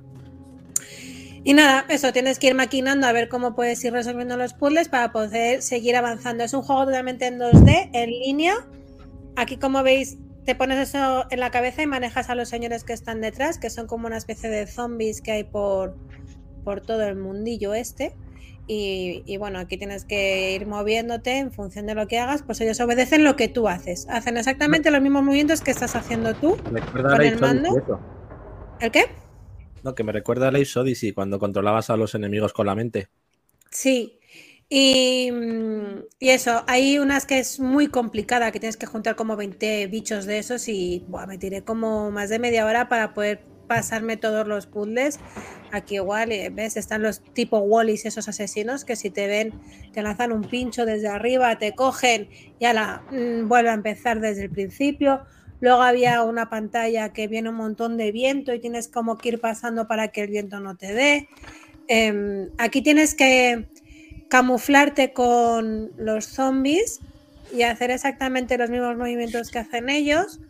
Y 1.43 1.55
nada, 1.55 1.87
eso, 1.89 2.13
tienes 2.13 2.39
que 2.39 2.49
ir 2.49 2.55
maquinando 2.55 3.07
a 3.07 3.13
ver 3.13 3.29
cómo 3.29 3.55
puedes 3.55 3.83
ir 3.85 3.93
resolviendo 3.93 4.37
los 4.37 4.53
puzzles 4.53 4.89
para 4.89 5.13
poder 5.13 5.63
seguir 5.63 5.97
avanzando. 5.97 6.45
Es 6.45 6.53
un 6.53 6.63
juego 6.63 6.87
totalmente 6.87 7.27
en 7.27 7.39
2D, 7.39 7.91
en 7.93 8.11
línea. 8.11 8.55
Aquí, 9.37 9.57
como 9.57 9.83
veis, 9.83 10.19
te 10.45 10.55
pones 10.55 10.89
eso 10.89 11.25
en 11.31 11.41
la 11.41 11.51
cabeza 11.51 11.83
y 11.83 11.87
manejas 11.87 12.31
a 12.31 12.35
los 12.35 12.49
señores 12.49 12.85
que 12.85 12.93
están 12.93 13.21
detrás, 13.21 13.59
que 13.59 13.71
son 13.71 13.87
como 13.87 14.07
una 14.07 14.17
especie 14.17 14.51
de 14.51 14.67
zombies 14.67 15.21
que 15.21 15.33
hay 15.33 15.45
por, 15.45 15.97
por 16.65 16.81
todo 16.81 17.03
el 17.05 17.17
mundillo 17.17 17.75
este. 17.75 18.15
Y, 18.69 19.23
y 19.27 19.37
bueno, 19.37 19.59
aquí 19.61 19.77
tienes 19.77 20.05
que 20.05 20.55
ir 20.55 20.67
moviéndote 20.67 21.39
en 21.39 21.53
función 21.53 21.87
de 21.87 21.95
lo 21.95 22.09
que 22.09 22.19
hagas, 22.19 22.43
pues 22.43 22.61
ellos 22.61 22.81
obedecen 22.81 23.23
lo 23.23 23.37
que 23.37 23.49
tú 23.49 23.69
haces. 23.69 24.07
Hacen 24.09 24.37
exactamente 24.37 24.91
los 24.91 25.01
mismos 25.01 25.23
movimientos 25.23 25.61
que 25.61 25.71
estás 25.71 25.95
haciendo 25.95 26.35
tú. 26.35 26.57
Recuerda 26.73 27.11
¿Con 27.11 27.21
el 27.23 27.35
Odyssey 27.35 27.41
mando? 27.41 28.01
¿El 28.81 28.91
qué? 28.91 29.05
No, 29.85 29.95
que 29.95 30.03
me 30.03 30.13
recuerda 30.13 30.49
a 30.49 30.51
Ace 30.51 30.79
Odyssey 30.79 31.13
cuando 31.13 31.39
controlabas 31.39 31.91
a 31.91 31.97
los 31.97 32.15
enemigos 32.15 32.53
con 32.53 32.67
la 32.67 32.75
mente. 32.75 33.09
Sí. 33.71 34.19
Y, 34.69 35.31
mm, 35.31 36.01
y 36.19 36.31
eso, 36.31 36.65
hay 36.67 36.99
unas 36.99 37.25
que 37.25 37.39
es 37.39 37.61
muy 37.61 37.87
complicada, 37.87 38.51
que 38.51 38.59
tienes 38.59 38.77
que 38.77 38.87
juntar 38.87 39.15
como 39.15 39.37
20 39.37 39.87
bichos 39.87 40.27
de 40.27 40.39
esos 40.39 40.67
y 40.69 41.05
buah, 41.07 41.27
me 41.27 41.39
tiré 41.39 41.63
como 41.63 42.11
más 42.11 42.31
de 42.31 42.41
media 42.41 42.67
hora 42.67 42.89
para 42.89 43.15
poder 43.15 43.45
pasarme 43.67 44.17
todos 44.17 44.47
los 44.47 44.67
puzzles. 44.67 45.19
Aquí 45.73 45.97
igual, 45.97 46.33
eh, 46.33 46.51
¿ves? 46.51 46.77
Están 46.77 47.03
los 47.03 47.21
tipo 47.21 47.59
Wallis, 47.59 48.07
esos 48.07 48.29
asesinos 48.29 48.85
que 48.85 48.97
si 48.97 49.11
te 49.11 49.27
ven 49.27 49.53
te 49.93 50.03
lanzan 50.03 50.33
un 50.33 50.43
pincho 50.43 50.87
desde 50.87 51.09
arriba, 51.09 51.59
te 51.59 51.75
cogen 51.75 52.29
y 52.59 52.65
la 52.65 53.03
vuelve 53.45 53.71
a 53.71 53.75
empezar 53.75 54.21
desde 54.21 54.45
el 54.45 54.51
principio. 54.51 55.23
Luego 55.61 55.83
había 55.83 56.23
una 56.23 56.51
pantalla 56.51 57.13
que 57.13 57.29
viene 57.29 57.49
un 57.49 57.57
montón 57.57 57.97
de 57.97 58.13
viento 58.13 58.53
y 58.53 58.61
tienes 58.61 58.89
como 58.89 59.17
que 59.17 59.31
ir 59.31 59.41
pasando 59.41 59.87
para 59.89 60.09
que 60.09 60.23
el 60.23 60.31
viento 60.31 60.61
no 60.61 60.77
te 60.77 60.93
dé. 60.93 61.29
Em, 61.89 62.51
aquí 62.59 62.83
tienes 62.83 63.15
que 63.15 63.69
camuflarte 64.29 65.13
con 65.13 65.93
los 65.97 66.27
zombies 66.27 67.01
y 67.53 67.63
hacer 67.63 67.91
exactamente 67.91 68.59
los 68.59 68.71
mismos 68.71 68.97
movimientos 68.97 69.51
que 69.51 69.61
hacen 69.61 69.89
ellos. 69.89 70.41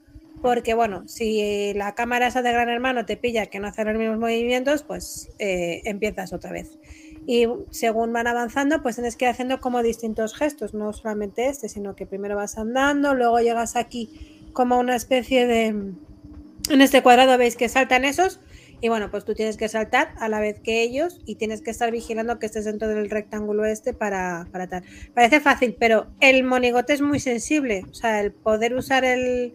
Porque, 0.43 0.75
bueno, 0.75 1.09
si 1.09 1.73
la 1.75 1.95
cámara 1.95 2.29
esa 2.29 2.43
de 2.43 2.53
Gran 2.53 2.69
Hermano 2.69 3.07
te 3.07 3.17
pilla 3.17 3.47
que 3.47 3.59
no 3.59 3.69
hace 3.69 3.85
los 3.85 3.97
mismos 3.97 4.19
movimientos, 4.19 4.83
pues 4.83 5.31
eh, 5.39 5.83
empiezas 5.85 6.33
otra 6.33 6.53
vez. 6.53 6.79
Y 7.27 7.47
según 7.71 8.13
van 8.13 8.27
avanzando, 8.27 8.83
pues 8.83 8.97
tienes 8.97 9.17
que 9.17 9.25
ir 9.25 9.31
haciendo 9.31 9.61
como 9.61 9.83
distintos 9.83 10.35
gestos, 10.35 10.75
no 10.75 10.93
solamente 10.93 11.49
este, 11.49 11.69
sino 11.69 11.97
que 11.97 12.07
primero 12.07 12.37
vas 12.37 12.57
andando, 12.59 13.15
luego 13.15 13.41
llegas 13.41 13.77
aquí 13.77 14.49
como 14.53 14.79
una 14.79 14.95
especie 14.95 15.47
de... 15.47 15.67
En 16.69 16.81
este 16.81 17.03
cuadrado 17.03 17.39
veis 17.39 17.57
que 17.57 17.69
saltan 17.69 18.05
esos 18.05 18.41
y 18.81 18.89
bueno, 18.89 19.11
pues 19.11 19.25
tú 19.25 19.35
tienes 19.35 19.57
que 19.57 19.69
saltar 19.69 20.15
a 20.19 20.29
la 20.29 20.41
vez 20.41 20.61
que 20.61 20.83
ellos 20.83 21.21
y 21.25 21.37
tienes 21.37 21.63
que 21.63 21.71
estar 21.71 21.91
vigilando 21.91 22.39
que 22.39 22.47
estés 22.47 22.67
dentro 22.67 22.89
del 22.89 23.09
rectángulo 23.09 23.65
este 23.65 23.95
para, 23.95 24.47
para 24.53 24.67
tal. 24.67 24.83
Parece 25.15 25.41
fácil, 25.41 25.77
pero 25.79 26.09
el 26.21 26.45
monigote 26.45 26.93
es 26.93 27.01
muy 27.01 27.19
sensible. 27.19 27.85
O 27.91 27.95
sea, 27.95 28.21
el 28.21 28.33
poder 28.33 28.75
usar 28.75 29.05
el, 29.05 29.55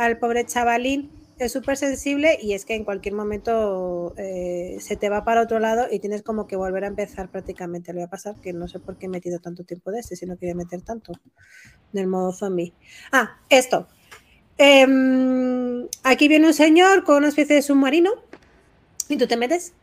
al 0.00 0.18
pobre 0.18 0.46
chavalín 0.46 1.10
es 1.38 1.52
súper 1.52 1.76
sensible 1.76 2.38
y 2.40 2.54
es 2.54 2.64
que 2.64 2.74
en 2.74 2.84
cualquier 2.84 3.14
momento 3.14 4.14
eh, 4.16 4.76
se 4.80 4.96
te 4.96 5.08
va 5.08 5.24
para 5.24 5.42
otro 5.42 5.58
lado 5.58 5.86
y 5.90 5.98
tienes 5.98 6.22
como 6.22 6.46
que 6.46 6.56
volver 6.56 6.84
a 6.84 6.86
empezar 6.86 7.30
prácticamente. 7.30 7.92
Le 7.92 8.00
va 8.00 8.06
a 8.06 8.10
pasar 8.10 8.34
que 8.40 8.52
no 8.52 8.66
sé 8.66 8.78
por 8.78 8.96
qué 8.96 9.06
he 9.06 9.08
metido 9.08 9.38
tanto 9.40 9.64
tiempo 9.64 9.90
de 9.90 10.00
este, 10.00 10.16
si 10.16 10.26
no 10.26 10.36
quería 10.36 10.54
meter 10.54 10.82
tanto 10.82 11.12
del 11.92 12.06
modo 12.06 12.32
zombie. 12.32 12.72
Ah, 13.12 13.38
esto. 13.48 13.88
Em, 14.58 15.86
aquí 16.02 16.28
viene 16.28 16.46
un 16.46 16.54
señor 16.54 17.04
con 17.04 17.16
una 17.16 17.28
especie 17.28 17.56
de 17.56 17.62
submarino 17.62 18.10
y 19.08 19.16
tú 19.16 19.26
te 19.26 19.36
metes. 19.36 19.74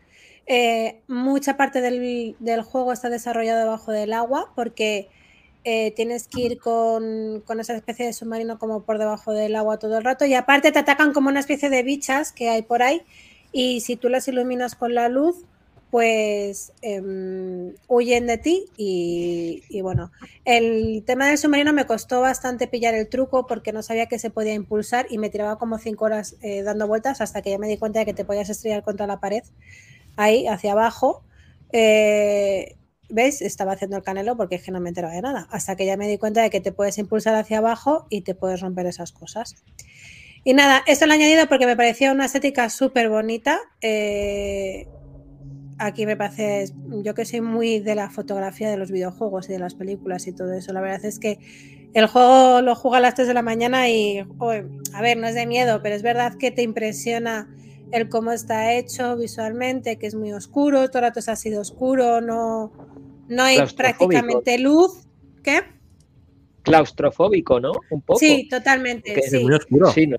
Eh, 0.48 1.02
mucha 1.08 1.58
parte 1.58 1.82
del, 1.82 2.36
del 2.40 2.62
juego 2.62 2.94
está 2.94 3.10
desarrollado 3.10 3.60
debajo 3.60 3.92
del 3.92 4.14
agua 4.14 4.52
porque 4.56 5.10
eh, 5.70 5.92
tienes 5.92 6.30
que 6.30 6.40
ir 6.40 6.60
con, 6.60 7.44
con 7.46 7.60
esa 7.60 7.76
especie 7.76 8.06
de 8.06 8.14
submarino 8.14 8.58
como 8.58 8.84
por 8.84 9.00
debajo 9.00 9.34
del 9.34 9.54
agua 9.54 9.78
todo 9.80 9.98
el 9.98 10.04
rato. 10.06 10.26
Y 10.26 10.34
aparte 10.34 10.72
te 10.72 10.80
atacan 10.80 11.12
como 11.12 11.28
una 11.28 11.42
especie 11.42 11.70
de 11.70 11.84
bichas 11.84 12.32
que 12.32 12.48
hay 12.48 12.62
por 12.62 12.82
ahí. 12.82 13.02
Y 13.52 13.82
si 13.82 13.98
tú 13.98 14.08
las 14.08 14.30
iluminas 14.30 14.76
con 14.76 14.96
la 14.96 15.10
luz 15.10 15.44
pues 15.92 16.72
em, 16.82 17.74
huyen 17.88 18.28
de 18.28 18.38
ti 18.38 18.66
y, 18.78 19.82
bueno, 19.82 20.12
el 20.46 21.04
tema 21.06 21.28
del 21.28 21.38
submarino 21.38 21.74
me 21.74 21.86
costó 21.86 22.22
bastante 22.22 22.68
pillar 22.68 22.94
el 22.94 23.10
truco 23.10 23.46
porque 23.46 23.74
no 23.74 23.84
sabía 23.84 24.08
que 24.08 24.20
se 24.20 24.30
podía 24.30 24.54
impulsar 24.54 25.08
y 25.10 25.18
me 25.18 25.30
tiraba 25.30 25.58
como 25.58 25.80
cinco 25.80 26.06
horas 26.06 26.38
eh, 26.42 26.64
dando 26.64 26.88
vueltas 26.88 27.20
hasta 27.20 27.42
que 27.42 27.52
ya 27.52 27.58
me 27.58 27.68
di 27.68 27.78
cuenta 27.78 28.00
de 28.00 28.06
que 28.06 28.14
te 28.14 28.24
podías 28.24 28.50
estrellar 28.50 28.84
contra 28.84 29.06
la 29.06 29.20
pared 29.20 29.44
ahí 30.16 30.48
hacia 30.48 30.72
abajo. 30.72 31.24
Eh, 31.74 32.78
¿Ves? 33.10 33.42
Estaba 33.42 33.74
haciendo 33.74 33.98
el 33.98 34.04
canelo 34.04 34.36
porque 34.36 34.56
es 34.56 34.64
que 34.64 34.72
no 34.72 34.80
me 34.80 34.90
enteraba 34.90 35.14
de 35.14 35.22
nada. 35.22 35.48
Hasta 35.52 35.76
que 35.76 35.86
ya 35.86 35.98
me 35.98 36.08
di 36.08 36.18
cuenta 36.18 36.42
de 36.42 36.50
que 36.50 36.60
te 36.60 36.72
puedes 36.72 36.98
impulsar 36.98 37.36
hacia 37.36 37.60
abajo 37.60 38.06
y 38.10 38.22
te 38.22 38.36
puedes 38.36 38.62
romper 38.62 38.86
esas 38.86 39.12
cosas. 39.12 39.56
Y 40.44 40.54
nada, 40.54 40.84
esto 40.88 41.06
lo 41.06 41.14
he 41.14 41.16
añadido 41.16 41.48
porque 41.48 41.66
me 41.66 41.76
parecía 41.76 42.12
una 42.12 42.26
estética 42.26 42.70
súper 42.70 43.10
bonita. 43.10 43.60
Eh, 43.82 44.88
aquí 45.78 46.06
me 46.06 46.18
parece, 46.18 46.72
yo 47.04 47.14
que 47.14 47.26
soy 47.26 47.42
muy 47.42 47.80
de 47.80 47.96
la 47.96 48.10
fotografía 48.10 48.70
de 48.70 48.78
los 48.78 48.92
videojuegos 48.92 49.50
y 49.50 49.54
de 49.54 49.60
las 49.60 49.76
películas 49.76 50.28
y 50.28 50.34
todo 50.34 50.54
eso. 50.54 50.74
La 50.74 50.82
verdad 50.82 51.06
es 51.06 51.20
que 51.20 51.40
el 51.94 52.08
juego 52.08 52.62
lo 52.62 52.76
juega 52.76 52.98
a 52.98 53.02
las 53.02 53.16
3 53.16 53.28
de 53.28 53.34
la 53.34 53.42
mañana 53.42 53.90
y, 53.90 54.26
joder, 54.38 54.68
a 54.94 55.02
ver, 55.02 55.18
no 55.18 55.28
es 55.28 55.36
de 55.36 55.46
miedo, 55.46 55.82
pero 55.82 55.96
es 55.96 56.02
verdad 56.02 56.36
que 56.36 56.52
te 56.52 56.62
impresiona 56.62 57.50
el 57.92 58.10
cómo 58.10 58.32
está 58.32 58.74
hecho 58.74 59.16
visualmente, 59.16 59.98
que 59.98 60.08
es 60.08 60.16
muy 60.16 60.34
oscuro, 60.34 60.88
todo 60.90 61.00
el 61.00 61.10
rato 61.10 61.20
es 61.20 61.30
así 61.30 61.50
de 61.50 61.60
oscuro, 61.60 62.22
no, 62.22 62.72
no 63.28 63.44
hay 63.44 63.60
prácticamente 63.76 64.58
luz. 64.60 65.08
¿Qué? 65.44 65.62
Claustrofóbico, 66.64 67.60
¿no? 67.60 67.72
Un 67.90 68.02
poco. 68.02 68.20
Sí, 68.20 68.48
totalmente. 68.50 69.14
Que 69.14 69.22
sí. 69.22 69.46
oscuro. 69.46 69.92
Sí, 69.92 70.08
¿no? 70.08 70.18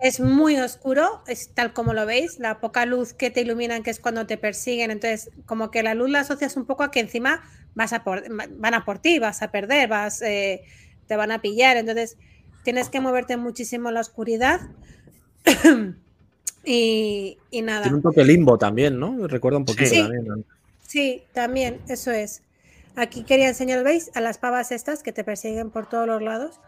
Es 0.00 0.20
muy 0.20 0.56
oscuro, 0.56 1.22
es 1.28 1.54
tal 1.54 1.72
como 1.72 1.94
lo 1.94 2.04
veis, 2.04 2.38
la 2.38 2.60
poca 2.60 2.84
luz 2.84 3.14
que 3.14 3.30
te 3.30 3.40
iluminan, 3.40 3.82
que 3.82 3.90
es 3.90 4.00
cuando 4.00 4.26
te 4.26 4.36
persiguen. 4.36 4.90
Entonces, 4.90 5.30
como 5.46 5.70
que 5.70 5.82
la 5.82 5.94
luz 5.94 6.10
la 6.10 6.20
asocias 6.20 6.56
un 6.56 6.66
poco 6.66 6.82
a 6.82 6.90
que 6.90 7.00
encima 7.00 7.42
vas 7.74 7.92
a 7.92 8.04
por, 8.04 8.24
van 8.28 8.74
a 8.74 8.84
por 8.84 8.98
ti, 8.98 9.18
vas 9.18 9.40
a 9.42 9.50
perder, 9.50 9.88
vas, 9.88 10.20
eh, 10.20 10.64
te 11.06 11.16
van 11.16 11.30
a 11.30 11.40
pillar. 11.40 11.76
Entonces, 11.76 12.18
tienes 12.64 12.88
que 12.88 13.00
moverte 13.00 13.36
muchísimo 13.36 13.88
en 13.88 13.94
la 13.94 14.00
oscuridad. 14.00 14.60
y, 16.64 17.38
y 17.50 17.62
nada. 17.62 17.82
Tiene 17.82 17.96
un 17.96 18.02
toque 18.02 18.24
limbo 18.24 18.58
también, 18.58 18.98
¿no? 18.98 19.26
Recuerda 19.26 19.58
un 19.58 19.64
poquito 19.64 19.90
Sí. 19.90 20.00
también. 20.02 20.44
Sí, 20.86 21.24
también, 21.32 21.80
eso 21.88 22.10
es. 22.10 22.42
Aquí 22.96 23.24
quería 23.24 23.48
enseñar, 23.48 23.82
¿veis? 23.82 24.10
A 24.14 24.20
las 24.20 24.38
pavas 24.38 24.70
estas 24.70 25.02
que 25.02 25.12
te 25.12 25.24
persiguen 25.24 25.70
por 25.70 25.88
todos 25.88 26.06
los 26.06 26.22
lados. 26.22 26.60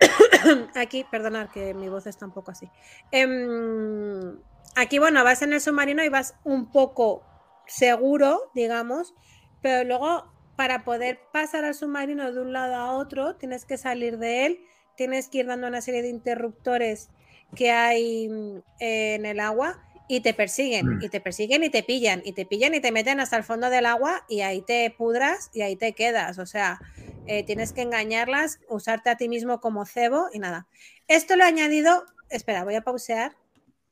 Aquí, 0.74 1.04
perdonad 1.10 1.48
que 1.50 1.74
mi 1.74 1.88
voz 1.88 2.06
está 2.06 2.26
un 2.26 2.32
poco 2.32 2.50
así. 2.52 2.68
Em, 3.10 4.36
aquí, 4.74 4.98
bueno, 4.98 5.24
vas 5.24 5.42
en 5.42 5.52
el 5.52 5.60
submarino 5.60 6.04
y 6.04 6.08
vas 6.08 6.34
un 6.44 6.70
poco 6.70 7.24
seguro, 7.66 8.50
digamos, 8.54 9.14
pero 9.62 9.84
luego 9.84 10.30
para 10.54 10.84
poder 10.84 11.18
pasar 11.32 11.64
al 11.64 11.74
submarino 11.74 12.30
de 12.32 12.40
un 12.40 12.52
lado 12.52 12.74
a 12.76 12.92
otro, 12.92 13.36
tienes 13.36 13.64
que 13.64 13.76
salir 13.76 14.18
de 14.18 14.46
él, 14.46 14.60
tienes 14.96 15.28
que 15.28 15.38
ir 15.38 15.46
dando 15.46 15.66
una 15.66 15.80
serie 15.80 16.02
de 16.02 16.08
interruptores 16.08 17.10
que 17.54 17.70
hay 17.70 18.28
mm, 18.28 18.62
en 18.80 19.26
el 19.26 19.40
agua 19.40 19.82
y 20.08 20.20
te 20.20 20.34
persiguen, 20.34 21.00
y 21.02 21.08
te 21.08 21.20
persiguen 21.20 21.64
y 21.64 21.70
te 21.70 21.82
pillan, 21.82 22.22
y 22.24 22.32
te 22.32 22.46
pillan 22.46 22.74
y 22.74 22.80
te 22.80 22.92
meten 22.92 23.18
hasta 23.18 23.36
el 23.36 23.42
fondo 23.42 23.70
del 23.70 23.86
agua 23.86 24.24
y 24.28 24.42
ahí 24.42 24.62
te 24.62 24.94
pudras 24.96 25.50
y 25.52 25.62
ahí 25.62 25.76
te 25.76 25.92
quedas. 25.94 26.38
O 26.38 26.46
sea, 26.46 26.80
eh, 27.26 27.42
tienes 27.42 27.72
que 27.72 27.82
engañarlas, 27.82 28.60
usarte 28.68 29.10
a 29.10 29.16
ti 29.16 29.28
mismo 29.28 29.60
como 29.60 29.84
cebo 29.84 30.28
y 30.32 30.38
nada. 30.38 30.68
Esto 31.08 31.34
lo 31.34 31.42
he 31.42 31.46
añadido, 31.48 32.04
espera, 32.30 32.64
voy 32.64 32.76
a 32.76 32.82
pausear. 32.82 33.36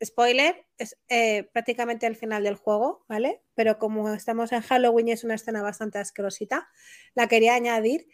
Spoiler, 0.04 0.64
es 0.78 0.96
eh, 1.08 1.48
prácticamente 1.52 2.06
al 2.06 2.16
final 2.16 2.44
del 2.44 2.56
juego, 2.56 3.04
¿vale? 3.08 3.40
Pero 3.54 3.78
como 3.78 4.12
estamos 4.12 4.52
en 4.52 4.60
Halloween 4.60 5.08
y 5.08 5.12
es 5.12 5.24
una 5.24 5.34
escena 5.34 5.62
bastante 5.62 5.98
asquerosita, 5.98 6.68
la 7.14 7.26
quería 7.26 7.54
añadir. 7.54 8.06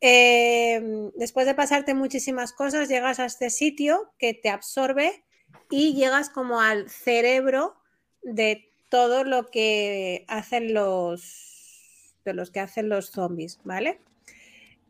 Eh, 0.00 1.10
después 1.16 1.46
de 1.46 1.54
pasarte 1.54 1.94
muchísimas 1.94 2.52
cosas, 2.52 2.88
llegas 2.88 3.18
a 3.18 3.24
este 3.24 3.50
sitio 3.50 4.12
que 4.18 4.34
te 4.34 4.48
absorbe 4.48 5.24
y 5.70 5.94
llegas 5.94 6.30
como 6.30 6.60
al 6.60 6.88
cerebro 6.88 7.74
de 8.22 8.72
todo 8.88 9.24
lo 9.24 9.50
que 9.50 10.24
hacen 10.28 10.72
los 10.72 12.14
de 12.24 12.34
los 12.34 12.50
que 12.50 12.60
hacen 12.60 12.88
los 12.88 13.10
zombies, 13.10 13.58
¿vale? 13.64 14.00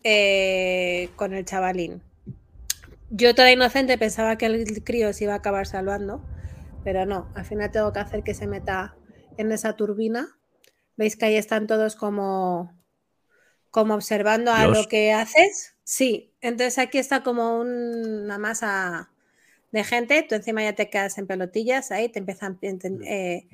Eh, 0.02 1.10
con 1.16 1.34
el 1.34 1.44
chavalín. 1.44 2.02
Yo 3.10 3.34
toda 3.34 3.52
inocente 3.52 3.96
pensaba 3.96 4.36
que 4.36 4.46
el 4.46 4.84
crío 4.84 5.12
se 5.12 5.24
iba 5.24 5.34
a 5.34 5.36
acabar 5.36 5.66
salvando, 5.66 6.22
pero 6.84 7.06
no, 7.06 7.30
al 7.34 7.44
final 7.44 7.70
tengo 7.70 7.92
que 7.92 8.00
hacer 8.00 8.22
que 8.22 8.34
se 8.34 8.46
meta 8.46 8.96
en 9.36 9.52
esa 9.52 9.76
turbina. 9.76 10.36
¿Veis 10.96 11.16
que 11.16 11.26
ahí 11.26 11.36
están 11.36 11.66
todos 11.66 11.96
como, 11.96 12.77
como 13.78 13.94
observando 13.94 14.52
a 14.52 14.66
Dios. 14.66 14.78
lo 14.78 14.88
que 14.88 15.12
haces? 15.12 15.74
Sí, 15.84 16.32
entonces 16.40 16.78
aquí 16.78 16.98
está 16.98 17.22
como 17.22 17.58
un- 17.60 18.24
una 18.24 18.38
masa 18.38 19.10
de 19.72 19.84
gente, 19.84 20.24
tú 20.28 20.34
encima 20.36 20.62
ya 20.62 20.74
te 20.74 20.90
quedas 20.90 21.18
en 21.18 21.26
pelotillas, 21.26 21.90
ahí 21.92 22.08
te 22.10 22.18
empiezan, 22.20 22.58
te, 22.58 22.68
eh, 23.06 23.48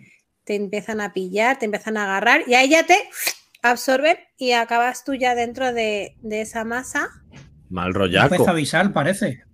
te 0.44 0.54
empiezan 0.56 1.00
a 1.00 1.12
pillar, 1.12 1.58
te 1.58 1.66
empiezan 1.66 1.96
a 1.98 2.04
agarrar 2.04 2.42
y 2.48 2.54
ahí 2.54 2.70
ya 2.70 2.86
te 2.86 2.96
absorben 3.62 4.18
y 4.38 4.52
acabas 4.52 5.04
tú 5.04 5.14
ya 5.14 5.34
dentro 5.34 5.72
de, 5.72 6.16
de 6.22 6.40
esa 6.42 6.64
masa. 6.64 7.08
Mal 7.78 7.92
Un 7.92 7.94
rollaco. 7.98 8.30
pez 8.30 8.48
avisal 8.48 8.92
parece. 8.94 9.44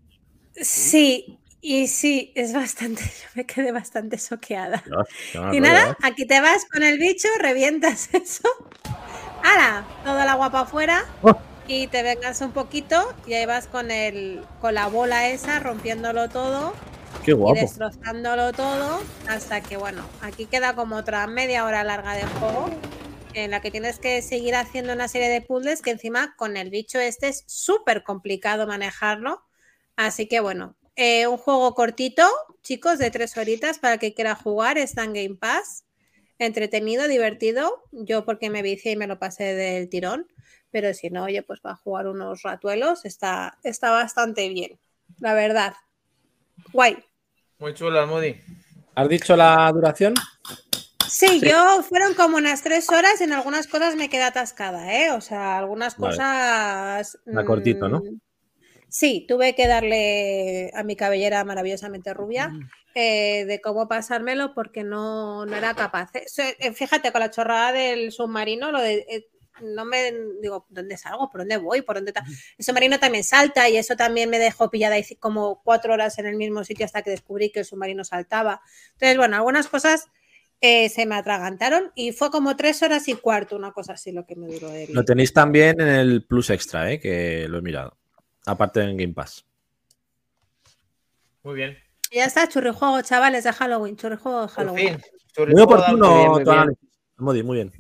Sí, 0.54 1.38
y 1.60 1.88
sí, 1.88 2.32
es 2.34 2.52
bastante, 2.52 3.02
yo 3.22 3.28
me 3.34 3.46
quedé 3.46 3.72
bastante 3.72 4.18
soqueada. 4.18 4.82
Dios, 4.84 5.08
Y 5.48 5.60
rollo, 5.60 5.60
nada, 5.60 5.80
¿eh? 5.92 5.94
aquí 6.02 6.26
te 6.26 6.40
vas 6.40 6.64
con 6.72 6.82
el 6.82 6.98
bicho, 6.98 7.28
revientas 7.40 8.10
eso. 8.14 8.48
¡Hala! 9.42 9.84
Todo 10.04 10.20
el 10.20 10.28
agua 10.28 10.50
para 10.50 10.64
afuera. 10.64 11.04
Oh. 11.22 11.36
Y 11.66 11.86
te 11.86 12.02
vengas 12.02 12.40
un 12.40 12.52
poquito 12.52 13.14
y 13.26 13.34
ahí 13.34 13.46
vas 13.46 13.66
con 13.68 13.90
el 13.90 14.44
con 14.60 14.74
la 14.74 14.88
bola 14.88 15.28
esa, 15.28 15.60
rompiéndolo 15.60 16.28
todo 16.28 16.72
Qué 17.24 17.30
y 17.32 17.34
guapo. 17.34 17.60
destrozándolo 17.60 18.52
todo. 18.52 19.00
Hasta 19.28 19.60
que, 19.60 19.76
bueno, 19.76 20.02
aquí 20.20 20.46
queda 20.46 20.74
como 20.74 20.96
otra 20.96 21.26
media 21.26 21.64
hora 21.64 21.84
larga 21.84 22.14
de 22.14 22.24
juego. 22.24 22.70
En 23.34 23.52
la 23.52 23.60
que 23.60 23.70
tienes 23.70 24.00
que 24.00 24.22
seguir 24.22 24.56
haciendo 24.56 24.92
una 24.92 25.06
serie 25.06 25.28
de 25.28 25.40
puzzles 25.40 25.82
que 25.82 25.90
encima 25.90 26.34
con 26.36 26.56
el 26.56 26.70
bicho 26.70 26.98
este 26.98 27.28
es 27.28 27.44
súper 27.46 28.02
complicado 28.02 28.66
manejarlo. 28.66 29.44
Así 29.94 30.26
que 30.26 30.40
bueno, 30.40 30.74
eh, 30.96 31.28
un 31.28 31.36
juego 31.36 31.74
cortito, 31.74 32.26
chicos, 32.62 32.98
de 32.98 33.10
tres 33.12 33.36
horitas 33.36 33.78
para 33.78 33.94
el 33.94 34.00
que 34.00 34.14
quiera 34.14 34.34
jugar. 34.34 34.78
Está 34.78 35.04
en 35.04 35.12
Game 35.12 35.36
Pass. 35.36 35.84
Entretenido, 36.40 37.06
divertido. 37.06 37.84
Yo 37.92 38.24
porque 38.24 38.48
me 38.48 38.62
vicié 38.62 38.92
y 38.92 38.96
me 38.96 39.06
lo 39.06 39.18
pasé 39.18 39.54
del 39.54 39.90
tirón. 39.90 40.26
Pero 40.70 40.94
si 40.94 41.10
no, 41.10 41.24
oye, 41.24 41.42
pues 41.42 41.60
va 41.64 41.72
a 41.72 41.76
jugar 41.76 42.06
unos 42.06 42.42
ratuelos. 42.42 43.04
Está, 43.04 43.58
está 43.62 43.90
bastante 43.90 44.48
bien, 44.48 44.80
la 45.18 45.34
verdad. 45.34 45.74
Guay. 46.72 47.04
Muy 47.58 47.74
chulo 47.74 48.06
Moody. 48.06 48.40
¿Has 48.94 49.08
dicho 49.10 49.36
la 49.36 49.70
duración? 49.70 50.14
Sí, 51.06 51.42
yo 51.42 51.82
fueron 51.82 52.14
como 52.14 52.38
unas 52.38 52.62
tres 52.62 52.88
horas. 52.88 53.20
En 53.20 53.34
algunas 53.34 53.66
cosas 53.66 53.94
me 53.96 54.08
quedé 54.08 54.22
atascada, 54.22 54.94
¿eh? 54.94 55.10
O 55.10 55.20
sea, 55.20 55.58
algunas 55.58 55.98
Vale. 55.98 56.16
cosas. 56.16 57.18
Va 57.36 57.44
cortito, 57.44 57.86
¿no? 57.86 57.98
mm, 58.00 58.18
Sí, 58.90 59.24
tuve 59.28 59.54
que 59.54 59.66
darle 59.66 60.70
a 60.74 60.82
mi 60.82 60.96
cabellera 60.96 61.44
maravillosamente 61.44 62.12
rubia 62.12 62.52
eh, 62.94 63.44
de 63.46 63.60
cómo 63.60 63.88
pasármelo 63.88 64.52
porque 64.54 64.82
no, 64.82 65.46
no 65.46 65.56
era 65.56 65.74
capaz. 65.74 66.10
Eh, 66.14 66.56
eh, 66.58 66.72
Fíjate, 66.72 67.12
con 67.12 67.20
la 67.20 67.30
chorrada 67.30 67.72
del 67.72 68.12
submarino, 68.12 68.72
lo 68.72 68.80
de. 68.80 69.06
eh, 69.08 69.28
no 69.62 69.84
me 69.84 70.12
digo, 70.40 70.66
¿dónde 70.70 70.96
salgo? 70.96 71.28
¿Por 71.30 71.42
dónde 71.42 71.58
voy? 71.58 71.82
¿Por 71.82 71.96
dónde 71.96 72.12
ta-?". 72.12 72.24
El 72.58 72.64
submarino 72.64 72.98
también 72.98 73.24
salta 73.24 73.68
y 73.68 73.76
eso 73.76 73.94
también 73.96 74.30
me 74.30 74.38
dejó 74.38 74.70
pillada 74.70 74.96
ahí 74.96 75.04
como 75.18 75.62
cuatro 75.62 75.92
horas 75.92 76.18
en 76.18 76.26
el 76.26 76.36
mismo 76.36 76.64
sitio 76.64 76.86
hasta 76.86 77.02
que 77.02 77.10
descubrí 77.10 77.50
que 77.52 77.60
el 77.60 77.64
submarino 77.64 78.04
saltaba. 78.04 78.60
Entonces, 78.92 79.16
bueno, 79.18 79.36
algunas 79.36 79.68
cosas 79.68 80.08
eh, 80.62 80.88
se 80.88 81.06
me 81.06 81.14
atragantaron 81.14 81.92
y 81.94 82.12
fue 82.12 82.30
como 82.30 82.56
tres 82.56 82.82
horas 82.82 83.08
y 83.08 83.14
cuarto, 83.14 83.56
una 83.56 83.72
cosa 83.72 83.94
así 83.94 84.12
lo 84.12 84.26
que 84.26 84.36
me 84.36 84.46
duró 84.48 84.70
el. 84.72 84.92
Lo 84.92 85.04
tenéis 85.04 85.32
también 85.32 85.80
en 85.80 85.88
el 85.88 86.26
Plus 86.26 86.50
Extra, 86.50 86.90
¿eh? 86.90 87.00
que 87.00 87.46
lo 87.48 87.58
he 87.58 87.62
mirado. 87.62 87.99
Aparte 88.46 88.80
en 88.82 88.96
Game 88.96 89.12
Pass. 89.14 89.44
Muy 91.42 91.54
bien. 91.54 91.76
Ya 92.12 92.24
está, 92.24 92.48
churrijuego, 92.48 93.00
chavales, 93.02 93.44
de 93.44 93.52
Halloween, 93.52 93.96
churrijuego 93.96 94.42
de 94.42 94.46
Por 94.48 94.56
Halloween. 94.56 95.00
fin. 95.00 95.48
Muy 95.52 95.62
oportuno 95.62 96.06
Muy 96.08 96.44
bien, 96.44 96.66
muy 97.18 97.34
bien. 97.34 97.46
muy 97.46 97.56
bien. 97.56 97.72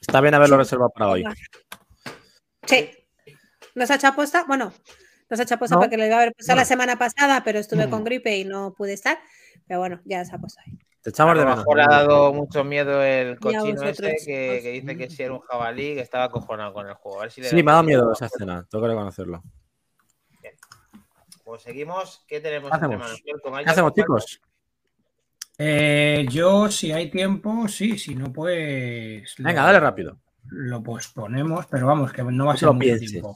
Está 0.00 0.20
bien 0.20 0.34
haberlo 0.34 0.56
reservado 0.56 0.90
para 0.90 1.08
hoy. 1.10 1.24
Sí. 2.66 2.90
¿Nos 3.74 3.90
ha 3.90 3.94
hecho 3.94 4.08
aposta? 4.08 4.44
Bueno, 4.48 4.72
nos 5.30 5.38
ha 5.40 5.42
hecho 5.44 5.54
aposta 5.54 5.76
No. 5.76 5.80
porque 5.80 5.96
lo 5.96 6.04
iba 6.06 6.16
a 6.16 6.18
haber 6.18 6.34
puesto 6.34 6.54
la 6.54 6.64
semana 6.64 6.96
pasada, 6.98 7.42
pero 7.44 7.58
estuve 7.60 7.86
Mm. 7.86 7.90
con 7.90 8.04
gripe 8.04 8.36
y 8.36 8.44
no 8.44 8.74
pude 8.74 8.92
estar. 8.94 9.18
Pero 9.66 9.80
bueno, 9.80 10.00
ya 10.04 10.24
se 10.24 10.34
ha 10.34 10.38
puesto 10.38 10.60
ahí. 10.66 10.76
Te 11.08 11.22
A 11.22 11.24
echamos 11.24 11.34
de 11.36 11.40
lo 11.40 11.46
menos. 11.46 11.58
mejor 11.60 11.76
le 11.78 11.82
ha 11.84 11.86
dado 11.88 12.32
mucho 12.34 12.64
miedo 12.64 13.02
el 13.02 13.38
cochino 13.40 13.82
ese 13.82 14.16
que, 14.26 14.60
dice 14.72 14.96
que 14.96 15.08
si 15.08 15.22
era 15.22 15.32
un 15.32 15.40
jabalí, 15.40 15.94
que 15.94 16.00
estaba 16.00 16.24
acojonado 16.24 16.74
con 16.74 16.86
el 16.86 16.92
juego. 16.94 17.18
A 17.20 17.22
ver 17.22 17.30
si 17.32 17.40
le 17.40 17.48
Sí, 17.48 17.62
me 17.62 17.70
ha 17.70 17.74
dado 17.74 17.84
miedo 17.84 18.12
esa 18.12 18.26
escena. 18.26 18.66
Tengo 18.70 18.84
que 18.84 18.88
reconocerlo. 18.90 19.42
Pues 21.44 21.62
seguimos. 21.62 22.24
¿Qué 22.28 22.40
tenemos 22.40 22.70
¿Qué 22.70 22.76
hacemos? 22.76 23.22
¿Qué 23.24 23.70
hacemos, 23.70 23.92
chicos? 23.94 24.40
Eh, 25.56 26.26
yo, 26.28 26.70
si 26.70 26.92
hay 26.92 27.10
tiempo, 27.10 27.66
sí, 27.68 27.96
si 27.98 28.14
no, 28.14 28.30
pues. 28.30 29.34
Venga, 29.38 29.62
lo- 29.62 29.66
dale 29.68 29.80
rápido. 29.80 30.18
Lo 30.50 30.82
posponemos, 30.82 31.66
pero 31.68 31.86
vamos, 31.86 32.12
que 32.12 32.22
no 32.22 32.44
va 32.46 32.52
a 32.52 32.56
ser 32.58 32.68
mucho 32.68 32.78
pienses. 32.80 33.12
tiempo. 33.12 33.34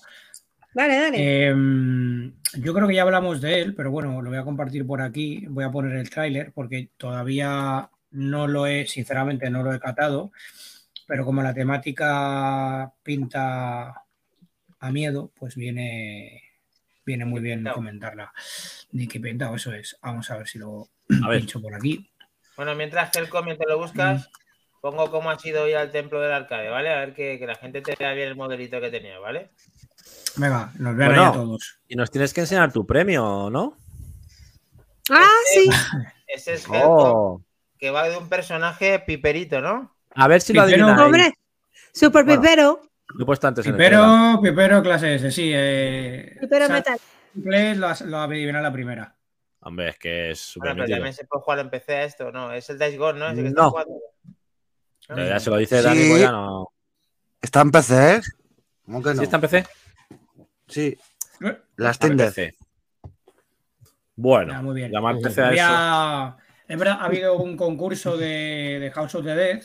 Dale, 0.75 0.97
dale. 0.97 1.47
Em, 1.47 2.33
yo 2.55 2.73
creo 2.75 2.89
que 2.89 2.95
ya 2.95 3.03
hablamos 3.03 3.41
de 3.41 3.61
él, 3.61 3.75
pero 3.75 3.91
bueno, 3.91 4.21
lo 4.23 4.31
voy 4.31 4.39
a 4.39 4.45
compartir 4.45 4.87
por 4.87 5.03
aquí. 5.03 5.45
Voy 5.49 5.65
a 5.65 5.71
poner 5.71 5.97
el 5.97 6.09
tráiler 6.11 6.53
porque 6.53 6.89
todavía 6.97 7.91
no 8.11 8.47
lo 8.47 8.67
he, 8.67 8.87
sinceramente, 8.87 9.51
no 9.51 9.63
lo 9.63 9.73
he 9.75 9.81
catado. 9.81 10.33
Pero 11.07 11.25
como 11.25 11.43
la 11.43 11.53
temática 11.53 12.93
pinta 13.03 14.05
a 14.81 14.91
miedo, 14.91 15.31
pues 15.39 15.57
viene, 15.57 16.43
viene 17.05 17.25
muy 17.25 17.41
bien 17.41 17.59
Pintao. 17.61 17.75
comentarla. 17.75 18.33
Nicky 18.93 19.19
Pintao, 19.19 19.57
eso 19.57 19.73
es. 19.75 19.99
Vamos 20.03 20.31
a 20.31 20.39
ver 20.39 20.49
si 20.49 20.59
lo 20.59 20.89
A 21.23 21.29
ver. 21.29 21.41
pincho 21.41 21.61
por 21.61 21.75
aquí. 21.75 22.09
Bueno, 22.57 22.75
mientras 22.75 23.15
Helcom, 23.15 23.45
mientras 23.45 23.69
lo 23.69 23.79
buscas, 23.79 24.31
pongo 24.81 25.11
cómo 25.11 25.31
ha 25.31 25.39
sido 25.39 25.69
ir 25.69 25.77
al 25.77 25.91
templo 25.91 26.21
del 26.21 26.33
arcade, 26.33 26.69
¿vale? 26.71 26.91
A 26.91 26.99
ver 27.01 27.15
que, 27.15 27.39
que 27.39 27.47
la 27.47 27.55
gente 27.57 27.81
te 27.83 27.95
vea 27.99 28.13
bien 28.13 28.29
el 28.29 28.37
modelito 28.37 28.81
que 28.81 28.91
tenía, 28.91 29.19
¿vale? 29.19 29.51
Venga, 30.37 30.73
nos 30.79 30.97
vean 30.97 31.11
Bueno. 31.11 31.23
ahí 31.25 31.29
a 31.29 31.33
todos. 31.33 31.79
Y 31.89 31.97
nos 31.97 32.11
tienes 32.11 32.33
que 32.33 32.41
enseñar 32.43 32.73
tu 32.73 32.87
premio, 32.87 33.51
¿no? 33.51 33.77
Ah, 35.11 35.29
sí. 35.53 35.69
Ese 36.29 36.55
es 36.55 36.67
Oh. 36.73 37.43
que 37.79 37.91
va 37.91 38.09
de 38.09 38.17
un 38.17 38.29
personaje 38.29 38.99
piperito, 39.01 39.61
¿no? 39.61 39.95
A 40.15 40.29
ver 40.29 40.41
si 40.41 40.53
lo 40.53 40.65
Pipero. 40.65 40.87
adivináis. 40.87 41.07
Hombre, 41.07 41.35
super 41.93 42.25
Bueno. 42.25 42.41
pipero. 42.43 42.81
Lo 43.15 43.23
he 43.25 43.27
puesto 43.27 43.47
antes 43.49 43.67
en 43.67 43.73
el 43.73 43.79
Telegram. 43.79 44.37
Pipero, 44.41 44.55
Pipero 44.55 44.83
clase 44.83 45.15
S, 45.17 45.31
sí. 45.33 45.51
Eh, 45.55 46.37
Pipero 46.41 46.69
metal. 46.69 46.99
Lo, 47.35 47.89
lo 48.07 48.19
adivinado 48.19 48.63
la 48.63 48.73
primera. 48.73 49.17
Hombre, 49.61 49.91
es 49.91 49.99
que 49.99 50.31
es 50.31 50.41
súper 50.41 50.71
Bueno, 50.71 50.85
pero 50.85 50.97
también 50.97 51.15
se 51.15 51.25
puede 51.25 51.43
jugar 51.43 51.59
en 51.61 51.71
PC 51.71 51.95
a 51.95 52.05
esto, 52.05 52.33
¿no? 52.33 52.53
Es 52.53 52.69
el 52.71 52.79
Dice 52.79 52.97
Gone, 52.97 53.19
¿no? 53.19 53.27
Ese 53.29 53.37
que 53.37 53.43
No. 53.43 53.49
está 53.49 53.71
jugando. 53.71 53.95
Pero 55.09 55.27
ya 55.29 55.41
se 55.41 55.51
lo 55.51 55.57
dice 55.57 55.79
Sí. 55.79 55.85
Dani, 55.85 56.09
pues 56.09 56.21
ya 56.21 56.33
no. 56.33 56.69
Está 57.41 57.61
en 57.61 57.71
PC, 57.71 58.15
¿eh? 58.17 58.21
¿Cómo 58.85 59.03
que 59.03 59.11
no? 59.11 59.17
¿Sí 59.17 59.23
está 59.25 59.37
en 59.37 59.41
PC? 59.43 59.67
Sí, 60.73 60.97
Eh, 61.45 61.59
la 61.77 61.91
Está 61.91 62.07
Steam 62.07 62.13
en 62.13 62.17
Deck. 62.19 62.29
PC. 62.29 62.55
Bueno, 64.17 64.53
Ah, 64.55 64.63
muy 64.63 64.75
bien. 64.77 64.93
Había- 64.95 66.37
es 66.69 66.79
verdad, 66.79 66.99
ha 67.01 67.05
habido 67.05 67.37
un 67.37 67.57
concurso 67.57 68.17
de, 68.17 68.79
de 68.81 68.91
House 68.93 69.15
of 69.15 69.25
the 69.25 69.35
Dead. 69.35 69.63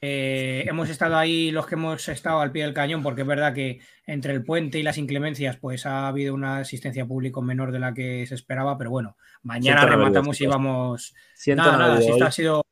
Eh, 0.00 0.64
hemos 0.68 0.88
estado 0.90 1.16
ahí 1.16 1.50
los 1.50 1.66
que 1.66 1.74
hemos 1.74 2.08
estado 2.08 2.40
al 2.40 2.52
pie 2.52 2.64
del 2.64 2.74
cañón, 2.74 3.02
porque 3.02 3.22
es 3.22 3.26
verdad 3.26 3.54
que 3.54 3.80
entre 4.06 4.32
el 4.34 4.44
puente 4.44 4.78
y 4.78 4.82
las 4.82 4.98
inclemencias, 4.98 5.56
pues 5.56 5.86
ha 5.86 6.06
habido 6.06 6.34
una 6.34 6.58
asistencia 6.58 7.06
pública 7.06 7.40
menor 7.40 7.72
de 7.72 7.78
la 7.80 7.94
que 7.94 8.26
se 8.26 8.34
esperaba, 8.34 8.76
pero 8.78 8.90
bueno, 8.90 9.16
mañana 9.42 9.80
Siento 9.80 9.96
rematamos 9.96 10.40
y 10.40 10.46
vamos. 10.46 11.14
Siento 11.34 11.64
Nada, 11.64 11.78
nada, 11.78 12.00
si 12.00 12.10
esto 12.10 12.24
ha 12.26 12.30
sido, 12.30 12.66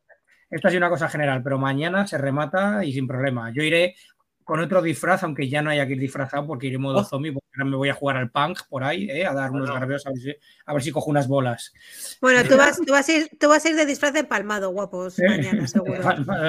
esto 0.51 0.69
ha 0.69 0.71
sido 0.71 0.79
una 0.81 0.91
cosa 0.91 1.09
general, 1.09 1.43
pero 1.43 1.59
mañana 1.59 2.07
se 2.07 2.19
remata 2.19 2.85
y 2.85 2.93
sin 2.93 3.09
problema. 3.09 3.51
Yo 3.53 3.63
iré 3.63 3.97
con 4.45 4.61
otro 4.61 4.83
disfraz, 4.83 5.23
aunque 5.23 5.49
ya 5.49 5.63
no 5.63 5.71
haya 5.71 5.87
que 5.87 5.95
ir 5.95 5.99
disfrazado, 5.99 6.47
porque 6.47 6.67
iré 6.67 6.79
modo 6.79 7.01
Oh. 7.01 7.05
zombie, 7.05 7.33
porque 7.33 7.49
ahora 7.57 7.65
me 7.71 7.77
voy 7.77 7.89
a 7.89 7.95
jugar 7.95 8.17
al 8.19 8.31
punk 8.31 8.61
por 8.69 8.85
ahí, 8.85 9.11
¿eh? 9.11 9.27
a 9.27 9.33
dar 9.33 9.51
unos 9.51 9.69
Bueno. 9.69 9.81
garbeos 9.81 10.07
a 10.07 10.11
ver, 10.11 10.19
si, 10.19 10.35
a 10.67 10.73
ver 10.75 10.83
si 10.83 10.91
cojo 10.93 11.11
unas 11.11 11.27
bolas. 11.27 11.73
Bueno, 12.21 12.47
tú 12.49 12.57
vas, 12.59 12.77
tú, 12.77 12.93
vas 12.93 13.09
a 13.09 13.13
ir, 13.13 13.31
tú 13.41 13.49
vas 13.49 13.65
a 13.65 13.71
ir 13.71 13.77
de 13.77 13.87
disfraz 13.87 14.13
de 14.13 14.21
empalmado, 14.21 14.71
guapos, 14.71 15.19
mañana, 15.19 15.67
seguro. 15.67 16.03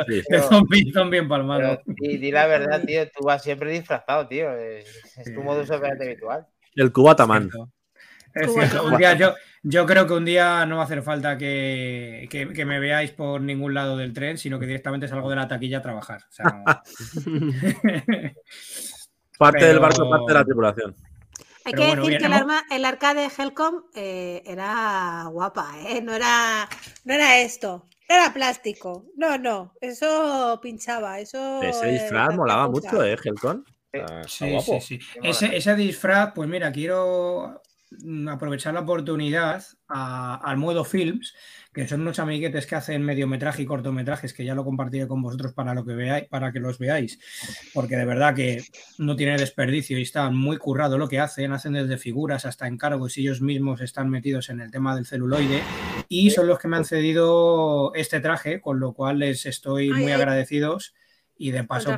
De 0.06 0.16
Sí. 0.30 0.48
zombie, 0.48 0.92
zombie 0.94 1.20
empalmado. 1.20 1.82
Pero 1.86 1.98
di, 2.00 2.18
di 2.18 2.32
la 2.32 2.48
verdad, 2.48 2.84
tío, 2.86 3.10
tú 3.12 3.24
vas 3.24 3.42
siempre 3.42 3.72
disfrazado, 3.72 4.28
tío. 4.28 4.52
Es, 4.58 4.86
es 5.18 5.34
tu 5.34 5.42
modus 5.42 5.70
operandi 5.70 6.06
habitual. 6.06 6.46
El 6.76 6.92
Cubataman. 6.92 7.50
Es 8.36 8.54
cierto. 8.54 8.86
Un 8.86 8.98
día, 8.98 9.14
yo, 9.16 9.34
yo 9.64 9.86
creo 9.86 10.06
que 10.06 10.14
un 10.14 10.26
día 10.26 10.66
no 10.66 10.76
va 10.76 10.82
a 10.84 10.86
hacer 10.86 11.02
falta 11.02 11.38
que, 11.38 12.28
que- 12.30 12.50
que 12.54 12.66
me 12.66 12.80
veáis 12.80 13.12
por 13.12 13.42
ningún 13.42 13.74
lado 13.74 13.96
del 13.98 14.14
tren, 14.14 14.38
sino 14.38 14.60
que 14.60 14.66
directamente 14.68 15.08
salgo 15.08 15.30
de 15.30 15.36
la 15.38 15.48
taquilla 15.48 15.78
a 15.80 15.82
trabajar. 15.82 16.22
O 16.30 16.32
sea, 16.32 16.64
Parte 19.38 19.60
Pero- 19.60 19.68
del 19.72 19.80
barco, 19.80 20.10
parte 20.10 20.26
de 20.28 20.34
la 20.34 20.46
tripulación. 20.46 20.96
Hay 21.66 21.74
Pero 21.74 21.78
que 21.82 21.88
bueno, 21.88 22.02
decir 22.04 22.10
bien, 22.10 22.20
que 22.22 22.26
el, 22.28 22.32
hemos- 22.34 22.42
arma, 22.42 22.64
el 22.70 22.86
arcade 22.86 23.22
de 23.22 23.32
Helcom 23.38 23.84
eh, 23.96 24.44
era 24.46 25.26
guapa, 25.32 25.74
¿eh? 25.88 26.02
No 26.02 26.14
era, 26.14 26.70
no 27.06 27.14
era 27.14 27.40
esto, 27.40 27.88
no 28.08 28.16
era 28.16 28.32
plástico. 28.34 29.06
No, 29.18 29.38
no, 29.40 29.74
eso 29.82 30.60
pinchaba, 30.62 31.20
eso... 31.20 31.62
Ese 31.64 31.90
eh, 31.90 31.94
disfraz 31.94 32.36
molaba 32.36 32.70
mucho, 32.70 33.04
¿eh, 33.04 33.18
Helcon? 33.24 33.66
Sí. 33.92 34.00
Ah, 34.00 34.22
Sí, 34.28 34.60
sí, 34.62 34.80
sí. 34.82 35.00
Ese, 35.24 35.56
ese 35.58 35.76
disfraz, 35.76 36.34
pues 36.36 36.48
mira, 36.48 36.72
quiero 36.72 37.62
aprovechar 38.30 38.74
la 38.74 38.82
oportunidad 38.82 39.64
a- 39.88 40.36
al 40.44 40.58
modo 40.58 40.84
films, 40.84 41.34
que 41.74 41.88
son 41.88 42.02
unos 42.02 42.20
amiguetes 42.20 42.66
que 42.68 42.76
hacen 42.76 43.02
mediometraje 43.04 43.64
y 43.64 43.66
cortometrajes, 43.66 44.34
que 44.34 44.46
ya 44.46 44.56
lo 44.56 44.64
compartiré 44.64 45.08
con 45.08 45.22
vosotros 45.22 45.54
para, 45.54 45.74
lo 45.74 45.86
que 45.86 45.94
veáis, 45.94 46.28
para 46.30 46.52
que 46.54 46.60
los 46.60 46.80
veáis, 46.80 47.20
porque 47.74 47.98
de 47.98 48.06
verdad 48.06 48.34
que 48.34 48.64
no 48.98 49.16
tiene 49.16 49.38
desperdicio 49.38 50.00
y 50.00 50.04
está 50.04 50.30
muy 50.30 50.58
currado 50.58 50.98
lo 50.98 51.08
que 51.10 51.20
hacen, 51.20 51.52
hacen 51.52 51.74
desde 51.74 51.98
figuras 51.98 52.46
hasta 52.46 52.68
encargos 52.68 53.18
y 53.18 53.22
ellos 53.22 53.42
mismos 53.42 53.82
están 53.82 54.10
metidos 54.10 54.50
en 54.50 54.62
el 54.62 54.72
tema 54.72 54.96
del 54.96 55.06
celuloide. 55.06 55.62
Y 56.08 56.30
son 56.32 56.48
los 56.48 56.60
que 56.60 56.68
me 56.70 56.78
han 56.78 56.86
cedido 56.86 57.94
este 57.96 58.20
traje, 58.22 58.62
con 58.62 58.80
lo 58.80 58.94
cual 58.94 59.20
les 59.20 59.46
estoy 59.46 59.90
muy 59.90 60.12
agradecidos. 60.14 60.94
Y 61.38 61.52
de 61.52 61.64
paso 61.66 61.90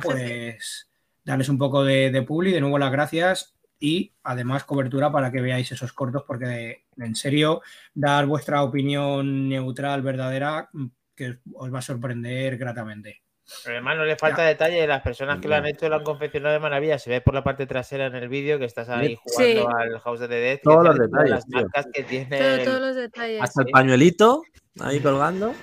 pues 0.56 0.88
darles 1.24 1.48
un 1.48 1.58
poco 1.58 1.84
de, 1.84 2.10
de 2.10 2.22
publi, 2.22 2.50
de 2.52 2.60
nuevo 2.60 2.78
las 2.78 2.90
gracias 2.90 3.54
y 3.80 4.12
además 4.24 4.64
cobertura 4.64 5.10
para 5.12 5.30
que 5.30 5.40
veáis 5.40 5.70
esos 5.72 5.92
cortos 5.92 6.24
porque 6.26 6.84
en 6.96 7.14
serio 7.14 7.62
dar 7.94 8.26
vuestra 8.26 8.62
opinión 8.62 9.48
neutral, 9.48 10.02
verdadera, 10.02 10.68
que 11.14 11.38
os 11.54 11.72
va 11.72 11.78
a 11.78 11.82
sorprender 11.82 12.56
gratamente. 12.58 13.22
Pero 13.64 13.76
además 13.76 13.96
no 13.96 14.04
le 14.04 14.16
falta 14.16 14.42
detalle, 14.42 14.86
las 14.86 15.00
personas 15.00 15.40
que 15.40 15.48
lo 15.48 15.54
han 15.54 15.64
hecho 15.66 15.88
lo 15.88 15.96
han 15.96 16.04
confeccionado 16.04 16.52
de 16.52 16.60
maravilla. 16.60 16.98
Se 16.98 17.08
ve 17.08 17.20
por 17.22 17.32
la 17.32 17.42
parte 17.42 17.66
trasera 17.66 18.06
en 18.06 18.14
el 18.14 18.28
vídeo 18.28 18.58
que 18.58 18.66
estás 18.66 18.90
ahí 18.90 19.18
Sí. 19.24 19.54
jugando 19.58 19.76
al 19.78 20.00
House 20.00 20.20
of 20.20 20.28
the 20.28 20.34
Dead. 20.34 20.60
Todos 20.62 20.84
los 20.84 20.98
detalles, 20.98 21.30
Las 21.30 21.46
tío. 21.46 21.60
marcas 21.62 21.86
que 21.92 22.02
tiene. 22.02 22.38
Todo- 22.38 22.54
el- 22.56 22.64
todos 22.64 22.80
los 22.80 22.96
detalles. 22.96 23.40
Hasta 23.42 23.62
el 23.62 23.68
pañuelito 23.70 24.42
ahí 24.80 25.00
colgando. 25.00 25.54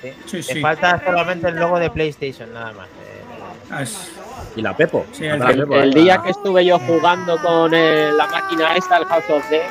sí. 0.00 0.12
Sí, 0.26 0.36
Le 0.38 0.42
sí. 0.42 0.60
falta 0.60 1.02
solamente 1.04 1.48
el 1.48 1.56
logo 1.56 1.78
de 1.78 1.90
PlayStation, 1.90 2.52
nada 2.52 2.72
más. 2.72 2.88
Eh, 2.88 3.82
es- 3.82 4.12
Y 4.56 4.62
la 4.62 4.76
Pepo. 4.76 5.04
Sí, 5.12 5.24
el- 5.26 5.38
la 5.38 5.50
El, 5.50 5.58
Pepo, 5.60 5.74
el 5.76 5.96
¿eh? 5.96 6.00
día 6.00 6.18
que 6.22 6.30
estuve 6.30 6.64
yo 6.64 6.78
jugando 6.80 7.36
con 7.38 7.72
eh, 7.74 8.10
la 8.16 8.26
máquina 8.26 8.76
esta, 8.76 8.98
el 8.98 9.04
House 9.06 9.28
of 9.30 9.48
Dead, 9.50 9.62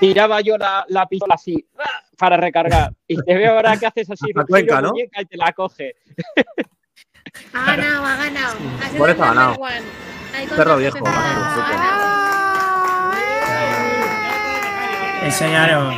tiraba 0.00 0.40
yo 0.40 0.58
la, 0.58 0.84
la 0.88 1.06
pistola 1.06 1.34
así 1.34 1.66
para 2.18 2.36
recargar. 2.36 2.92
Y 3.06 3.16
te 3.22 3.34
veo 3.36 3.52
ahora 3.54 3.76
que 3.76 3.86
haces 3.86 4.10
así, 4.10 4.32
La 4.34 4.44
cuenca, 4.44 4.80
¿no? 4.80 4.92
y 4.96 5.06
te 5.26 5.36
la 5.36 5.52
coge. 5.52 5.94
Ha 7.52 7.76
ganado, 7.76 8.04
ha 8.04 8.16
ganado. 8.16 8.54
Por 8.98 9.10
eso 9.10 9.22
ha 9.22 9.26
ganado. 9.28 9.56
Perro 10.56 10.76
viejo, 10.76 10.96
jefe 10.98 11.08
ha 11.08 11.68
ganado, 11.70 13.14
enseñaros. 15.24 15.94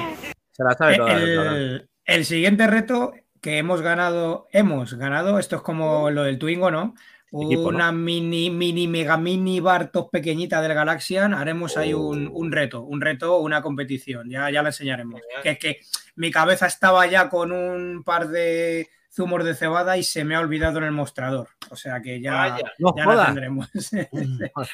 Se 0.53 0.65
la 0.65 0.73
sabe 0.75 0.97
toda. 0.97 1.13
el. 1.13 1.23
El, 1.39 1.89
el 2.05 2.25
siguiente 2.25 2.67
reto 2.67 3.13
que 3.41 3.59
hemos 3.59 3.83
ganado, 3.83 4.49
hemos 4.53 4.95
ganado, 4.95 5.39
esto 5.39 5.57
es 5.57 5.63
como 5.63 6.11
lo 6.11 6.25
del 6.25 6.39
Twingo, 6.39 6.71
¿no? 6.71 6.95
Equipo, 7.31 7.71
¿no? 7.71 7.77
una 7.77 7.93
mini, 7.93 8.49
mini, 8.51 8.89
mega 8.89 9.19
mini 9.19 9.61
Bartos 9.61 10.07
pequeñita 10.11 10.63
del 10.63 10.75
Galaxian, 10.75 11.35
haremos 11.35 11.77
ahí 11.77 11.93
un, 11.93 12.29
un 12.33 12.51
reto, 12.51 12.83
un 12.83 13.01
reto, 13.01 13.39
una 13.39 13.61
competición. 13.61 14.31
Ya, 14.31 14.51
ya 14.51 14.63
la 14.63 14.71
enseñaremos. 14.71 15.21
Que 15.43 15.51
es 15.51 15.59
que 15.59 15.81
mi 16.17 16.31
cabeza 16.31 16.67
estaba 16.67 17.07
ya 17.07 17.29
con 17.29 17.53
un 17.53 18.03
par 18.03 18.29
de 18.29 18.89
zumos 19.11 19.45
de 19.45 19.55
cebada 19.55 19.97
y 19.97 20.03
se 20.05 20.25
me 20.25 20.35
ha 20.37 20.41
olvidado 20.41 20.79
en 20.79 20.85
el 20.85 20.93
mostrador. 20.93 21.49
O 21.71 21.77
sea 21.77 22.01
que 22.01 22.21
ya, 22.21 22.33
Vaya. 22.35 22.73
No 22.79 22.95
ya 22.97 23.05
la 23.07 23.27
tendremos. 23.27 23.69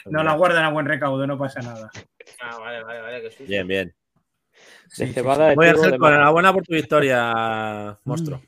no 0.07 0.23
la 0.23 0.33
guardan 0.37 0.65
a 0.65 0.71
buen 0.71 0.87
recaudo, 0.87 1.27
no 1.27 1.39
pasa 1.39 1.61
nada. 1.61 1.91
Ah, 2.41 2.59
vale, 2.59 2.83
vale, 2.85 3.01
vale. 3.01 3.23
Que 3.23 3.31
susto. 3.31 3.45
Bien, 3.47 3.67
bien. 3.67 3.95
Sí, 4.89 5.03
De 5.03 5.09
sí, 5.09 5.15
cebada 5.15 5.45
sí. 5.47 5.51
de 5.51 5.57
Voy 5.57 5.67
a 5.67 5.73
hacer 5.73 5.93
de 5.93 5.99
con 5.99 6.13
enhorabuena 6.13 6.53
por 6.53 6.63
tu 6.63 6.75
victoria, 6.75 7.99
monstruo. 8.05 8.41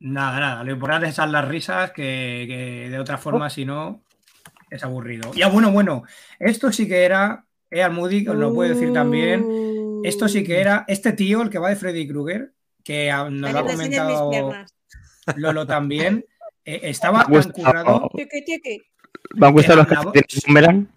Nada, 0.00 0.40
nada. 0.40 0.64
Lo 0.64 0.72
importante 0.72 1.06
es 1.06 1.12
echar 1.12 1.28
las 1.28 1.46
risas, 1.46 1.92
que, 1.92 2.44
que 2.48 2.90
de 2.90 2.98
otra 2.98 3.18
forma, 3.18 3.48
si 3.50 3.64
no, 3.64 4.02
es 4.70 4.82
aburrido. 4.84 5.32
Ya, 5.34 5.48
bueno, 5.48 5.70
bueno, 5.72 6.02
esto 6.38 6.72
sí 6.72 6.88
que 6.88 7.04
era, 7.04 7.46
eh, 7.70 7.82
Almudi, 7.82 8.26
os 8.28 8.36
lo 8.36 8.52
puedo 8.52 8.74
decir 8.74 8.92
también. 8.92 9.44
Esto 10.04 10.28
sí 10.28 10.44
que 10.44 10.60
era 10.60 10.84
este 10.88 11.12
tío, 11.12 11.42
el 11.42 11.50
que 11.50 11.58
va 11.58 11.70
de 11.70 11.76
Freddy 11.76 12.06
Krueger, 12.06 12.52
que 12.82 13.10
nos 13.30 13.52
lo 13.52 13.58
ha 13.58 13.66
comentado. 13.66 14.30
Lolo 15.36 15.66
también. 15.66 16.24
eh, 16.64 16.80
estaba 16.84 17.24
tan 17.24 17.50
currado. 17.50 18.10
Me 19.34 19.46
han 19.46 19.52
gustado 19.52 19.84
los 19.84 20.44
boomerang. 20.46 20.88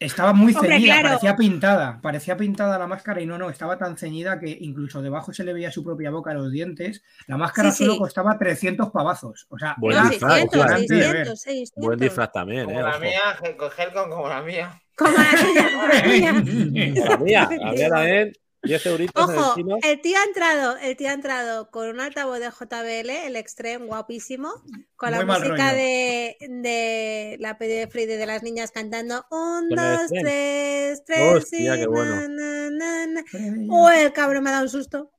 Estaba 0.00 0.32
muy 0.32 0.54
Hombre, 0.54 0.70
ceñida, 0.72 0.94
claro. 0.94 1.08
parecía 1.08 1.36
pintada, 1.36 2.00
parecía 2.02 2.36
pintada 2.36 2.78
la 2.78 2.86
máscara 2.86 3.20
y 3.20 3.26
no, 3.26 3.38
no, 3.38 3.50
estaba 3.50 3.78
tan 3.78 3.96
ceñida 3.96 4.38
que 4.38 4.56
incluso 4.60 5.00
debajo 5.02 5.32
se 5.32 5.44
le 5.44 5.52
veía 5.52 5.70
su 5.72 5.82
propia 5.84 6.10
boca, 6.10 6.34
los 6.34 6.50
dientes. 6.52 7.02
La 7.26 7.36
máscara 7.36 7.70
Sí, 7.72 7.84
solo 7.84 7.94
sí. 7.94 7.98
costaba 7.98 8.38
300 8.38 8.90
pavazos. 8.90 9.46
O 9.50 9.58
sea, 9.58 9.74
Buen 9.78 9.96
No, 9.96 10.08
disfraz, 10.08 10.32
600, 10.34 10.58
ojo, 10.60 10.66
impresionante 10.80 10.94
de 10.94 11.00
ver. 11.12 11.26
600, 11.26 11.40
600. 11.40 11.84
Buen 11.84 11.98
disfraz 11.98 12.32
también, 12.32 12.64
Como 12.66 12.78
eh. 12.78 12.82
la 12.82 12.90
ojo. 12.90 13.00
mía, 13.00 13.20
Hel- 13.42 13.56
con 13.56 13.70
Helcon 13.76 14.10
como 14.10 14.28
la 14.28 14.42
mía. 14.42 14.82
Como 14.96 15.10
la 15.12 15.30
tuya, 15.30 15.70
como 15.72 15.86
la 15.88 16.02
tuya. 16.02 16.32
La 16.32 17.16
mía, 17.18 17.48
la 17.60 17.72
mía 17.72 17.88
también. 17.88 18.32
10 18.66 18.86
euritos 18.86 19.24
en 19.28 19.34
el 19.34 19.38
Ojo, 19.40 19.54
chino. 19.54 19.78
el 19.82 20.00
tío 20.00 20.18
ha 20.18 20.24
entrado, 20.24 20.76
el 20.78 20.96
tío 20.96 21.08
ha 21.08 21.12
entrado 21.12 21.70
con 21.70 21.88
un 21.88 22.00
altavoz 22.00 22.38
de 22.40 22.50
JBL, 22.50 23.10
el 23.10 23.36
Extreme, 23.36 23.86
guapísimo, 23.86 24.52
con 24.96 25.10
la 25.10 25.24
Muy 25.24 25.26
música 25.26 25.72
de, 25.72 26.36
de 26.40 27.36
la 27.40 27.58
peli 27.58 27.74
de 27.74 27.86
Freddy 27.88 28.16
de 28.16 28.26
las 28.26 28.42
niñas 28.42 28.70
cantando 28.70 29.24
un, 29.30 29.68
dos, 29.68 30.08
tres, 30.08 31.02
tres, 31.04 31.34
Hostia, 31.34 31.74
sí, 31.74 31.80
qué 31.80 31.86
bueno. 31.86 32.28
na, 32.28 32.70
na, 32.70 32.70
na, 32.70 33.06
na. 33.06 33.22
Oh, 33.70 33.88
el 33.90 34.12
cabrón 34.12 34.42
me 34.44 34.50
ha 34.50 34.54
dado 34.54 34.64
un 34.64 34.70
susto. 34.70 35.10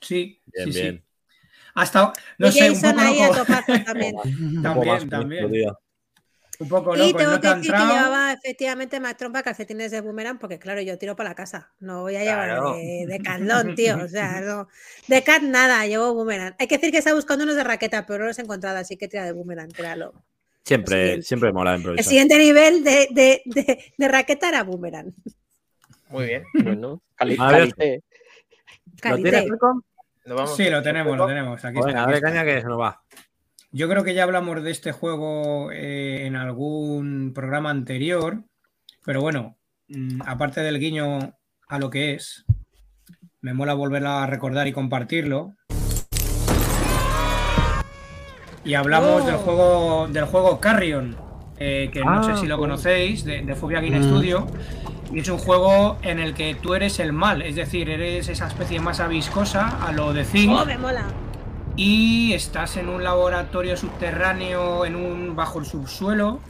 Sí, 0.00 0.40
Bien, 0.46 0.66
sí, 0.66 0.72
sí. 0.72 0.82
bien. 0.82 1.04
Hasta, 1.74 2.12
no 2.38 2.48
y 2.48 2.52
sé, 2.52 2.70
un 2.70 2.74
Jason 2.74 2.92
poco 2.96 3.06
ahí 3.06 3.20
a 3.20 3.30
topazo 3.30 3.72
también. 3.84 4.16
También, 4.62 5.08
también. 5.08 5.72
Un 6.60 6.68
poco 6.68 6.94
Y 6.96 6.98
loco, 6.98 7.08
el 7.10 7.16
tengo 7.16 7.30
no 7.32 7.40
que 7.40 7.48
decir 7.48 7.72
que 7.72 7.78
llevaba 7.78 8.32
efectivamente 8.32 8.98
más 8.98 9.16
trompa 9.16 9.42
calcetines 9.44 9.92
de 9.92 10.00
boomerang, 10.00 10.38
porque 10.40 10.58
claro, 10.58 10.80
yo 10.80 10.98
tiro 10.98 11.14
para 11.14 11.28
la 11.30 11.34
casa. 11.36 11.70
No 11.78 12.00
voy 12.02 12.16
a 12.16 12.24
llevar 12.24 12.48
Claro. 12.48 12.74
de, 12.74 13.04
de 13.06 13.18
Catlón, 13.20 13.74
tío. 13.76 13.96
O 14.02 14.08
sea, 14.08 14.40
no. 14.40 14.68
De 15.06 15.22
cat 15.22 15.42
nada, 15.42 15.86
llevo 15.86 16.14
boomerang. 16.14 16.56
Hay 16.58 16.66
que 16.66 16.76
decir 16.78 16.90
que 16.90 16.98
estaba 16.98 17.14
buscando 17.14 17.44
unos 17.44 17.54
de 17.54 17.62
raqueta, 17.62 18.04
pero 18.06 18.20
no 18.20 18.24
los 18.26 18.38
he 18.38 18.42
encontrado, 18.42 18.76
así 18.78 18.96
que 18.96 19.06
tira 19.06 19.24
de 19.24 19.32
boomerang, 19.32 19.70
tíralo. 19.72 20.12
Siempre, 20.64 21.22
siempre 21.22 21.52
mola 21.52 21.72
El 21.74 21.78
improvisar. 21.78 22.04
siguiente 22.04 22.36
nivel 22.38 22.82
de, 22.84 23.06
de, 23.12 23.42
de, 23.46 23.92
de 23.96 24.08
raqueta 24.08 24.48
era 24.48 24.64
boomerang. 24.64 25.14
Muy 26.08 26.26
bien. 26.26 26.42
Bueno, 26.64 27.00
cali- 27.14 27.36
calité. 27.36 28.02
¿Lo 29.04 29.16
tienes, 29.16 29.44
Sí, 30.56 30.68
lo 30.68 30.82
tenemos, 30.82 31.16
lo 31.16 31.26
tenemos. 31.26 31.64
Aquí 31.64 31.78
está, 31.78 31.88
aquí 31.90 31.96
dale 32.00 32.14
está. 32.16 32.28
caña 32.28 32.44
que 32.44 32.60
se 32.60 32.66
nos 32.66 32.80
va. 32.80 33.00
Yo 33.70 33.88
creo 33.88 34.02
que 34.02 34.14
ya 34.14 34.22
hablamos 34.22 34.62
de 34.62 34.70
este 34.70 34.92
juego 34.92 35.70
eh, 35.72 36.26
en 36.26 36.36
algún 36.36 37.32
programa 37.34 37.70
anterior, 37.70 38.44
pero 39.04 39.20
bueno, 39.20 39.58
mm, 39.88 40.22
aparte 40.26 40.62
del 40.62 40.78
guiño 40.78 41.34
a 41.68 41.78
lo 41.78 41.90
que 41.90 42.14
es, 42.14 42.46
me 43.42 43.52
mola 43.52 43.74
volverlo 43.74 44.08
a 44.10 44.26
recordar 44.26 44.66
y 44.68 44.72
compartirlo. 44.72 45.54
Y 48.64 48.74
hablamos 48.74 49.22
Oh. 49.22 49.26
del 49.26 49.36
juego 49.36 50.08
del 50.08 50.24
juego 50.24 50.60
Carrion, 50.60 51.16
eh, 51.58 51.90
que 51.92 52.00
no 52.00 52.20
Ah, 52.20 52.22
sé 52.22 52.40
si 52.40 52.46
lo 52.46 52.56
joder. 52.56 52.70
conocéis, 52.70 53.24
de, 53.24 53.42
de 53.42 53.54
Fobia 53.54 53.80
Game 53.80 53.98
Mm. 54.00 54.04
Studio. 54.04 54.46
Y 55.12 55.20
es 55.20 55.28
un 55.28 55.38
juego 55.38 55.98
en 56.02 56.18
el 56.18 56.34
que 56.34 56.54
tú 56.54 56.74
eres 56.74 56.98
el 57.00 57.12
mal, 57.12 57.40
es 57.42 57.54
decir, 57.54 57.88
eres 57.88 58.28
esa 58.28 58.46
especie 58.46 58.78
de 58.78 58.84
masa 58.84 59.06
viscosa 59.08 59.68
a 59.86 59.92
lo 59.92 60.12
de 60.12 60.24
Zinc 60.24 60.52
Oh, 60.58 60.64
me 60.66 60.76
mola. 60.76 61.04
Y 61.78 62.32
estás 62.32 62.76
en 62.76 62.88
un 62.88 63.04
laboratorio 63.04 63.76
subterráneo 63.76 64.84
en 64.84 64.96
un 64.96 65.36
bajo 65.36 65.60
el 65.60 65.64
subsuelo 65.64 66.40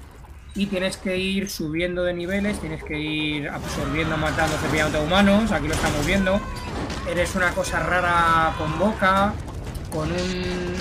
y 0.54 0.66
tienes 0.66 0.96
que 0.96 1.18
ir 1.18 1.50
subiendo 1.50 2.02
de 2.02 2.14
niveles, 2.14 2.58
tienes 2.58 2.82
que 2.82 2.98
ir 2.98 3.46
absorbiendo, 3.46 4.16
matando, 4.16 4.56
cepillando 4.56 4.98
a 4.98 5.02
humanos, 5.02 5.52
aquí 5.52 5.68
lo 5.68 5.74
estamos 5.74 6.06
viendo. 6.06 6.40
Eres 7.10 7.34
una 7.36 7.50
cosa 7.50 7.78
rara 7.80 8.54
con 8.56 8.78
boca, 8.78 9.34
con 9.92 10.10
un 10.10 10.74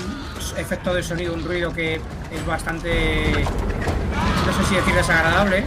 efecto 0.58 0.94
de 0.94 1.04
sonido, 1.04 1.34
un 1.34 1.44
ruido 1.44 1.74
que 1.74 1.96
es 1.96 2.46
bastante, 2.46 3.34
no 3.34 4.54
sé 4.54 4.64
si 4.70 4.76
decir 4.76 4.96
desagradable, 4.96 5.66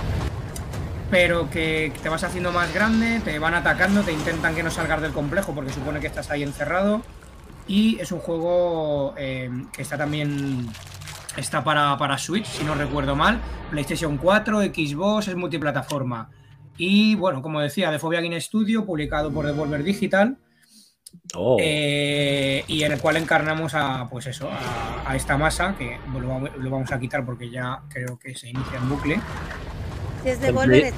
pero 1.10 1.50
que 1.50 1.92
te 2.02 2.08
vas 2.08 2.24
haciendo 2.24 2.50
más 2.50 2.72
grande, 2.72 3.20
te 3.20 3.38
van 3.38 3.52
atacando, 3.52 4.00
te 4.00 4.12
intentan 4.12 4.54
que 4.54 4.62
no 4.62 4.70
salgas 4.70 5.02
del 5.02 5.12
complejo 5.12 5.54
porque 5.54 5.70
supone 5.70 6.00
que 6.00 6.06
estás 6.06 6.30
ahí 6.30 6.42
encerrado. 6.42 7.02
Y 7.70 7.98
es 8.00 8.10
un 8.10 8.18
juego 8.18 9.14
eh, 9.16 9.48
que 9.72 9.82
está 9.82 9.96
también. 9.96 10.66
Está 11.36 11.62
para, 11.62 11.96
para 11.96 12.18
Switch, 12.18 12.44
si 12.46 12.64
no 12.64 12.74
recuerdo 12.74 13.14
mal. 13.14 13.40
PlayStation 13.70 14.16
4, 14.16 14.62
Xbox, 14.62 15.28
es 15.28 15.36
multiplataforma. 15.36 16.28
Y 16.76 17.14
bueno, 17.14 17.40
como 17.42 17.60
decía, 17.60 17.90
de 17.92 18.00
Fobia 18.00 18.20
Game 18.20 18.40
Studio, 18.40 18.84
publicado 18.84 19.30
por 19.32 19.46
Devolver 19.46 19.84
Digital. 19.84 20.36
Oh, 21.34 21.56
eh, 21.60 22.64
y 22.66 22.82
en 22.82 22.92
el 22.92 22.98
cual 23.00 23.16
encarnamos 23.16 23.74
a, 23.74 24.08
pues 24.10 24.26
eso, 24.26 24.48
a, 24.50 25.08
a 25.10 25.14
esta 25.16 25.36
masa, 25.36 25.76
que 25.78 25.98
lo, 26.12 26.26
vamos- 26.26 26.50
lo 26.58 26.70
vamos 26.70 26.90
a 26.90 26.98
quitar 26.98 27.24
porque 27.24 27.50
ya 27.50 27.82
creo 27.88 28.18
que 28.18 28.34
se 28.34 28.48
inicia 28.50 28.78
en 28.78 28.88
bucle. 28.88 29.20
Desde 30.24 30.48
En 30.48 30.56
Play- 30.56 30.92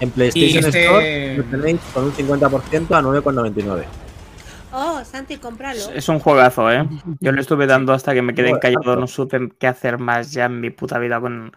en 0.00 0.10
PlayStation 0.10 0.64
este- 0.64 0.84
Store 0.84 1.36
lo 1.36 1.44
tenéis 1.44 1.80
con 1.94 2.04
un 2.04 2.12
50% 2.12 2.94
a 2.96 3.00
9,99. 3.00 3.84
Oh, 4.72 5.02
Santi, 5.04 5.36
cómpralo. 5.36 5.80
Es 5.94 6.08
un 6.08 6.18
juegazo, 6.18 6.70
¿eh? 6.72 6.86
Yo 7.20 7.32
le 7.32 7.40
estuve 7.40 7.66
dando 7.66 7.92
hasta 7.92 8.14
que 8.14 8.22
me 8.22 8.34
quedé 8.34 8.50
encallado, 8.50 8.96
no 8.96 9.06
supe 9.06 9.50
qué 9.58 9.66
hacer 9.66 9.98
más 9.98 10.32
ya 10.32 10.46
en 10.46 10.60
mi 10.60 10.70
puta 10.70 10.98
vida 10.98 11.20
con, 11.20 11.52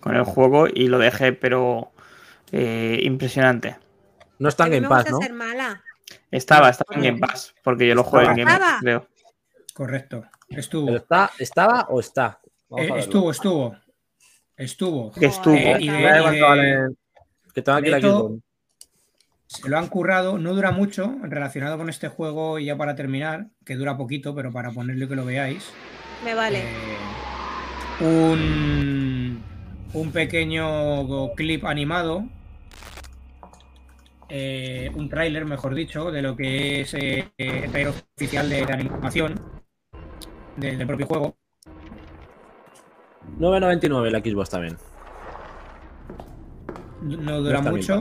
con 0.00 0.14
el 0.16 0.24
juego 0.24 0.66
y 0.72 0.88
lo 0.88 0.98
dejé, 0.98 1.32
pero 1.32 1.92
eh, 2.52 3.00
impresionante. 3.02 3.76
No 4.38 4.48
está 4.50 4.64
en 4.66 4.70
Game 4.72 4.82
me 4.82 4.88
Pass, 4.88 5.10
¿no? 5.10 5.18
ser 5.18 5.32
mala. 5.32 5.82
Estaba, 6.30 6.68
estaba 6.70 6.94
en 6.96 7.02
Game 7.02 7.18
Pass, 7.18 7.54
porque 7.64 7.86
yo 7.88 7.94
lo 7.94 8.04
jugué 8.04 8.24
en 8.24 8.34
Game 8.36 8.44
Pass, 8.44 8.54
Estaba. 8.54 8.78
creo. 8.80 9.08
Correcto. 9.74 10.24
Estuvo. 10.48 10.86
¿Pero 10.86 10.98
está, 10.98 11.30
¿Estaba 11.38 11.86
o 11.90 12.00
está? 12.00 12.38
Eh, 12.76 12.90
estuvo, 12.96 13.30
estuvo. 13.30 13.76
Estuvo. 14.56 15.12
Que 15.12 15.26
estuvo. 15.26 15.54
Eh, 15.54 15.76
y 15.80 15.88
de- 15.88 15.98
y 15.98 16.02
de- 16.34 16.40
vale- 16.42 16.88
Que 17.54 17.62
tengo 17.62 17.78
aquí 17.78 17.90
la 17.90 18.00
Xbox. 18.00 18.42
Se 19.48 19.66
lo 19.68 19.78
han 19.78 19.88
currado, 19.88 20.38
no 20.38 20.52
dura 20.54 20.72
mucho, 20.72 21.16
relacionado 21.22 21.78
con 21.78 21.88
este 21.88 22.08
juego, 22.08 22.58
y 22.58 22.66
ya 22.66 22.76
para 22.76 22.94
terminar, 22.94 23.46
que 23.64 23.76
dura 23.76 23.96
poquito, 23.96 24.34
pero 24.34 24.52
para 24.52 24.70
ponerle 24.72 25.08
que 25.08 25.16
lo 25.16 25.24
veáis. 25.24 25.72
Me 26.22 26.34
vale. 26.34 26.60
eh, 26.60 26.98
un, 28.04 29.42
un 29.94 30.12
pequeño 30.12 31.30
clip 31.34 31.64
animado, 31.64 32.24
eh, 34.28 34.90
un 34.94 35.08
tráiler, 35.08 35.46
mejor 35.46 35.74
dicho, 35.74 36.10
de 36.10 36.20
lo 36.20 36.36
que 36.36 36.82
es 36.82 36.92
eh, 36.92 37.30
el 37.38 37.70
tráiler 37.70 37.94
oficial 38.16 38.50
de, 38.50 38.66
de 38.66 38.72
animación 38.74 39.40
de- 40.56 40.76
del 40.76 40.86
propio 40.86 41.06
juego. 41.06 41.36
9,99 43.38 44.10
la 44.10 44.18
Xbox 44.20 44.50
también. 44.50 44.76
No 47.02 47.40
dura 47.40 47.62
mucho. 47.62 48.00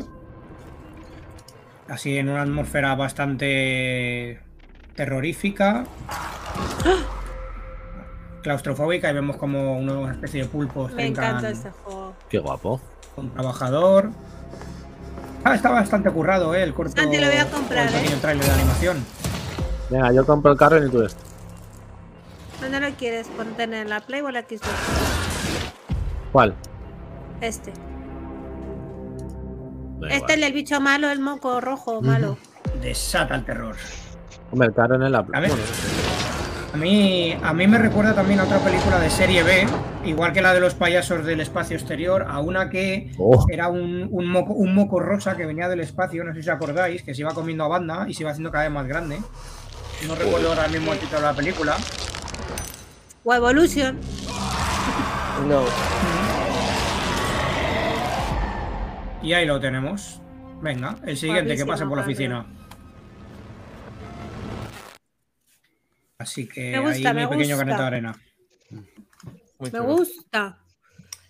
Así 1.89 2.17
en 2.17 2.29
una 2.29 2.41
atmósfera 2.41 2.95
bastante 2.95 4.41
terrorífica. 4.95 5.85
Claustrofóbica 8.43 9.09
y 9.09 9.13
vemos 9.13 9.37
como 9.37 9.77
una 9.77 10.11
especie 10.11 10.43
de 10.43 10.47
pulpos 10.47 10.93
Me 10.93 11.07
encanta 11.07 11.49
este 11.49 11.71
juego. 11.71 12.13
Qué 12.29 12.39
guapo. 12.39 12.79
un 13.15 13.31
trabajador. 13.31 14.11
Ah, 15.43 15.55
está 15.55 15.69
bastante 15.69 16.09
currado, 16.11 16.53
¿eh? 16.55 16.63
El 16.63 16.73
corto. 16.73 16.93
Santi, 16.95 17.17
lo 17.17 17.27
voy 17.27 17.37
a 17.37 17.49
comprar, 17.49 17.87
el 17.87 17.93
pequeño 17.93 18.15
¿eh? 18.15 18.45
de 18.45 18.51
animación. 18.51 19.05
Venga, 19.89 20.11
yo 20.11 20.25
compro 20.25 20.51
el 20.51 20.57
carro 20.57 20.85
y 20.85 20.89
tú 20.89 21.01
esto. 21.01 21.21
¿Dónde 22.59 22.79
lo 22.79 22.89
quieres? 22.95 23.27
¿Poner 23.27 23.73
en 23.73 23.89
la 23.89 24.01
Play 24.01 24.21
o 24.21 24.27
en 24.27 24.33
la 24.33 24.41
Xbox? 24.41 24.67
¿Cuál? 26.31 26.55
Este. 27.39 27.71
Da 29.99 30.07
Este 30.09 30.33
igual. 30.33 30.43
el 30.43 30.53
bicho 30.53 30.79
malo, 30.81 31.09
el 31.09 31.19
moco 31.19 31.59
rojo 31.61 32.01
malo. 32.01 32.37
Desata 32.81 33.35
el 33.35 33.45
terror. 33.45 33.75
Hombre, 34.51 34.67
el 34.75 35.01
en 35.03 35.11
la 35.11 35.19
A. 35.19 35.21
Bueno, 35.23 35.55
A 36.73 36.77
mí, 36.77 37.35
a 37.41 37.53
mí 37.53 37.67
me 37.67 37.77
recuerda 37.79 38.13
también 38.13 38.39
a 38.39 38.43
otra 38.43 38.59
película 38.59 38.99
de 38.99 39.09
serie 39.09 39.41
B, 39.41 39.65
igual 40.05 40.31
que 40.33 40.41
la 40.41 40.53
de 40.53 40.59
los 40.59 40.75
payasos 40.75 41.25
del 41.25 41.39
espacio 41.41 41.75
exterior, 41.75 42.25
a 42.29 42.39
una 42.39 42.69
que 42.69 43.11
Oh. 43.17 43.43
era 43.49 43.67
un, 43.69 44.07
un 44.11 44.27
moco, 44.29 44.53
un 44.53 44.75
moco 44.75 44.99
rosa 44.99 45.35
que 45.35 45.45
venía 45.45 45.67
del 45.69 45.79
espacio, 45.79 46.23
no 46.23 46.33
sé 46.33 46.43
si 46.43 46.49
os 46.49 46.55
acordáis, 46.55 47.01
que 47.03 47.15
se 47.15 47.21
iba 47.21 47.33
comiendo 47.33 47.63
a 47.63 47.67
banda 47.67 48.05
y 48.07 48.13
se 48.13 48.23
iba 48.23 48.31
haciendo 48.31 48.51
cada 48.51 48.65
vez 48.65 48.73
más 48.73 48.87
grande. 48.87 49.17
No 50.07 50.13
recuerdo 50.15 50.49
ahora 50.49 50.67
mismo 50.67 50.93
el 50.93 50.99
título 50.99 51.21
de 51.21 51.25
la 51.27 51.33
película. 51.33 51.77
O 53.23 53.33
Evolution. 53.33 53.97
No. 55.47 55.61
Y 59.21 59.33
ahí 59.33 59.45
lo 59.45 59.59
tenemos. 59.59 60.21
Venga, 60.61 60.97
el 61.05 61.17
siguiente 61.17 61.55
que 61.55 61.65
pase 61.65 61.85
por 61.85 61.97
la 61.97 62.03
oficina. 62.03 62.45
Así 66.17 66.47
que 66.47 66.71
Me 66.71 66.79
gusta, 66.79 67.09
ahí 67.09 67.15
mi 67.15 67.27
pequeño 67.27 67.57
granito 67.57 67.77
de 67.79 67.83
arena. 67.87 68.15
Muy 68.71 69.71
Me 69.71 69.79
chulo. 69.79 69.83
gusta. 69.83 70.59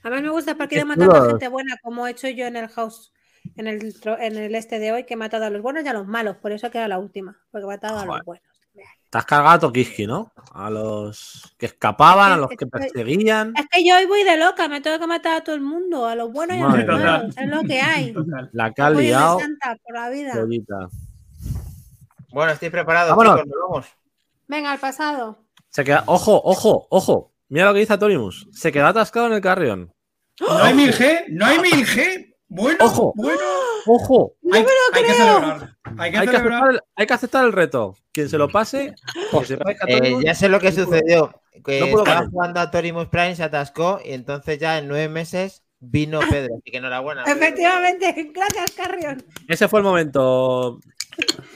A 0.04 0.10
mí 0.10 0.22
me 0.22 0.30
gusta 0.30 0.56
porque 0.56 0.80
he 0.80 0.86
matando 0.86 1.14
a 1.16 1.30
gente 1.30 1.48
buena, 1.50 1.76
como 1.84 2.08
he 2.08 2.12
hecho 2.12 2.30
yo 2.30 2.46
en 2.46 2.56
el 2.56 2.70
house, 2.70 3.12
en 3.58 3.68
el, 3.68 3.82
tro- 4.00 4.18
en 4.20 4.38
el 4.38 4.56
este 4.56 4.80
de 4.80 4.94
hoy, 4.94 5.04
que 5.04 5.16
he 5.16 5.18
matado 5.18 5.46
a 5.46 5.50
los 5.50 5.62
buenos 5.62 5.84
y 5.84 5.88
a 5.88 5.94
los 5.94 6.08
malos. 6.08 6.38
Por 6.38 6.54
eso 6.54 6.72
queda 6.72 6.88
la 6.88 7.00
última, 7.00 7.38
porque 7.52 7.66
he 7.66 7.68
matado 7.68 7.98
a 8.00 8.06
los 8.06 8.10
Joder. 8.12 8.24
buenos. 8.26 8.47
Te 9.18 9.22
has 9.22 9.26
cargado 9.26 9.56
a 9.56 9.60
Tokiski, 9.60 10.06
¿no? 10.06 10.32
A 10.54 10.70
los 10.70 11.52
que 11.58 11.66
escapaban, 11.66 12.34
a 12.34 12.38
los 12.38 12.52
que 12.52 12.68
perseguían. 12.68 13.52
Es 13.58 13.66
que 13.72 13.84
yo 13.84 13.96
hoy 13.96 14.06
voy 14.06 14.24
de 14.24 14.38
loca, 14.38 14.68
me 14.68 14.80
tengo 14.80 15.00
que 15.00 15.08
matar 15.08 15.38
a 15.38 15.44
todo 15.44 15.56
el 15.56 15.62
mundo, 15.62 16.06
a 16.06 16.14
los 16.14 16.32
buenos 16.32 16.56
y 16.56 16.60
a 16.62 16.68
los 16.68 17.00
malos. 17.00 17.36
Es 17.36 17.48
lo 17.48 17.64
que 17.64 17.82
hay. 17.82 18.14
La 18.52 18.72
que 18.72 18.82
ha 18.84 18.92
liado. 18.92 19.40
santa 19.40 19.76
por 19.84 19.96
la 19.96 20.10
vida. 20.12 20.34
Pollita. 20.34 20.90
Bueno, 22.32 22.52
estoy 22.52 22.70
preparado, 22.70 23.16
Vámonos. 23.16 23.42
chicos, 23.42 23.48
nos 23.48 23.70
vamos. 23.72 23.88
Venga, 24.48 24.72
al 24.72 24.78
pasado. 24.78 25.40
Se 25.70 25.84
queda. 25.84 26.04
Ojo, 26.06 26.40
ojo, 26.44 26.86
ojo. 26.92 27.34
Mira 27.50 27.66
lo 27.66 27.74
que 27.74 27.80
dice 27.80 27.94
Atorimus. 27.94 28.48
Se 28.52 28.72
queda 28.72 28.90
atascado 28.90 29.26
en 29.26 29.34
el 29.34 29.42
carrión. 29.42 29.92
No 30.40 30.60
hay 30.60 30.76
1000G, 30.76 31.26
no 31.30 31.44
hay 31.44 31.58
1000G. 31.58 32.36
Bueno, 32.50 32.86
Ojo. 32.86 33.14
bueno. 33.16 33.40
Ojo. 33.88 34.34
Hay, 34.52 34.66
hay 34.94 35.04
que 35.04 35.14
celebrar. 35.14 35.76
Hay 35.98 36.12
que 36.12 36.18
Hay 36.18 36.28
que, 36.28 36.36
aceptar 36.38 36.70
el, 36.72 36.80
hay 36.96 37.08
que 37.08 37.14
aceptar 37.14 37.46
el 37.46 37.54
reto. 37.54 37.96
Quien 38.12 38.30
se 38.30 38.38
lo 38.38 38.50
pase, 38.50 38.94
Eh, 39.88 40.16
ya 40.24 40.36
sé 40.36 40.50
lo 40.50 40.60
que 40.60 40.72
sucedió. 40.72 41.42
Que 41.66 41.80
No 41.80 41.86
estaba 41.88 42.04
ganar. 42.04 42.30
jugando 42.30 42.60
a 42.60 42.70
Torimus 42.72 43.08
Prime, 43.08 43.36
se 43.36 43.44
atascó 43.44 44.00
y 44.04 44.12
entonces 44.14 44.60
ya 44.60 44.78
en 44.78 44.88
nueve 44.88 45.10
meses 45.10 45.64
vino 45.80 46.20
Pedro. 46.30 46.56
Así 46.60 46.72
que 46.72 46.78
enhorabuena. 46.78 47.24
Pedro. 47.24 47.38
Efectivamente, 47.40 48.32
gracias, 48.34 48.72
Carrión. 48.72 49.24
Ese 49.48 49.68
fue 49.68 49.80
el 49.80 49.84
momento, 49.86 50.80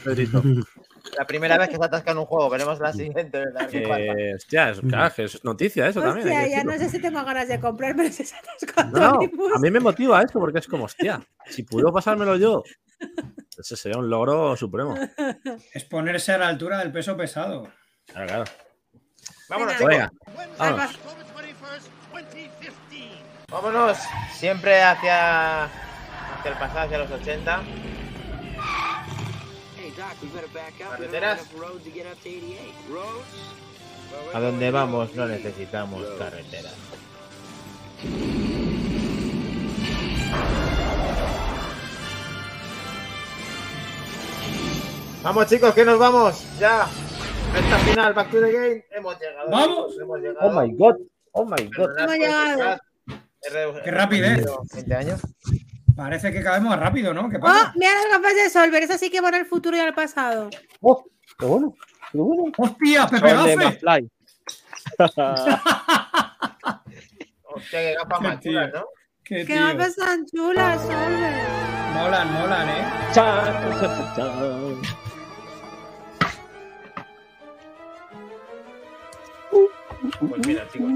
Pedrito. 0.04 0.42
La 1.18 1.26
primera 1.26 1.58
vez 1.58 1.70
que 1.70 1.76
se 1.78 1.84
atasca 1.84 2.12
en 2.12 2.18
un 2.20 2.26
juego, 2.26 2.50
veremos 2.50 2.80
la 2.80 2.94
siguiente. 2.94 3.40
¿verdad? 3.40 3.68
¿Qué 3.70 3.82
pasa? 3.82 4.00
Eh, 4.00 4.36
hostia, 4.36 4.70
es, 4.70 4.80
es 5.36 5.44
noticia 5.44 5.88
eso 5.88 6.02
también. 6.02 6.28
Hostia, 6.28 6.44
que 6.44 6.50
ya 6.50 6.56
decirlo. 6.58 6.72
no 6.74 6.80
sé 6.80 6.90
si 6.90 7.00
tengo 7.00 7.24
ganas 7.26 7.48
de 7.48 7.60
comprarme 7.60 8.06
ese 8.08 8.26
con 8.74 8.92
No, 8.92 9.20
a 9.56 9.60
mí 9.60 9.72
me 9.72 9.80
motiva 9.80 10.22
eso 10.22 10.40
porque 10.40 10.60
es 10.60 10.68
como, 10.68 10.86
hostia, 10.86 11.22
si 11.48 11.64
pudo 11.64 11.92
pasármelo 11.92 12.38
yo, 12.38 12.64
ese 13.58 13.76
sería 13.76 13.98
un 14.00 14.10
logro 14.10 14.56
supremo. 14.56 14.96
Es 15.74 15.84
ponerse 15.86 16.32
a 16.32 16.38
la 16.38 16.48
altura 16.48 16.78
del 16.80 16.92
peso 16.92 17.16
pesado. 17.18 17.68
Claro, 18.08 18.28
claro. 18.28 18.44
Vámonos, 19.50 19.80
Venga. 19.80 20.10
chicos. 20.10 20.28
Venga, 20.38 20.44
Al 20.60 20.74
vámonos. 20.74 21.00
pas- 21.00 21.12
Vámonos. 23.50 23.98
Siempre 24.34 24.82
hacia, 24.82 25.66
hacia 25.66 26.52
el 26.52 26.58
pasado, 26.58 26.80
hacia 26.86 26.98
los 27.00 27.12
80. 27.12 27.62
Carreteras. 30.78 31.42
A 34.34 34.40
donde 34.40 34.72
vamos 34.72 35.16
no 35.16 35.28
necesitamos 35.28 36.06
carreteras. 36.18 36.76
Vamos 45.24 45.46
chicos, 45.48 45.74
que 45.76 45.86
nos 45.86 46.00
vamos. 46.00 46.60
Ya. 46.60 46.88
Recta 47.54 47.78
final, 47.80 48.14
back 48.14 48.32
to 48.32 48.42
the 48.42 48.52
game. 48.52 48.86
Hemos 48.92 49.20
llegado. 49.20 49.50
¡Vamos! 49.52 49.98
Hemos 50.02 50.20
llegado. 50.20 50.40
Oh 50.42 50.62
my 50.62 50.72
god, 50.76 50.96
oh 51.34 51.46
my 51.46 51.70
god. 51.78 51.90
Hemos 52.00 52.18
llegado. 52.18 52.80
Qué 53.84 53.92
rapidez. 53.92 54.32
he 54.32 54.36
tenido 54.38 54.64
20 54.74 54.96
años. 54.96 55.22
Parece 56.02 56.32
que 56.32 56.42
caemos 56.42 56.72
más 56.72 56.80
rápido, 56.80 57.14
¿no? 57.14 57.30
¿Qué 57.30 57.38
Oh, 57.38 57.42
pasa? 57.42 57.74
mira 57.76 57.92
las 57.94 58.08
gafas 58.10 58.34
de 58.34 58.50
Solver, 58.50 58.82
eso 58.82 58.98
sí 58.98 59.12
que 59.12 59.22
van 59.22 59.36
al 59.36 59.46
futuro 59.46 59.78
y 59.78 59.80
al 59.82 59.94
pasado. 59.94 60.50
Oh, 60.82 61.06
qué 61.38 61.46
bueno, 61.46 61.76
qué 62.12 62.18
bueno. 62.18 62.52
¡Hostia, 62.58 63.06
Pepe 63.06 63.32
Gafe! 63.32 63.54
Hostia, 67.44 67.80
qué 67.80 67.94
gafas 68.00 68.22
más 68.22 68.40
chulas, 68.40 68.72
¿no? 68.74 68.84
¡Qué 69.24 69.44
gafas 69.44 69.96
tan 69.96 70.26
chulas, 70.26 70.82
Solver. 70.82 71.34
Molan, 71.94 72.34
molan, 72.34 72.68
¿eh? 72.70 72.84
Chan, 73.14 73.80
chan, 73.80 74.16
chan. 74.16 74.82
Pues 80.20 80.48
mira, 80.48 80.68
chicos. 80.74 80.94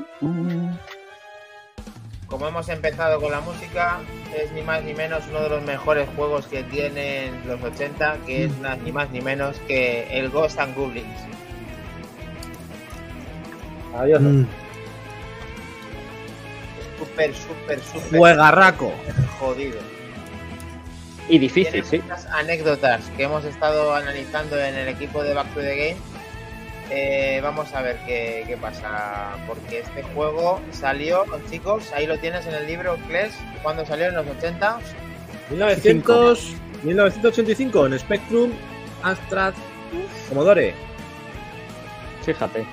Como 2.36 2.50
hemos 2.50 2.68
empezado 2.68 3.22
con 3.22 3.32
la 3.32 3.40
música, 3.40 4.02
es 4.38 4.52
ni 4.52 4.62
más 4.62 4.84
ni 4.84 4.94
menos 4.94 5.24
uno 5.30 5.40
de 5.40 5.48
los 5.52 5.64
mejores 5.64 6.06
juegos 6.18 6.46
que 6.48 6.64
tienen 6.64 7.48
los 7.48 7.64
80, 7.64 8.18
que 8.26 8.44
es 8.44 8.58
nada, 8.58 8.76
ni 8.76 8.92
más 8.92 9.10
ni 9.12 9.22
menos 9.22 9.56
que 9.70 10.06
el 10.12 10.30
Ghost 10.30 10.60
and 10.60 10.76
Goblins. 10.76 11.18
Adiós. 13.98 14.22
Mm. 14.22 14.46
Súper, 17.00 17.34
súper, 17.34 17.80
súper 17.80 18.20
Juegarraco. 18.20 18.92
jodido. 19.40 19.80
Y 21.30 21.40
difícil, 21.40 21.72
Tiene 21.72 21.88
sí. 21.88 22.00
muchas 22.00 22.26
anécdotas 22.26 23.02
que 23.16 23.24
hemos 23.24 23.46
estado 23.46 23.96
analizando 23.96 24.60
en 24.60 24.76
el 24.76 24.90
equipo 24.90 25.24
de 25.24 25.34
Back 25.34 25.54
to 25.54 25.62
the 25.62 25.78
Game. 25.78 26.15
Eh, 26.92 27.40
vamos 27.42 27.74
a 27.74 27.82
ver 27.82 27.98
qué, 28.06 28.44
qué 28.48 28.58
pasa, 28.58 29.38
porque 29.48 29.80
este 29.80 30.04
juego 30.04 30.62
salió, 30.72 31.26
chicos, 31.50 31.92
ahí 31.94 32.06
lo 32.06 32.20
tienes 32.20 32.46
en 32.46 32.54
el 32.54 32.68
libro, 32.68 32.98
Kles, 33.08 33.34
cuando 33.64 33.86
salió 33.86 34.08
en 34.08 34.16
los 34.16 34.28
80. 34.28 34.80
1900, 35.50 36.54
1985 36.84 37.88
en 37.88 38.00
Spectrum, 38.00 38.52
Amstrad, 39.02 39.54
Commodore. 40.30 40.74
Fíjate. 42.24 42.66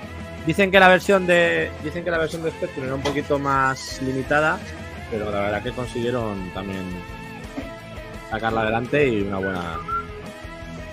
Dicen 0.45 0.71
que 0.71 0.79
la 0.79 0.89
versión 0.89 1.25
de 1.25 1.71
dicen 1.83 2.03
que 2.03 2.11
la 2.11 2.17
versión 2.17 2.43
de 2.43 2.51
Spectrum 2.51 2.85
era 2.85 2.95
un 2.95 3.01
poquito 3.01 3.39
más 3.39 4.01
limitada, 4.01 4.59
pero 5.09 5.31
la 5.31 5.41
verdad 5.41 5.63
que 5.63 5.71
consiguieron 5.71 6.51
también 6.53 6.83
sacarla 8.29 8.61
adelante 8.61 9.07
y 9.07 9.21
una 9.21 9.37
buena 9.37 9.79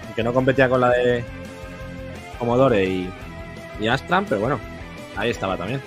aunque 0.07 0.23
no 0.23 0.33
competía 0.33 0.69
con 0.69 0.81
la 0.81 0.91
de 0.91 1.25
Commodore 2.41 2.85
y, 2.85 3.09
y 3.79 3.87
Amstrad, 3.87 4.25
pero 4.29 4.41
bueno, 4.41 4.59
ahí 5.17 5.31
estaba 5.31 5.57
también. 5.57 5.81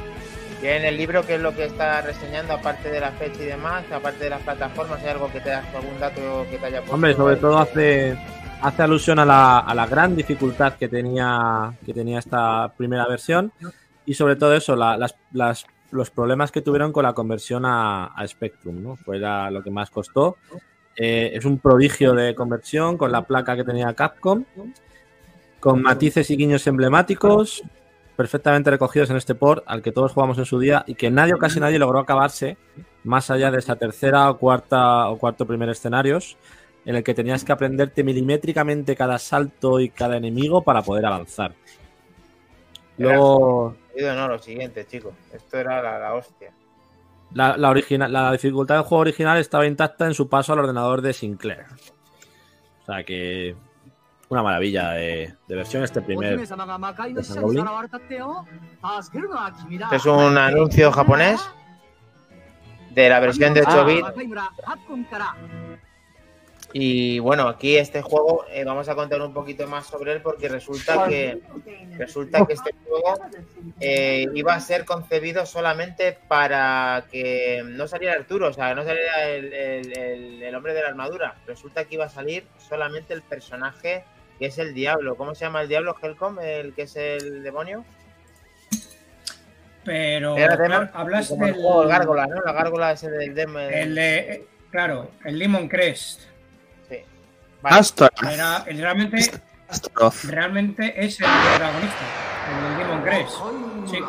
Y 0.61 0.67
en 0.67 0.85
el 0.85 0.95
libro, 0.95 1.25
¿qué 1.25 1.35
es 1.35 1.41
lo 1.41 1.53
que 1.53 1.65
está 1.65 2.01
reseñando, 2.01 2.53
aparte 2.53 2.89
de 2.89 3.01
la 3.01 3.11
fecha 3.11 3.41
y 3.43 3.47
demás, 3.47 3.83
aparte 3.91 4.23
de 4.23 4.29
las 4.29 4.41
plataformas, 4.43 5.01
hay 5.03 5.09
algo 5.09 5.29
que 5.29 5.41
te 5.41 5.51
algún 5.51 5.99
dato 5.99 6.45
que 6.49 6.57
te 6.57 6.65
haya 6.67 6.77
puesto? 6.79 6.95
Hombre, 6.95 7.13
sobre 7.15 7.35
todo 7.35 7.57
hace, 7.57 8.17
hace 8.61 8.81
alusión 8.81 9.19
a 9.19 9.25
la, 9.25 9.59
a 9.59 9.75
la 9.75 9.85
gran 9.87 10.15
dificultad 10.15 10.75
que 10.75 10.87
tenía, 10.87 11.73
que 11.85 11.93
tenía 11.93 12.19
esta 12.19 12.71
primera 12.77 13.05
versión 13.07 13.51
y 14.05 14.13
sobre 14.13 14.37
todo 14.37 14.55
eso, 14.55 14.77
la- 14.77 14.95
las, 14.95 15.15
las- 15.33 15.65
los 15.91 16.09
problemas 16.11 16.51
que 16.51 16.61
tuvieron 16.61 16.91
con 16.93 17.03
la 17.03 17.11
conversión 17.13 17.65
a, 17.65 18.05
a 18.05 18.25
Spectrum, 18.27 18.81
¿no? 18.81 18.95
Fue 18.95 19.19
la- 19.19 19.51
lo 19.51 19.61
que 19.61 19.69
más 19.69 19.89
costó. 19.89 20.37
Eh, 20.95 21.31
es 21.33 21.43
un 21.43 21.59
prodigio 21.59 22.13
de 22.13 22.33
conversión 22.35 22.97
con 22.97 23.11
la 23.11 23.23
placa 23.23 23.55
que 23.57 23.63
tenía 23.65 23.93
Capcom, 23.93 24.45
con 25.63 25.81
matices 25.81 26.29
y 26.29 26.35
guiños 26.35 26.67
emblemáticos, 26.67 27.63
perfectamente 28.17 28.69
recogidos 28.69 29.09
en 29.11 29.15
este 29.15 29.33
port 29.33 29.63
al 29.65 29.81
que 29.81 29.93
todos 29.93 30.11
jugamos 30.11 30.37
en 30.37 30.43
su 30.43 30.59
día 30.59 30.83
y 30.87 30.95
que 30.95 31.09
nadie 31.09 31.35
o 31.35 31.37
casi 31.37 31.61
nadie 31.61 31.79
logró 31.79 31.99
acabarse 31.99 32.57
más 33.05 33.31
allá 33.31 33.49
de 33.49 33.59
esa 33.59 33.77
tercera 33.77 34.29
o 34.29 34.37
cuarta 34.37 35.07
o 35.07 35.17
cuarto 35.17 35.47
primer 35.47 35.69
escenarios 35.69 36.35
en 36.83 36.97
el 36.97 37.03
que 37.05 37.13
tenías 37.13 37.45
que 37.45 37.53
aprenderte 37.53 38.03
milimétricamente 38.03 38.93
cada 38.93 39.17
salto 39.17 39.79
y 39.79 39.87
cada 39.87 40.17
enemigo 40.17 40.63
para 40.63 40.81
poder 40.81 41.05
avanzar. 41.05 41.53
Luego, 42.97 43.77
no, 43.97 44.27
lo 44.27 44.39
siguiente, 44.39 44.85
chicos. 44.85 45.13
Esto 45.31 45.59
era 45.59 45.81
la, 45.81 45.97
la 45.97 46.13
hostia. 46.13 46.51
la, 47.31 47.55
la, 47.55 47.69
original, 47.69 48.11
la 48.11 48.33
dificultad 48.33 48.75
del 48.75 48.83
juego 48.83 49.03
original 49.03 49.37
estaba 49.37 49.65
intacta 49.65 50.07
en 50.07 50.13
su 50.13 50.27
paso 50.27 50.51
al 50.51 50.59
ordenador 50.59 51.01
de 51.01 51.13
Sinclair. 51.13 51.67
O 52.81 52.85
sea 52.85 53.05
que 53.05 53.55
una 54.33 54.43
maravilla 54.43 54.91
de, 54.91 55.33
de 55.47 55.55
versión 55.55 55.83
este 55.83 56.01
primer. 56.01 56.33
Este 59.85 59.95
es 59.95 60.05
un 60.05 60.37
anuncio 60.37 60.91
japonés 60.91 61.41
de 62.91 63.09
la 63.09 63.19
versión 63.19 63.53
de 63.53 63.61
8 63.61 63.85
bits. 63.85 64.07
Y 66.75 67.19
bueno, 67.19 67.47
aquí 67.47 67.77
este 67.77 68.01
juego 68.01 68.45
eh, 68.49 68.63
vamos 68.63 68.89
a 68.89 68.95
contar 68.95 69.21
un 69.21 69.31
poquito 69.31 69.67
más 69.67 69.85
sobre 69.85 70.13
él 70.13 70.21
porque 70.23 70.49
resulta 70.49 71.07
que 71.07 71.39
resulta 71.99 72.45
que 72.47 72.53
este 72.53 72.71
juego 72.87 73.13
eh, 73.79 74.25
iba 74.33 74.55
a 74.55 74.59
ser 74.59 74.83
concebido 74.83 75.45
solamente 75.45 76.17
para 76.27 77.05
que 77.11 77.61
no 77.63 77.87
saliera 77.87 78.15
Arturo, 78.15 78.47
o 78.47 78.53
sea, 78.53 78.73
no 78.73 78.83
saliera 78.83 79.29
el, 79.29 79.53
el- 79.53 79.97
el- 79.99 80.43
el 80.43 80.55
hombre 80.55 80.73
de 80.73 80.81
la 80.81 80.87
armadura. 80.87 81.35
Resulta 81.45 81.85
que 81.85 81.93
iba 81.93 82.05
a 82.05 82.09
salir 82.09 82.47
solamente 82.57 83.13
el 83.13 83.21
personaje 83.21 84.03
que 84.39 84.47
es 84.47 84.57
el 84.57 84.73
diablo. 84.73 85.15
¿Cómo 85.15 85.35
se 85.35 85.45
llama 85.45 85.61
el 85.61 85.67
diablo, 85.67 85.95
Helcom? 86.01 86.39
El 86.39 86.73
que 86.73 86.83
es 86.83 86.95
el 86.95 87.43
demonio. 87.43 87.83
Pero 89.85 90.35
claro, 90.35 90.89
hablas 90.93 91.27
como 91.27 91.45
el 91.45 91.53
del 91.53 91.61
juego, 91.61 91.83
el 91.83 91.89
gárgola, 91.89 92.27
¿no? 92.27 92.41
La 92.41 92.53
gárgola 92.53 92.91
ese 92.93 93.09
del 93.11 93.35
Demon. 93.35 93.61
el 93.63 93.95
de- 93.95 94.17
eh, 94.19 94.47
claro, 94.71 95.11
el 95.25 95.37
Lemon 95.37 95.67
Crest. 95.67 96.21
Sí. 96.89 96.97
Vale. 97.61 97.75
Era, 98.31 98.63
el 98.65 98.77
realmente, 98.79 99.17
Astaroth. 99.67 100.23
realmente 100.25 100.93
es 101.05 101.19
el 101.19 101.25
protagonista, 101.25 101.97
el 102.49 102.63
del 102.63 102.77
Demon 102.87 103.01
Crest. 103.03 103.91
Sí. 103.91 103.99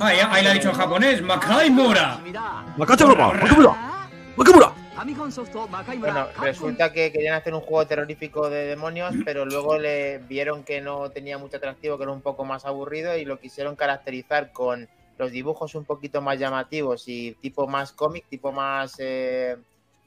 Ah, 0.00 0.12
ahí 0.30 0.44
lo 0.44 0.50
ha 0.50 0.52
dicho 0.52 0.68
en 0.70 0.76
japonés, 0.76 1.20
Makai 1.20 1.68
Mura. 1.68 2.20
¡Makachuruma! 2.76 3.32
¡Makimura! 3.32 4.08
¡Makimura! 4.36 4.71
Bueno, 6.12 6.28
resulta 6.40 6.92
que 6.92 7.10
querían 7.10 7.34
hacer 7.34 7.54
un 7.54 7.60
juego 7.60 7.86
terrorífico 7.86 8.48
de 8.48 8.66
demonios, 8.66 9.14
pero 9.24 9.44
luego 9.44 9.78
le 9.78 10.18
vieron 10.18 10.62
que 10.62 10.80
no 10.80 11.10
tenía 11.10 11.38
mucho 11.38 11.56
atractivo, 11.56 11.96
que 11.96 12.04
era 12.04 12.12
un 12.12 12.20
poco 12.20 12.44
más 12.44 12.64
aburrido 12.64 13.16
y 13.16 13.24
lo 13.24 13.40
quisieron 13.40 13.74
caracterizar 13.74 14.52
con 14.52 14.88
los 15.18 15.32
dibujos 15.32 15.74
un 15.74 15.84
poquito 15.84 16.20
más 16.20 16.38
llamativos 16.38 17.08
y 17.08 17.32
tipo 17.40 17.66
más 17.66 17.92
cómic, 17.92 18.26
tipo 18.28 18.52
más 18.52 18.94
eh, 18.98 19.56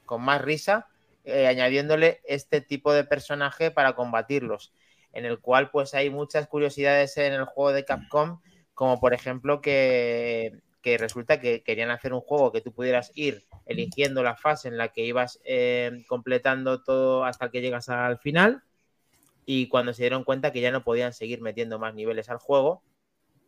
con 0.06 0.22
más 0.22 0.42
risa, 0.42 0.88
eh, 1.26 1.48
añadiéndole 1.48 2.22
este 2.26 2.62
tipo 2.62 2.94
de 2.94 3.04
personaje 3.04 3.72
para 3.72 3.96
combatirlos, 3.96 4.72
en 5.14 5.26
el 5.26 5.40
cual 5.40 5.72
pues 5.72 5.94
hay 5.94 6.10
muchas 6.10 6.48
curiosidades 6.48 7.18
en 7.18 7.34
el 7.34 7.46
juego 7.46 7.72
de 7.72 7.86
Capcom, 7.86 8.40
como 8.74 9.00
por 9.00 9.14
ejemplo 9.14 9.62
que, 9.62 10.54
que 10.86 10.99
resulta 10.99 11.40
que 11.40 11.64
querían 11.64 11.90
hacer 11.90 12.14
un 12.14 12.22
juego 12.22 12.52
que 12.52 12.62
tú 12.62 12.72
pudieras 12.72 13.12
ir 13.16 13.48
eligiendo 13.66 14.22
la 14.22 14.36
fase 14.36 14.68
en 14.68 14.78
la 14.78 14.90
que 14.90 15.03
ibas 15.03 15.41
eh, 15.44 16.03
completando 16.07 16.84
todo 16.84 17.26
hasta 17.26 17.49
que 17.49 17.62
llegas 17.62 17.90
al 17.90 18.20
final. 18.20 18.62
Y 19.48 19.68
cuando 19.68 19.95
se 19.95 20.03
dieron 20.03 20.24
cuenta 20.24 20.52
que 20.52 20.62
ya 20.62 20.70
no 20.70 20.84
podían 20.84 21.12
seguir 21.12 21.41
metiendo 21.41 21.80
más 21.80 21.95
niveles 21.95 22.30
al 22.30 22.38
juego, 22.38 22.84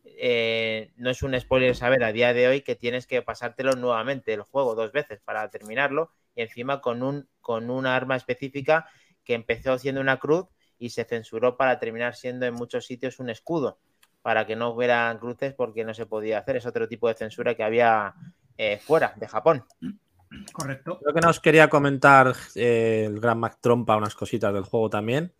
eh, 0.03 0.91
no 0.95 1.11
es 1.11 1.22
un 1.22 1.39
spoiler 1.39 1.76
saber 1.76 2.03
a 2.03 2.11
día 2.11 2.34
de 2.34 2.47
hoy 2.47 2.61
que 2.61 2.76
tienes 2.76 3.05
que 3.05 3.22
pasártelo 3.22 3.73
nuevamente 3.73 4.34
el 4.34 4.41
juego 4.41 4.73
dos 4.73 4.91
veces 4.91 5.19
para 5.23 5.47
terminarlo 5.51 6.09
y 6.35 6.41
encima 6.41 6.81
con 6.81 7.03
un 7.03 7.30
con 7.39 7.69
una 7.69 7.95
arma 7.95 8.15
específica 8.15 8.89
que 9.23 9.35
empezó 9.35 9.77
siendo 9.77 10.01
una 10.01 10.18
cruz 10.18 10.47
y 10.80 10.89
se 10.89 11.03
censuró 11.03 11.55
para 11.55 11.77
terminar 11.77 12.15
siendo 12.15 12.47
en 12.47 12.55
muchos 12.55 12.88
sitios 12.88 13.19
un 13.19 13.30
escudo 13.30 13.77
para 14.28 14.45
que 14.45 14.58
no 14.58 14.72
hubieran 14.72 15.20
cruces 15.20 15.54
porque 15.54 15.86
no 15.86 15.94
se 15.94 16.06
podía 16.06 16.40
hacer 16.40 16.58
es 16.58 16.66
otro 16.66 16.86
tipo 16.86 17.08
de 17.08 17.14
censura 17.14 17.56
que 17.56 17.64
había 17.64 18.14
eh, 18.58 18.78
fuera 18.86 19.14
de 19.16 19.26
Japón 19.26 19.64
Correcto. 20.52 20.99
Creo 20.99 21.14
que 21.14 21.22
nos 21.22 21.40
quería 21.40 21.70
comentar 21.70 22.36
eh, 22.54 23.06
el 23.08 23.22
gran 23.22 23.40
Mac 23.40 23.60
Trompa 23.62 23.95
unas 23.95 24.16
cositas 24.16 24.54
del 24.54 24.64
juego 24.64 24.90
también. 24.90 25.32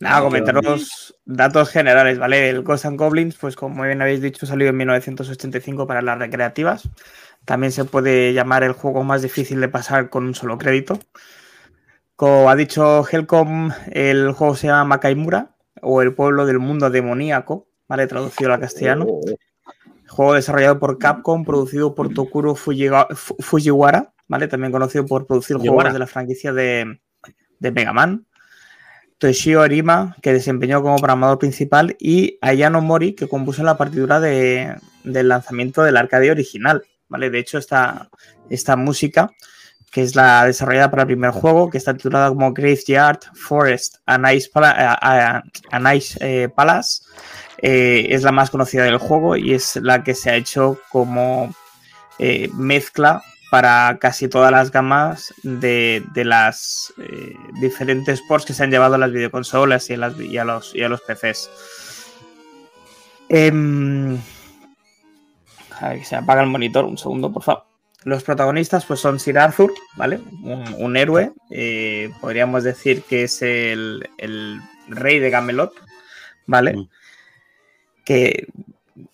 Nada, 0.00 0.20
comentaros 0.20 1.16
datos 1.24 1.70
generales, 1.70 2.18
¿vale? 2.18 2.50
El 2.50 2.62
Ghosts 2.62 2.84
and 2.84 2.98
Goblins, 2.98 3.36
pues 3.36 3.56
como 3.56 3.82
bien 3.84 4.02
habéis 4.02 4.20
dicho, 4.20 4.44
salió 4.44 4.68
en 4.68 4.76
1985 4.76 5.86
para 5.86 6.02
las 6.02 6.18
recreativas. 6.18 6.90
También 7.46 7.72
se 7.72 7.86
puede 7.86 8.34
llamar 8.34 8.64
el 8.64 8.72
juego 8.72 9.02
más 9.02 9.22
difícil 9.22 9.62
de 9.62 9.68
pasar 9.68 10.10
con 10.10 10.26
un 10.26 10.34
solo 10.34 10.58
crédito. 10.58 10.98
Como 12.16 12.50
ha 12.50 12.56
dicho 12.56 13.02
Helcom, 13.10 13.70
el 13.92 14.32
juego 14.32 14.56
se 14.56 14.66
llama 14.66 14.84
Makaimura, 14.84 15.56
o 15.80 16.02
el 16.02 16.12
pueblo 16.12 16.44
del 16.44 16.58
mundo 16.58 16.90
demoníaco, 16.90 17.66
¿vale? 17.88 18.06
Traducido 18.06 18.52
al 18.52 18.60
castellano. 18.60 19.06
Juego 20.08 20.34
desarrollado 20.34 20.78
por 20.78 20.98
Capcom, 20.98 21.44
producido 21.44 21.94
por 21.94 22.12
Tokuro 22.14 22.54
Fujiga- 22.54 23.08
Fujiwara, 23.14 24.12
¿vale? 24.28 24.46
También 24.48 24.72
conocido 24.72 25.04
por 25.04 25.26
producir 25.26 25.56
Fujiwara. 25.56 25.76
juegos 25.82 25.92
de 25.94 25.98
la 25.98 26.06
franquicia 26.06 26.52
de, 26.52 27.00
de 27.58 27.70
Mega 27.72 27.92
Man. 27.92 28.26
Toshio 29.18 29.62
Arima, 29.62 30.14
que 30.20 30.32
desempeñó 30.34 30.82
como 30.82 30.96
programador 30.96 31.38
principal, 31.38 31.96
y 31.98 32.38
Ayano 32.42 32.82
Mori, 32.82 33.14
que 33.14 33.26
compuso 33.28 33.62
la 33.62 33.78
partitura 33.78 34.20
de- 34.20 34.76
del 35.04 35.28
lanzamiento 35.28 35.82
del 35.82 35.96
arcade 35.96 36.30
original. 36.30 36.84
¿vale? 37.08 37.30
De 37.30 37.38
hecho, 37.38 37.56
esta, 37.58 38.10
esta 38.50 38.76
música, 38.76 39.30
que 39.90 40.02
es 40.02 40.14
la 40.14 40.44
desarrollada 40.44 40.90
para 40.90 41.02
el 41.02 41.06
primer 41.06 41.30
juego, 41.30 41.70
que 41.70 41.78
está 41.78 41.94
titulada 41.94 42.28
como 42.28 42.52
Graveyard 42.52 43.20
Forest 43.34 43.96
and 44.04 44.30
Ice, 44.32 44.50
Pala- 44.52 45.42
and 45.70 45.94
Ice, 45.94 46.18
eh, 46.20 46.48
Palace, 46.50 47.02
eh, 47.58 48.08
es 48.10 48.22
la 48.22 48.32
más 48.32 48.50
conocida 48.50 48.84
del 48.84 48.98
juego 48.98 49.36
y 49.36 49.54
es 49.54 49.76
la 49.76 50.04
que 50.04 50.14
se 50.14 50.30
ha 50.30 50.36
hecho 50.36 50.78
como 50.90 51.54
eh, 52.18 52.50
mezcla 52.54 53.22
para 53.50 53.98
casi 53.98 54.28
todas 54.28 54.50
las 54.50 54.70
gamas 54.70 55.32
de, 55.42 56.02
de 56.12 56.24
las 56.24 56.92
eh, 56.98 57.34
diferentes 57.60 58.20
ports 58.22 58.44
que 58.44 58.52
se 58.52 58.62
han 58.62 58.70
llevado 58.70 58.96
a 58.96 58.98
las 58.98 59.12
videoconsolas 59.12 59.88
y 59.88 59.94
a, 59.94 59.98
las, 59.98 60.20
y 60.20 60.36
a 60.36 60.44
los, 60.44 60.74
y 60.74 60.82
a 60.82 60.88
los 60.88 61.00
PCs. 61.02 61.50
Em, 63.28 64.18
a 65.80 65.88
ver, 65.90 66.04
se 66.04 66.16
apaga 66.16 66.42
el 66.42 66.48
monitor, 66.48 66.84
un 66.84 66.98
segundo, 66.98 67.32
por 67.32 67.42
favor. 67.42 67.64
Los 68.04 68.22
protagonistas 68.22 68.84
pues 68.84 69.00
son 69.00 69.18
Sir 69.18 69.38
Arthur, 69.38 69.72
¿vale? 69.96 70.20
Un, 70.42 70.96
héroe, 70.96 71.32
podríamos 72.20 72.62
decir 72.62 73.02
que 73.02 73.24
es 73.24 73.42
el, 73.42 74.08
el 74.18 74.60
rey 74.88 75.18
de 75.18 75.30
Camelot, 75.32 75.72
¿vale? 76.46 76.76
Mm. 76.76 76.88
Que 78.06 78.46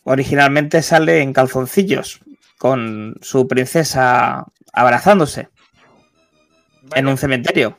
originalmente 0.04 0.82
sale 0.82 1.20
en 1.22 1.32
calzoncillos, 1.32 2.20
con 2.58 3.16
su 3.22 3.48
princesa 3.48 4.44
abrazándose 4.72 5.48
en 6.94 7.08
un 7.08 7.18
cementerio. 7.18 7.78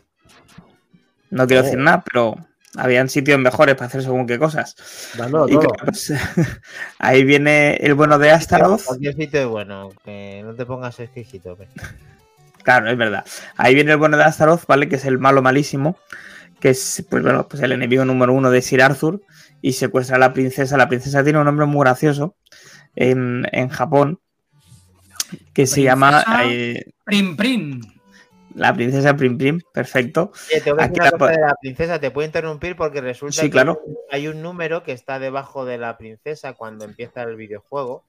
No 1.29 1.47
quiero 1.47 1.61
Oh. 1.61 1.65
decir 1.65 1.79
nada, 1.79 2.03
pero 2.03 2.35
habían 2.75 3.07
sitios 3.09 3.39
mejores 3.39 3.75
para 3.75 3.87
hacer 3.87 4.01
según 4.03 4.25
qué 4.27 4.37
cosas. 4.39 4.75
Dándolo 5.17 5.47
Y 5.47 5.53
todo. 5.53 5.61
claro, 5.69 5.85
pues, 5.85 6.13
ahí 6.99 7.23
viene 7.23 7.75
el 7.75 7.93
bueno 7.93 8.17
de 8.19 8.31
Astaroth. 8.31 8.83
Cualquier 8.83 9.15
sitio 9.15 9.41
es 9.41 9.47
bueno, 9.47 9.89
que 10.03 10.41
no 10.43 10.53
te 10.55 10.65
pongas 10.65 10.99
exquisito. 10.99 11.57
Claro, 12.63 12.89
es 12.89 12.97
verdad. 12.97 13.25
Ahí 13.57 13.75
viene 13.75 13.91
el 13.91 13.97
bueno 13.97 14.15
de 14.15 14.23
Astaroth, 14.23 14.65
¿vale? 14.67 14.87
Que 14.87 14.95
es 14.95 15.03
el 15.03 15.19
malo 15.19 15.41
malísimo. 15.41 15.97
Que 16.63 16.69
es, 16.69 17.05
pues 17.09 17.21
bueno, 17.21 17.45
pues 17.49 17.61
el 17.61 17.73
enemigo 17.73 18.05
número 18.05 18.31
uno 18.31 18.49
de 18.49 18.61
Sir 18.61 18.81
Arthur. 18.81 19.21
Y 19.61 19.73
secuestra 19.73 20.15
a 20.15 20.19
la 20.19 20.31
princesa. 20.31 20.77
La 20.77 20.87
princesa 20.87 21.21
tiene 21.21 21.39
un 21.39 21.45
nombre 21.45 21.65
muy 21.65 21.81
gracioso 21.81 22.37
en, 22.95 23.45
en 23.51 23.67
Japón. 23.67 24.19
Que 25.53 25.67
se 25.67 25.81
llama 25.81 26.23
eh, 26.45 26.91
Prim 27.03 27.35
Prim. 27.35 27.81
la 28.55 28.73
princesa 28.73 29.15
Prim 29.15 29.37
Prim. 29.37 29.59
Perfecto. 29.73 30.31
Oye, 30.49 30.61
tengo 30.61 30.77
que 30.77 30.83
Aquí 30.83 30.99
decir 30.99 31.13
una 31.15 31.25
la 31.25 31.31
de 31.31 31.41
la 31.41 31.55
princesa, 31.59 31.99
te 31.99 32.11
puedo 32.11 32.25
interrumpir 32.25 32.75
porque 32.75 33.01
resulta 33.01 33.41
Sí, 33.41 33.47
que 33.47 33.51
claro. 33.51 33.81
hay 34.11 34.27
un 34.27 34.41
número 34.41 34.83
que 34.83 34.91
está 34.93 35.19
debajo 35.19 35.65
de 35.65 35.77
la 35.77 35.97
princesa 35.97 36.53
cuando 36.53 36.85
empieza 36.85 37.23
el 37.23 37.35
videojuego. 37.35 38.05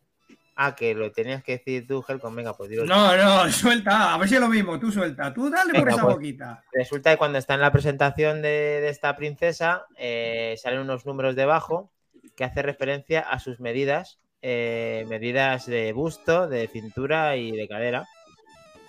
Ah, 0.56 0.76
que 0.76 0.94
lo 0.94 1.10
tenías 1.10 1.42
que 1.42 1.52
decir 1.58 1.86
tú, 1.86 2.04
Helcom, 2.06 2.34
venga, 2.34 2.56
pues 2.56 2.70
dilo. 2.70 2.84
No, 2.84 3.16
no, 3.16 3.48
suelta. 3.50 4.14
A 4.14 4.18
ver 4.18 4.28
si 4.28 4.36
es 4.36 4.40
lo 4.40 4.48
mismo. 4.48 4.78
Tú 4.78 4.92
suelta. 4.92 5.34
Tú 5.34 5.50
dale 5.50 5.78
por 5.78 5.88
esa 5.88 6.02
pues. 6.02 6.14
boquita. 6.14 6.62
Resulta 6.72 7.10
que 7.10 7.16
cuando 7.16 7.38
está 7.38 7.54
en 7.54 7.60
la 7.60 7.72
presentación 7.72 8.40
de, 8.40 8.48
de 8.80 8.88
esta 8.88 9.16
princesa, 9.16 9.86
eh, 9.96 10.54
salen 10.62 10.80
unos 10.80 11.06
números 11.06 11.34
debajo 11.34 11.90
que 12.36 12.44
hace 12.44 12.62
referencia 12.62 13.20
a 13.20 13.38
sus 13.40 13.58
medidas, 13.60 14.18
eh, 14.42 15.04
medidas 15.08 15.66
de 15.66 15.92
busto, 15.92 16.48
de 16.48 16.68
cintura 16.68 17.36
y 17.36 17.50
de 17.50 17.66
cadera. 17.68 18.06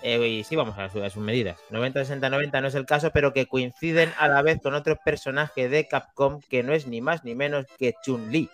Eh, 0.03 0.19
y 0.27 0.43
sí, 0.43 0.55
vamos 0.55 0.77
a, 0.77 0.89
su- 0.89 1.03
a 1.03 1.09
sus 1.09 1.23
medidas. 1.23 1.57
90, 1.71 2.01
60, 2.01 2.29
90 2.29 2.61
no 2.61 2.67
es 2.67 2.75
el 2.75 2.85
caso, 2.85 3.09
pero 3.11 3.33
que 3.33 3.47
coinciden 3.47 4.11
a 4.19 4.27
la 4.27 4.43
vez 4.43 4.59
con 4.61 4.75
otro 4.75 4.97
personaje 5.03 5.67
de 5.67 5.87
Capcom 5.87 6.41
que 6.47 6.61
no 6.61 6.73
es 6.73 6.85
ni 6.85 7.01
más 7.01 7.23
ni 7.23 7.33
menos 7.33 7.65
que 7.79 7.95
Chun-Li. 8.05 8.49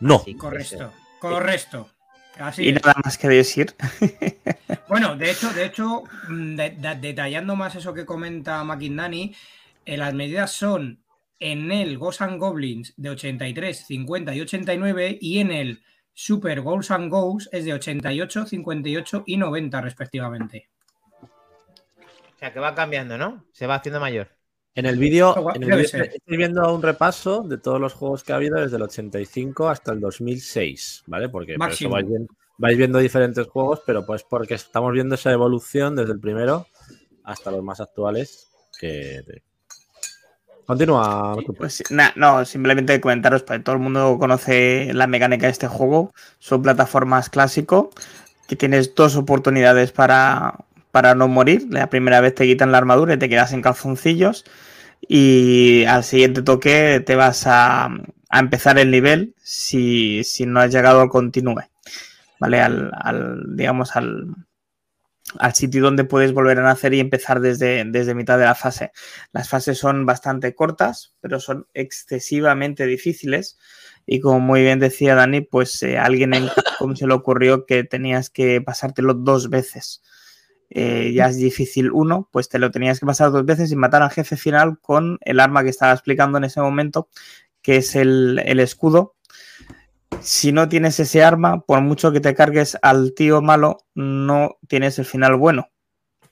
No. 0.00 0.24
Correcto. 0.38 0.92
Correcto. 1.20 1.88
Así 2.38 2.64
Y 2.64 2.68
es. 2.68 2.74
nada 2.84 2.94
más 3.04 3.18
que 3.18 3.28
decir. 3.28 3.74
Bueno, 4.88 5.16
de 5.16 5.30
hecho, 5.32 5.52
de 5.52 5.64
hecho, 5.66 6.04
mm, 6.28 6.54
de- 6.54 6.70
de- 6.70 6.94
detallando 6.96 7.56
más 7.56 7.74
eso 7.74 7.92
que 7.92 8.06
comenta 8.06 8.62
McIndani, 8.62 9.34
eh, 9.84 9.96
las 9.96 10.14
medidas 10.14 10.52
son 10.52 11.02
en 11.40 11.72
el 11.72 11.98
Ghosts 11.98 12.22
and 12.22 12.38
Goblins 12.38 12.94
de 12.96 13.10
83, 13.10 13.84
50 13.86 14.34
y 14.34 14.40
89 14.42 15.18
y 15.20 15.38
en 15.40 15.50
el 15.50 15.82
Super 16.14 16.60
Ghosts 16.60 16.92
and 16.92 17.10
Ghosts 17.10 17.48
es 17.52 17.64
de 17.64 17.74
88, 17.74 18.46
58 18.46 19.24
y 19.26 19.36
90 19.36 19.80
respectivamente. 19.80 20.68
O 21.22 22.38
sea, 22.38 22.52
que 22.52 22.60
va 22.60 22.74
cambiando, 22.74 23.18
¿no? 23.18 23.44
Se 23.52 23.66
va 23.66 23.74
haciendo 23.76 23.98
mayor. 24.00 24.35
En 24.76 24.84
el 24.84 24.98
vídeo, 24.98 25.34
estoy 25.54 26.36
viendo 26.36 26.72
un 26.74 26.82
repaso 26.82 27.42
de 27.42 27.56
todos 27.56 27.80
los 27.80 27.94
juegos 27.94 28.22
que 28.22 28.34
ha 28.34 28.36
habido 28.36 28.60
desde 28.60 28.76
el 28.76 28.82
85 28.82 29.70
hasta 29.70 29.92
el 29.92 30.00
2006, 30.00 31.04
¿vale? 31.06 31.30
Porque 31.30 31.54
por 31.56 31.70
eso 31.70 31.88
Máximo. 31.88 32.28
vais, 32.58 32.76
viendo 32.76 32.98
diferentes 32.98 33.46
juegos, 33.46 33.80
pero 33.86 34.04
pues 34.04 34.22
porque 34.22 34.52
estamos 34.52 34.92
viendo 34.92 35.14
esa 35.14 35.32
evolución 35.32 35.96
desde 35.96 36.12
el 36.12 36.20
primero 36.20 36.66
hasta 37.24 37.50
los 37.50 37.64
más 37.64 37.80
actuales 37.80 38.48
que... 38.78 39.22
Continúa. 40.66 41.36
Marco. 41.36 41.54
Pues 41.54 41.74
sí, 41.74 41.84
na- 41.90 42.12
no, 42.16 42.44
simplemente 42.44 43.00
comentaros, 43.00 43.44
pues 43.44 43.64
todo 43.64 43.76
el 43.76 43.80
mundo 43.80 44.18
conoce 44.18 44.90
la 44.92 45.06
mecánica 45.06 45.46
de 45.46 45.52
este 45.52 45.68
juego. 45.68 46.12
Son 46.38 46.60
plataformas 46.60 47.30
clásico, 47.30 47.90
que 48.46 48.56
tienes 48.56 48.94
dos 48.94 49.16
oportunidades 49.16 49.92
para, 49.92 50.65
para 50.96 51.14
no 51.14 51.28
morir. 51.28 51.66
La 51.68 51.90
primera 51.90 52.22
vez 52.22 52.34
te 52.34 52.46
quitan 52.46 52.72
la 52.72 52.78
armadura 52.78 53.12
y 53.12 53.18
te 53.18 53.28
quedas 53.28 53.52
en 53.52 53.60
calzoncillos. 53.60 54.46
Y 55.06 55.84
al 55.84 56.04
siguiente 56.04 56.40
toque 56.40 57.02
te 57.04 57.16
vas 57.16 57.46
a, 57.46 57.84
a 58.30 58.38
empezar 58.38 58.78
el 58.78 58.90
nivel 58.90 59.34
si, 59.42 60.24
si 60.24 60.46
no 60.46 60.58
has 60.58 60.72
llegado 60.72 61.02
al 61.02 61.10
continúe. 61.10 61.64
¿Vale? 62.40 62.62
Al, 62.62 62.92
al, 62.94 63.56
digamos, 63.56 63.94
al, 63.94 64.36
al 65.38 65.54
sitio 65.54 65.82
donde 65.82 66.04
puedes 66.04 66.32
volver 66.32 66.60
a 66.60 66.62
nacer 66.62 66.94
y 66.94 67.00
empezar 67.00 67.40
desde, 67.40 67.84
desde 67.84 68.14
mitad 68.14 68.38
de 68.38 68.46
la 68.46 68.54
fase. 68.54 68.92
Las 69.32 69.50
fases 69.50 69.76
son 69.76 70.06
bastante 70.06 70.54
cortas, 70.54 71.14
pero 71.20 71.40
son 71.40 71.66
excesivamente 71.74 72.86
difíciles. 72.86 73.58
Y 74.06 74.20
como 74.20 74.40
muy 74.40 74.62
bien 74.62 74.78
decía 74.78 75.14
Dani, 75.14 75.42
pues 75.42 75.82
eh, 75.82 75.98
alguien 75.98 76.32
en 76.32 76.48
Capcom 76.56 76.96
se 76.96 77.06
le 77.06 77.12
ocurrió 77.12 77.66
que 77.66 77.84
tenías 77.84 78.30
que 78.30 78.62
pasártelo 78.62 79.12
dos 79.12 79.50
veces. 79.50 80.00
Eh, 80.70 81.12
ya 81.14 81.26
es 81.28 81.36
difícil 81.36 81.90
uno, 81.92 82.28
pues 82.32 82.48
te 82.48 82.58
lo 82.58 82.70
tenías 82.70 82.98
que 83.00 83.06
pasar 83.06 83.30
dos 83.30 83.44
veces 83.44 83.70
y 83.70 83.76
matar 83.76 84.02
al 84.02 84.10
jefe 84.10 84.36
final 84.36 84.78
con 84.80 85.18
el 85.22 85.40
arma 85.40 85.62
que 85.62 85.70
estaba 85.70 85.92
explicando 85.92 86.38
en 86.38 86.44
ese 86.44 86.60
momento, 86.60 87.08
que 87.62 87.76
es 87.76 87.94
el, 87.96 88.42
el 88.44 88.60
escudo. 88.60 89.14
Si 90.20 90.50
no 90.52 90.68
tienes 90.68 90.98
ese 90.98 91.22
arma, 91.22 91.60
por 91.60 91.80
mucho 91.82 92.10
que 92.12 92.20
te 92.20 92.34
cargues 92.34 92.76
al 92.82 93.14
tío 93.14 93.42
malo, 93.42 93.78
no 93.94 94.56
tienes 94.66 94.98
el 94.98 95.04
final 95.04 95.36
bueno. 95.36 95.68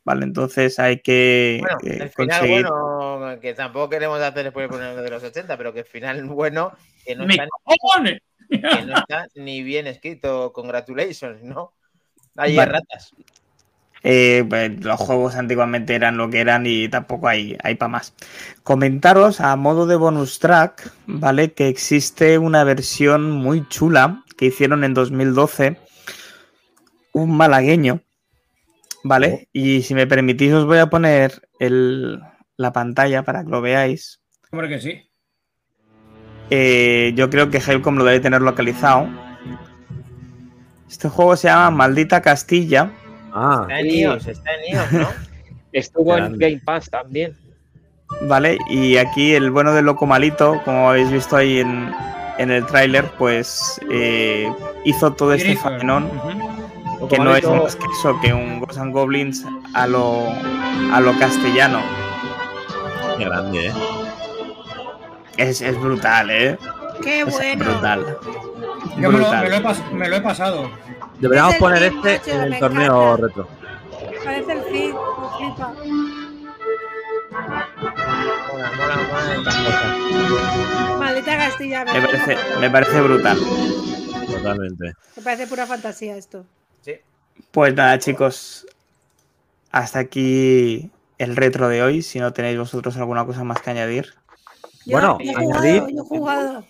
Vale, 0.05 0.25
entonces 0.25 0.79
hay 0.79 1.01
que 1.01 1.61
Bueno, 1.63 1.79
eh, 1.83 1.99
el 2.03 2.11
final 2.11 2.41
conseguir. 2.41 2.67
bueno, 2.69 3.41
que 3.41 3.55
tampoco 3.55 3.89
queremos 3.89 4.21
hacer 4.21 4.45
después 4.45 4.69
poner 4.69 4.95
de 5.01 5.11
los 5.11 5.23
80, 5.23 5.57
pero 5.57 5.73
que 5.73 5.81
el 5.81 5.87
final 5.87 6.25
bueno, 6.29 6.73
que 7.05 7.15
no, 7.15 7.25
¡Me 7.27 7.35
está, 7.35 7.47
cojones! 7.63 8.21
que 8.51 8.59
no 8.87 8.99
está 8.99 9.27
ni 9.37 9.63
bien 9.63 9.87
escrito. 9.87 10.53
Congratulations, 10.53 11.43
¿no? 11.43 11.73
Hay 12.37 12.57
Vale. 12.57 12.73
ratas. 12.73 13.15
Eh, 14.07 14.45
pues, 14.49 14.85
los 14.85 15.01
juegos 15.01 15.35
antiguamente 15.35 15.95
eran 15.95 16.19
lo 16.19 16.29
que 16.29 16.41
eran 16.41 16.67
y 16.67 16.89
tampoco 16.89 17.27
hay, 17.27 17.57
hay 17.63 17.75
para 17.75 17.89
más. 17.89 18.13
Comentaros 18.63 19.41
a 19.41 19.57
modo 19.57 19.87
de 19.87 19.97
bonus 19.97 20.39
track, 20.39 20.93
¿vale? 21.07 21.53
Que 21.55 21.69
existe 21.69 22.37
una 22.39 22.65
versión 22.65 23.31
muy 23.31 23.67
chula 23.69 24.23
que 24.37 24.47
hicieron 24.47 24.85
en 24.85 24.93
2012, 24.93 25.79
un 27.13 27.35
malagueño, 27.35 28.03
¿vale? 29.05 29.49
Y 29.55 29.83
si 29.83 29.95
me 29.95 30.07
permitís 30.07 30.53
os 30.53 30.67
voy 30.67 30.79
a 30.79 30.91
poner 30.91 31.49
el- 31.59 32.21
la 32.59 32.73
pantalla 32.75 33.23
para 33.23 33.43
que 33.43 33.51
lo 33.51 33.63
veáis. 33.63 34.21
Hombre 34.51 34.69
que 34.69 34.81
sí. 34.81 35.11
Eh, 36.51 37.13
yo 37.17 37.31
creo 37.31 37.49
que 37.49 37.57
Helcom 37.59 37.97
lo 37.97 38.05
debe 38.05 38.21
tener 38.21 38.43
localizado. 38.43 39.09
Este 40.91 41.09
juego 41.09 41.37
se 41.37 41.49
llama 41.49 41.71
Maldita 41.71 42.21
Castilla. 42.21 42.93
Ah, 43.35 43.63
Está 43.63 43.81
en 43.81 43.91
Sí. 43.91 44.01
iOS, 44.01 44.27
está 44.29 44.51
en 44.55 44.75
iOS, 44.75 44.93
¿no? 44.93 45.09
Estuvo 45.73 46.17
en. 46.17 46.39
Game 46.39 46.61
Pass 46.65 46.89
también. 46.89 47.37
¿Vale? 48.23 48.59
Y 48.71 48.97
aquí 48.97 49.35
el 49.35 49.51
bueno 49.51 49.73
del 49.73 49.87
loco 49.87 50.07
malito, 50.07 50.61
como 50.65 50.89
habéis 50.91 51.11
visto 51.11 51.37
ahí 51.37 51.59
en, 51.59 51.93
en 52.39 52.51
el 52.51 52.65
tráiler, 52.67 53.05
pues 53.19 53.81
eh, 53.91 54.49
hizo 54.85 55.13
todo 55.13 55.33
este 55.33 55.53
Ujú. 56.07 57.09
que 57.09 57.19
no 57.19 57.35
es 57.35 57.45
más 57.49 57.75
que 57.77 57.87
eso, 57.99 58.21
que 58.21 58.33
un 58.33 58.61
Ghosts 58.61 58.79
and 58.79 58.93
Goblins 58.93 59.45
a 59.75 59.87
lo, 59.89 60.29
a 60.93 61.01
lo 61.01 61.19
castellano. 61.19 61.81
qué 63.19 63.25
grande, 63.25 63.67
¿eh? 63.69 63.73
Es, 65.37 65.61
es 65.61 65.81
brutal, 65.81 66.31
¿eh? 66.31 66.57
¡Qué 67.03 67.21
Es 67.21 67.31
bueno! 67.33 67.65
brutal. 67.65 68.19
Yo 68.97 68.97
me 68.97 69.03
lo, 69.03 69.11
Brutal. 69.11 69.43
me 69.45 69.51
lo 69.51 69.57
he 69.57 69.63
pas- 69.63 69.91
me 69.93 70.09
lo 70.09 70.17
he 70.17 70.21
pasado. 70.21 70.71
Deberíamos 71.19 71.55
Es 71.55 71.59
poner 71.61 71.83
este 71.83 72.21
en 72.33 72.41
el 72.53 72.59
torneo 72.59 73.15
encanta. 73.17 73.27
retro. 73.27 73.49
Parece 74.25 74.53
el 74.53 74.59
me 74.59 74.65
flipa. 74.65 75.75
Mola, 77.31 78.71
mola, 78.77 78.97
mola. 79.09 80.99
Maldita 80.99 81.37
Castilla, 81.37 81.85
me, 81.85 81.93
Me 81.93 82.01
parece, 82.07 82.37
me 82.61 82.71
parece 82.71 83.01
brutal. 83.01 83.39
Totalmente. 84.27 84.95
Me 85.17 85.23
parece 85.23 85.47
pura 85.47 85.67
fantasía 85.67 86.17
esto. 86.17 86.45
Sí. 86.83 86.95
Pues 87.51 87.75
nada, 87.75 87.99
chicos. 87.99 88.67
Hasta 89.73 89.99
aquí 89.99 90.91
el 91.19 91.37
retro 91.37 91.69
de 91.69 91.83
hoy. 91.83 92.03
Si 92.03 92.21
no 92.21 92.33
tenéis 92.33 92.59
vosotros 92.59 92.97
alguna 92.97 93.25
cosa 93.27 93.43
más 93.45 93.61
que 93.61 93.71
añadir. 93.71 94.15
Yo- 94.87 94.93
Bueno, 94.93 95.19
yo 95.21 95.31
he 95.33 95.35
añadir- 95.35 95.81
jugado, 95.81 95.89
yo 95.91 96.03
he 96.03 96.07
jugado. 96.07 96.65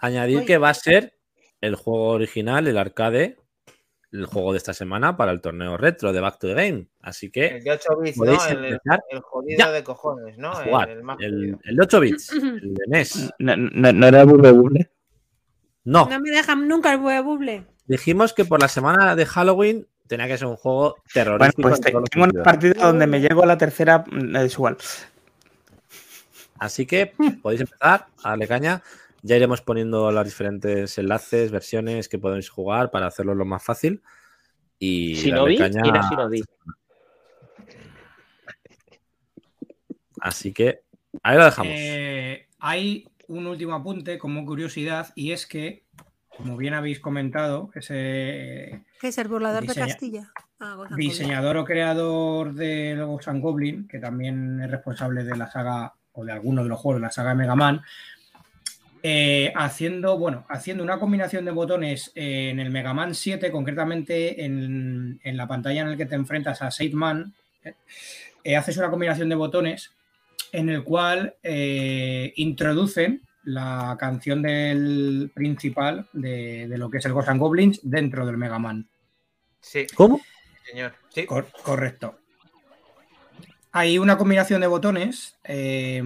Añadir 0.00 0.44
que 0.44 0.58
va 0.58 0.70
a 0.70 0.74
ser 0.74 1.14
el 1.60 1.74
juego 1.74 2.08
original, 2.08 2.66
el 2.66 2.78
arcade, 2.78 3.36
el 4.12 4.26
juego 4.26 4.52
de 4.52 4.58
esta 4.58 4.72
semana 4.74 5.16
para 5.16 5.30
el 5.30 5.40
torneo 5.40 5.76
retro 5.76 6.12
de 6.12 6.20
Back 6.20 6.38
to 6.38 6.48
the 6.48 6.54
Game. 6.54 6.86
Así 7.00 7.30
que 7.30 7.46
El 7.48 7.62
de 7.64 7.70
8 7.72 7.88
bits, 8.02 8.16
¿no? 8.16 8.24
podéis 8.24 8.46
El, 8.46 8.58
el, 8.58 8.64
empezar 8.72 9.02
el 9.10 9.20
jodido 9.20 9.58
ya 9.58 9.70
de 9.70 9.84
cojones, 9.84 10.38
¿no? 10.38 10.58
El, 10.60 10.66
jugar. 10.68 10.90
el 10.90 11.58
El, 11.64 11.76
de 11.76 11.82
8 11.82 12.00
bits, 12.00 12.32
el 12.32 12.74
de 12.74 12.84
NES. 12.88 13.30
No, 13.38 13.56
no- 13.56 13.92
no 13.92 14.06
era 14.06 14.24
buble. 14.24 14.90
No, 15.84 16.08
No 16.08 16.20
me 16.20 16.30
dejan 16.30 16.66
nunca 16.68 16.92
el 16.92 16.98
buble. 17.22 17.66
dijimos 17.86 18.32
que 18.32 18.44
por 18.44 18.60
la 18.60 18.68
semana 18.68 19.14
de 19.16 19.24
Halloween 19.26 19.86
tenía 20.06 20.26
que 20.26 20.36
ser 20.38 20.46
un 20.48 20.56
juego 20.56 20.96
Bueno, 20.96 21.02
terrorífico. 21.14 21.62
pues 21.62 21.74
en 21.78 21.82
te- 21.82 21.92
tengo 22.10 22.24
una 22.32 22.42
partida 22.42 22.86
donde 22.86 23.06
me 23.06 23.20
llego 23.20 23.42
a 23.42 23.46
la 23.46 23.56
tercera. 23.58 24.04
mm, 24.10 24.36
Es 24.36 24.54
igual. 24.54 24.76
Así 26.58 26.84
que 26.86 27.12
podéis 27.42 27.62
empezar 27.62 28.06
a 28.22 28.30
darle 28.30 28.46
caña. 28.48 28.82
Ya 29.22 29.36
iremos 29.36 29.60
poniendo 29.60 30.10
los 30.10 30.24
diferentes 30.24 30.96
enlaces, 30.98 31.50
versiones 31.50 32.08
que 32.08 32.18
podéis 32.18 32.48
jugar 32.48 32.90
para 32.90 33.06
hacerlo 33.06 33.34
lo 33.34 33.44
más 33.44 33.62
fácil. 33.62 34.02
Y 34.78 35.14
Shinobi, 35.14 35.58
caña. 35.58 35.82
¿quién 35.82 35.96
es 35.96 36.04
Shinobi? 36.08 36.42
Así 40.20 40.52
que 40.52 40.82
ahí 41.22 41.36
lo 41.36 41.44
dejamos. 41.44 41.72
Eh, 41.74 42.46
hay 42.58 43.06
un 43.28 43.46
último 43.46 43.74
apunte 43.74 44.18
como 44.18 44.44
curiosidad 44.44 45.12
y 45.14 45.32
es 45.32 45.46
que, 45.46 45.84
como 46.28 46.56
bien 46.56 46.74
habéis 46.74 47.00
comentado, 47.00 47.70
ese 47.74 48.84
¿Qué 49.00 49.08
es 49.08 49.18
el 49.18 49.28
burlador 49.28 49.62
Diseña- 49.62 49.86
de 49.86 49.92
Castilla? 49.92 50.32
Ah, 50.58 50.76
diseñador 50.94 51.56
o 51.56 51.64
creador 51.64 52.52
de 52.52 52.94
Logos 52.94 53.28
and 53.28 53.40
Goblin, 53.40 53.88
que 53.88 53.98
también 53.98 54.60
es 54.60 54.70
responsable 54.70 55.24
de 55.24 55.34
la 55.36 55.50
saga 55.50 55.94
o 56.12 56.24
de 56.24 56.32
alguno 56.32 56.62
de 56.62 56.68
los 56.68 56.78
juegos 56.78 57.00
de 57.00 57.06
la 57.06 57.12
saga 57.12 57.34
Mega 57.34 57.54
Man, 57.56 57.80
eh, 59.02 59.52
haciendo, 59.56 60.18
bueno, 60.18 60.44
haciendo 60.48 60.84
una 60.84 60.98
combinación 60.98 61.44
de 61.44 61.50
botones 61.50 62.12
eh, 62.14 62.50
en 62.50 62.60
el 62.60 62.70
Mega 62.70 62.92
Man 62.94 63.14
7, 63.14 63.50
concretamente 63.50 64.44
en, 64.44 65.20
en 65.22 65.36
la 65.36 65.46
pantalla 65.48 65.82
en 65.82 65.90
la 65.90 65.96
que 65.96 66.06
te 66.06 66.14
enfrentas 66.16 66.60
a 66.62 66.70
Said 66.70 66.92
Man, 66.92 67.32
eh, 67.64 67.74
eh, 68.44 68.56
haces 68.56 68.76
una 68.76 68.90
combinación 68.90 69.28
de 69.28 69.34
botones 69.36 69.92
en 70.52 70.68
el 70.68 70.82
cual 70.84 71.34
eh, 71.42 72.32
introducen 72.36 73.22
la 73.44 73.96
canción 73.98 74.42
del 74.42 75.30
principal 75.34 76.06
de, 76.12 76.68
de 76.68 76.78
lo 76.78 76.90
que 76.90 76.98
es 76.98 77.04
el 77.06 77.12
Ghosts 77.12 77.30
and 77.30 77.40
Goblins 77.40 77.80
dentro 77.82 78.26
del 78.26 78.36
Mega 78.36 78.58
Man. 78.58 78.86
Sí, 79.60 79.86
¿Cómo? 79.94 80.20
señor. 80.70 80.94
Sí. 81.08 81.24
Cor- 81.26 81.48
correcto. 81.62 82.18
Hay 83.72 83.98
una 83.98 84.18
combinación 84.18 84.60
de 84.60 84.66
botones 84.66 85.36
eh, 85.44 86.02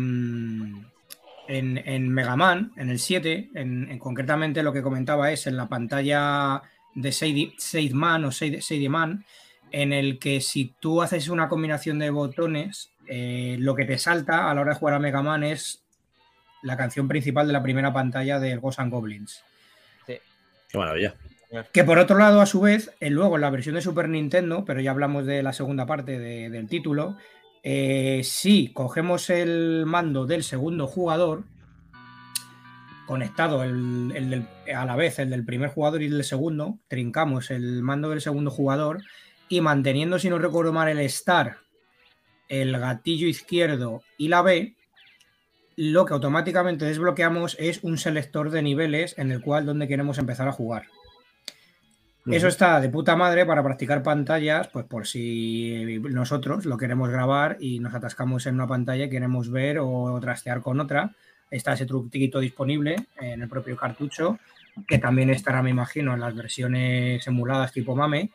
en, 1.48 1.78
en 1.84 2.08
Mega 2.08 2.36
Man, 2.36 2.72
en 2.76 2.88
el 2.90 2.98
7, 2.98 3.50
en, 3.54 3.90
en 3.90 3.98
concretamente 3.98 4.62
lo 4.62 4.72
que 4.72 4.82
comentaba 4.82 5.30
es 5.30 5.46
en 5.46 5.56
la 5.56 5.68
pantalla 5.68 6.62
de 6.94 7.12
Sadie, 7.12 7.54
Sadie 7.58 7.92
Man 7.94 8.24
o 8.24 8.30
Sadie, 8.32 8.62
Sadie 8.62 8.88
Man, 8.88 9.24
en 9.72 9.92
el 9.92 10.18
que 10.18 10.40
si 10.40 10.74
tú 10.80 11.02
haces 11.02 11.28
una 11.28 11.48
combinación 11.48 11.98
de 11.98 12.10
botones, 12.10 12.90
eh, 13.08 13.56
lo 13.58 13.74
que 13.74 13.84
te 13.84 13.98
salta 13.98 14.50
a 14.50 14.54
la 14.54 14.60
hora 14.62 14.72
de 14.74 14.78
jugar 14.78 14.94
a 14.94 14.98
Mega 15.00 15.22
Man 15.22 15.42
es 15.44 15.82
la 16.62 16.76
canción 16.76 17.08
principal 17.08 17.46
de 17.46 17.52
la 17.52 17.62
primera 17.62 17.92
pantalla 17.92 18.38
del 18.40 18.60
Ghosts 18.60 18.78
and 18.80 18.92
Goblins. 18.92 19.42
Qué 20.06 20.78
maravilla. 20.78 21.14
Que 21.72 21.84
por 21.84 21.98
otro 21.98 22.18
lado, 22.18 22.40
a 22.40 22.46
su 22.46 22.60
vez, 22.60 22.90
eh, 23.00 23.10
luego 23.10 23.36
en 23.36 23.42
la 23.42 23.50
versión 23.50 23.76
de 23.76 23.80
Super 23.82 24.08
Nintendo, 24.08 24.64
pero 24.64 24.80
ya 24.80 24.90
hablamos 24.90 25.24
de 25.24 25.42
la 25.42 25.52
segunda 25.52 25.86
parte 25.86 26.18
de- 26.18 26.50
del 26.50 26.66
título, 26.68 27.16
eh, 27.66 28.20
si 28.24 28.74
cogemos 28.74 29.30
el 29.30 29.84
mando 29.86 30.26
del 30.26 30.44
segundo 30.44 30.86
jugador, 30.86 31.44
conectado 33.06 33.64
el, 33.64 34.12
el 34.14 34.46
a 34.74 34.84
la 34.84 34.96
vez 34.96 35.18
el 35.18 35.30
del 35.30 35.46
primer 35.46 35.70
jugador 35.70 36.02
y 36.02 36.06
el 36.06 36.12
del 36.12 36.24
segundo, 36.24 36.78
trincamos 36.88 37.50
el 37.50 37.82
mando 37.82 38.10
del 38.10 38.20
segundo 38.20 38.50
jugador 38.50 39.02
y 39.48 39.62
manteniendo, 39.62 40.18
si 40.18 40.28
no 40.28 40.38
recuerdo 40.38 40.74
mal, 40.74 40.88
el 40.88 41.08
Start, 41.08 41.56
el 42.50 42.78
gatillo 42.78 43.26
izquierdo 43.26 44.02
y 44.18 44.28
la 44.28 44.42
B, 44.42 44.76
lo 45.76 46.04
que 46.04 46.12
automáticamente 46.12 46.84
desbloqueamos 46.84 47.56
es 47.58 47.82
un 47.82 47.96
selector 47.96 48.50
de 48.50 48.60
niveles 48.60 49.16
en 49.16 49.32
el 49.32 49.40
cual 49.40 49.64
donde 49.64 49.88
queremos 49.88 50.18
empezar 50.18 50.48
a 50.48 50.52
jugar. 50.52 50.84
Eso 52.26 52.48
está 52.48 52.80
de 52.80 52.88
puta 52.88 53.16
madre 53.16 53.44
para 53.44 53.62
practicar 53.62 54.02
pantallas, 54.02 54.68
pues 54.68 54.86
por 54.86 55.06
si 55.06 56.00
nosotros 56.08 56.64
lo 56.64 56.78
queremos 56.78 57.10
grabar 57.10 57.58
y 57.60 57.80
nos 57.80 57.94
atascamos 57.94 58.46
en 58.46 58.54
una 58.54 58.66
pantalla 58.66 59.04
y 59.04 59.10
queremos 59.10 59.50
ver 59.50 59.78
o 59.78 60.18
trastear 60.20 60.62
con 60.62 60.80
otra. 60.80 61.14
Está 61.50 61.74
ese 61.74 61.84
truquito 61.84 62.40
disponible 62.40 62.96
en 63.20 63.42
el 63.42 63.48
propio 63.48 63.76
cartucho, 63.76 64.38
que 64.88 64.98
también 64.98 65.28
estará, 65.28 65.62
me 65.62 65.70
imagino, 65.70 66.14
en 66.14 66.20
las 66.20 66.34
versiones 66.34 67.26
emuladas 67.26 67.72
tipo 67.72 67.94
MAME. 67.94 68.30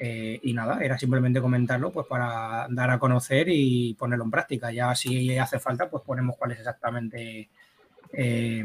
Eh, 0.00 0.40
y 0.42 0.52
nada, 0.52 0.80
era 0.80 0.96
simplemente 0.96 1.40
comentarlo 1.40 1.90
pues 1.90 2.06
para 2.06 2.66
dar 2.70 2.90
a 2.90 2.98
conocer 2.98 3.48
y 3.48 3.94
ponerlo 3.94 4.24
en 4.24 4.30
práctica. 4.32 4.72
Ya 4.72 4.94
si 4.96 5.36
hace 5.38 5.60
falta, 5.60 5.88
pues 5.88 6.02
ponemos 6.04 6.36
cuál 6.36 6.52
es 6.52 6.58
exactamente 6.58 7.48
eh, 8.12 8.64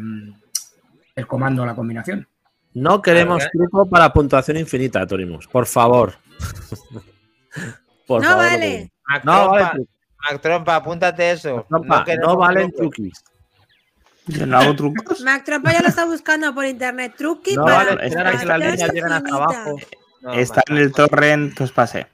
el 1.16 1.28
comando 1.28 1.62
o 1.62 1.66
la 1.66 1.76
combinación. 1.76 2.28
No 2.74 3.02
queremos 3.02 3.44
truco 3.52 3.88
para 3.90 4.12
puntuación 4.12 4.58
infinita, 4.58 5.06
Torimus. 5.06 5.48
Por 5.48 5.66
favor. 5.66 6.16
Por 8.08 8.22
No 8.22 8.30
favor, 8.30 8.46
vale. 8.46 8.92
Mac 9.08 9.24
No 9.24 9.34
Trompa, 9.34 9.62
vale. 9.62 9.86
Mac 10.32 10.42
Trompa, 10.42 10.76
apúntate 10.78 11.32
eso. 11.32 11.66
Trompa, 11.70 12.06
no, 12.22 12.38
valen 12.38 12.72
truquis. 12.72 13.24
Yo 14.26 14.46
no 14.46 14.58
hago 14.58 14.76
trucos. 14.76 15.22
Mac 15.22 15.44
Trompa 15.44 15.72
ya 15.74 15.82
lo 15.82 15.90
está 15.90 16.06
buscando 16.06 16.54
por 16.54 16.66
internet. 16.66 17.14
Truqui 17.18 17.56
No 17.56 17.66
para 17.66 17.78
vale 17.96 18.08
esperar 18.08 18.36
a 18.36 18.40
que 18.40 18.46
las 18.46 18.60
líneas 18.60 18.94
lleguen 18.94 19.12
hasta 19.12 19.36
abajo. 19.36 19.76
No, 20.22 20.34
Está 20.34 20.64
en 20.68 20.78
el 20.78 20.92
torrent 20.94 21.54
que 21.56 21.64
os 21.64 21.72
pasé. 21.72 22.08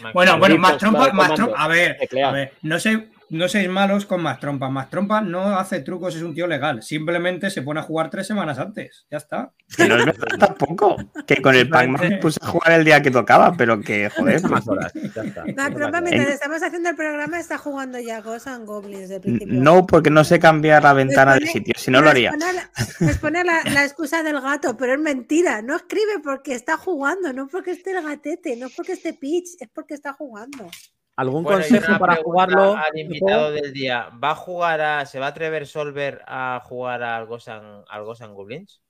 Mac 0.00 0.12
Bueno, 0.14 0.38
bueno, 0.38 0.58
más 0.58 0.78
trompa, 0.78 1.10
comando. 1.10 1.34
trompa. 1.34 1.62
A 1.62 1.68
ver, 1.68 1.96
a 2.24 2.30
ver, 2.32 2.54
no 2.62 2.80
sé, 2.80 3.08
no 3.30 3.48
seáis 3.48 3.68
malos 3.68 4.06
con 4.06 4.22
más 4.22 4.38
trompa. 4.40 4.68
Más 4.70 4.88
trompa 4.90 5.20
no 5.20 5.58
hace 5.58 5.80
trucos, 5.80 6.14
es 6.14 6.22
un 6.22 6.34
tío 6.34 6.46
legal. 6.46 6.82
Simplemente 6.82 7.50
se 7.50 7.62
pone 7.62 7.80
a 7.80 7.82
jugar 7.82 8.08
tres 8.10 8.26
semanas 8.26 8.58
antes. 8.58 9.06
Ya 9.10 9.18
está. 9.18 9.52
Que 9.76 9.88
no 9.88 9.96
es 9.96 10.06
verdad 10.06 10.38
tampoco. 10.38 10.96
Que 11.26 11.42
con 11.42 11.54
el 11.54 11.68
Pac-Man 11.68 12.08
me 12.10 12.16
puse 12.18 12.38
a 12.42 12.46
jugar 12.46 12.72
el 12.72 12.84
día 12.84 13.02
que 13.02 13.10
tocaba, 13.10 13.54
pero 13.56 13.80
que, 13.80 14.08
joder. 14.10 14.42
Más 14.48 14.66
horas. 14.68 14.92
Ya 14.94 15.22
está. 15.22 15.44
Mac 15.56 15.74
Trompa, 15.74 16.00
mientras 16.00 16.28
estamos 16.34 16.62
haciendo 16.62 16.90
el 16.90 16.96
programa, 16.96 17.38
está 17.40 17.58
jugando 17.58 17.98
ya 17.98 18.20
Ghosts 18.20 18.46
and 18.46 18.66
Goblins 18.66 19.00
desde 19.02 19.16
el 19.16 19.20
principio. 19.22 19.54
No, 19.60 19.86
porque 19.86 20.10
no 20.10 20.22
sé 20.24 20.38
cambiar 20.38 20.82
la 20.84 20.92
ventana 20.92 21.34
de 21.34 21.40
pone- 21.40 21.52
sitio. 21.52 21.74
Si 21.76 21.90
no 21.90 22.00
lo 22.00 22.10
haría. 22.10 22.30
Es 22.30 22.36
poner, 22.36 22.54
la- 22.54 23.10
es 23.10 23.18
poner 23.18 23.46
la, 23.46 23.62
la 23.72 23.84
excusa 23.84 24.22
del 24.22 24.40
gato, 24.40 24.76
pero 24.76 24.92
es 24.94 25.00
mentira. 25.00 25.62
No 25.62 25.74
escribe 25.76 26.20
porque 26.22 26.54
está 26.54 26.76
jugando, 26.76 27.32
no 27.32 27.48
porque 27.48 27.72
esté 27.72 27.90
el 27.96 28.02
gatete, 28.04 28.56
no 28.56 28.68
porque 28.74 28.92
esté 28.92 29.14
Peach, 29.14 29.56
es 29.60 29.68
porque 29.74 29.94
está 29.94 30.12
jugando. 30.12 30.68
¿Algún 31.16 31.44
Bueno, 31.44 31.58
consejo 31.60 31.98
para 31.98 32.16
jugarlo? 32.16 32.76
Al 32.76 32.98
invitado 32.98 33.50
del 33.50 33.72
día, 33.72 34.10
¿va 34.22 34.32
a 34.32 34.34
jugar 34.34 34.80
a. 34.80 35.06
¿Se 35.06 35.18
va 35.18 35.26
a 35.26 35.30
atrever 35.30 35.66
Solver 35.66 36.22
a 36.26 36.60
jugar 36.64 37.02
al 37.02 37.26
and, 37.46 37.84
al 37.88 38.04
and 38.20 38.34
Goblins? 38.34 38.82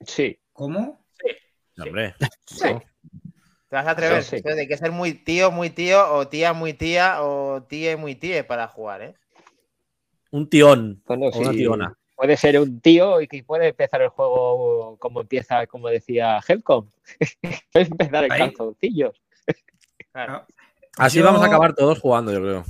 Sí, 0.00 0.38
¿Cómo? 0.52 1.04
Hombre, 1.78 2.14
Sí. 2.46 2.68
¿Te 3.68 3.76
vas 3.76 3.86
a 3.86 3.90
atrever? 3.90 4.22
Sí, 4.22 4.30
sí. 4.30 4.36
Entonces, 4.36 4.60
hay 4.60 4.68
que 4.68 4.76
ser 4.76 4.92
muy 4.92 5.12
tío, 5.12 5.50
muy 5.50 5.70
tío, 5.70 6.12
o 6.12 6.28
tía, 6.28 6.52
muy 6.52 6.72
tía, 6.72 7.22
o 7.22 7.62
tía, 7.62 7.96
muy 7.96 8.14
tía 8.14 8.46
para 8.46 8.68
jugar, 8.68 9.02
¿eh? 9.02 9.14
un 10.30 10.48
tión 10.48 11.02
bueno, 11.06 11.26
o 11.26 11.38
una 11.38 11.50
sí. 11.50 11.58
tiona. 11.58 11.98
Puede 12.14 12.36
ser 12.36 12.58
un 12.58 12.80
tío 12.80 13.20
y 13.20 13.28
que 13.28 13.44
puede 13.44 13.68
empezar 13.68 14.00
el 14.02 14.08
juego 14.08 14.96
como 14.98 15.20
empieza, 15.20 15.66
como 15.66 15.88
decía 15.88 16.40
Helcom. 16.46 16.90
puede 17.72 17.86
empezar 17.86 18.24
en 18.24 18.32
Ahí. 18.32 18.38
calzoncillos. 18.40 19.20
Claro. 20.16 20.46
Así 20.96 21.18
Yo- 21.18 21.26
vamos 21.26 21.42
a 21.42 21.46
acabar 21.46 21.74
todos 21.74 21.98
jugando, 22.00 22.32
yo 22.32 22.40
creo. 22.40 22.64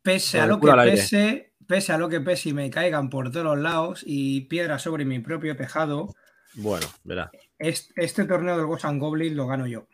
Pese 0.00 0.40
a 0.40 0.46
lo 0.46 0.58
que 0.58 0.72
pese, 0.72 1.52
pese 1.68 1.92
a 1.92 1.98
lo 1.98 2.08
que 2.08 2.20
pese 2.22 2.48
y 2.48 2.52
me 2.54 2.70
caigan 2.70 3.10
por 3.10 3.30
todos 3.30 3.44
los 3.44 3.58
lados 3.58 4.02
y 4.06 4.40
piedras 4.42 4.80
sobre 4.80 5.04
mi 5.04 5.18
propio 5.18 5.54
tejado, 5.54 6.14
Bueno, 6.54 6.86
verá. 7.04 7.30
es- 7.58 7.90
este 7.96 8.24
torneo 8.24 8.56
del 8.56 8.64
Ghosts 8.64 8.86
and 8.86 9.00
Goblins 9.02 9.36
lo 9.36 9.46
gano 9.46 9.66
yo. 9.66 9.86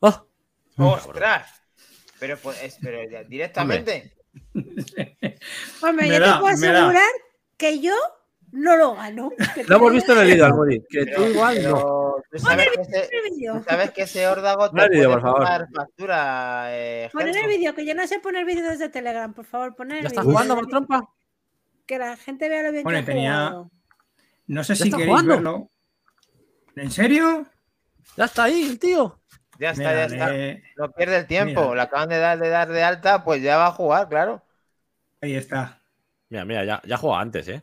¡Oh! 0.00 0.26
¡Ostras! 0.76 1.62
Pero, 2.18 2.36
pues, 2.36 2.76
pero 2.82 2.98
ya, 3.10 3.24
directamente. 3.24 4.12
Hombre, 5.82 6.08
yo 6.08 6.20
da, 6.20 6.34
te 6.34 6.40
puedo 6.40 6.54
asegurar 6.54 7.10
que 7.56 7.80
yo 7.80 7.94
no 8.52 8.76
lo 8.76 8.94
gano. 8.96 9.30
Lo 9.66 9.76
hemos 9.76 9.92
visto 9.92 10.12
en 10.12 10.18
el 10.18 10.26
vídeo. 10.26 10.82
Que 10.90 11.06
tú 11.06 11.12
Pero- 11.16 11.30
igual 11.30 11.62
no. 11.62 11.99
Tú 12.30 12.38
sabes 12.38 12.68
que 12.74 12.80
ese, 12.82 13.08
el 13.12 13.64
sabes 13.64 13.90
que 13.92 14.02
ese 14.02 14.26
órdago 14.28 14.70
te 14.70 14.82
el 14.82 14.90
vídeo, 14.90 15.08
puede 15.10 15.20
por 15.20 15.42
favor. 15.42 15.68
factura. 15.74 16.64
Eh, 16.68 17.08
Poner 17.12 17.36
el 17.36 17.46
vídeo, 17.48 17.74
que 17.74 17.84
yo 17.86 17.94
no 17.94 18.06
sé 18.06 18.18
poner 18.20 18.44
vídeo 18.44 18.68
desde 18.68 18.88
Telegram, 18.88 19.32
por 19.32 19.44
favor, 19.46 19.74
poner 19.76 19.98
el 19.98 20.02
¿Ya 20.04 20.08
estás 20.08 20.24
jugando 20.24 20.56
más 20.56 20.66
trompa? 20.68 21.08
Que 21.86 21.98
la 21.98 22.16
gente 22.16 22.48
vea 22.48 22.62
lo 22.62 22.72
bien 22.72 22.84
Bueno, 22.84 22.98
que 23.00 23.04
tenía- 23.06 23.32
jugado. 23.48 23.70
No 24.46 24.64
sé 24.64 24.74
¿Ya 24.74 24.84
si 24.84 24.90
queréis 24.90 25.08
jugando? 25.08 25.34
verlo. 25.34 25.70
¿En 26.76 26.90
serio? 26.90 27.46
Ya 28.16 28.24
está 28.24 28.44
ahí 28.44 28.62
el 28.70 28.78
tío. 28.78 29.20
Ya 29.58 29.70
está, 29.70 29.82
Mira, 29.90 29.94
ya 29.94 30.04
está. 30.06 30.60
No 30.76 30.90
pierde 30.92 31.16
el 31.18 31.26
tiempo. 31.26 31.60
Mira. 31.62 31.74
Le 31.74 31.82
acaban 31.82 32.08
de 32.08 32.18
dar, 32.18 32.38
de 32.38 32.48
dar 32.48 32.68
de 32.68 32.82
alta, 32.82 33.22
pues 33.24 33.42
ya 33.42 33.58
va 33.58 33.66
a 33.66 33.72
jugar, 33.72 34.08
claro. 34.08 34.42
Ahí 35.20 35.34
está. 35.36 35.80
Mira, 36.30 36.44
mira, 36.44 36.64
ya, 36.64 36.80
ya 36.86 36.96
jugó 36.96 37.16
antes, 37.16 37.46
¿eh? 37.48 37.62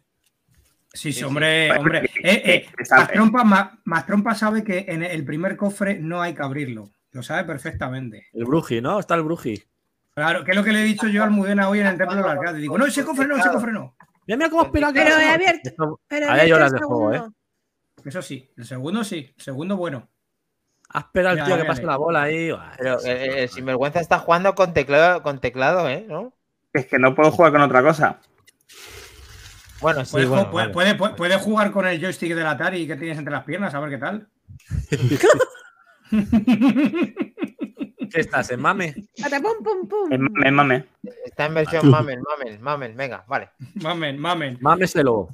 Sí, 0.98 1.12
sí, 1.12 1.14
Sí, 1.14 1.20
sí. 1.20 1.26
hombre, 1.26 1.72
hombre. 1.78 2.00
Eh, 2.24 2.42
eh, 2.46 2.68
que 2.76 2.84
está- 2.84 2.98
más, 2.98 3.08
trompa, 3.12 3.44
más, 3.44 3.70
más 3.86 4.06
trompa 4.06 4.34
sabe 4.36 4.64
que 4.64 4.86
en 4.88 5.04
el 5.04 5.24
primer 5.24 5.56
cofre 5.56 6.00
no 6.00 6.22
hay 6.22 6.34
que 6.34 6.42
abrirlo. 6.44 6.90
Lo 7.12 7.24
sabe 7.24 7.44
perfectamente. 7.46 8.28
El 8.34 8.46
Bruji, 8.46 8.82
¿no? 8.82 9.00
Está 9.00 9.16
el 9.16 9.24
Bruji. 9.24 9.64
Claro, 10.14 10.44
que 10.44 10.52
es 10.52 10.58
lo 10.58 10.64
que 10.64 10.72
le 10.74 10.82
he 10.82 10.86
dicho 10.86 11.08
yo 11.08 11.22
a 11.22 11.26
Almudena 11.26 11.70
hoy 11.70 11.80
en 11.80 11.88
el 11.88 11.98
templo 11.98 12.16
del 12.16 12.26
arcade. 12.26 12.58
Digo, 12.60 12.78
no, 12.78 12.86
ese 12.86 13.06
cofre 13.06 13.28
no, 13.28 13.38
ese 13.38 13.50
cofre 13.50 13.72
no. 13.72 13.96
Mira, 14.26 14.38
mira 14.38 14.50
cómo 14.50 14.64
espera 14.64 14.92
que 14.92 15.02
Pero 15.02 15.18
he 15.20 15.30
abierto. 15.30 16.00
Pero 16.08 16.32
Ahí 16.32 16.40
hay 16.42 16.52
horas 16.52 16.72
de 16.74 16.80
juego, 16.80 17.14
¿eh? 17.14 17.22
Eso 18.04 18.22
sí, 18.22 18.50
el 18.58 18.66
segundo 18.66 19.04
sí, 19.04 19.34
el 19.38 19.42
segundo 19.44 19.78
bueno. 19.78 20.10
Ha 20.90 21.00
esperado 21.00 21.38
el 21.38 21.44
tío 21.44 21.58
que 21.58 21.66
pase 21.66 21.84
la 21.84 21.98
bola 21.98 22.24
ahí. 22.24 22.50
Pero 22.78 23.00
el 23.02 23.48
sí. 23.50 23.56
sinvergüenza 23.56 24.00
está 24.00 24.20
jugando 24.20 24.56
con 24.56 24.74
teclado, 24.74 25.22
con 25.22 25.40
teclado, 25.40 25.88
¿eh? 25.90 26.06
¿No? 26.08 26.34
Es 26.74 26.86
que 26.88 26.98
no 27.00 27.14
puedo 27.16 27.32
jugar 27.32 27.52
con 27.52 27.62
otra 27.62 27.82
cosa. 27.84 28.20
Bueno, 29.82 30.04
sí, 30.06 30.12
Puede, 30.14 30.26
ju- 30.26 30.30
bueno, 30.30 30.52
puede, 30.52 30.66
vale. 30.66 30.74
puede- 30.74 30.96
puede- 30.96 31.14
puede 31.16 31.38
jugar 31.38 31.72
con 31.72 31.86
el 31.88 32.00
joystick 32.02 32.34
del 32.34 32.48
Atari 32.48 32.88
que 32.88 32.96
tienes 32.96 33.18
entre 33.18 33.34
las 33.34 33.44
piernas, 33.44 33.74
a 33.74 33.80
ver 33.80 33.90
qué 33.92 33.98
tal. 33.98 34.28
¿Qué 38.10 38.22
estás, 38.22 38.50
en 38.52 38.62
mame? 38.62 38.94
Pum, 38.94 39.64
pum, 39.64 39.88
pum. 39.88 40.12
Es 40.12 40.20
mame, 40.20 40.52
mame. 40.52 40.86
Está 41.26 41.46
en 41.48 41.54
versión 41.56 41.90
Mamel, 41.90 42.20
Mamel, 42.22 42.60
Mamel. 42.60 42.94
Venga, 42.94 43.24
vale. 43.28 43.50
mamen, 43.76 44.18
mamen. 44.18 44.58
Mámeselo. 44.62 45.30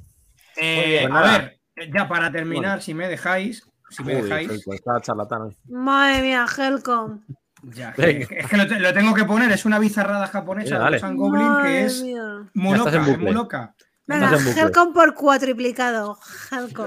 Eh, 0.56 1.06
a 1.10 1.22
ver, 1.22 1.58
eh, 1.76 1.90
ya 1.94 2.08
para 2.08 2.30
terminar, 2.30 2.82
si 2.82 2.94
me 2.94 3.08
dejáis, 3.08 3.64
si 3.90 4.02
me 4.04 4.16
Uy, 4.16 4.22
dejáis, 4.22 4.66
está 4.66 5.00
charlatán. 5.00 5.54
Madre 5.68 6.22
mía, 6.22 6.46
Helcom. 6.56 7.20
ya, 7.62 7.94
Venga. 7.96 8.26
que- 8.26 8.38
es 8.40 8.46
que 8.48 8.56
lo, 8.56 8.66
te- 8.66 8.78
lo 8.80 8.92
tengo 8.92 9.14
que 9.14 9.24
poner, 9.24 9.50
es 9.52 9.64
una 9.64 9.78
bizarrada 9.78 10.26
japonesa 10.26 10.90
de 10.90 10.98
San 10.98 11.16
Goblin 11.16 11.42
Madre 11.46 11.68
que 11.70 11.84
es 11.84 12.02
mía. 12.02 12.50
loca, 12.54 12.96
en 12.96 13.20
muy 13.20 13.32
loca. 13.32 13.73
Venga. 14.06 14.36
Helcom 14.56 14.92
por 14.92 15.14
cuatriplicado. 15.14 16.18
Helcom. 16.52 16.86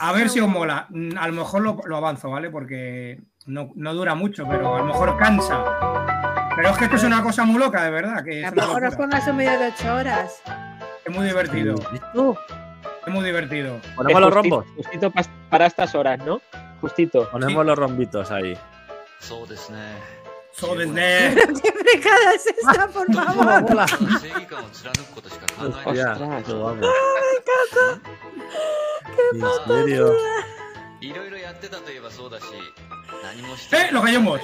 A 0.00 0.12
ver 0.12 0.28
si 0.28 0.40
os 0.40 0.48
mola. 0.48 0.86
Mm, 0.90 1.16
A 1.16 1.28
lo 1.28 1.32
mejor 1.34 1.62
lo, 1.62 1.80
lo 1.86 1.96
avanzo, 1.96 2.30
¿vale? 2.30 2.50
Porque 2.50 3.22
no, 3.46 3.70
no 3.76 3.94
dura 3.94 4.14
mucho, 4.14 4.46
pero 4.48 4.74
a 4.74 4.78
lo 4.78 4.84
mejor 4.86 5.16
cansa. 5.18 5.62
Pero 6.56 6.68
es 6.70 6.78
que 6.78 6.84
esto 6.84 6.96
es 6.96 7.04
una 7.04 7.22
cosa 7.22 7.44
muy 7.44 7.58
loca, 7.58 7.82
de 7.84 7.90
verdad. 7.90 8.24
Que 8.24 8.44
A 8.44 8.50
lo 8.50 8.56
mejor 8.56 8.84
os 8.84 8.90
locura. 8.92 9.08
pongas 9.10 9.28
un 9.28 9.36
vídeo 9.38 9.58
de 9.58 9.72
8 9.78 9.94
horas. 9.94 10.42
Es 11.04 11.14
muy 11.14 11.26
divertido. 11.26 11.74
¿Listo? 11.92 12.38
Es 13.06 13.12
muy 13.12 13.24
divertido. 13.24 13.80
Ponemos 13.96 14.20
los 14.22 14.32
rombos. 14.34 14.66
Justito 14.76 15.12
para 15.50 15.66
estas 15.66 15.94
horas, 15.94 16.18
¿no? 16.24 16.40
Justito. 16.80 17.28
Ponemos 17.30 17.64
los 17.66 17.78
rombitos 17.78 18.30
ahí. 18.30 18.56
So 20.56 20.74
desde- 20.74 21.34
¿Qué 21.62 21.72
fregada 21.72 22.34
es 22.34 22.46
esta, 22.46 22.88
por 22.92 23.12
favor? 23.12 23.64
Hola. 23.70 23.84
Ostras. 23.84 24.22
Hostia, 25.84 26.16
qué 26.46 26.52
guapo. 26.52 26.86
¿En 29.32 29.40
serio? 29.66 30.14
¡Eh! 33.72 33.88
¡Lo 33.90 34.02
callamos! 34.02 34.40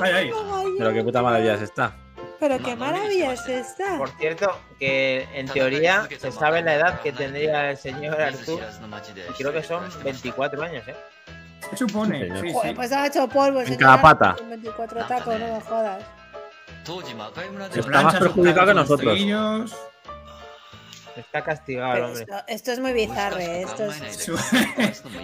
Ahí, 0.00 0.12
ahí. 0.12 0.30
Pero 0.78 0.92
qué 0.92 1.02
puta 1.02 1.22
maravilla 1.22 1.54
es 1.54 1.62
esta. 1.62 1.96
Pero 2.38 2.58
qué 2.62 2.76
maravilla 2.76 3.32
es 3.32 3.48
esta. 3.48 3.96
Por 3.98 4.10
cierto, 4.10 4.58
que 4.78 5.26
en 5.32 5.48
teoría 5.48 6.06
se 6.18 6.30
sabe 6.32 6.62
la 6.62 6.74
edad 6.74 7.00
que 7.00 7.12
tendría 7.12 7.70
el 7.70 7.76
señor 7.78 8.20
Artur. 8.20 8.60
Y 9.30 9.32
creo 9.32 9.52
que 9.52 9.62
son 9.62 9.82
24 10.04 10.62
años, 10.62 10.86
¿eh? 10.86 10.96
Supone. 11.74 12.40
Sí, 12.40 12.52
Joder, 12.52 12.74
pues 12.76 12.92
ha 12.92 13.06
hecho 13.06 13.28
polvo. 13.28 13.60
En 13.60 13.76
cada 13.76 14.00
pata. 14.00 14.36
Con 14.38 14.50
24 14.50 15.06
tacos, 15.06 15.38
no 15.40 15.46
me 15.54 15.60
jodas. 15.60 16.02
Se 17.72 17.80
Está 17.80 18.02
más 18.02 18.14
perjudicado 18.16 18.66
que 18.68 18.74
nosotros. 18.74 19.18
Está 21.16 21.42
castigado 21.42 21.94
Pero 21.94 22.06
hombre. 22.08 22.22
esto, 22.22 22.36
esto 22.46 22.72
es 22.72 22.78
muy 22.78 22.92
bizarre. 22.92 23.62
Esto 23.62 23.84
es. 23.90 24.30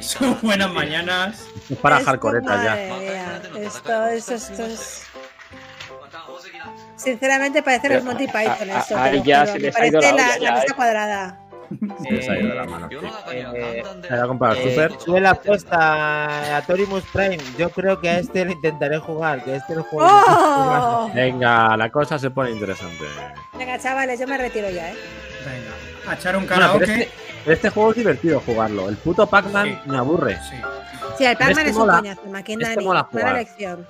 Sus 0.09 0.41
buenas 0.41 0.71
mañanas. 0.73 1.45
Es 1.69 1.77
para 1.79 1.99
esto, 1.99 2.07
hardcoretas 2.11 2.65
ya. 2.65 2.83
Esto, 3.55 4.07
esto, 4.07 4.35
esto 4.35 4.65
es. 4.65 5.07
Sinceramente 6.97 7.63
parece 7.63 7.89
los 7.91 8.05
Monty 8.05 8.25
a- 8.27 8.33
Python 8.33 8.71
a- 8.71 8.79
esto. 8.79 8.97
ahí 8.97 9.11
te 9.13 9.19
lo 9.19 9.25
ya 9.25 9.47
se 9.47 9.53
me 9.55 9.59
les 9.59 9.77
ha 9.77 9.87
ido 9.87 10.01
parece 10.01 10.17
la 10.23 10.35
olla 10.37 10.53
mesa 10.53 10.65
¿eh? 10.65 10.75
cuadrada. 10.77 11.39
Se 12.23 12.31
ha 12.31 12.39
ido 12.39 12.49
de 12.49 12.55
la 12.55 12.65
mano. 12.65 12.89
Eh, 13.31 13.83
eh, 13.85 13.85
Super. 14.63 14.93
sube 15.01 15.21
la 15.21 15.31
apuesta 15.31 16.57
a 16.57 16.63
Torimus 16.63 17.05
Prime. 17.13 17.39
Yo 17.59 17.71
creo 17.71 18.01
que 18.01 18.09
a 18.11 18.19
este 18.19 18.45
le 18.45 18.53
intentaré 18.53 18.99
jugar, 18.99 19.43
que 19.45 19.57
este 19.57 19.75
lo 19.75 19.83
juego. 19.85 20.07
¡Oh! 20.11 21.11
Venga, 21.15 21.77
la 21.77 21.91
cosa 21.91 22.19
se 22.19 22.31
pone 22.31 22.51
interesante. 22.51 23.05
Venga, 23.59 23.79
chavales, 23.79 24.19
yo 24.21 24.27
me 24.27 24.39
retiro 24.39 24.69
ya, 24.71 24.91
¿eh? 24.93 24.97
Venga, 25.45 26.11
a 26.11 26.15
echar 26.15 26.37
un 26.37 26.47
karaoke. 26.47 26.85
este, 26.85 27.11
este 27.47 27.71
juego 27.71 27.91
es 27.91 27.97
divertido 27.97 28.41
jugarlo. 28.41 28.89
El 28.89 28.97
puto 28.97 29.27
Pac-Man 29.27 29.67
Sí. 29.85 29.91
me 29.91 29.99
aburre. 29.99 30.39
Sí. 30.49 30.57
Sí, 31.19 31.25
el 31.25 31.37
Pac-Man 31.37 31.59
Este 31.59 31.71
es 31.71 31.77
un 31.77 31.83
mola. 31.83 31.99
coñazo, 31.99 32.23
Maquindani. 32.31 32.73
Este 32.75 32.85
mola 32.85 33.03
jugar. 33.05 33.37
elección. 33.37 33.87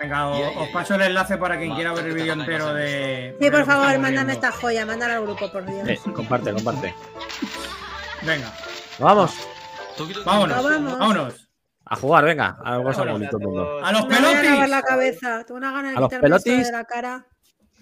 Venga, 0.00 0.28
os 0.28 0.68
paso 0.68 0.94
el 0.94 1.02
enlace 1.02 1.36
para 1.38 1.58
quien 1.58 1.74
quiera 1.74 1.92
ver 1.92 2.06
el 2.06 2.14
vídeo 2.14 2.32
entero 2.34 2.72
de. 2.72 3.36
Sí, 3.40 3.50
por 3.50 3.64
favor, 3.64 3.98
mándame 3.98 4.32
esta 4.34 4.52
joya, 4.52 4.86
mándala 4.86 5.16
al 5.16 5.22
grupo, 5.22 5.50
por 5.50 5.64
Dios. 5.66 5.88
Eh, 5.88 5.98
comparte, 6.14 6.52
comparte. 6.52 6.94
Venga, 8.22 8.52
Vamos 8.98 9.34
vámonos. 10.24 10.62
Vamos. 10.64 10.98
Vámonos. 10.98 11.48
a 11.84 11.96
jugar, 11.96 12.24
venga. 12.24 12.56
A 12.62 12.78
Vámonos. 12.78 12.96
bonito. 13.12 13.38
A 13.84 13.92
los 13.92 14.04
pelotis. 14.06 14.68
la 14.68 14.82
cabeza. 14.82 15.44
Tengo 15.44 15.58
una 15.58 15.72
gana 15.72 15.90
de 15.90 15.96
A 15.96 16.00
los 16.00 16.10
pelotis. 16.12 16.66
de 16.66 16.72
la 16.72 16.84
cara. 16.84 17.26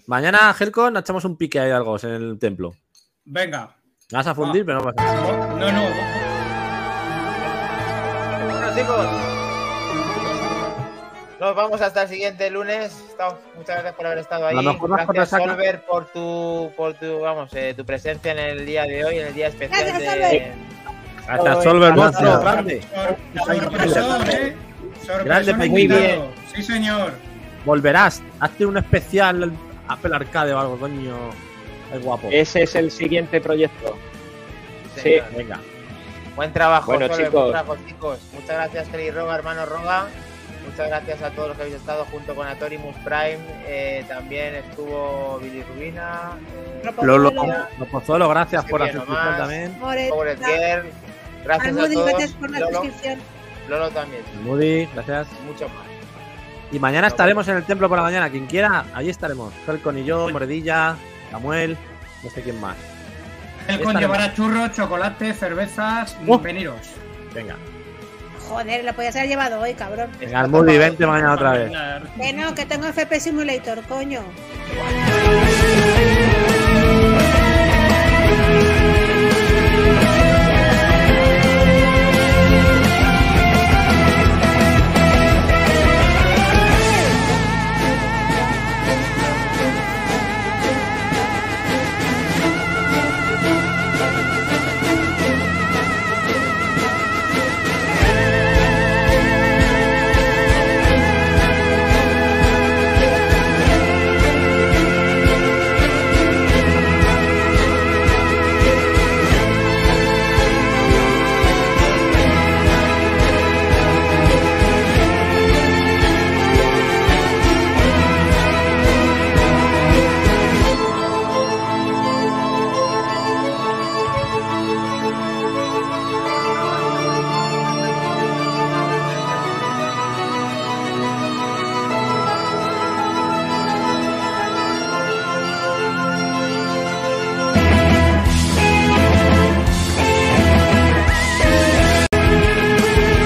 Mañana, 0.07 0.55
Helcon, 0.59 0.97
echamos 0.97 1.25
un 1.25 1.37
pique 1.37 1.59
ahí 1.61 1.69
de 1.69 1.75
algo 1.75 1.97
en 2.03 2.11
el 2.11 2.39
templo. 2.39 2.73
Venga. 3.25 3.75
Me 4.11 4.19
vas 4.19 4.27
a 4.29 4.35
fundir, 4.35 4.65
pero 4.65 4.79
no 4.81 4.85
pasa 4.93 5.05
nada. 5.15 5.47
No, 5.49 5.73
no. 5.73 5.83
Bueno, 8.53 8.75
chicos. 8.75 9.36
Nos 11.41 11.55
vamos 11.55 11.81
hasta 11.83 12.03
el 12.03 12.09
siguiente 12.09 12.49
lunes. 12.51 12.97
Estamos- 13.11 13.35
Muchas 13.57 13.77
gracias 13.77 13.95
por 13.95 14.07
haber 14.07 14.19
estado 14.19 14.47
ahí. 14.47 14.57
Gracias, 14.57 15.29
Solver, 15.31 15.83
por 15.85 16.07
tu, 16.07 16.73
por 16.77 16.95
tu, 16.95 17.21
vamos, 17.21 17.53
eh, 17.55 17.75
tu 17.77 17.85
presencia 17.85 18.33
en 18.33 18.39
el 18.39 18.65
día 18.67 18.85
de 18.85 19.05
hoy, 19.05 19.19
en 19.19 19.27
el 19.27 19.35
día 19.35 19.49
especial 19.49 19.85
Gracias, 19.87 20.01
de. 20.01 20.29
Solver. 20.29 20.53
Gracias, 21.27 21.65
Solver, 21.65 21.95
monstruo, 21.95 22.41
grande. 22.41 22.83
Sorpresón, 23.35 24.31
¿eh? 24.31 24.57
Sorpresón 25.05 25.25
Grande, 25.25 25.55
muy 25.55 25.87
bien. 25.87 26.23
Sí, 26.55 26.63
señor. 26.63 27.13
Volverás. 27.67 28.23
Hazte 28.41 28.65
un 28.65 28.79
especial 28.79 29.53
Apple 29.89 30.15
Arcade 30.17 30.55
o 30.55 30.59
algo, 30.59 30.79
coño. 30.79 31.17
Es 31.93 32.03
guapo. 32.03 32.29
Ese 32.31 32.63
es 32.63 32.75
el 32.77 32.91
siguiente 32.91 33.41
proyecto. 33.41 33.97
Sí. 34.97 35.17
Venga. 35.37 35.59
Buen 36.35 36.53
trabajo, 36.53 36.93
Bueno, 36.93 37.09
Solver, 37.09 37.27
chicos. 37.27 37.41
buen 37.43 37.53
trabajo, 37.53 37.77
chicos. 37.87 38.19
Muchas 38.33 38.49
gracias, 38.57 38.89
Kelly 38.89 39.11
Roga, 39.11 39.35
hermano 39.37 39.67
Roga. 39.67 40.07
Muchas 40.67 40.89
gracias 40.89 41.23
a 41.23 41.31
todos 41.31 41.49
los 41.49 41.57
que 41.57 41.63
habéis 41.63 41.77
estado 41.79 42.05
junto 42.07 42.35
con 42.35 42.47
Atorimus 42.47 42.97
Prime. 42.97 43.39
Eh, 43.67 44.05
también 44.09 44.57
estuvo 44.57 45.39
Billy 45.41 45.63
Rubina. 45.63 46.33
Eh, 46.83 46.91
Lolo, 47.03 47.31
Lolo. 47.31 48.29
Gracias 48.29 48.65
por 48.65 48.81
la 48.81 48.93
suscripción 48.93 49.37
también. 49.39 49.77
Gracias 51.45 51.67
a 51.67 51.69
Almudi, 51.69 51.95
todos. 51.95 52.09
gracias 52.09 52.33
por 52.33 52.51
la 52.51 52.61
Lolo, 52.61 52.73
suscripción. 52.73 53.19
Lolo 53.69 53.91
también. 53.91 54.23
Moody, 54.43 54.87
gracias. 54.95 55.29
Mucho 55.47 55.69
más. 55.69 55.87
Y 56.73 56.79
mañana 56.79 57.07
estaremos 57.07 57.47
en 57.49 57.57
el 57.57 57.65
templo 57.65 57.89
por 57.89 57.99
la 57.99 58.03
mañana. 58.03 58.29
Quien 58.29 58.47
quiera, 58.47 58.87
allí 58.93 59.11
estaremos. 59.11 59.53
Helcon 59.67 59.99
y 59.99 60.05
yo, 60.05 60.29
Moredilla, 60.31 60.97
Samuel, 61.31 61.77
no 62.23 62.31
sé 62.31 62.43
quién 62.43 62.61
más. 62.61 62.77
El 63.69 63.81
con 63.81 63.97
Estaremos. 63.97 64.01
llevará 64.01 64.35
churros, 64.35 64.73
chocolate, 64.73 65.33
cervezas. 65.33 66.17
Oh. 66.27 66.39
Veniros. 66.39 66.77
Venga. 67.33 67.57
Joder, 68.49 68.85
lo 68.85 68.93
podías 68.95 69.17
haber 69.17 69.29
llevado 69.29 69.61
hoy, 69.61 69.75
cabrón. 69.75 70.11
Venga, 70.21 70.47
Moody, 70.47 70.79
vente 70.79 71.07
mañana 71.07 71.35
otra 71.35 71.53
vez. 71.53 71.73
Que 72.17 72.33
no, 72.33 72.55
que 72.55 72.65
tengo 72.65 72.87
FP 72.87 73.21
Simulator, 73.21 73.83
coño. 73.83 74.23